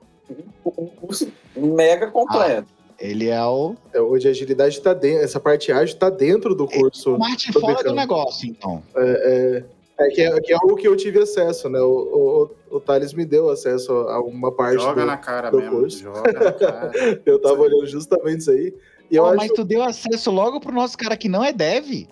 o, 0.64 0.84
o 0.84 0.86
curso 0.88 1.32
mega 1.56 2.10
completo. 2.10 2.68
Ele 2.98 3.28
é 3.28 3.42
o 3.42 3.74
É, 3.94 4.00
Hoje 4.00 4.28
a 4.28 4.30
agilidade 4.30 4.78
tá 4.80 4.92
dentro, 4.92 5.24
essa 5.24 5.40
parte 5.40 5.72
ágil 5.72 5.96
tá 5.96 6.10
dentro 6.10 6.54
do 6.54 6.68
curso. 6.68 7.16
Marte 7.18 7.50
Tô 7.50 7.60
fora 7.60 7.82
do 7.82 7.94
negócio, 7.94 8.46
então. 8.46 8.82
É, 8.94 9.64
é, 9.98 10.04
é 10.04 10.08
que 10.10 10.20
é, 10.20 10.40
que 10.40 10.52
é 10.52 10.56
algo 10.56 10.76
que 10.76 10.86
eu 10.86 10.94
tive 10.94 11.18
acesso, 11.18 11.70
né? 11.70 11.80
O, 11.80 11.86
o, 11.88 12.50
o 12.70 12.80
Thales 12.80 13.12
me 13.12 13.24
deu 13.24 13.50
acesso 13.50 13.92
a 13.92 14.20
uma 14.20 14.52
parte 14.52 14.80
Joga 14.80 15.00
do, 15.02 15.06
na 15.06 15.16
cara 15.16 15.50
do 15.50 15.58
mesmo. 15.58 15.78
curso. 15.80 15.98
Joga 16.02 16.32
na 16.32 16.52
cara. 16.52 16.92
Eu 17.26 17.40
tava 17.40 17.60
olhando 17.60 17.86
justamente 17.86 18.40
isso 18.40 18.50
aí. 18.50 18.74
E 19.10 19.16
eu 19.16 19.24
Pô, 19.24 19.28
acho, 19.30 19.36
Mas 19.38 19.50
tu 19.52 19.64
deu 19.64 19.82
acesso 19.82 20.30
logo 20.30 20.60
pro 20.60 20.72
nosso 20.72 20.96
cara 20.96 21.16
que 21.16 21.28
não 21.28 21.44
é 21.44 21.52
dev? 21.52 22.06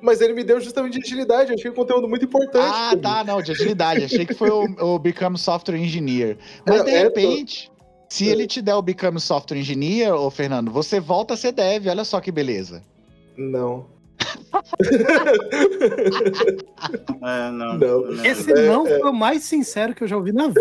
mas 0.00 0.20
ele 0.20 0.34
me 0.34 0.44
deu 0.44 0.60
justamente 0.60 0.98
de 0.98 1.04
agilidade. 1.04 1.50
Eu 1.50 1.56
achei 1.56 1.70
um 1.70 1.74
conteúdo 1.74 2.08
muito 2.08 2.24
importante. 2.24 2.64
Ah, 2.72 2.96
tá, 2.96 3.24
não, 3.24 3.42
de 3.42 3.50
agilidade. 3.52 4.04
Achei 4.04 4.24
que 4.24 4.34
foi 4.34 4.50
o, 4.50 4.64
o 4.94 4.98
Become 4.98 5.36
Software 5.36 5.76
Engineer. 5.76 6.36
Mas 6.66 6.82
É, 6.82 6.84
de 6.84 6.90
é, 6.90 7.02
repente, 7.02 7.72
se 8.08 8.26
ele 8.28 8.46
te 8.46 8.62
der 8.62 8.74
o 8.74 8.82
Become 8.82 9.18
Software 9.18 9.58
Engineer, 9.58 10.14
ô 10.14 10.30
Fernando, 10.30 10.70
você 10.70 11.00
volta 11.00 11.34
a 11.34 11.36
ser 11.36 11.52
dev. 11.52 11.88
Olha 11.88 12.04
só 12.04 12.20
que 12.20 12.30
beleza. 12.30 12.82
Não. 13.36 13.86
É, 17.22 17.50
não, 17.50 17.78
Não. 17.78 18.24
Esse 18.24 18.52
não 18.52 18.86
foi 18.86 19.10
o 19.10 19.12
mais 19.12 19.42
sincero 19.44 19.94
que 19.94 20.04
eu 20.04 20.08
já 20.08 20.16
ouvi 20.16 20.32
na 20.32 20.48
vida. 20.48 20.60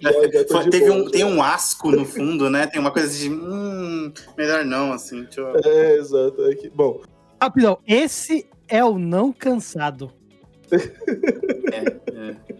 Foi- 0.50 0.70
teve 0.70 0.90
um, 0.90 1.04
já. 1.04 1.10
tem 1.10 1.24
um 1.24 1.42
asco 1.42 1.90
no 1.90 2.04
fundo, 2.04 2.48
né? 2.50 2.66
Tem 2.66 2.80
uma 2.80 2.90
coisa 2.90 3.16
de. 3.16 3.30
Hum, 3.30 4.12
melhor 4.36 4.64
não, 4.64 4.92
assim. 4.92 5.22
Deixa 5.24 5.40
eu... 5.40 5.56
É, 5.64 5.96
exato. 5.96 6.44
É 6.46 6.54
que- 6.54 6.70
bom, 6.70 7.00
Rapidão, 7.42 7.78
esse 7.86 8.46
é 8.68 8.84
o 8.84 8.98
não 8.98 9.32
cansado. 9.32 10.12
É. 11.72 12.00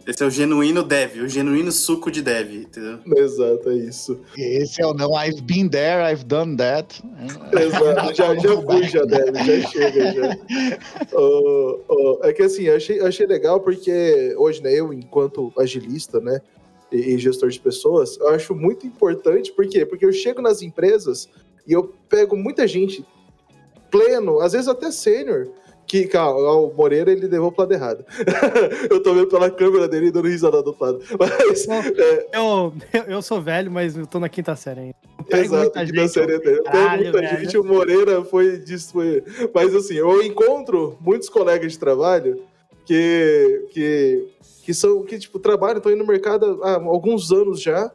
Esse 0.07 0.23
é 0.23 0.25
o 0.25 0.29
genuíno 0.29 0.83
dev, 0.83 1.21
o 1.21 1.27
genuíno 1.27 1.71
suco 1.71 2.09
de 2.09 2.21
dev, 2.21 2.51
entendeu? 2.53 2.99
exato, 3.17 3.69
é 3.69 3.75
isso. 3.75 4.19
Esse 4.35 4.81
é 4.81 4.85
o 4.85 4.93
não. 4.93 5.11
I've 5.13 5.41
been 5.41 5.69
there, 5.69 6.11
I've 6.11 6.25
done 6.25 6.57
that. 6.57 7.01
Exato, 7.53 8.15
já, 8.15 8.35
já 8.35 8.61
fui, 8.61 8.83
já 8.89 9.03
deve, 9.03 9.37
já 9.43 9.69
chega, 9.69 10.13
já. 10.13 11.17
Ô, 11.17 11.79
ô, 11.87 12.19
é 12.23 12.33
que 12.33 12.41
assim, 12.41 12.63
eu 12.63 12.75
achei, 12.75 12.99
achei 13.01 13.27
legal 13.27 13.59
porque 13.59 14.33
hoje, 14.37 14.63
né, 14.63 14.73
eu, 14.73 14.91
enquanto 14.91 15.53
agilista, 15.57 16.19
né, 16.19 16.41
e, 16.91 16.97
e 16.97 17.17
gestor 17.17 17.49
de 17.49 17.59
pessoas, 17.59 18.17
eu 18.17 18.29
acho 18.29 18.55
muito 18.55 18.87
importante, 18.87 19.51
por 19.51 19.67
quê? 19.67 19.85
Porque 19.85 20.05
eu 20.05 20.11
chego 20.11 20.41
nas 20.41 20.61
empresas 20.61 21.29
e 21.67 21.73
eu 21.73 21.93
pego 22.09 22.35
muita 22.35 22.67
gente 22.67 23.05
pleno, 23.91 24.39
às 24.39 24.53
vezes 24.53 24.67
até 24.67 24.89
sênior, 24.89 25.49
que, 25.91 26.07
cara, 26.07 26.31
o 26.31 26.73
Moreira, 26.73 27.11
ele 27.11 27.27
levou 27.27 27.51
pro 27.51 27.63
lado 27.63 27.73
errado. 27.73 28.05
eu 28.89 29.03
tô 29.03 29.13
vendo 29.13 29.27
pela 29.27 29.51
câmera 29.51 29.89
dele 29.89 30.07
e 30.07 30.11
dando 30.11 30.29
risada 30.29 30.63
do 30.63 30.67
outro 30.67 30.85
lado. 30.85 31.03
Mas, 31.19 31.67
é, 31.67 32.29
Eu, 32.31 32.73
eu, 33.09 33.21
sou 33.21 33.41
velho, 33.41 33.69
mas 33.69 33.97
eu 33.97 34.07
tô 34.07 34.17
na 34.17 34.29
quinta 34.29 34.55
série 34.55 34.79
ainda. 34.79 34.95
Exato, 35.29 35.73
da 35.73 35.83
gente, 35.83 36.07
série. 36.07 36.39
Tem 36.39 36.53
muita 36.53 37.11
velho. 37.11 37.39
gente, 37.41 37.57
o 37.57 37.63
Moreira 37.65 38.23
foi 38.23 38.57
disso. 38.59 38.93
Foi... 38.93 39.21
Mas 39.53 39.75
assim, 39.75 39.95
eu 39.95 40.23
encontro 40.23 40.97
muitos 41.01 41.27
colegas 41.27 41.73
de 41.73 41.79
trabalho 41.79 42.41
que, 42.85 43.67
que, 43.71 44.29
que 44.63 44.73
são, 44.73 45.03
que 45.03 45.19
tipo, 45.19 45.39
trabalham, 45.39 45.79
estão 45.79 45.91
indo 45.91 46.03
no 46.03 46.07
mercado 46.07 46.63
há 46.63 46.75
alguns 46.75 47.33
anos 47.33 47.61
já 47.61 47.91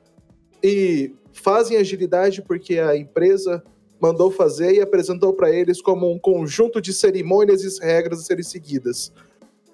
e 0.63 1.15
fazem 1.33 1.79
agilidade 1.79 2.43
porque 2.43 2.79
a 2.79 2.95
empresa 2.95 3.65
mandou 4.01 4.31
fazer 4.31 4.75
e 4.75 4.81
apresentou 4.81 5.33
para 5.33 5.51
eles 5.51 5.81
como 5.81 6.11
um 6.11 6.19
conjunto 6.19 6.81
de 6.81 6.93
cerimônias 6.93 7.63
e 7.63 7.85
regras 7.85 8.21
a 8.21 8.23
serem 8.23 8.45
seguidas. 8.45 9.13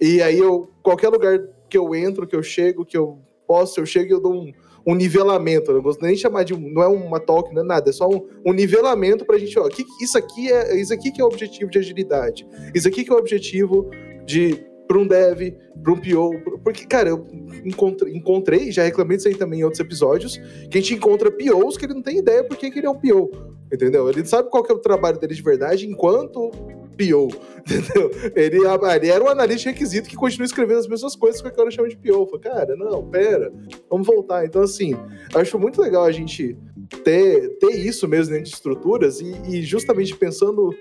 E 0.00 0.20
aí 0.20 0.38
eu, 0.38 0.68
qualquer 0.82 1.08
lugar 1.08 1.38
que 1.68 1.78
eu 1.78 1.94
entro, 1.94 2.26
que 2.26 2.36
eu 2.36 2.42
chego, 2.42 2.84
que 2.84 2.96
eu 2.96 3.18
posso, 3.46 3.80
eu 3.80 3.86
chego 3.86 4.10
e 4.10 4.12
eu 4.12 4.20
dou 4.20 4.34
um, 4.34 4.52
um 4.86 4.94
nivelamento. 4.94 5.70
Eu 5.70 5.76
não 5.76 5.82
gosto 5.82 6.02
nem 6.02 6.14
de 6.14 6.20
chamar 6.20 6.44
de. 6.44 6.58
Não 6.58 6.82
é 6.82 6.88
uma 6.88 7.20
talk, 7.20 7.54
não 7.54 7.62
é 7.62 7.64
nada. 7.64 7.90
É 7.90 7.92
só 7.92 8.08
um, 8.08 8.26
um 8.44 8.52
nivelamento 8.52 9.24
pra 9.24 9.38
gente, 9.38 9.58
ó. 9.58 9.68
Que, 9.68 9.84
isso, 10.00 10.18
aqui 10.18 10.50
é, 10.50 10.78
isso 10.80 10.92
aqui 10.92 11.10
que 11.10 11.20
é 11.20 11.24
o 11.24 11.28
objetivo 11.28 11.70
de 11.70 11.78
agilidade. 11.78 12.46
Isso 12.74 12.88
aqui 12.88 13.04
que 13.04 13.10
é 13.10 13.14
o 13.14 13.18
objetivo 13.18 13.90
de. 14.24 14.70
Para 14.88 14.98
um 14.98 15.06
dev, 15.06 15.54
para 15.82 15.92
um 15.92 15.96
PO. 15.96 16.58
Porque, 16.62 16.84
cara, 16.84 17.08
eu 17.08 17.24
encontrei, 17.64 18.14
encontrei, 18.14 18.70
já 18.70 18.82
reclamei 18.82 19.16
disso 19.16 19.28
aí 19.28 19.34
também 19.34 19.60
em 19.60 19.64
outros 19.64 19.80
episódios, 19.80 20.36
que 20.70 20.76
a 20.76 20.80
gente 20.80 20.94
encontra 20.94 21.30
POs 21.30 21.78
que 21.78 21.86
ele 21.86 21.94
não 21.94 22.02
tem 22.02 22.18
ideia 22.18 22.44
por 22.44 22.58
que 22.58 22.70
que 22.70 22.80
ele 22.80 22.86
é 22.86 22.90
um 22.90 22.98
PO. 22.98 23.30
Entendeu? 23.72 24.08
Ele 24.08 24.24
sabe 24.24 24.50
qual 24.50 24.62
que 24.62 24.70
é 24.70 24.74
o 24.74 24.78
trabalho 24.78 25.18
dele 25.18 25.34
de 25.34 25.42
verdade 25.42 25.86
enquanto 25.88 26.50
PO. 26.96 27.28
Entendeu? 27.62 28.10
Ele, 28.34 28.58
ele 28.96 29.08
era 29.08 29.22
um 29.22 29.28
analista 29.28 29.70
requisito 29.70 30.08
que 30.08 30.16
continua 30.16 30.44
escrevendo 30.46 30.78
as 30.80 30.88
mesmas 30.88 31.14
coisas 31.14 31.40
que 31.40 31.48
cara 31.50 31.70
chama 31.70 31.88
de 31.88 31.96
falei, 32.26 32.40
cara, 32.40 32.76
não, 32.76 33.02
pera, 33.08 33.52
vamos 33.88 34.06
voltar. 34.06 34.44
Então, 34.44 34.62
assim, 34.62 34.94
acho 35.34 35.58
muito 35.58 35.80
legal 35.80 36.04
a 36.04 36.12
gente 36.12 36.56
ter, 37.04 37.50
ter 37.58 37.70
isso 37.70 38.06
mesmo 38.08 38.32
dentro 38.34 38.50
de 38.50 38.54
estruturas 38.54 39.20
e, 39.20 39.32
e 39.48 39.62
justamente 39.62 40.14
pensando 40.16 40.74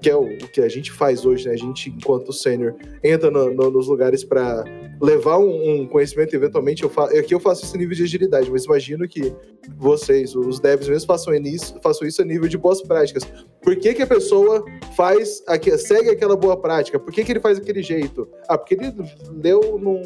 que 0.00 0.08
é 0.08 0.16
o, 0.16 0.22
o 0.22 0.48
que 0.48 0.60
a 0.60 0.68
gente 0.68 0.90
faz 0.90 1.24
hoje, 1.26 1.46
né? 1.46 1.54
A 1.54 1.56
gente, 1.56 1.90
enquanto 1.90 2.32
sênior, 2.32 2.74
entra 3.04 3.30
no- 3.30 3.52
no- 3.52 3.70
nos 3.70 3.86
lugares 3.86 4.24
para 4.24 4.64
levar 5.00 5.38
um, 5.38 5.82
um 5.82 5.86
conhecimento, 5.86 6.34
eventualmente, 6.34 6.82
eu 6.82 6.88
fa 6.88 7.04
aqui 7.06 7.34
eu 7.34 7.40
faço 7.40 7.64
isso 7.64 7.74
a 7.74 7.78
nível 7.78 7.94
de 7.94 8.02
agilidade, 8.04 8.50
mas 8.50 8.64
imagino 8.64 9.06
que 9.06 9.34
vocês, 9.76 10.34
os 10.34 10.58
devs 10.60 10.88
mesmo, 10.88 11.06
façam 11.06 11.34
isso, 11.34 11.78
façam 11.82 12.06
isso 12.08 12.22
a 12.22 12.24
nível 12.24 12.48
de 12.48 12.56
boas 12.56 12.80
práticas. 12.82 13.22
Por 13.60 13.76
que, 13.76 13.94
que 13.94 14.02
a 14.02 14.06
pessoa 14.06 14.64
faz, 14.96 15.42
segue 15.78 16.08
aquela 16.22 16.36
boa 16.36 16.56
prática? 16.56 16.98
Por 16.98 17.12
que, 17.12 17.24
que 17.24 17.32
ele 17.32 17.40
faz 17.40 17.58
aquele 17.58 17.82
jeito? 17.82 18.28
Ah, 18.48 18.56
porque 18.56 18.74
ele 18.74 18.92
leu 19.42 19.78
num, 19.78 20.02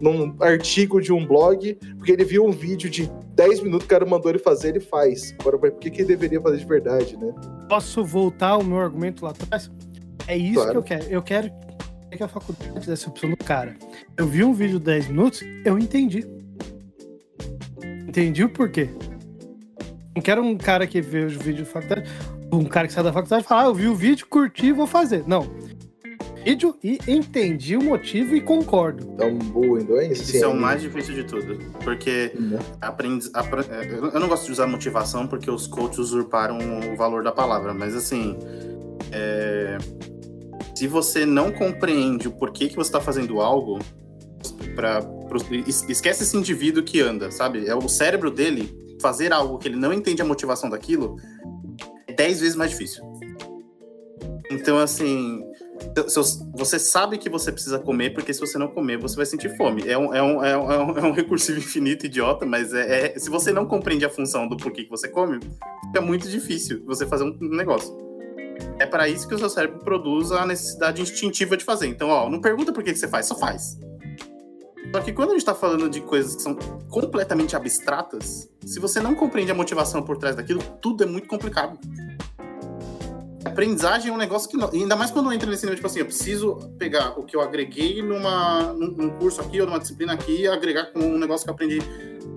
num 0.00 0.34
artigo 0.40 1.00
de 1.00 1.12
um 1.12 1.26
blog, 1.26 1.74
porque 1.98 2.12
ele 2.12 2.24
viu 2.24 2.44
um 2.46 2.50
vídeo 2.50 2.88
de 2.88 3.10
10 3.34 3.60
minutos 3.60 3.86
que 3.86 3.94
o 3.94 3.98
cara 3.98 4.06
mandou 4.06 4.30
ele 4.30 4.38
fazer, 4.38 4.70
ele 4.70 4.80
faz. 4.80 5.34
Agora, 5.38 5.58
por 5.58 5.72
que, 5.72 5.90
que 5.90 6.00
ele 6.00 6.08
deveria 6.08 6.40
fazer 6.40 6.56
de 6.58 6.64
verdade, 6.64 7.16
né? 7.16 7.32
Posso 7.68 8.04
voltar 8.04 8.56
o 8.56 8.64
meu 8.64 8.78
argumento 8.78 9.24
lá 9.24 9.30
atrás? 9.32 9.70
É 10.26 10.36
isso 10.36 10.54
Claro. 10.54 10.70
que 10.70 10.76
eu 10.78 10.82
quero. 10.82 11.04
Eu 11.10 11.22
quero 11.22 11.50
que 12.10 12.22
a 12.22 12.28
faculdade 12.28 12.86
desse 12.86 13.08
opção 13.08 13.30
do 13.30 13.36
cara. 13.36 13.76
Eu 14.16 14.26
vi 14.26 14.42
um 14.42 14.52
vídeo 14.52 14.78
de 14.78 14.84
10 14.86 15.08
minutos, 15.08 15.42
eu 15.64 15.78
entendi. 15.78 16.26
Entendi 18.08 18.42
o 18.42 18.48
porquê. 18.48 18.88
Não 20.14 20.22
quero 20.22 20.42
um 20.42 20.56
cara 20.56 20.86
que 20.86 21.00
vê 21.00 21.24
os 21.24 21.34
vídeos 21.34 21.68
da 21.68 21.72
faculdade, 21.72 22.10
um 22.52 22.64
cara 22.64 22.86
que 22.86 22.92
sai 22.92 23.04
da 23.04 23.12
faculdade 23.12 23.44
e 23.44 23.46
fala, 23.48 23.62
ah, 23.62 23.66
eu 23.66 23.74
vi 23.74 23.86
o 23.88 23.94
vídeo, 23.94 24.26
curti 24.28 24.66
e 24.66 24.72
vou 24.72 24.86
fazer. 24.86 25.24
Não. 25.26 25.46
Vídeo 26.44 26.74
e 26.82 26.98
entendi 27.06 27.76
o 27.76 27.82
motivo 27.84 28.34
e 28.34 28.40
concordo. 28.40 29.14
É 29.18 29.26
um 29.26 29.38
boa 29.38 29.78
doença. 29.84 30.22
Isso 30.22 30.42
é 30.42 30.48
o 30.48 30.56
mais 30.56 30.80
difícil 30.80 31.14
de 31.14 31.24
tudo. 31.24 31.58
Porque 31.84 32.32
Né? 32.38 32.58
aprendiz, 32.80 33.30
apre- 33.34 33.66
é, 33.70 33.86
eu 34.14 34.18
não 34.18 34.26
gosto 34.28 34.46
de 34.46 34.52
usar 34.52 34.66
motivação 34.66 35.26
porque 35.26 35.50
os 35.50 35.66
coaches 35.66 35.98
usurparam 35.98 36.58
o 36.92 36.96
valor 36.96 37.22
da 37.22 37.30
palavra, 37.30 37.74
mas 37.74 37.94
assim, 37.94 38.38
é, 39.12 39.76
se 40.74 40.86
você 40.86 41.26
não 41.26 41.52
compreende 41.52 42.26
o 42.26 42.30
porquê 42.32 42.68
que 42.68 42.76
você 42.76 42.88
está 42.88 43.02
fazendo 43.02 43.38
algo, 43.42 43.78
pra, 44.74 45.00
es- 45.66 45.86
esquece 45.90 46.22
esse 46.22 46.36
indivíduo 46.38 46.82
que 46.82 47.00
anda, 47.02 47.30
sabe? 47.30 47.66
É 47.66 47.74
o 47.74 47.86
cérebro 47.86 48.30
dele 48.30 48.74
fazer 49.00 49.30
algo 49.30 49.58
que 49.58 49.68
ele 49.68 49.76
não 49.76 49.92
entende 49.92 50.22
a 50.22 50.24
motivação 50.24 50.70
daquilo 50.70 51.16
10 52.20 52.40
vezes 52.40 52.54
mais 52.54 52.70
difícil. 52.72 53.02
Então, 54.50 54.78
assim, 54.78 55.42
você 56.54 56.78
sabe 56.78 57.16
que 57.16 57.30
você 57.30 57.50
precisa 57.50 57.78
comer, 57.78 58.10
porque 58.12 58.34
se 58.34 58.40
você 58.40 58.58
não 58.58 58.68
comer, 58.68 58.98
você 58.98 59.16
vai 59.16 59.24
sentir 59.24 59.56
fome. 59.56 59.88
É 59.88 59.96
um, 59.96 60.12
é 60.12 60.22
um, 60.22 60.44
é 60.44 60.58
um, 60.58 60.70
é 60.70 60.78
um- 60.78 60.96
é 60.98 61.12
recursivo 61.16 61.58
infinito, 61.58 62.04
idiota, 62.04 62.44
mas 62.44 62.74
é, 62.74 63.14
é- 63.14 63.18
se 63.18 63.30
você 63.30 63.52
não 63.52 63.64
compreende 63.64 64.04
a 64.04 64.10
função 64.10 64.46
do 64.46 64.54
porquê 64.58 64.84
que 64.84 64.90
você 64.90 65.08
come, 65.08 65.40
fica 65.86 66.02
muito 66.02 66.28
difícil 66.28 66.84
você 66.84 67.06
fazer 67.06 67.24
um 67.24 67.36
negócio. 67.56 67.96
É 68.78 68.84
para 68.84 69.08
isso 69.08 69.26
que 69.26 69.34
o 69.34 69.38
seu 69.38 69.48
cérebro 69.48 69.78
produz 69.78 70.30
a 70.30 70.44
necessidade 70.44 71.00
instintiva 71.00 71.56
de 71.56 71.64
fazer. 71.64 71.86
Então, 71.86 72.10
ó, 72.10 72.28
não 72.28 72.42
pergunta 72.42 72.70
por 72.70 72.84
que 72.84 72.92
que 72.92 72.98
você 72.98 73.08
faz, 73.08 73.24
só 73.24 73.34
faz. 73.38 73.78
Só 74.92 75.00
que 75.00 75.12
quando 75.12 75.30
a 75.30 75.32
gente 75.34 75.44
tá 75.44 75.54
falando 75.54 75.88
de 75.88 76.00
coisas 76.00 76.34
que 76.34 76.42
são 76.42 76.54
completamente 76.88 77.54
abstratas, 77.54 78.48
se 78.64 78.80
você 78.80 79.00
não 79.00 79.14
compreende 79.14 79.52
a 79.52 79.54
motivação 79.54 80.02
por 80.02 80.16
trás 80.16 80.34
daquilo, 80.34 80.62
tudo 80.80 81.04
é 81.04 81.06
muito 81.06 81.28
complicado. 81.28 81.78
Aprendizagem 83.44 84.10
é 84.10 84.14
um 84.14 84.18
negócio 84.18 84.48
que. 84.48 84.56
Não, 84.56 84.68
ainda 84.70 84.94
mais 84.94 85.10
quando 85.10 85.32
entra 85.32 85.48
nesse 85.48 85.64
nível, 85.64 85.76
tipo 85.76 85.86
assim, 85.86 86.00
eu 86.00 86.06
preciso 86.06 86.56
pegar 86.78 87.18
o 87.18 87.22
que 87.22 87.34
eu 87.34 87.40
agreguei 87.40 88.02
numa, 88.02 88.72
num, 88.74 89.10
curso 89.18 89.40
aqui 89.40 89.60
ou 89.60 89.66
numa 89.66 89.78
disciplina 89.78 90.12
aqui 90.12 90.42
e 90.42 90.48
agregar 90.48 90.86
com 90.86 90.98
um 91.00 91.18
negócio 91.18 91.44
que 91.44 91.50
eu 91.50 91.54
aprendi, 91.54 91.78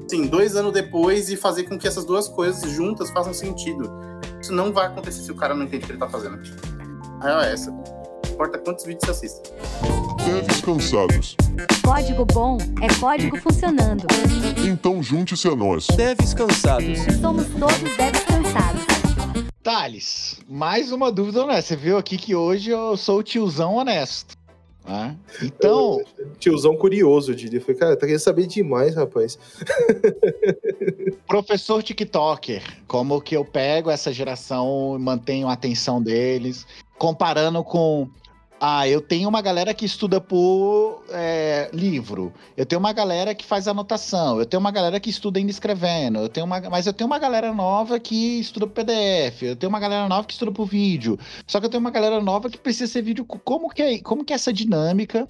assim, 0.05 0.27
dois 0.27 0.55
anos 0.55 0.71
depois 0.71 1.29
e 1.29 1.35
fazer 1.35 1.63
com 1.63 1.77
que 1.77 1.87
essas 1.87 2.05
duas 2.05 2.29
coisas 2.29 2.71
juntas 2.71 3.09
façam 3.09 3.33
sentido. 3.33 3.91
Isso 4.39 4.53
não 4.53 4.71
vai 4.71 4.87
acontecer 4.87 5.21
se 5.21 5.31
o 5.31 5.35
cara 5.35 5.53
não 5.53 5.65
entende 5.65 5.83
o 5.83 5.87
que 5.87 5.91
ele 5.91 5.99
tá 5.99 6.07
fazendo. 6.07 6.39
real 7.21 7.41
é 7.41 7.51
essa. 7.51 7.69
Não 7.69 8.31
importa 8.31 8.57
quantos 8.59 8.85
vídeos 8.85 9.03
você 9.05 9.11
assista. 9.11 9.49
Devs 10.25 10.61
cansados. 10.61 11.35
Código 11.84 12.25
bom 12.25 12.57
é 12.81 12.88
código 12.99 13.38
funcionando. 13.38 14.05
Então 14.65 15.03
junte-se 15.03 15.47
a 15.47 15.55
nós. 15.55 15.88
Devs 15.88 16.34
cansados. 16.34 16.99
Somos 17.21 17.47
todos 17.47 17.97
devs 17.97 18.23
cansados. 18.25 18.84
Thales, 19.61 20.39
mais 20.49 20.91
uma 20.91 21.11
dúvida 21.11 21.43
honesta. 21.43 21.69
Você 21.69 21.75
viu 21.75 21.97
aqui 21.97 22.17
que 22.17 22.35
hoje 22.35 22.71
eu 22.71 22.97
sou 22.97 23.19
o 23.19 23.23
tiozão 23.23 23.75
honesto. 23.75 24.35
né? 24.85 25.15
Então, 25.41 26.01
Tiozão 26.39 26.75
curioso, 26.75 27.31
eu 27.31 27.35
diria. 27.35 27.61
Falei, 27.61 27.75
cara, 27.75 27.95
tá 27.95 28.05
querendo 28.05 28.19
saber 28.19 28.45
demais, 28.47 28.95
rapaz. 28.95 29.38
professor 31.27 31.81
TikToker, 31.81 32.61
como 32.88 33.21
que 33.21 33.35
eu 33.38 33.45
pego 33.45 33.89
essa 33.89 34.11
geração 34.11 34.95
e 34.97 35.01
mantenho 35.01 35.47
a 35.47 35.53
atenção 35.53 36.01
deles, 36.01 36.65
comparando 36.97 37.63
com. 37.63 38.09
Ah, 38.65 38.88
eu 38.88 39.02
tenho 39.02 39.27
uma 39.27 39.41
galera 39.41 39.73
que 39.73 39.84
estuda 39.84 40.22
por 40.22 41.03
é, 41.10 41.69
livro, 41.73 42.31
eu 42.56 42.65
tenho 42.65 42.80
uma 42.80 42.94
galera 42.94 43.35
que 43.35 43.44
faz 43.44 43.68
anotação, 43.68 44.40
eu 44.40 44.45
tenho 44.45 44.61
uma 44.61 44.72
galera 44.72 45.02
que 45.02 45.10
estuda 45.10 45.38
ainda 45.38 45.52
escrevendo, 45.52 46.19
eu 46.19 46.30
tenho 46.30 46.45
uma, 46.45 46.61
mas 46.69 46.88
eu 46.88 46.94
tenho 46.94 47.06
uma 47.10 47.19
galera 47.19 47.53
nova 47.53 47.99
que 47.99 48.40
estuda 48.40 48.65
por 48.65 48.76
PDF, 48.76 49.41
eu 49.41 49.56
tenho 49.57 49.69
uma 49.69 49.81
galera 49.81 50.07
nova 50.07 50.26
que 50.26 50.31
estuda 50.31 50.49
por 50.49 50.65
vídeo, 50.65 51.19
só 51.45 51.60
que 51.60 51.65
eu 51.65 51.69
tenho 51.69 51.81
uma 51.81 51.91
galera 51.91 52.22
nova 52.22 52.49
que 52.49 52.57
precisa 52.57 52.90
ser 52.90 53.02
vídeo. 53.02 53.26
Como 53.26 53.69
que 53.69 53.81
é, 53.81 53.99
como 53.99 54.23
que 54.23 54.31
é 54.31 54.38
essa 54.38 54.53
dinâmica? 54.53 55.27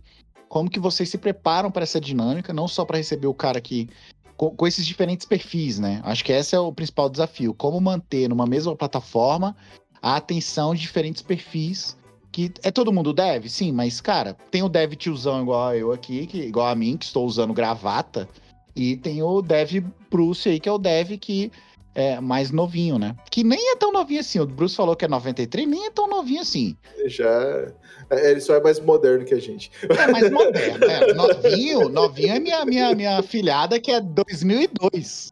Como 0.48 0.70
que 0.70 0.80
vocês 0.80 1.10
se 1.10 1.18
preparam 1.18 1.72
para 1.72 1.82
essa 1.82 2.00
dinâmica, 2.00 2.54
não 2.54 2.68
só 2.68 2.86
para 2.86 2.98
receber 2.98 3.26
o 3.26 3.34
cara 3.34 3.60
que 3.60 3.90
com, 4.38 4.52
com 4.52 4.68
esses 4.68 4.86
diferentes 4.86 5.26
perfis, 5.26 5.80
né? 5.80 6.02
Acho 6.04 6.24
que 6.24 6.32
esse 6.32 6.56
é 6.56 6.60
o 6.60 6.72
principal 6.72 7.10
desafio. 7.10 7.52
Como 7.56 7.82
manter 7.82 8.30
numa 8.30 8.46
mesma 8.46 8.76
plataforma 8.76 9.56
a 10.04 10.18
atenção 10.18 10.76
de 10.76 10.82
diferentes 10.82 11.24
perfis. 11.24 11.98
Que 12.34 12.52
é 12.64 12.72
todo 12.72 12.92
mundo 12.92 13.14
dev? 13.14 13.48
Sim, 13.48 13.72
mas, 13.72 14.02
cara, 14.02 14.36
tem 14.50 14.64
o 14.64 14.68
dev 14.68 14.94
tiozão 14.94 15.44
igual 15.44 15.76
eu 15.76 15.92
aqui, 15.92 16.26
que, 16.26 16.40
igual 16.40 16.68
a 16.68 16.74
mim, 16.74 16.98
que 16.98 17.06
estou 17.06 17.28
usando 17.28 17.54
gravata, 17.54 18.28
e 18.76 18.98
tem 18.98 19.22
o 19.22 19.40
dev 19.40 19.86
Bruce 20.10 20.50
aí, 20.50 20.60
que 20.60 20.68
é 20.68 20.72
o 20.72 20.80
dev 20.80 21.12
que 21.20 21.52
é 21.94 22.20
mais 22.20 22.50
novinho, 22.50 22.98
né? 22.98 23.16
Que 23.30 23.44
nem 23.44 23.72
é 23.72 23.76
tão 23.76 23.92
novinho 23.92 24.20
assim. 24.20 24.40
O 24.40 24.48
Bruce 24.48 24.76
falou 24.76 24.96
que 24.96 25.06
é 25.06 25.08
93, 25.08 25.68
nem 25.68 25.86
é 25.86 25.92
tão 25.92 26.08
novinho 26.08 26.42
assim. 26.42 26.76
Já. 27.06 27.68
é, 28.10 28.32
Ele 28.32 28.42
só 28.42 28.56
é 28.56 28.62
mais 28.62 28.80
moderno 28.80 29.26
que 29.26 29.36
a 29.36 29.40
gente. 29.40 29.72
É 29.88 30.08
mais 30.08 30.32
moderno, 30.32 30.88
né? 30.88 31.14
Novinho, 31.14 31.88
novinho 31.88 32.34
é 32.34 32.40
minha, 32.40 32.66
minha, 32.66 32.96
minha 32.96 33.22
filhada, 33.22 33.80
que 33.80 33.92
é 33.92 34.02
2002. 34.02 35.32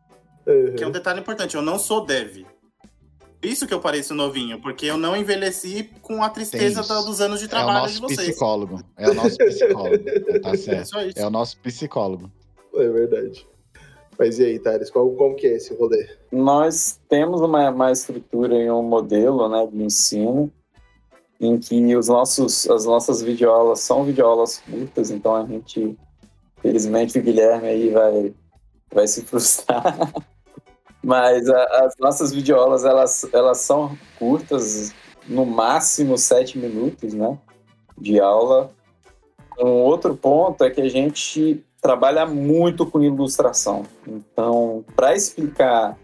Que 0.78 0.84
é 0.84 0.88
um 0.88 0.92
detalhe 0.92 1.20
importante, 1.20 1.56
eu 1.56 1.64
não 1.64 1.80
sou 1.80 2.06
dev. 2.06 2.46
Isso 3.42 3.66
que 3.66 3.74
eu 3.74 3.80
pareço 3.80 4.14
novinho, 4.14 4.62
porque 4.62 4.86
eu 4.86 4.98
não 4.98 5.16
envelheci 5.16 5.90
com 6.02 6.22
a 6.24 6.30
tristeza 6.30 6.84
da- 6.84 7.02
dos 7.02 7.20
anos 7.22 7.40
de 7.40 7.46
É 7.46 7.48
o 7.48 7.50
trabalho 7.50 7.88
de 7.92 8.00
nosso 8.02 8.14
vocês. 8.16 8.30
psicólogo. 8.30 8.80
É 8.98 9.10
o 9.10 9.14
nosso 9.16 9.38
psicólogo. 9.38 9.98
tá 10.42 10.50
É 10.52 10.58
certo. 10.58 10.86
só 10.90 11.02
isso. 11.02 11.20
É 11.20 11.26
o 11.26 11.30
nosso 11.32 11.58
psicólogo. 11.60 12.32
É 12.76 12.88
verdade. 12.90 13.48
Mas 14.20 14.38
e 14.38 14.46
aí, 14.46 14.60
Thales, 14.60 14.92
qual, 14.92 15.10
como 15.12 15.36
que 15.36 15.48
é 15.48 15.56
esse 15.56 15.74
rolê? 15.74 16.08
Nós 16.32 17.00
temos 17.10 17.42
uma, 17.42 17.72
uma 17.72 17.92
estrutura 17.92 18.56
e 18.56 18.70
um 18.70 18.84
modelo 18.84 19.50
né, 19.50 19.68
de 19.72 19.84
ensino 19.84 20.52
em 21.40 21.58
que 21.58 21.96
os 21.96 22.08
nossos, 22.08 22.70
as 22.70 22.86
nossas 22.86 23.24
videoaulas 23.24 23.80
são 23.80 24.04
videoaulas 24.04 24.60
curtas, 24.60 25.10
então 25.10 25.36
a 25.36 25.44
gente, 25.44 25.98
felizmente, 26.62 27.18
o 27.18 27.24
Guilherme 27.24 27.68
aí 27.68 27.90
vai, 27.90 28.34
vai 28.94 29.08
se 29.08 29.24
frustrar. 29.24 29.84
Mas 31.04 31.50
a- 31.50 31.86
as 31.86 31.96
nossas 32.00 32.32
videoaulas, 32.32 32.86
elas, 32.86 33.28
elas 33.34 33.60
são 33.60 33.98
curtas, 34.20 34.94
no 35.28 35.46
máximo 35.46 36.18
sete 36.18 36.58
minutos, 36.58 37.14
né, 37.14 37.38
de 37.98 38.20
aula. 38.20 38.72
Um 39.60 39.84
outro 39.84 40.16
ponto 40.16 40.64
é 40.64 40.70
que 40.70 40.82
a 40.82 40.90
gente 40.90 41.64
trabalha 41.82 42.26
muito 42.26 42.86
com 42.86 43.02
ilustração. 43.02 43.84
Então, 44.08 44.84
para 44.96 45.16
explicar 45.16 45.98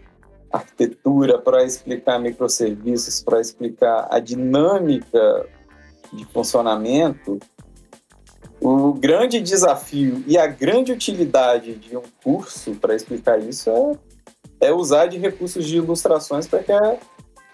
arquitetura, 0.52 1.38
para 1.38 1.62
explicar 1.64 2.18
microserviços, 2.18 3.22
para 3.22 3.40
explicar 3.40 4.08
a 4.10 4.18
dinâmica 4.18 5.46
de 6.12 6.24
funcionamento, 6.26 7.38
o 8.60 8.92
grande 8.92 9.40
desafio 9.40 10.24
e 10.26 10.36
a 10.38 10.46
grande 10.46 10.90
utilidade 10.90 11.74
de 11.76 11.96
um 11.96 12.02
curso 12.24 12.74
para 12.74 12.94
explicar 12.94 13.38
isso 13.38 13.70
é, 13.70 13.92
é 14.60 14.72
usar 14.72 15.06
de 15.06 15.18
recursos 15.18 15.66
de 15.66 15.76
ilustrações 15.76 16.46
para 16.46 16.62
que 16.62 16.72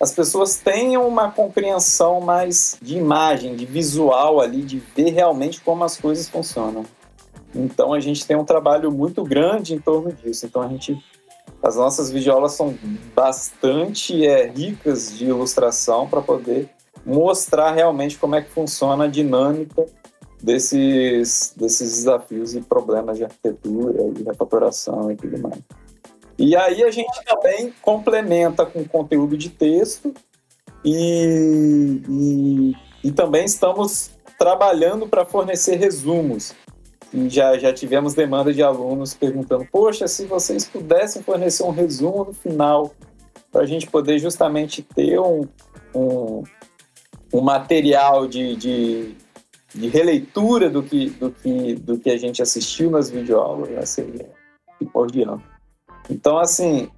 as 0.01 0.13
pessoas 0.13 0.57
tenham 0.57 1.07
uma 1.07 1.31
compreensão 1.31 2.21
mais 2.21 2.77
de 2.83 2.97
imagem, 2.97 3.55
de 3.55 3.65
visual 3.65 4.41
ali, 4.41 4.63
de 4.63 4.83
ver 4.95 5.11
realmente 5.11 5.61
como 5.61 5.85
as 5.85 5.97
coisas 5.97 6.29
funcionam. 6.29 6.85
Então 7.55 7.93
a 7.93 8.01
gente 8.01 8.27
tem 8.27 8.37
um 8.37 8.45
trabalho 8.45 8.91
muito 8.91 9.23
grande 9.23 9.75
em 9.75 9.79
torno 9.79 10.13
disso. 10.13 10.47
Então 10.47 10.63
a 10.63 10.69
gente 10.69 10.99
as 11.63 11.77
nossas 11.77 12.11
videoaulas 12.11 12.53
são 12.53 12.77
bastante 13.15 14.27
é, 14.27 14.47
ricas 14.47 15.17
de 15.17 15.25
ilustração 15.27 16.07
para 16.07 16.21
poder 16.21 16.69
mostrar 17.07 17.73
realmente 17.73 18.19
como 18.19 18.35
é 18.35 18.43
que 18.43 18.51
funciona 18.51 19.05
a 19.05 19.09
dinâmica 19.09 19.87
desses, 20.43 21.55
desses 21.57 21.91
desafios 21.91 22.55
e 22.55 22.61
problemas 22.61 23.17
de 23.17 23.25
arquitetura, 23.25 24.11
de 24.11 24.23
refatoração 24.23 25.11
e 25.11 25.17
tudo 25.17 25.39
mais. 25.39 25.61
E 26.39 26.57
aí 26.57 26.83
a 26.83 26.91
gente 26.91 27.25
também 27.25 27.73
complementa 27.81 28.67
com 28.67 28.85
conteúdo 28.85 29.37
de 29.37 29.51
texto 29.51 30.13
e, 30.85 32.03
e, 32.09 32.73
e 33.05 33.13
também 33.13 33.45
estamos 33.45 34.11
trabalhando 34.39 35.07
para 35.07 35.25
fornecer 35.25 35.77
resumos. 35.77 36.55
E 37.13 37.29
já, 37.29 37.57
já 37.57 37.73
tivemos 37.73 38.15
demanda 38.15 38.53
de 38.53 38.63
alunos 38.63 39.15
perguntando: 39.15 39.67
Poxa, 39.71 40.09
se 40.09 40.27
vocês 40.27 40.65
pudessem 40.65 41.23
fornecer 41.23 41.63
um 41.63 41.71
resumo 41.71 42.25
no 42.25 42.33
final, 42.33 42.93
para 43.53 43.63
a 43.63 43.67
gente 43.67 43.87
poder 43.87 44.19
justamente 44.19 44.83
ter 44.83 45.21
um, 45.21 45.47
um, 45.95 46.43
um 47.33 47.41
material 47.41 48.27
de, 48.27 48.57
de, 48.57 49.15
de 49.73 49.89
releitura 49.89 50.69
do 50.69 50.83
que, 50.83 51.11
do, 51.11 51.31
que, 51.31 51.75
do 51.77 51.97
que 51.97 52.11
a 52.11 52.17
gente 52.17 52.43
assistiu 52.43 52.91
nas 52.91 53.09
videoaulas, 53.09 53.71
né? 53.71 53.87
seria 53.87 54.29
primordial. 54.77 55.41
Então, 56.09 56.39
assim, 56.39 56.91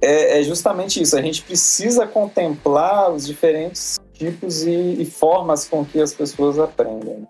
é, 0.00 0.40
é 0.40 0.42
justamente 0.42 1.00
isso. 1.00 1.16
A 1.16 1.22
gente 1.22 1.42
precisa 1.42 2.06
contemplar 2.06 3.10
os 3.10 3.26
diferentes 3.26 3.98
tipos 4.12 4.62
e, 4.62 5.02
e 5.02 5.04
formas 5.04 5.68
com 5.68 5.84
que 5.84 6.00
as 6.00 6.12
pessoas 6.12 6.58
aprendem. 6.58 7.26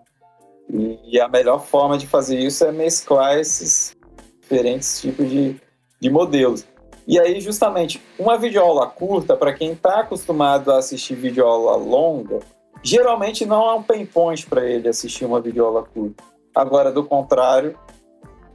E, 0.70 1.16
e 1.16 1.20
a 1.20 1.28
melhor 1.28 1.64
forma 1.64 1.96
de 1.96 2.06
fazer 2.06 2.38
isso 2.38 2.64
é 2.64 2.72
mesclar 2.72 3.38
esses 3.38 3.96
diferentes 4.40 5.00
tipos 5.00 5.28
de, 5.28 5.56
de 6.00 6.10
modelos. 6.10 6.64
E 7.06 7.20
aí, 7.20 7.40
justamente, 7.40 8.02
uma 8.18 8.36
videoaula 8.36 8.86
curta, 8.88 9.36
para 9.36 9.54
quem 9.54 9.72
está 9.72 10.00
acostumado 10.00 10.72
a 10.72 10.78
assistir 10.78 11.14
videoaula 11.14 11.76
longa, 11.76 12.40
geralmente 12.82 13.46
não 13.46 13.68
é 13.68 13.74
um 13.74 13.82
pain 13.82 14.04
point 14.04 14.44
para 14.46 14.64
ele 14.64 14.88
assistir 14.88 15.24
uma 15.24 15.40
videoaula 15.40 15.84
curta. 15.84 16.24
Agora, 16.52 16.90
do 16.90 17.04
contrário, 17.04 17.78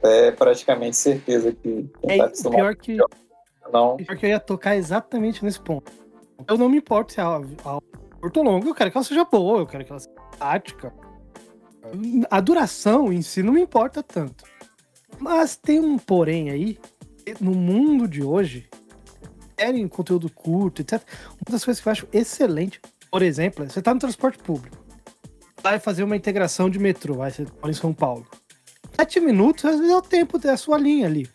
é 0.02 0.32
praticamente 0.32 0.96
certeza 0.96 1.52
que 1.52 1.90
É, 2.02 2.20
acostumado 2.20 2.56
pior 2.56 2.76
que, 2.76 2.96
não. 3.72 3.96
pior 3.96 4.16
que 4.16 4.26
eu 4.26 4.30
ia 4.30 4.40
tocar 4.40 4.76
exatamente 4.76 5.44
nesse 5.44 5.60
ponto. 5.60 5.90
Eu 6.48 6.58
não 6.58 6.68
me 6.68 6.78
importo 6.78 7.12
se 7.12 7.20
a 7.20 7.24
aula 7.24 7.46
a 7.64 7.76
é 7.76 8.20
curta 8.20 8.40
ou 8.40 8.44
longa, 8.44 8.68
eu 8.68 8.74
quero 8.74 8.90
que 8.90 8.96
ela 8.96 9.04
seja 9.04 9.24
boa, 9.24 9.60
eu 9.60 9.66
quero 9.66 9.84
que 9.84 9.92
ela 9.92 10.00
seja 10.00 10.14
prática. 10.38 10.92
A 12.30 12.40
duração 12.40 13.12
em 13.12 13.22
si 13.22 13.42
não 13.42 13.52
me 13.52 13.60
importa 13.60 14.02
tanto. 14.02 14.44
Mas 15.18 15.56
tem 15.56 15.78
um 15.80 15.98
porém 15.98 16.50
aí, 16.50 16.78
no 17.40 17.52
mundo 17.52 18.08
de 18.08 18.22
hoje, 18.22 18.68
querem 19.56 19.86
conteúdo 19.86 20.30
curto, 20.30 20.82
etc. 20.82 21.00
Uma 21.30 21.52
das 21.52 21.64
coisas 21.64 21.80
que 21.80 21.88
eu 21.88 21.92
acho 21.92 22.08
excelente, 22.12 22.80
por 23.10 23.22
exemplo, 23.22 23.64
é 23.64 23.68
você 23.68 23.82
tá 23.82 23.92
no 23.94 24.00
transporte 24.00 24.38
público, 24.38 24.76
vai 25.62 25.78
fazer 25.78 26.02
uma 26.02 26.16
integração 26.16 26.68
de 26.68 26.78
metrô, 26.78 27.14
vai 27.14 27.30
ser 27.30 27.46
em 27.64 27.72
São 27.72 27.92
Paulo. 27.92 28.26
Sete 28.94 29.20
minutos 29.20 29.64
às 29.64 29.76
vezes 29.76 29.90
é 29.90 29.96
o 29.96 30.02
tempo 30.02 30.38
da 30.38 30.56
sua 30.56 30.78
linha 30.78 31.06
ali. 31.06 31.28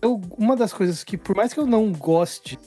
Eu- 0.00 0.20
uma 0.36 0.54
das 0.56 0.72
coisas 0.72 1.02
que, 1.02 1.16
por 1.16 1.34
mais 1.36 1.52
que 1.52 1.60
eu 1.60 1.66
não 1.66 1.92
goste 1.92 2.58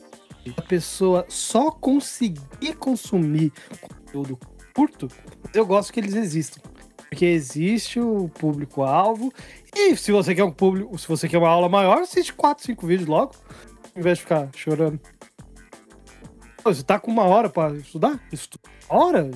da 0.56 0.62
pessoa 0.64 1.26
só 1.30 1.72
conseguir 1.72 2.74
consumir 2.78 3.52
conteúdo 3.82 4.38
curto, 4.76 5.08
eu 5.54 5.66
gosto 5.66 5.94
que 5.94 6.00
eles 6.00 6.14
existam. 6.16 6.62
Porque 7.10 7.26
existe 7.26 8.00
o 8.00 8.30
público-alvo. 8.30 9.34
E 9.76 9.96
se 9.98 10.12
você 10.12 10.34
quer 10.34 10.44
um 10.46 10.52
público, 10.52 10.98
se 10.98 11.08
você 11.08 11.28
quer 11.28 11.38
uma 11.38 11.50
aula 11.50 11.68
maior, 11.68 12.00
assiste 12.00 12.34
4, 12.34 12.64
5 12.64 12.88
vídeos 12.88 13.08
logo, 13.08 13.34
ao 13.94 14.00
invés 14.00 14.18
de 14.18 14.24
ficar 14.24 14.50
chorando. 14.56 15.00
Você 16.64 16.84
tá 16.84 17.00
com 17.00 17.12
uma 17.12 17.24
hora 17.24 17.50
pra 17.50 17.72
estudar? 17.76 18.20
Estuda 18.32 18.70
hora? 18.88 19.32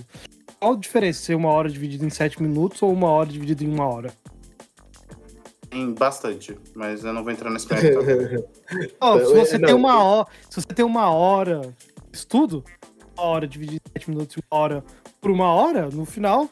Qual 0.66 0.74
a 0.74 0.78
diferença 0.80 1.22
ser 1.22 1.36
uma 1.36 1.50
hora 1.50 1.70
dividida 1.70 2.04
em 2.04 2.10
7 2.10 2.42
minutos 2.42 2.82
ou 2.82 2.92
uma 2.92 3.08
hora 3.08 3.30
dividida 3.30 3.64
em 3.64 3.72
uma 3.72 3.86
hora? 3.88 4.12
Tem 5.70 5.94
bastante, 5.94 6.58
mas 6.74 7.04
eu 7.06 7.14
não 7.14 7.24
vou 7.24 7.32
entrar 7.32 7.52
nesse 7.52 7.68
mérito. 7.72 8.00
Ó, 9.00 9.16
se 9.20 9.26
Então, 9.26 9.36
você 9.36 9.56
é, 9.58 9.60
não, 9.60 9.66
tem 9.68 9.76
uma 9.76 10.04
hora, 10.04 10.28
se 10.50 10.60
você 10.60 10.68
tem 10.74 10.84
uma 10.84 11.12
hora 11.12 11.62
de 11.62 12.18
estudo, 12.18 12.64
uma 13.16 13.28
hora, 13.28 13.48
dividir 13.48 13.76
em 13.76 14.00
7 14.00 14.10
minutos 14.10 14.38
e 14.38 14.40
uma 14.52 14.60
hora 14.60 14.84
por 15.22 15.30
uma 15.30 15.54
hora, 15.54 15.88
no 15.92 16.04
final, 16.04 16.50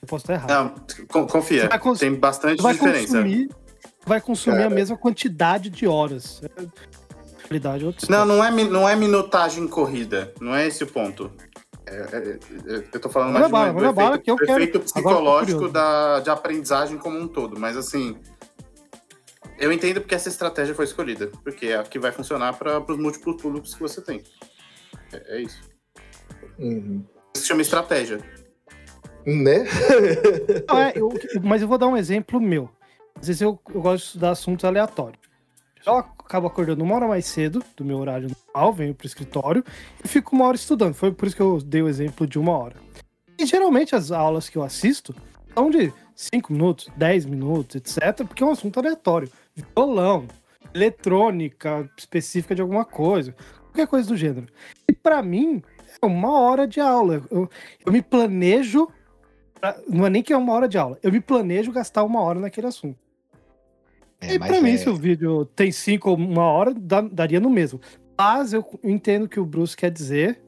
eu 0.00 0.08
posso 0.08 0.22
estar 0.22 0.32
errado. 0.32 0.48
Não, 0.48 1.06
con- 1.06 1.26
confia. 1.26 1.68
Cons- 1.78 1.98
Tem 1.98 2.14
bastante 2.14 2.56
Você 2.56 2.62
vai 2.62 2.72
diferença. 2.72 3.18
consumir, 3.18 3.50
vai 4.06 4.20
consumir 4.22 4.56
Cara. 4.56 4.66
a 4.68 4.70
mesma 4.74 4.96
quantidade 4.96 5.68
de 5.68 5.86
horas. 5.86 6.40
É, 6.42 6.62
é 7.56 7.60
Não, 8.08 8.24
não 8.24 8.42
é, 8.42 8.50
não 8.50 8.88
é 8.88 8.96
minutagem 8.96 9.68
corrida. 9.68 10.32
Não 10.40 10.54
é 10.54 10.66
esse 10.66 10.82
o 10.82 10.86
ponto. 10.86 11.30
É- 11.86 11.96
é- 11.96 12.74
é- 12.76 12.84
eu 12.92 13.00
tô 13.00 13.08
falando 13.08 13.32
mais 13.32 13.46
de 13.46 13.52
bala, 13.52 13.72
manda 13.72 13.92
bala, 13.92 14.08
efeito, 14.16 14.24
que 14.36 14.46
quero. 14.46 14.58
efeito 14.62 14.78
tô 14.78 14.84
psicológico 14.84 15.68
da, 15.68 16.20
de 16.20 16.30
aprendizagem 16.30 16.96
como 16.98 17.18
um 17.18 17.28
todo. 17.28 17.58
Mas 17.60 17.76
assim, 17.76 18.16
eu 19.58 19.70
entendo 19.72 20.00
porque 20.00 20.14
essa 20.14 20.28
estratégia 20.28 20.74
foi 20.74 20.84
escolhida. 20.86 21.30
Porque 21.42 21.66
é 21.66 21.76
a 21.78 21.82
que 21.82 21.98
vai 21.98 22.10
funcionar 22.12 22.54
para 22.54 22.80
os 22.80 22.98
múltiplos 22.98 23.40
públicos 23.40 23.74
que 23.74 23.80
você 23.80 24.00
tem. 24.00 24.22
É, 25.12 25.36
é 25.36 25.40
isso. 25.42 25.60
Uhum. 26.58 27.04
Isso 27.34 27.42
se 27.42 27.48
chama 27.48 27.62
estratégia. 27.62 28.18
Né? 29.26 29.64
Não, 30.68 30.78
é, 30.78 30.92
eu- 30.96 31.10
mas 31.42 31.62
eu 31.62 31.68
vou 31.68 31.78
dar 31.78 31.86
um 31.88 31.96
exemplo 31.96 32.40
meu. 32.40 32.68
Às 33.20 33.26
vezes 33.28 33.42
eu, 33.42 33.58
eu 33.74 33.80
gosto 33.80 34.02
de 34.02 34.06
estudar 34.08 34.30
assuntos 34.30 34.64
aleatórios. 34.64 35.20
Eu 35.86 35.96
acabo 35.98 36.46
acordando 36.46 36.82
uma 36.82 36.94
hora 36.94 37.06
mais 37.08 37.26
cedo 37.26 37.62
do 37.76 37.84
meu 37.84 37.98
horário 37.98 38.30
normal, 38.54 38.72
venho 38.72 38.94
pro 38.94 39.06
escritório 39.06 39.62
e 40.02 40.08
fico 40.08 40.34
uma 40.34 40.46
hora 40.46 40.56
estudando. 40.56 40.94
Foi 40.94 41.12
por 41.12 41.26
isso 41.26 41.36
que 41.36 41.42
eu 41.42 41.60
dei 41.60 41.82
o 41.82 41.88
exemplo 41.88 42.26
de 42.26 42.38
uma 42.38 42.56
hora. 42.56 42.76
E 43.38 43.44
geralmente 43.44 43.94
as 43.94 44.10
aulas 44.10 44.48
que 44.48 44.56
eu 44.56 44.62
assisto 44.62 45.14
são 45.52 45.70
de 45.70 45.92
5 46.14 46.52
minutos, 46.52 46.88
10 46.96 47.26
minutos, 47.26 47.76
etc., 47.76 48.26
porque 48.26 48.42
é 48.42 48.46
um 48.46 48.52
assunto 48.52 48.78
aleatório. 48.78 49.30
Violão, 49.54 50.26
eletrônica 50.74 51.88
específica 51.98 52.54
de 52.54 52.62
alguma 52.62 52.84
coisa, 52.84 53.34
qualquer 53.64 53.86
coisa 53.86 54.08
do 54.08 54.16
gênero. 54.16 54.46
E 54.88 54.92
pra 54.92 55.22
mim, 55.22 55.62
é 56.00 56.06
uma 56.06 56.40
hora 56.40 56.66
de 56.66 56.80
aula. 56.80 57.22
Eu, 57.30 57.48
eu 57.84 57.92
me 57.92 58.00
planejo 58.00 58.88
pra- 59.60 59.76
não 59.88 60.06
é 60.06 60.10
nem 60.10 60.22
que 60.22 60.32
é 60.32 60.36
uma 60.36 60.52
hora 60.54 60.66
de 60.68 60.78
aula. 60.78 60.98
Eu 61.02 61.12
me 61.12 61.20
planejo 61.20 61.70
gastar 61.72 62.04
uma 62.04 62.20
hora 62.20 62.40
naquele 62.40 62.66
assunto. 62.68 62.98
É, 64.30 64.34
e 64.34 64.38
pra 64.38 64.60
mim, 64.60 64.70
é- 64.70 64.76
se 64.76 64.88
o 64.88 64.94
vídeo 64.94 65.44
tem 65.56 65.70
cinco 65.72 66.10
ou 66.10 66.16
uma 66.16 66.44
hora, 66.44 66.74
daria 67.10 67.40
no 67.40 67.50
mesmo. 67.50 67.80
Mas 68.18 68.52
eu 68.52 68.64
entendo 68.82 69.24
o 69.24 69.28
que 69.28 69.40
o 69.40 69.44
Bruce 69.44 69.76
quer 69.76 69.90
dizer. 69.90 70.40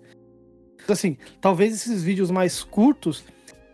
Assim, 0.88 1.16
talvez 1.40 1.74
esses 1.74 2.02
vídeos 2.02 2.30
mais 2.30 2.62
curtos, 2.62 3.24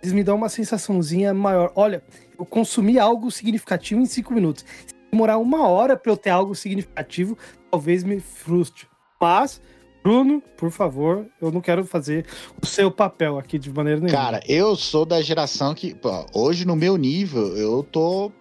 eles 0.02 0.12
me 0.14 0.24
dão 0.24 0.36
uma 0.36 0.48
sensaçãozinha 0.48 1.34
maior. 1.34 1.70
Olha, 1.74 2.02
eu 2.38 2.44
consumi 2.46 2.98
algo 2.98 3.30
significativo 3.30 4.00
em 4.00 4.06
cinco 4.06 4.32
minutos. 4.32 4.64
Se 4.86 4.94
demorar 5.10 5.36
uma 5.38 5.68
hora 5.68 5.96
pra 5.96 6.10
eu 6.10 6.16
ter 6.16 6.30
algo 6.30 6.54
significativo, 6.54 7.36
talvez 7.70 8.02
me 8.02 8.18
frustre. 8.18 8.86
Mas, 9.20 9.60
Bruno, 10.02 10.42
por 10.56 10.70
favor, 10.70 11.26
eu 11.40 11.52
não 11.52 11.60
quero 11.60 11.84
fazer 11.84 12.24
o 12.60 12.66
seu 12.66 12.90
papel 12.90 13.38
aqui 13.38 13.58
de 13.58 13.70
maneira 13.70 14.00
nenhuma. 14.00 14.18
Cara, 14.18 14.40
eu 14.48 14.74
sou 14.74 15.04
da 15.04 15.20
geração 15.20 15.74
que, 15.74 15.94
pô, 15.94 16.24
hoje 16.34 16.66
no 16.66 16.74
meu 16.74 16.96
nível, 16.96 17.54
eu 17.56 17.82
tô. 17.82 18.32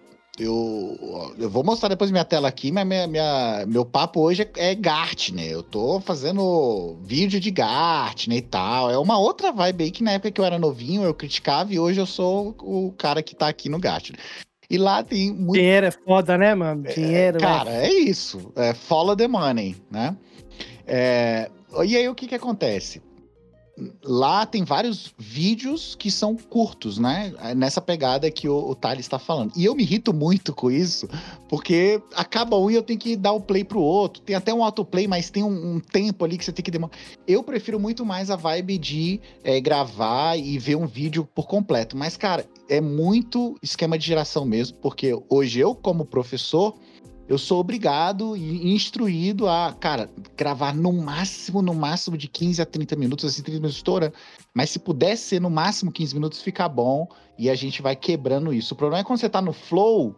Eu, 0.42 1.34
eu 1.38 1.48
vou 1.50 1.62
mostrar 1.62 1.88
depois 1.88 2.10
minha 2.10 2.24
tela 2.24 2.48
aqui, 2.48 2.70
mas 2.72 2.86
minha, 2.86 3.06
minha- 3.06 3.64
meu 3.66 3.84
papo 3.84 4.20
hoje 4.20 4.42
é, 4.56 4.70
é 4.70 4.74
Gartner. 4.74 5.50
Eu 5.50 5.62
tô 5.62 6.00
fazendo 6.00 6.96
vídeo 7.02 7.38
de 7.38 7.50
Gartner 7.50 8.38
e 8.38 8.42
tal. 8.42 8.90
É 8.90 8.98
uma 8.98 9.18
outra 9.18 9.52
vibe 9.52 9.84
aí 9.84 9.90
que 9.90 10.02
na 10.02 10.12
época 10.12 10.30
que 10.30 10.40
eu 10.40 10.44
era 10.44 10.58
novinho 10.58 11.02
eu 11.04 11.14
criticava 11.14 11.72
e 11.72 11.78
hoje 11.78 12.00
eu 12.00 12.06
sou 12.06 12.54
o 12.60 12.92
cara 12.98 13.22
que 13.22 13.34
tá 13.34 13.48
aqui 13.48 13.68
no 13.68 13.78
Gartner. 13.78 14.18
E 14.68 14.78
lá 14.78 15.02
tem 15.02 15.30
muito. 15.32 15.60
Dinheiro 15.60 15.86
é 15.86 15.90
foda, 15.90 16.38
né, 16.38 16.54
mano? 16.54 16.84
Dinheiro. 16.84 17.38
Cara, 17.38 17.70
é 17.70 17.92
isso. 17.92 18.50
É 18.56 18.72
follow 18.72 19.14
the 19.14 19.28
money, 19.28 19.76
né? 19.90 20.16
É, 20.86 21.50
e 21.84 21.96
aí 21.96 22.08
o 22.08 22.14
que 22.14 22.26
que 22.26 22.34
acontece? 22.34 23.02
Lá 24.04 24.44
tem 24.44 24.64
vários 24.64 25.14
vídeos 25.18 25.94
que 25.94 26.10
são 26.10 26.36
curtos, 26.36 26.98
né? 26.98 27.32
Nessa 27.56 27.80
pegada 27.80 28.30
que 28.30 28.46
o, 28.46 28.54
o 28.70 28.74
Thales 28.74 29.06
está 29.06 29.18
falando. 29.18 29.52
E 29.56 29.64
eu 29.64 29.74
me 29.74 29.82
irrito 29.82 30.12
muito 30.12 30.54
com 30.54 30.70
isso, 30.70 31.08
porque 31.48 32.00
acaba 32.14 32.56
um 32.58 32.70
e 32.70 32.74
eu 32.74 32.82
tenho 32.82 32.98
que 32.98 33.16
dar 33.16 33.32
o 33.32 33.40
play 33.40 33.64
pro 33.64 33.80
outro. 33.80 34.22
Tem 34.22 34.36
até 34.36 34.52
um 34.52 34.62
autoplay, 34.62 35.08
mas 35.08 35.30
tem 35.30 35.42
um, 35.42 35.76
um 35.76 35.80
tempo 35.80 36.24
ali 36.24 36.36
que 36.36 36.44
você 36.44 36.52
tem 36.52 36.62
que 36.62 36.70
demorar. 36.70 36.92
Eu 37.26 37.42
prefiro 37.42 37.80
muito 37.80 38.04
mais 38.04 38.30
a 38.30 38.36
vibe 38.36 38.76
de 38.76 39.20
é, 39.42 39.58
gravar 39.58 40.36
e 40.36 40.58
ver 40.58 40.76
um 40.76 40.86
vídeo 40.86 41.26
por 41.34 41.46
completo. 41.46 41.96
Mas, 41.96 42.16
cara, 42.16 42.46
é 42.68 42.80
muito 42.80 43.56
esquema 43.62 43.98
de 43.98 44.06
geração 44.06 44.44
mesmo, 44.44 44.76
porque 44.82 45.18
hoje 45.30 45.60
eu, 45.60 45.74
como 45.74 46.04
professor, 46.04 46.74
eu 47.32 47.38
sou 47.38 47.60
obrigado 47.60 48.36
e 48.36 48.74
instruído 48.74 49.48
a, 49.48 49.74
cara, 49.80 50.10
gravar 50.36 50.74
no 50.74 50.92
máximo, 50.92 51.62
no 51.62 51.72
máximo 51.72 52.14
de 52.14 52.28
15 52.28 52.60
a 52.60 52.66
30 52.66 52.94
minutos, 52.94 53.24
assim, 53.24 53.42
30 53.42 53.58
minutos 53.58 53.76
estoura. 53.76 54.12
Mas 54.52 54.68
se 54.68 54.78
puder 54.78 55.16
ser 55.16 55.40
no 55.40 55.48
máximo 55.48 55.90
15 55.90 56.14
minutos, 56.14 56.42
fica 56.42 56.68
bom 56.68 57.08
e 57.38 57.48
a 57.48 57.54
gente 57.54 57.80
vai 57.80 57.96
quebrando 57.96 58.52
isso. 58.52 58.74
O 58.74 58.76
problema 58.76 59.00
é 59.00 59.04
quando 59.04 59.18
você 59.18 59.30
tá 59.30 59.40
no 59.40 59.54
flow, 59.54 60.14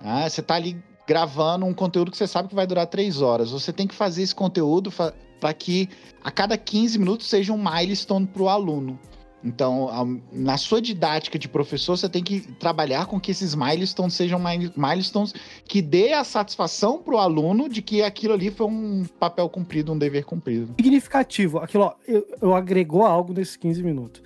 ah, 0.00 0.26
você 0.26 0.40
tá 0.40 0.54
ali 0.54 0.82
gravando 1.06 1.66
um 1.66 1.74
conteúdo 1.74 2.10
que 2.10 2.16
você 2.16 2.26
sabe 2.26 2.48
que 2.48 2.54
vai 2.54 2.66
durar 2.66 2.86
3 2.86 3.20
horas. 3.20 3.50
Você 3.50 3.70
tem 3.70 3.86
que 3.86 3.94
fazer 3.94 4.22
esse 4.22 4.34
conteúdo 4.34 4.90
para 4.90 5.52
que 5.52 5.90
a 6.22 6.30
cada 6.30 6.56
15 6.56 6.98
minutos 6.98 7.26
seja 7.26 7.52
um 7.52 7.62
milestone 7.62 8.26
para 8.26 8.42
o 8.42 8.48
aluno. 8.48 8.98
Então, 9.44 10.22
na 10.32 10.56
sua 10.56 10.80
didática 10.80 11.38
de 11.38 11.46
professor, 11.46 11.98
você 11.98 12.08
tem 12.08 12.24
que 12.24 12.40
trabalhar 12.54 13.06
com 13.06 13.20
que 13.20 13.30
esses 13.30 13.54
milestones 13.54 14.14
sejam 14.14 14.38
mile- 14.38 14.72
milestones 14.74 15.34
que 15.66 15.82
dê 15.82 16.14
a 16.14 16.24
satisfação 16.24 17.02
para 17.02 17.14
o 17.14 17.18
aluno 17.18 17.68
de 17.68 17.82
que 17.82 18.02
aquilo 18.02 18.32
ali 18.32 18.50
foi 18.50 18.66
um 18.66 19.04
papel 19.20 19.48
cumprido, 19.50 19.92
um 19.92 19.98
dever 19.98 20.24
cumprido. 20.24 20.74
significativo. 20.80 21.58
Aquilo, 21.58 21.84
ó, 21.84 21.94
eu, 22.08 22.26
eu 22.40 22.54
agregou 22.54 23.04
algo 23.04 23.34
nesses 23.34 23.56
15 23.56 23.82
minutos. 23.82 24.22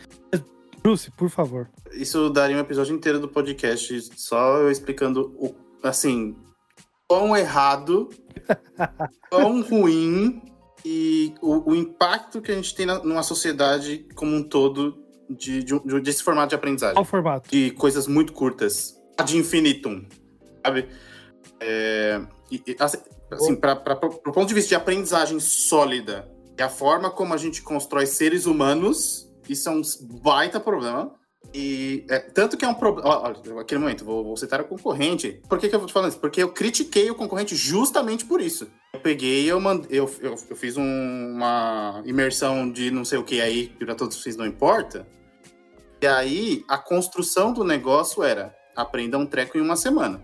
Bruce, 0.81 1.11
por 1.11 1.29
favor. 1.29 1.69
Isso 1.93 2.31
daria 2.31 2.57
um 2.57 2.61
episódio 2.61 2.95
inteiro 2.95 3.19
do 3.19 3.29
podcast 3.29 4.01
só 4.17 4.59
eu 4.59 4.71
explicando 4.71 5.35
o 5.37 5.53
assim 5.83 6.37
quão 7.09 7.37
errado, 7.37 8.09
quão 9.31 9.63
ruim 9.63 10.41
e 10.85 11.35
o, 11.43 11.73
o 11.73 11.75
impacto 11.75 12.41
que 12.41 12.53
a 12.53 12.55
gente 12.55 12.75
tem 12.75 12.87
na, 12.87 13.03
numa 13.03 13.23
sociedade 13.23 14.07
como 14.15 14.35
um 14.37 14.43
todo 14.43 15.08
de, 15.29 15.63
de, 15.63 15.79
de- 15.81 16.01
desse 16.01 16.23
formato 16.23 16.49
de 16.51 16.55
aprendizagem. 16.55 16.95
Qual 16.95 17.05
formato? 17.05 17.51
de 17.51 17.71
coisas 17.73 18.07
muito 18.07 18.33
curtas, 18.33 18.97
ad 19.17 19.37
infinitum, 19.37 20.05
sabe? 20.65 20.89
É, 21.61 22.21
e- 22.51 22.63
e, 22.67 22.77
assim, 22.79 22.99
assim 23.31 23.57
para 23.57 23.75
o 24.05 24.33
ponto 24.33 24.47
de 24.47 24.55
vista 24.55 24.69
de 24.69 24.75
aprendizagem 24.75 25.39
sólida 25.41 26.29
e 26.59 26.63
a 26.63 26.69
forma 26.69 27.11
como 27.11 27.35
a 27.35 27.37
gente 27.37 27.63
constrói 27.63 28.07
seres 28.07 28.47
humanos, 28.47 29.29
isso 29.49 29.69
é 29.69 29.73
um 29.73 29.83
baita 30.23 30.59
problema. 30.61 31.15
E 31.55 32.05
é, 32.11 32.19
tanto 32.19 32.57
que 32.59 32.65
é 32.65 32.69
um 32.69 32.75
problema. 32.75 33.33
Aquele 33.61 33.81
momento, 33.81 34.05
vou, 34.05 34.23
vou 34.23 34.37
citar 34.37 34.61
o 34.61 34.65
concorrente. 34.65 35.41
Por 35.49 35.59
que, 35.59 35.69
que 35.69 35.75
eu 35.75 35.81
tô 35.81 35.89
falando 35.89 36.11
isso? 36.11 36.19
Porque 36.21 36.43
eu 36.43 36.51
critiquei 36.53 37.11
o 37.11 37.15
concorrente 37.15 37.57
justamente 37.57 38.25
por 38.27 38.41
isso. 38.41 38.69
Eu 38.93 39.01
peguei, 39.01 39.51
eu 39.51 39.59
mandei, 39.59 39.99
eu, 39.99 40.11
eu, 40.21 40.35
eu 40.51 40.57
fiz 40.57 40.77
um- 40.77 41.33
uma 41.35 42.03
imersão 42.05 42.71
de 42.71 42.91
não 42.91 43.03
sei 43.05 43.19
o 43.19 43.25
que 43.25 43.41
aí, 43.41 43.69
que 43.69 43.85
pra 43.85 43.95
todos 43.95 44.21
vocês 44.21 44.37
não 44.37 44.45
importa. 44.45 45.07
E 46.01 46.07
aí, 46.07 46.65
a 46.69 46.79
construção 46.79 47.53
do 47.53 47.65
negócio 47.65 48.23
era 48.23 48.55
aprenda 48.77 49.19
um 49.19 49.27
treco 49.27 49.59
em 49.59 49.61
uma 49.61 49.77
semana. 49.77 50.23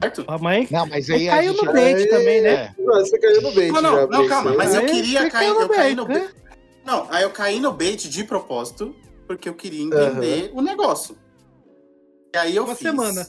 Certo? 0.00 0.24
Ah, 0.26 0.38
mas 0.38 0.70
Não, 0.70 0.86
mas 0.86 1.10
aí 1.10 1.26
caiu 1.26 1.52
gente... 1.52 1.66
no 1.66 1.72
bait 1.72 1.96
Aí- 1.96 2.08
também, 2.08 2.40
né? 2.40 2.50
É. 2.54 2.74
Não, 2.78 2.94
você 3.00 3.18
caiu 3.18 3.42
no 3.42 3.52
bait 3.52 3.70
Não, 3.70 3.82
não, 3.82 3.96
já, 3.96 4.06
não, 4.06 4.28
calma, 4.28 4.54
mas 4.54 4.74
eu 4.74 4.86
queria 4.86 5.22
você 5.22 5.30
cair, 5.30 5.48
eu 5.48 5.68
caí 5.68 5.94
bait, 5.94 5.94
no 5.94 6.08
né? 6.08 6.30
Não, 6.86 7.06
aí 7.10 7.22
eu 7.22 7.30
caí 7.30 7.60
no 7.60 7.70
bait 7.72 8.08
de 8.08 8.24
propósito, 8.24 8.94
porque 9.26 9.46
eu 9.46 9.54
queria 9.54 9.82
entender 9.82 10.50
o 10.54 10.62
negócio. 10.62 11.18
E 12.34 12.38
aí 12.38 12.56
eu 12.56 12.64
Uma 12.64 12.74
fiz. 12.74 12.88
semana. 12.88 13.28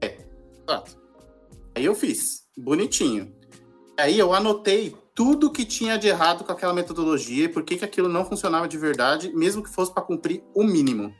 É, 0.00 0.16
exato. 0.62 0.96
Aí 1.74 1.84
eu 1.84 1.94
fiz, 1.96 2.46
bonitinho. 2.56 3.34
Aí 3.98 4.16
eu 4.18 4.32
anotei 4.32 4.96
tudo 5.16 5.50
que 5.50 5.64
tinha 5.64 5.96
de 5.96 6.08
errado 6.08 6.44
com 6.44 6.52
aquela 6.52 6.74
metodologia 6.74 7.46
e 7.46 7.48
por 7.48 7.62
que, 7.64 7.78
que 7.78 7.84
aquilo 7.86 8.06
não 8.06 8.26
funcionava 8.26 8.68
de 8.68 8.76
verdade, 8.76 9.32
mesmo 9.34 9.62
que 9.62 9.70
fosse 9.70 9.92
para 9.92 10.02
cumprir 10.02 10.44
o 10.54 10.62
mínimo. 10.62 11.10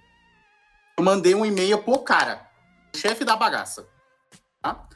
Eu 0.99 1.03
mandei 1.03 1.35
um 1.35 1.47
e-mail 1.47 1.79
pro 1.79 1.99
cara, 2.01 2.47
chefe 2.95 3.25
da 3.25 3.35
bagaça. 3.35 3.89
Tá? 4.61 4.87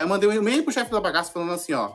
Eu 0.00 0.08
mandei 0.08 0.28
um 0.28 0.32
e-mail 0.32 0.64
pro 0.64 0.72
chefe 0.72 0.90
da 0.90 1.00
bagaça 1.00 1.32
falando 1.32 1.52
assim, 1.52 1.72
ó. 1.74 1.92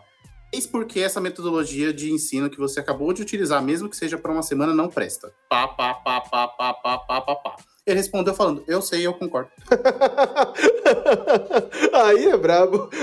Eis 0.53 0.65
porque 0.65 1.01
essa 1.01 1.19
metodologia 1.19 1.93
de 1.93 2.09
ensino 2.09 2.49
que 2.49 2.57
você 2.57 2.79
acabou 2.79 3.11
de 3.11 3.21
utilizar, 3.21 3.61
mesmo 3.61 3.89
que 3.89 3.97
seja 3.97 4.17
para 4.17 4.31
uma 4.31 4.43
semana, 4.43 4.73
não 4.73 4.87
presta. 4.87 5.33
Pá, 5.49 5.67
pá, 5.67 5.93
pá, 5.95 6.21
pá, 6.21 6.47
pá, 6.47 6.73
pá, 6.73 6.97
pá, 6.99 7.21
pá, 7.21 7.35
pá. 7.35 7.55
Ele 7.85 7.97
respondeu 7.97 8.33
falando, 8.33 8.63
eu 8.67 8.81
sei, 8.81 9.05
eu 9.05 9.13
concordo. 9.13 9.49
Aí 11.93 12.25
é 12.25 12.37
brabo. 12.37 12.89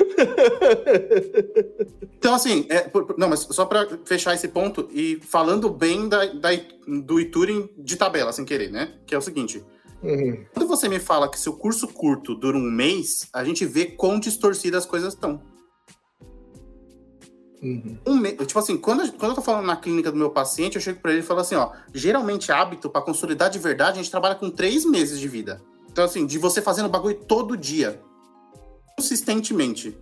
Então, 2.22 2.36
assim, 2.36 2.66
é, 2.68 2.82
por- 2.82 3.16
não, 3.18 3.28
mas 3.28 3.40
só 3.50 3.64
para 3.66 3.98
fechar 4.04 4.32
esse 4.32 4.46
ponto 4.46 4.88
e 4.92 5.16
falando 5.22 5.68
bem 5.68 6.09
da, 6.09 6.24
da- 6.26 6.50
do 6.86 7.18
Ituring 7.18 7.68
de 7.76 7.96
tabela, 7.96 8.32
sem 8.32 8.44
querer, 8.44 8.70
né? 8.70 8.94
Que 9.04 9.12
é 9.12 9.18
o 9.18 9.20
seguinte: 9.20 9.60
Uhum. 10.00 10.44
quando 10.54 10.68
você 10.68 10.88
me 10.88 11.00
fala 11.00 11.28
que 11.28 11.36
seu 11.38 11.52
curso 11.54 11.88
curto 11.88 12.36
dura 12.36 12.56
um 12.56 12.60
mês, 12.70 13.26
a 13.32 13.42
gente 13.42 13.66
vê 13.66 13.86
quão 13.86 14.20
distorcidas 14.20 14.84
as 14.84 14.88
coisas 14.88 15.14
estão. 15.14 15.42
Uhum. 17.62 17.97
Um 18.05 18.22
Tipo 18.44 18.59
assim, 18.59 18.76
quando, 18.76 19.10
quando 19.12 19.30
eu 19.30 19.36
tô 19.36 19.43
falando 19.43 19.66
na 19.66 19.76
clínica 19.76 20.10
do 20.10 20.18
meu 20.18 20.30
paciente, 20.30 20.74
eu 20.74 20.82
chego 20.82 21.01
pra 21.01 21.12
ele 21.12 21.20
e 21.20 21.24
falo 21.24 21.40
assim, 21.40 21.55
ó, 21.55 21.70
geralmente 21.94 22.51
hábito, 22.51 22.90
pra 22.90 23.01
consolidar 23.01 23.48
de 23.48 23.59
verdade, 23.59 24.01
a 24.01 24.02
gente 24.02 24.10
trabalha 24.10 24.34
com 24.34 24.51
três 24.51 24.84
meses 24.84 25.20
de 25.20 25.28
vida. 25.28 25.62
Então, 25.90 26.05
assim, 26.05 26.26
de 26.26 26.39
você 26.39 26.60
fazendo 26.60 26.89
bagulho 26.89 27.14
todo 27.14 27.56
dia. 27.56 28.02
Consistentemente. 28.97 29.97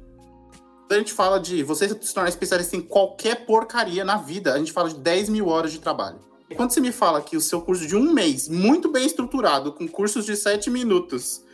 Quando 0.89 0.93
a 0.93 0.99
gente 0.99 1.13
fala 1.13 1.39
de 1.39 1.63
você 1.63 1.89
se 1.89 2.15
tornar 2.15 2.29
especialista 2.29 2.77
em 2.77 2.81
qualquer 2.81 3.45
porcaria 3.45 4.05
na 4.05 4.17
vida, 4.17 4.55
a 4.55 4.59
gente 4.59 4.73
fala 4.73 4.89
de 4.89 4.97
10 4.97 5.29
mil 5.29 5.49
horas 5.49 5.71
de 5.71 5.79
trabalho. 5.79 6.19
E 6.49 6.55
quando 6.55 6.73
você 6.73 6.81
me 6.81 6.91
fala 6.91 7.21
que 7.21 7.37
o 7.37 7.41
seu 7.41 7.61
curso 7.61 7.87
de 7.87 7.95
um 7.95 8.13
mês, 8.13 8.49
muito 8.49 8.91
bem 8.91 9.07
estruturado, 9.07 9.73
com 9.73 9.87
cursos 9.87 10.25
de 10.25 10.35
7 10.35 10.69
minutos, 10.69 11.45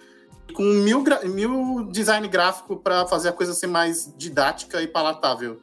com 0.54 0.62
mil, 0.62 1.04
mil 1.24 1.84
design 1.90 2.26
gráfico 2.28 2.76
pra 2.76 3.06
fazer 3.06 3.28
a 3.28 3.32
coisa 3.32 3.52
ser 3.52 3.66
mais 3.66 4.10
didática 4.16 4.80
e 4.80 4.86
palatável, 4.86 5.60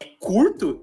é 0.00 0.06
curto, 0.18 0.80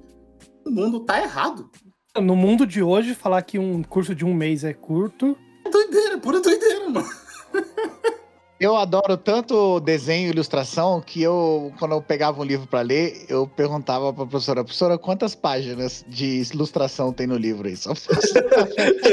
o 0.66 0.72
mundo 0.72 1.02
tá 1.02 1.22
errado. 1.22 1.70
No 2.18 2.36
mundo 2.36 2.68
de 2.68 2.84
hoje, 2.84 3.16
falar 3.16 3.42
que 3.42 3.58
um 3.58 3.82
curso 3.84 4.14
de 4.14 4.26
um 4.26 4.34
mês 4.34 4.64
é 4.64 4.74
curto. 4.74 5.38
É 5.66 5.70
doideira, 5.70 6.18
pura 6.18 6.42
doideira, 6.42 6.90
mano. 6.90 7.08
Eu 8.62 8.76
adoro 8.78 9.18
tanto 9.18 9.80
desenho 9.80 10.28
e 10.28 10.30
ilustração 10.30 11.02
que 11.02 11.20
eu, 11.20 11.74
quando 11.80 11.94
eu 11.96 12.02
pegava 12.02 12.40
um 12.40 12.44
livro 12.44 12.68
pra 12.68 12.82
ler, 12.82 13.26
eu 13.28 13.48
perguntava 13.48 14.14
pra 14.14 14.24
professora, 14.24 14.64
professora, 14.64 15.00
quantas 15.00 15.34
páginas 15.34 16.06
de 16.08 16.44
ilustração 16.54 17.12
tem 17.12 17.26
no 17.26 17.36
livro 17.36 17.68
aí? 17.68 17.76
Só 17.76 17.92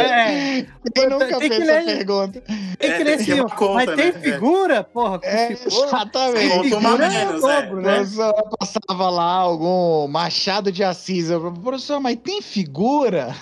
É, 0.00 0.66
Quem 0.92 1.08
nunca 1.08 1.26
Tem 1.38 1.38
que 1.38 1.48
fez 1.48 1.58
ler. 1.60 1.70
essa 1.76 1.84
pergunta? 1.96 2.40
tem 2.76 2.90
É, 2.90 2.98
que 2.98 3.04
ler 3.04 3.40
uma 3.40 3.50
conta, 3.50 3.72
mas 3.86 3.94
tem 3.94 4.12
né? 4.12 4.20
figura? 4.20 4.82
Porra, 4.82 5.18
com 5.20 5.26
É, 5.26 5.54
figura. 5.54 5.86
exatamente. 5.86 6.48
Conta 6.70 6.76
uma 6.76 6.90
Figura 6.90 7.06
é 7.06 7.08
menos, 7.24 7.44
é. 7.44 7.62
dobro, 7.62 7.78
A 7.78 7.82
né? 7.82 7.94
professora 7.98 8.42
passava 8.58 9.10
lá 9.10 9.32
algum 9.32 10.08
Machado 10.08 10.72
de 10.72 10.82
Assis. 10.82 11.30
Eu 11.30 11.40
falei, 11.40 11.60
professor, 11.62 12.00
mas 12.00 12.16
tem 12.16 12.42
figura? 12.42 13.32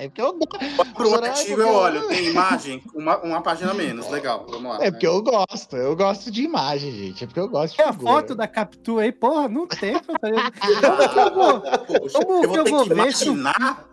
É 0.00 0.08
porque 0.08 0.22
eu 0.22 0.32
gosto. 0.32 0.48
Pro 0.48 0.94
Professora, 0.94 1.28
artigo 1.28 1.60
é 1.60 1.64
eu 1.64 1.74
olho, 1.74 2.08
tem 2.08 2.26
imagem, 2.28 2.82
uma, 2.94 3.18
uma 3.18 3.42
página 3.42 3.74
menos, 3.74 4.08
legal, 4.08 4.46
vamos 4.48 4.72
lá. 4.72 4.82
É 4.82 4.90
porque 4.90 5.06
eu 5.06 5.22
gosto. 5.22 5.76
Eu 5.76 5.94
gosto 5.94 6.30
de 6.30 6.42
imagem, 6.42 6.90
gente. 6.90 7.24
É 7.24 7.26
porque 7.26 7.38
eu 7.40 7.48
gosto 7.48 7.72
de 7.72 7.76
Tem 7.76 7.86
a 7.86 7.92
foto 7.92 8.34
da 8.34 8.48
captura 8.48 9.04
aí, 9.04 9.12
porra, 9.12 9.46
não 9.46 9.66
tem. 9.66 9.92
Como 10.00 11.10
que 11.10 11.18
eu 11.20 11.34
vou, 11.34 11.60
Poxa, 11.60 12.18
como 12.24 12.32
eu 12.32 12.40
que 12.40 12.46
vou 12.46 12.56
eu 12.56 12.64
ter 12.64 12.70
vou 12.70 12.84
que 12.84 12.94
ver 12.94 13.12
se? 13.12 13.28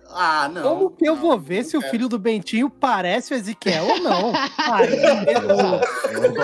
Ah, 0.09 0.49
não. 0.49 0.63
como 0.63 0.89
que 0.91 1.07
eu 1.07 1.15
não, 1.15 1.21
vou 1.21 1.37
ver 1.37 1.65
se 1.65 1.75
o 1.75 1.81
filho 1.81 2.07
do 2.07 2.17
Bentinho 2.17 2.69
parece 2.69 3.33
o 3.33 3.35
Ezequiel 3.35 3.85
ou 3.85 3.99
não? 3.99 4.31
Aí, 4.57 4.89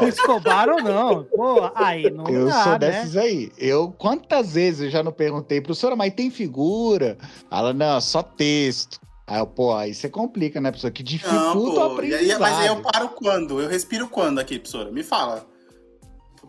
o 0.02 0.08
Escobar 0.08 0.68
ou 0.68 0.82
não? 0.82 1.24
Pô, 1.24 1.72
aí 1.74 2.10
não 2.12 2.28
Eu 2.28 2.48
dá, 2.48 2.64
sou 2.64 2.72
né? 2.74 2.80
desses 2.80 3.16
aí. 3.16 3.52
Eu, 3.58 3.94
quantas 3.98 4.54
vezes 4.54 4.82
eu 4.82 4.90
já 4.90 5.02
não 5.02 5.14
perguntei, 5.14 5.62
professora, 5.62 5.96
mas 5.96 6.14
tem 6.14 6.30
figura? 6.30 7.18
Ela, 7.50 7.74
não, 7.74 8.02
só 8.02 8.22
texto. 8.22 9.00
Aí 9.26 9.46
pô, 9.46 9.74
aí 9.74 9.94
você 9.94 10.10
complica, 10.10 10.60
né, 10.60 10.70
professor? 10.70 10.92
Que 10.92 11.02
dificulta 11.04 11.40
Não, 11.40 11.58
o 11.58 11.74
pô, 11.76 11.80
e 11.80 11.94
aprendizado. 11.94 12.32
aí- 12.32 12.40
mas 12.40 12.60
aí 12.60 12.68
eu 12.68 12.82
paro 12.82 13.10
quando? 13.10 13.62
Eu 13.62 13.70
respiro 13.70 14.08
quando 14.08 14.40
aqui, 14.40 14.60
professora? 14.60 14.92
Me 14.92 15.04
fala. 15.04 15.48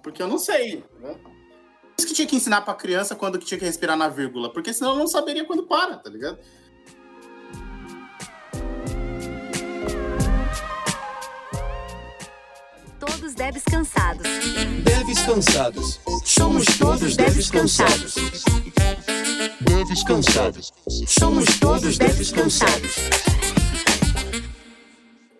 Porque 0.03 0.21
eu 0.23 0.29
não 0.29 0.39
sei. 0.39 0.85
Né? 1.01 1.15
Por 1.15 1.95
isso 1.99 2.09
que 2.09 2.15
tinha 2.15 2.27
que 2.27 2.37
ensinar 2.37 2.63
pra 2.63 2.75
criança 2.75 3.15
quando 3.15 3.39
que 3.39 3.47
tinha 3.47 3.59
que 3.59 3.65
respirar 3.65 3.97
na 3.97 4.09
vírgula, 4.09 4.53
porque 4.53 4.73
senão 4.73 4.93
eu 4.93 4.99
não 4.99 5.07
saberia 5.07 5.45
quando 5.45 5.63
para, 5.63 5.97
tá 5.97 6.11
ligado? 6.11 6.39
Todos 13.07 13.35
devs 13.35 13.63
cansados. 13.65 14.27
Devs 14.83 15.21
cansados. 15.27 16.01
Somos 16.25 16.65
todos 16.79 17.17
devs 17.17 17.51
cansados. 17.51 18.15
Devs 19.61 20.03
cansados. 20.05 20.73
Somos 21.07 21.45
todos 21.61 21.99
devs 21.99 22.33
cansados. 22.33 22.97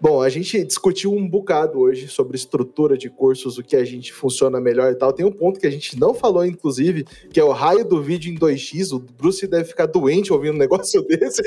Bom, 0.05 0.21
a 0.21 0.29
gente 0.29 0.63
discutiu 0.63 1.15
um 1.15 1.27
bocado 1.27 1.79
hoje 1.79 2.09
sobre 2.09 2.37
estrutura 2.37 2.95
de 2.95 3.09
cursos, 3.09 3.57
o 3.57 3.63
que 3.63 3.75
a 3.75 3.87
gente 3.87 4.13
funciona 4.13 4.61
melhor 4.61 4.93
e 4.93 4.95
tal. 4.95 5.15
Tem 5.15 5.25
um 5.25 5.33
ponto 5.33 5.59
que 5.59 5.67
a 5.67 5.71
gente 5.71 5.99
não 5.99 6.13
falou, 6.13 6.45
inclusive, 6.45 7.05
que 7.33 7.41
é 7.41 7.43
o 7.43 7.53
raio 7.53 7.87
do 7.87 8.03
vídeo 8.03 8.31
em 8.31 8.37
2x. 8.37 8.93
O 8.93 8.99
Bruce 8.99 9.47
deve 9.47 9.65
ficar 9.65 9.87
doente 9.87 10.31
ouvindo 10.31 10.57
um 10.57 10.59
negócio 10.59 11.01
desse. 11.09 11.41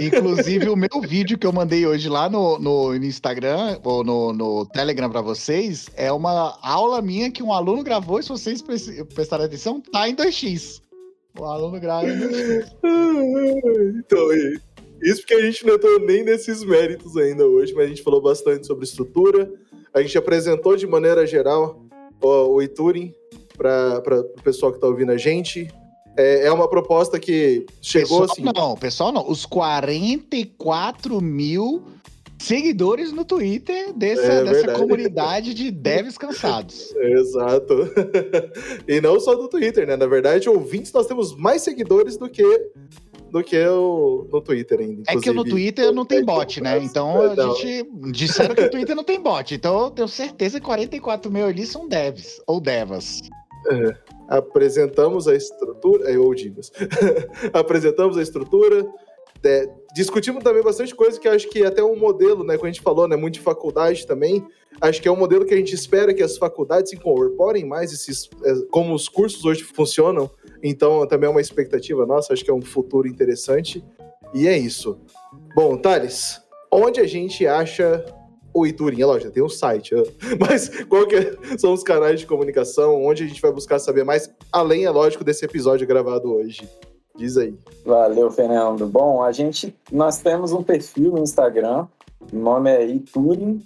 Inclusive, 0.00 0.68
o 0.68 0.76
meu 0.76 1.00
vídeo 1.00 1.36
que 1.36 1.44
eu 1.44 1.52
mandei 1.52 1.84
hoje 1.84 2.08
lá 2.08 2.30
no, 2.30 2.56
no 2.60 2.94
Instagram 2.94 3.80
ou 3.82 4.04
no, 4.04 4.32
no 4.32 4.64
Telegram 4.66 5.10
pra 5.10 5.22
vocês 5.22 5.88
é 5.96 6.12
uma 6.12 6.56
aula 6.62 7.02
minha 7.02 7.32
que 7.32 7.42
um 7.42 7.52
aluno 7.52 7.82
gravou. 7.82 8.20
E 8.20 8.22
se 8.22 8.28
vocês 8.28 8.62
pre- 8.62 9.04
prestarem 9.12 9.46
atenção, 9.46 9.80
tá 9.80 10.08
em 10.08 10.14
2x. 10.14 10.80
O 11.36 11.46
aluno 11.46 11.80
grava 11.80 12.06
em 12.08 12.16
2x. 12.16 12.64
então, 13.98 14.32
e- 14.32 14.75
isso 15.02 15.20
porque 15.20 15.34
a 15.34 15.42
gente 15.42 15.66
não 15.66 15.74
entrou 15.74 16.00
nem 16.00 16.22
nesses 16.22 16.64
méritos 16.64 17.16
ainda 17.16 17.46
hoje, 17.46 17.74
mas 17.74 17.86
a 17.86 17.88
gente 17.88 18.02
falou 18.02 18.20
bastante 18.20 18.66
sobre 18.66 18.84
estrutura. 18.84 19.50
A 19.92 20.02
gente 20.02 20.16
apresentou 20.16 20.76
de 20.76 20.86
maneira 20.86 21.26
geral 21.26 21.82
ó, 22.22 22.46
o 22.48 22.62
Ituring 22.62 23.12
para 23.56 24.02
o 24.20 24.42
pessoal 24.42 24.72
que 24.72 24.78
está 24.78 24.86
ouvindo 24.86 25.12
a 25.12 25.16
gente. 25.16 25.68
É, 26.18 26.46
é 26.46 26.52
uma 26.52 26.68
proposta 26.68 27.18
que 27.18 27.66
chegou 27.82 28.22
Pessoal 28.22 28.50
assim. 28.50 28.60
não, 28.60 28.76
pessoal 28.76 29.12
não. 29.12 29.28
Os 29.28 29.44
44 29.44 31.20
mil 31.20 31.84
seguidores 32.38 33.12
no 33.12 33.24
Twitter 33.24 33.92
dessa, 33.92 34.22
É 34.22 34.44
dessa 34.44 34.72
comunidade 34.72 35.54
de 35.54 35.70
devs 35.72 36.16
cansados. 36.16 36.94
Exato. 36.96 37.90
e 38.86 39.00
não 39.00 39.18
só 39.20 39.34
do 39.34 39.48
Twitter, 39.48 39.86
né? 39.86 39.96
Na 39.96 40.06
verdade, 40.06 40.48
ouvintes, 40.48 40.92
nós 40.92 41.06
temos 41.06 41.36
mais 41.36 41.62
seguidores 41.62 42.16
do 42.16 42.28
que 42.28 42.44
do 43.30 43.42
que 43.42 43.58
o, 43.66 44.26
no 44.32 44.40
Twitter 44.40 44.80
ainda. 44.80 45.02
É 45.08 45.12
que 45.16 45.30
no 45.30 45.42
inclusive. 45.42 45.50
Twitter 45.50 45.92
não 45.92 46.04
tem 46.06 46.24
bot, 46.24 46.60
né? 46.60 46.78
Então 46.78 47.20
a 47.22 47.34
Não. 47.34 47.54
gente 47.56 47.88
disseram 48.12 48.54
que 48.54 48.62
o 48.62 48.70
Twitter 48.70 48.94
não 48.94 49.04
tem 49.04 49.20
bot. 49.20 49.54
Então 49.54 49.84
eu 49.84 49.90
tenho 49.90 50.08
certeza 50.08 50.60
que 50.60 50.66
44 50.66 51.30
mil 51.30 51.46
ali 51.46 51.66
são 51.66 51.88
devs 51.88 52.40
ou 52.46 52.60
devas. 52.60 53.20
apresentamos 54.28 55.28
a 55.28 55.34
estrutura, 55.34 56.10
é, 56.10 56.18
ou 56.18 56.34
Dimas, 56.34 56.70
apresentamos 57.52 58.16
a 58.16 58.22
estrutura, 58.22 58.86
de- 59.42 59.68
discutimos 59.94 60.42
também 60.42 60.62
bastante 60.62 60.94
coisa 60.94 61.18
que 61.18 61.28
acho 61.28 61.48
que 61.48 61.64
até 61.64 61.82
um 61.82 61.96
modelo, 61.96 62.42
né, 62.44 62.56
como 62.56 62.68
a 62.68 62.72
gente 62.72 62.82
falou, 62.82 63.06
né, 63.08 63.16
muito 63.16 63.34
de 63.34 63.40
faculdade 63.40 64.06
também, 64.06 64.44
acho 64.80 65.00
que 65.00 65.08
é 65.08 65.10
um 65.12 65.16
modelo 65.16 65.44
que 65.44 65.54
a 65.54 65.56
gente 65.56 65.74
espera 65.74 66.12
que 66.14 66.22
as 66.22 66.36
faculdades 66.36 66.92
incorporem 66.92 67.64
mais 67.64 67.92
esses, 67.92 68.28
é, 68.44 68.54
como 68.70 68.94
os 68.94 69.08
cursos 69.08 69.44
hoje 69.44 69.62
funcionam, 69.62 70.30
então 70.62 71.06
também 71.06 71.28
é 71.28 71.30
uma 71.30 71.40
expectativa 71.40 72.06
nossa, 72.06 72.32
acho 72.32 72.44
que 72.44 72.50
é 72.50 72.54
um 72.54 72.62
futuro 72.62 73.06
interessante, 73.06 73.84
e 74.34 74.46
é 74.46 74.56
isso. 74.56 74.98
Bom, 75.54 75.76
Thales, 75.76 76.40
onde 76.70 77.00
a 77.00 77.06
gente 77.06 77.46
acha 77.46 78.04
o 78.52 78.66
Iturim? 78.66 79.00
É 79.00 79.06
lógico, 79.06 79.32
tem 79.32 79.42
um 79.42 79.48
site, 79.48 79.94
ó. 79.94 80.02
mas 80.40 80.68
qual 80.84 81.06
que 81.06 81.16
é- 81.16 81.36
são 81.58 81.72
os 81.72 81.82
canais 81.82 82.20
de 82.20 82.26
comunicação, 82.26 83.02
onde 83.04 83.22
a 83.22 83.26
gente 83.26 83.40
vai 83.40 83.52
buscar 83.52 83.78
saber 83.78 84.04
mais, 84.04 84.30
além, 84.52 84.84
é 84.84 84.90
lógico, 84.90 85.24
desse 85.24 85.44
episódio 85.44 85.86
gravado 85.86 86.32
hoje? 86.32 86.68
Diz 87.16 87.36
aí. 87.36 87.54
Valeu, 87.84 88.30
Fernando. 88.30 88.86
Bom, 88.86 89.22
a 89.22 89.32
gente, 89.32 89.74
nós 89.90 90.18
temos 90.18 90.52
um 90.52 90.62
perfil 90.62 91.12
no 91.12 91.22
Instagram, 91.22 91.86
o 92.32 92.36
nome 92.36 92.70
é 92.70 92.84
Ituring 92.84 93.62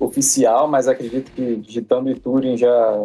Oficial, 0.00 0.66
mas 0.66 0.88
acredito 0.88 1.30
que 1.32 1.56
digitando 1.56 2.10
Ituring 2.10 2.56
já, 2.56 2.98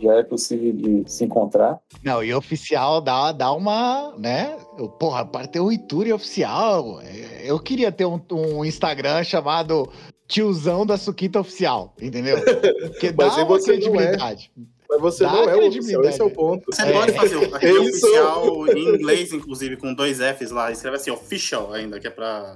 já 0.00 0.14
é 0.16 0.22
possível 0.22 0.72
de 1.02 1.10
se 1.10 1.24
encontrar. 1.24 1.78
Não, 2.04 2.22
e 2.22 2.32
oficial 2.34 3.00
dá, 3.00 3.32
dá 3.32 3.50
uma, 3.52 4.12
né? 4.18 4.54
Eu, 4.78 4.88
porra, 4.88 5.24
para 5.24 5.46
ter 5.46 5.60
um 5.60 5.72
Ituri 5.72 6.12
oficial, 6.12 7.00
é, 7.00 7.42
eu 7.44 7.58
queria 7.58 7.90
ter 7.90 8.04
um, 8.04 8.20
um 8.30 8.64
Instagram 8.64 9.24
chamado 9.24 9.90
Tiozão 10.28 10.84
da 10.84 10.98
Suquita 10.98 11.40
Oficial, 11.40 11.94
entendeu? 12.00 12.36
Porque 12.42 13.10
dá 13.16 13.28
uma 13.44 13.56
é. 13.56 13.60
credibilidade. 13.62 14.52
Mas 14.88 15.00
você 15.00 15.24
Dá 15.24 15.32
não 15.32 15.38
é 15.38 15.40
o 15.40 15.44
oficial, 15.46 15.70
credibilidade. 15.70 16.08
esse 16.08 16.20
é 16.20 16.24
o 16.24 16.30
ponto. 16.30 16.64
Você 16.70 16.82
É. 16.82 16.92
pode 16.92 17.12
fazer 17.12 17.36
o- 17.40 17.48
são- 17.48 17.80
oficial 17.80 18.68
em 18.68 18.94
inglês, 18.94 19.32
inclusive, 19.32 19.78
com 19.78 19.94
dois 19.94 20.18
Fs 20.18 20.50
lá. 20.50 20.70
Escreve 20.70 20.96
assim, 20.96 21.10
official 21.10 21.72
ainda, 21.72 21.98
que 21.98 22.06
é 22.06 22.10
pra. 22.10 22.52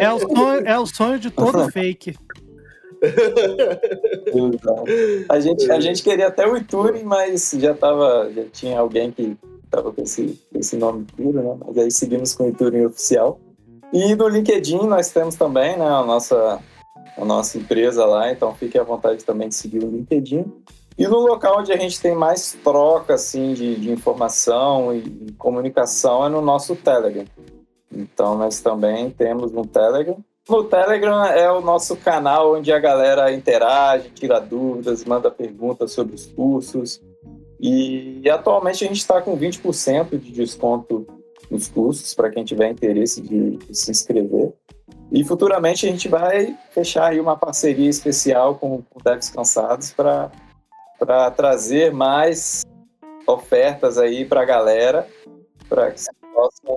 É, 0.00 0.04
é 0.04 0.10
o 0.12 0.18
sonho, 0.18 0.66
é 0.66 0.78
o 0.78 0.86
sonho 0.86 1.18
de 1.18 1.30
todo 1.30 1.68
fake. 1.72 2.16
A 5.28 5.40
gente, 5.40 5.70
a 5.70 5.80
gente 5.80 6.02
queria 6.02 6.28
até 6.28 6.46
o 6.46 6.56
Ituring, 6.56 7.04
mas 7.04 7.50
já 7.58 7.74
tava, 7.74 8.30
já 8.34 8.44
tinha 8.52 8.78
alguém 8.78 9.10
que 9.10 9.36
tava 9.70 9.92
com 9.92 10.02
esse, 10.02 10.40
esse 10.54 10.76
nome 10.76 11.06
puro, 11.16 11.42
né? 11.42 11.56
Mas 11.66 11.78
aí 11.78 11.90
seguimos 11.90 12.34
com 12.34 12.44
o 12.44 12.48
Ituring 12.48 12.86
Oficial. 12.86 13.40
E 13.92 14.14
no 14.14 14.28
LinkedIn 14.28 14.86
nós 14.86 15.10
temos 15.10 15.34
também, 15.34 15.76
né, 15.76 15.84
a 15.84 16.04
nossa, 16.04 16.60
a 17.16 17.24
nossa 17.24 17.58
empresa 17.58 18.06
lá, 18.06 18.30
então 18.30 18.54
fique 18.54 18.78
à 18.78 18.82
vontade 18.82 19.24
também 19.24 19.48
de 19.48 19.54
seguir 19.54 19.84
o 19.84 19.90
LinkedIn. 19.90 20.44
E 20.96 21.06
no 21.06 21.18
local 21.20 21.58
onde 21.58 21.72
a 21.72 21.76
gente 21.76 22.00
tem 22.00 22.14
mais 22.14 22.56
troca, 22.62 23.14
assim, 23.14 23.54
de, 23.54 23.76
de 23.76 23.90
informação 23.90 24.94
e 24.94 25.32
comunicação 25.38 26.24
é 26.24 26.28
no 26.28 26.40
nosso 26.40 26.76
Telegram. 26.76 27.24
Então 27.90 28.36
nós 28.36 28.60
também 28.60 29.10
temos 29.10 29.52
no 29.52 29.66
Telegram. 29.66 30.16
No 30.48 30.64
Telegram 30.64 31.24
é 31.24 31.50
o 31.50 31.60
nosso 31.60 31.96
canal 31.96 32.54
onde 32.54 32.72
a 32.72 32.78
galera 32.78 33.32
interage, 33.32 34.10
tira 34.10 34.40
dúvidas, 34.40 35.04
manda 35.04 35.30
perguntas 35.30 35.92
sobre 35.92 36.16
os 36.16 36.26
cursos. 36.26 37.00
E 37.60 38.28
atualmente 38.28 38.84
a 38.84 38.88
gente 38.88 38.98
está 38.98 39.22
com 39.22 39.38
20% 39.38 40.18
de 40.18 40.32
desconto 40.32 41.06
nos 41.48 41.68
cursos 41.68 42.12
para 42.12 42.28
quem 42.28 42.44
tiver 42.44 42.70
interesse 42.70 43.20
de, 43.20 43.56
de, 43.56 43.74
se 43.74 43.90
inscrever. 43.92 44.52
E 45.12 45.22
futuramente 45.22 45.86
a 45.86 45.90
gente 45.90 46.08
vai 46.08 46.56
fechar 46.72 47.10
aí 47.10 47.20
uma 47.20 47.36
parceria 47.36 47.88
especial 47.88 48.56
com, 48.56 48.82
com 48.82 49.00
Devs 49.04 49.30
Cansados 49.30 49.92
para 49.92 51.30
trazer 51.36 51.92
mais 51.92 52.64
ofertas 53.28 53.96
aí 53.96 54.24
para 54.24 54.42
a 54.42 54.44
galera, 54.44 55.06
para 55.68 55.92
que 55.92 56.00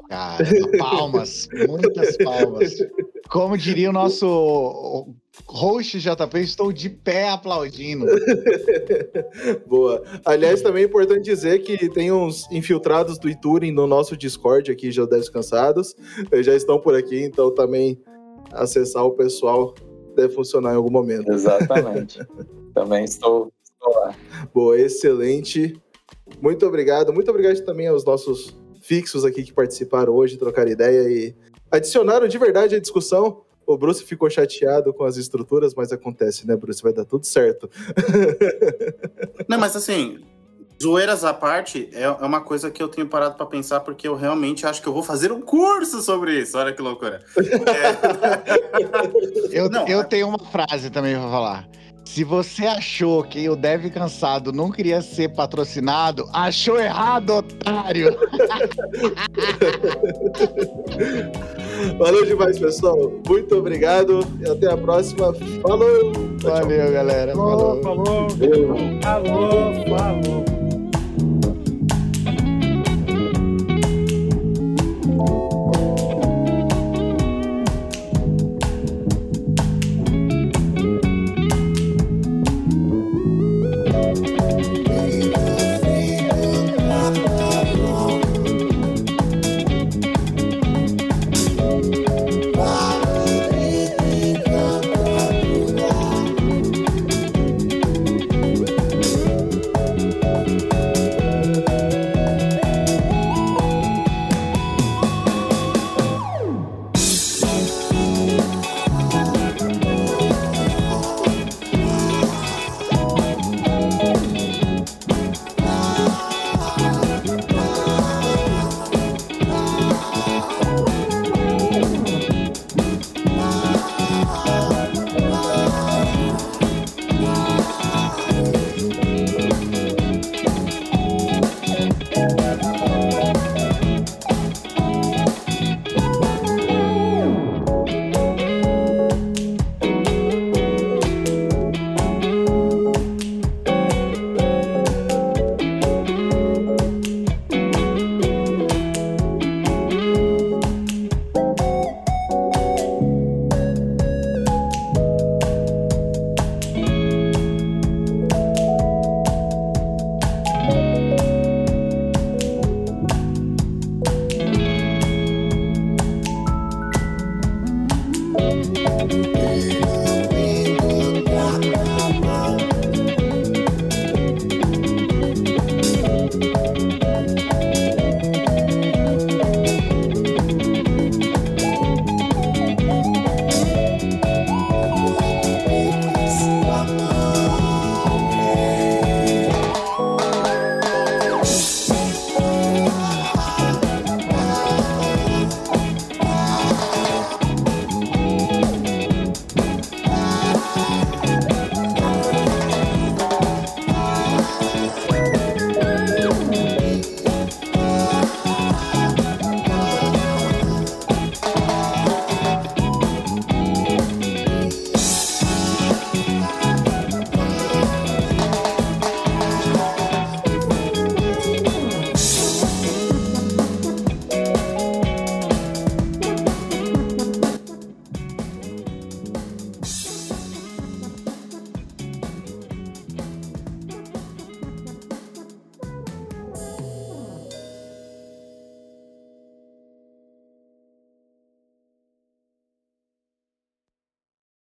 Cara, 0.10 0.44
palmas, 0.78 1.48
muitas 1.68 2.18
palmas. 2.18 2.76
Como 3.30 3.58
diria 3.58 3.90
o 3.90 3.94
nosso 3.94 5.16
host 5.48 6.00
JP, 6.00 6.40
estou 6.40 6.72
de 6.72 6.90
pé 6.90 7.30
aplaudindo. 7.30 8.06
Boa. 9.68 10.04
Aliás, 10.24 10.62
também 10.62 10.84
é 10.84 10.86
importante 10.86 11.24
dizer 11.24 11.60
que 11.60 11.90
tem 11.90 12.12
uns 12.12 12.50
infiltrados 12.52 13.18
do 13.18 13.30
Ituring 13.30 13.72
no 13.72 13.88
nosso 13.88 14.16
Discord 14.16 14.72
aqui, 14.72 14.92
já 14.92 15.06
descansados. 15.06 15.96
Eles 16.32 16.46
já 16.46 16.56
estão 16.56 16.80
por 16.80 16.96
aqui, 16.96 17.24
então 17.24 17.54
também 17.54 18.00
acessar 18.52 19.04
o 19.06 19.12
pessoal 19.12 19.74
deve 20.16 20.34
funcionar 20.34 20.74
em 20.74 20.78
algum 20.78 20.92
momento. 20.92 21.32
Exatamente. 21.32 22.20
também 22.74 23.04
estou, 23.04 23.52
estou 23.64 23.94
lá. 24.02 24.16
Boa, 24.54 24.80
excelente. 24.80 25.80
Muito 26.42 26.66
obrigado. 26.66 27.14
Muito 27.14 27.30
obrigado 27.30 27.60
também 27.66 27.88
aos 27.88 28.06
nossos 28.06 28.56
fixos 28.82 29.26
aqui 29.26 29.44
que 29.44 29.54
participaram 29.54 30.14
hoje, 30.14 30.38
trocaram 30.38 30.72
ideia 30.72 31.10
e 31.10 31.36
adicionaram 31.76 32.28
de 32.28 32.38
verdade 32.38 32.76
a 32.76 32.80
discussão. 32.80 33.42
O 33.66 33.78
Bruce 33.78 34.04
ficou 34.04 34.30
chateado 34.30 34.94
com 34.94 35.04
as 35.04 35.18
estruturas, 35.18 35.74
mas 35.74 35.92
acontece, 35.92 36.48
né, 36.48 36.56
Bruce? 36.56 36.84
Vai 36.84 36.94
dar 36.94 37.06
tudo 37.06 37.26
certo. 37.26 37.70
Não, 39.50 39.58
mas 39.58 39.76
assim, 39.76 40.20
zoeiras 40.82 41.24
à 41.24 41.34
parte, 41.34 41.90
é, 41.94 42.04
é 42.04 42.10
uma 42.10 42.42
coisa 42.42 42.70
que 42.70 42.82
eu 42.82 42.88
tenho 42.88 43.08
parado 43.08 43.36
para 43.36 43.46
pensar, 43.46 43.80
porque 43.80 44.08
eu 44.08 44.16
realmente 44.16 44.68
acho 44.68 44.82
que 44.82 44.88
eu 44.88 44.94
vou 44.94 45.02
fazer 45.02 45.32
um 45.32 45.42
curso 45.42 46.02
sobre 46.02 46.40
isso. 46.40 46.58
Olha 46.58 46.74
que 46.74 46.82
loucura. 46.82 47.24
É... 49.52 49.60
eu, 49.60 49.70
Não, 49.70 49.88
eu 49.88 50.04
tenho 50.04 50.28
uma 50.28 50.40
frase 50.40 50.90
também 50.90 51.16
para 51.16 51.30
falar. 51.30 51.70
Se 52.06 52.24
você 52.24 52.66
achou 52.66 53.22
que 53.24 53.50
o 53.50 53.56
Dev 53.56 53.90
Cansado 53.90 54.54
não 54.54 54.70
queria 54.72 55.02
ser 55.02 55.30
patrocinado, 55.30 56.30
achou 56.32 56.80
errado, 56.80 57.32
otário! 57.32 58.16
Valeu 61.98 62.26
demais, 62.26 62.58
pessoal. 62.58 63.12
Muito 63.28 63.54
obrigado 63.56 64.26
e 64.40 64.50
até 64.50 64.72
a 64.72 64.78
próxima. 64.78 65.34
Falou! 65.62 66.14
Valeu, 66.42 66.94
galera. 66.94 67.34
Falou, 67.34 67.82
falou. 67.82 68.30
Falou, 68.30 68.78
falou. 69.02 69.74
falou. 69.98 70.55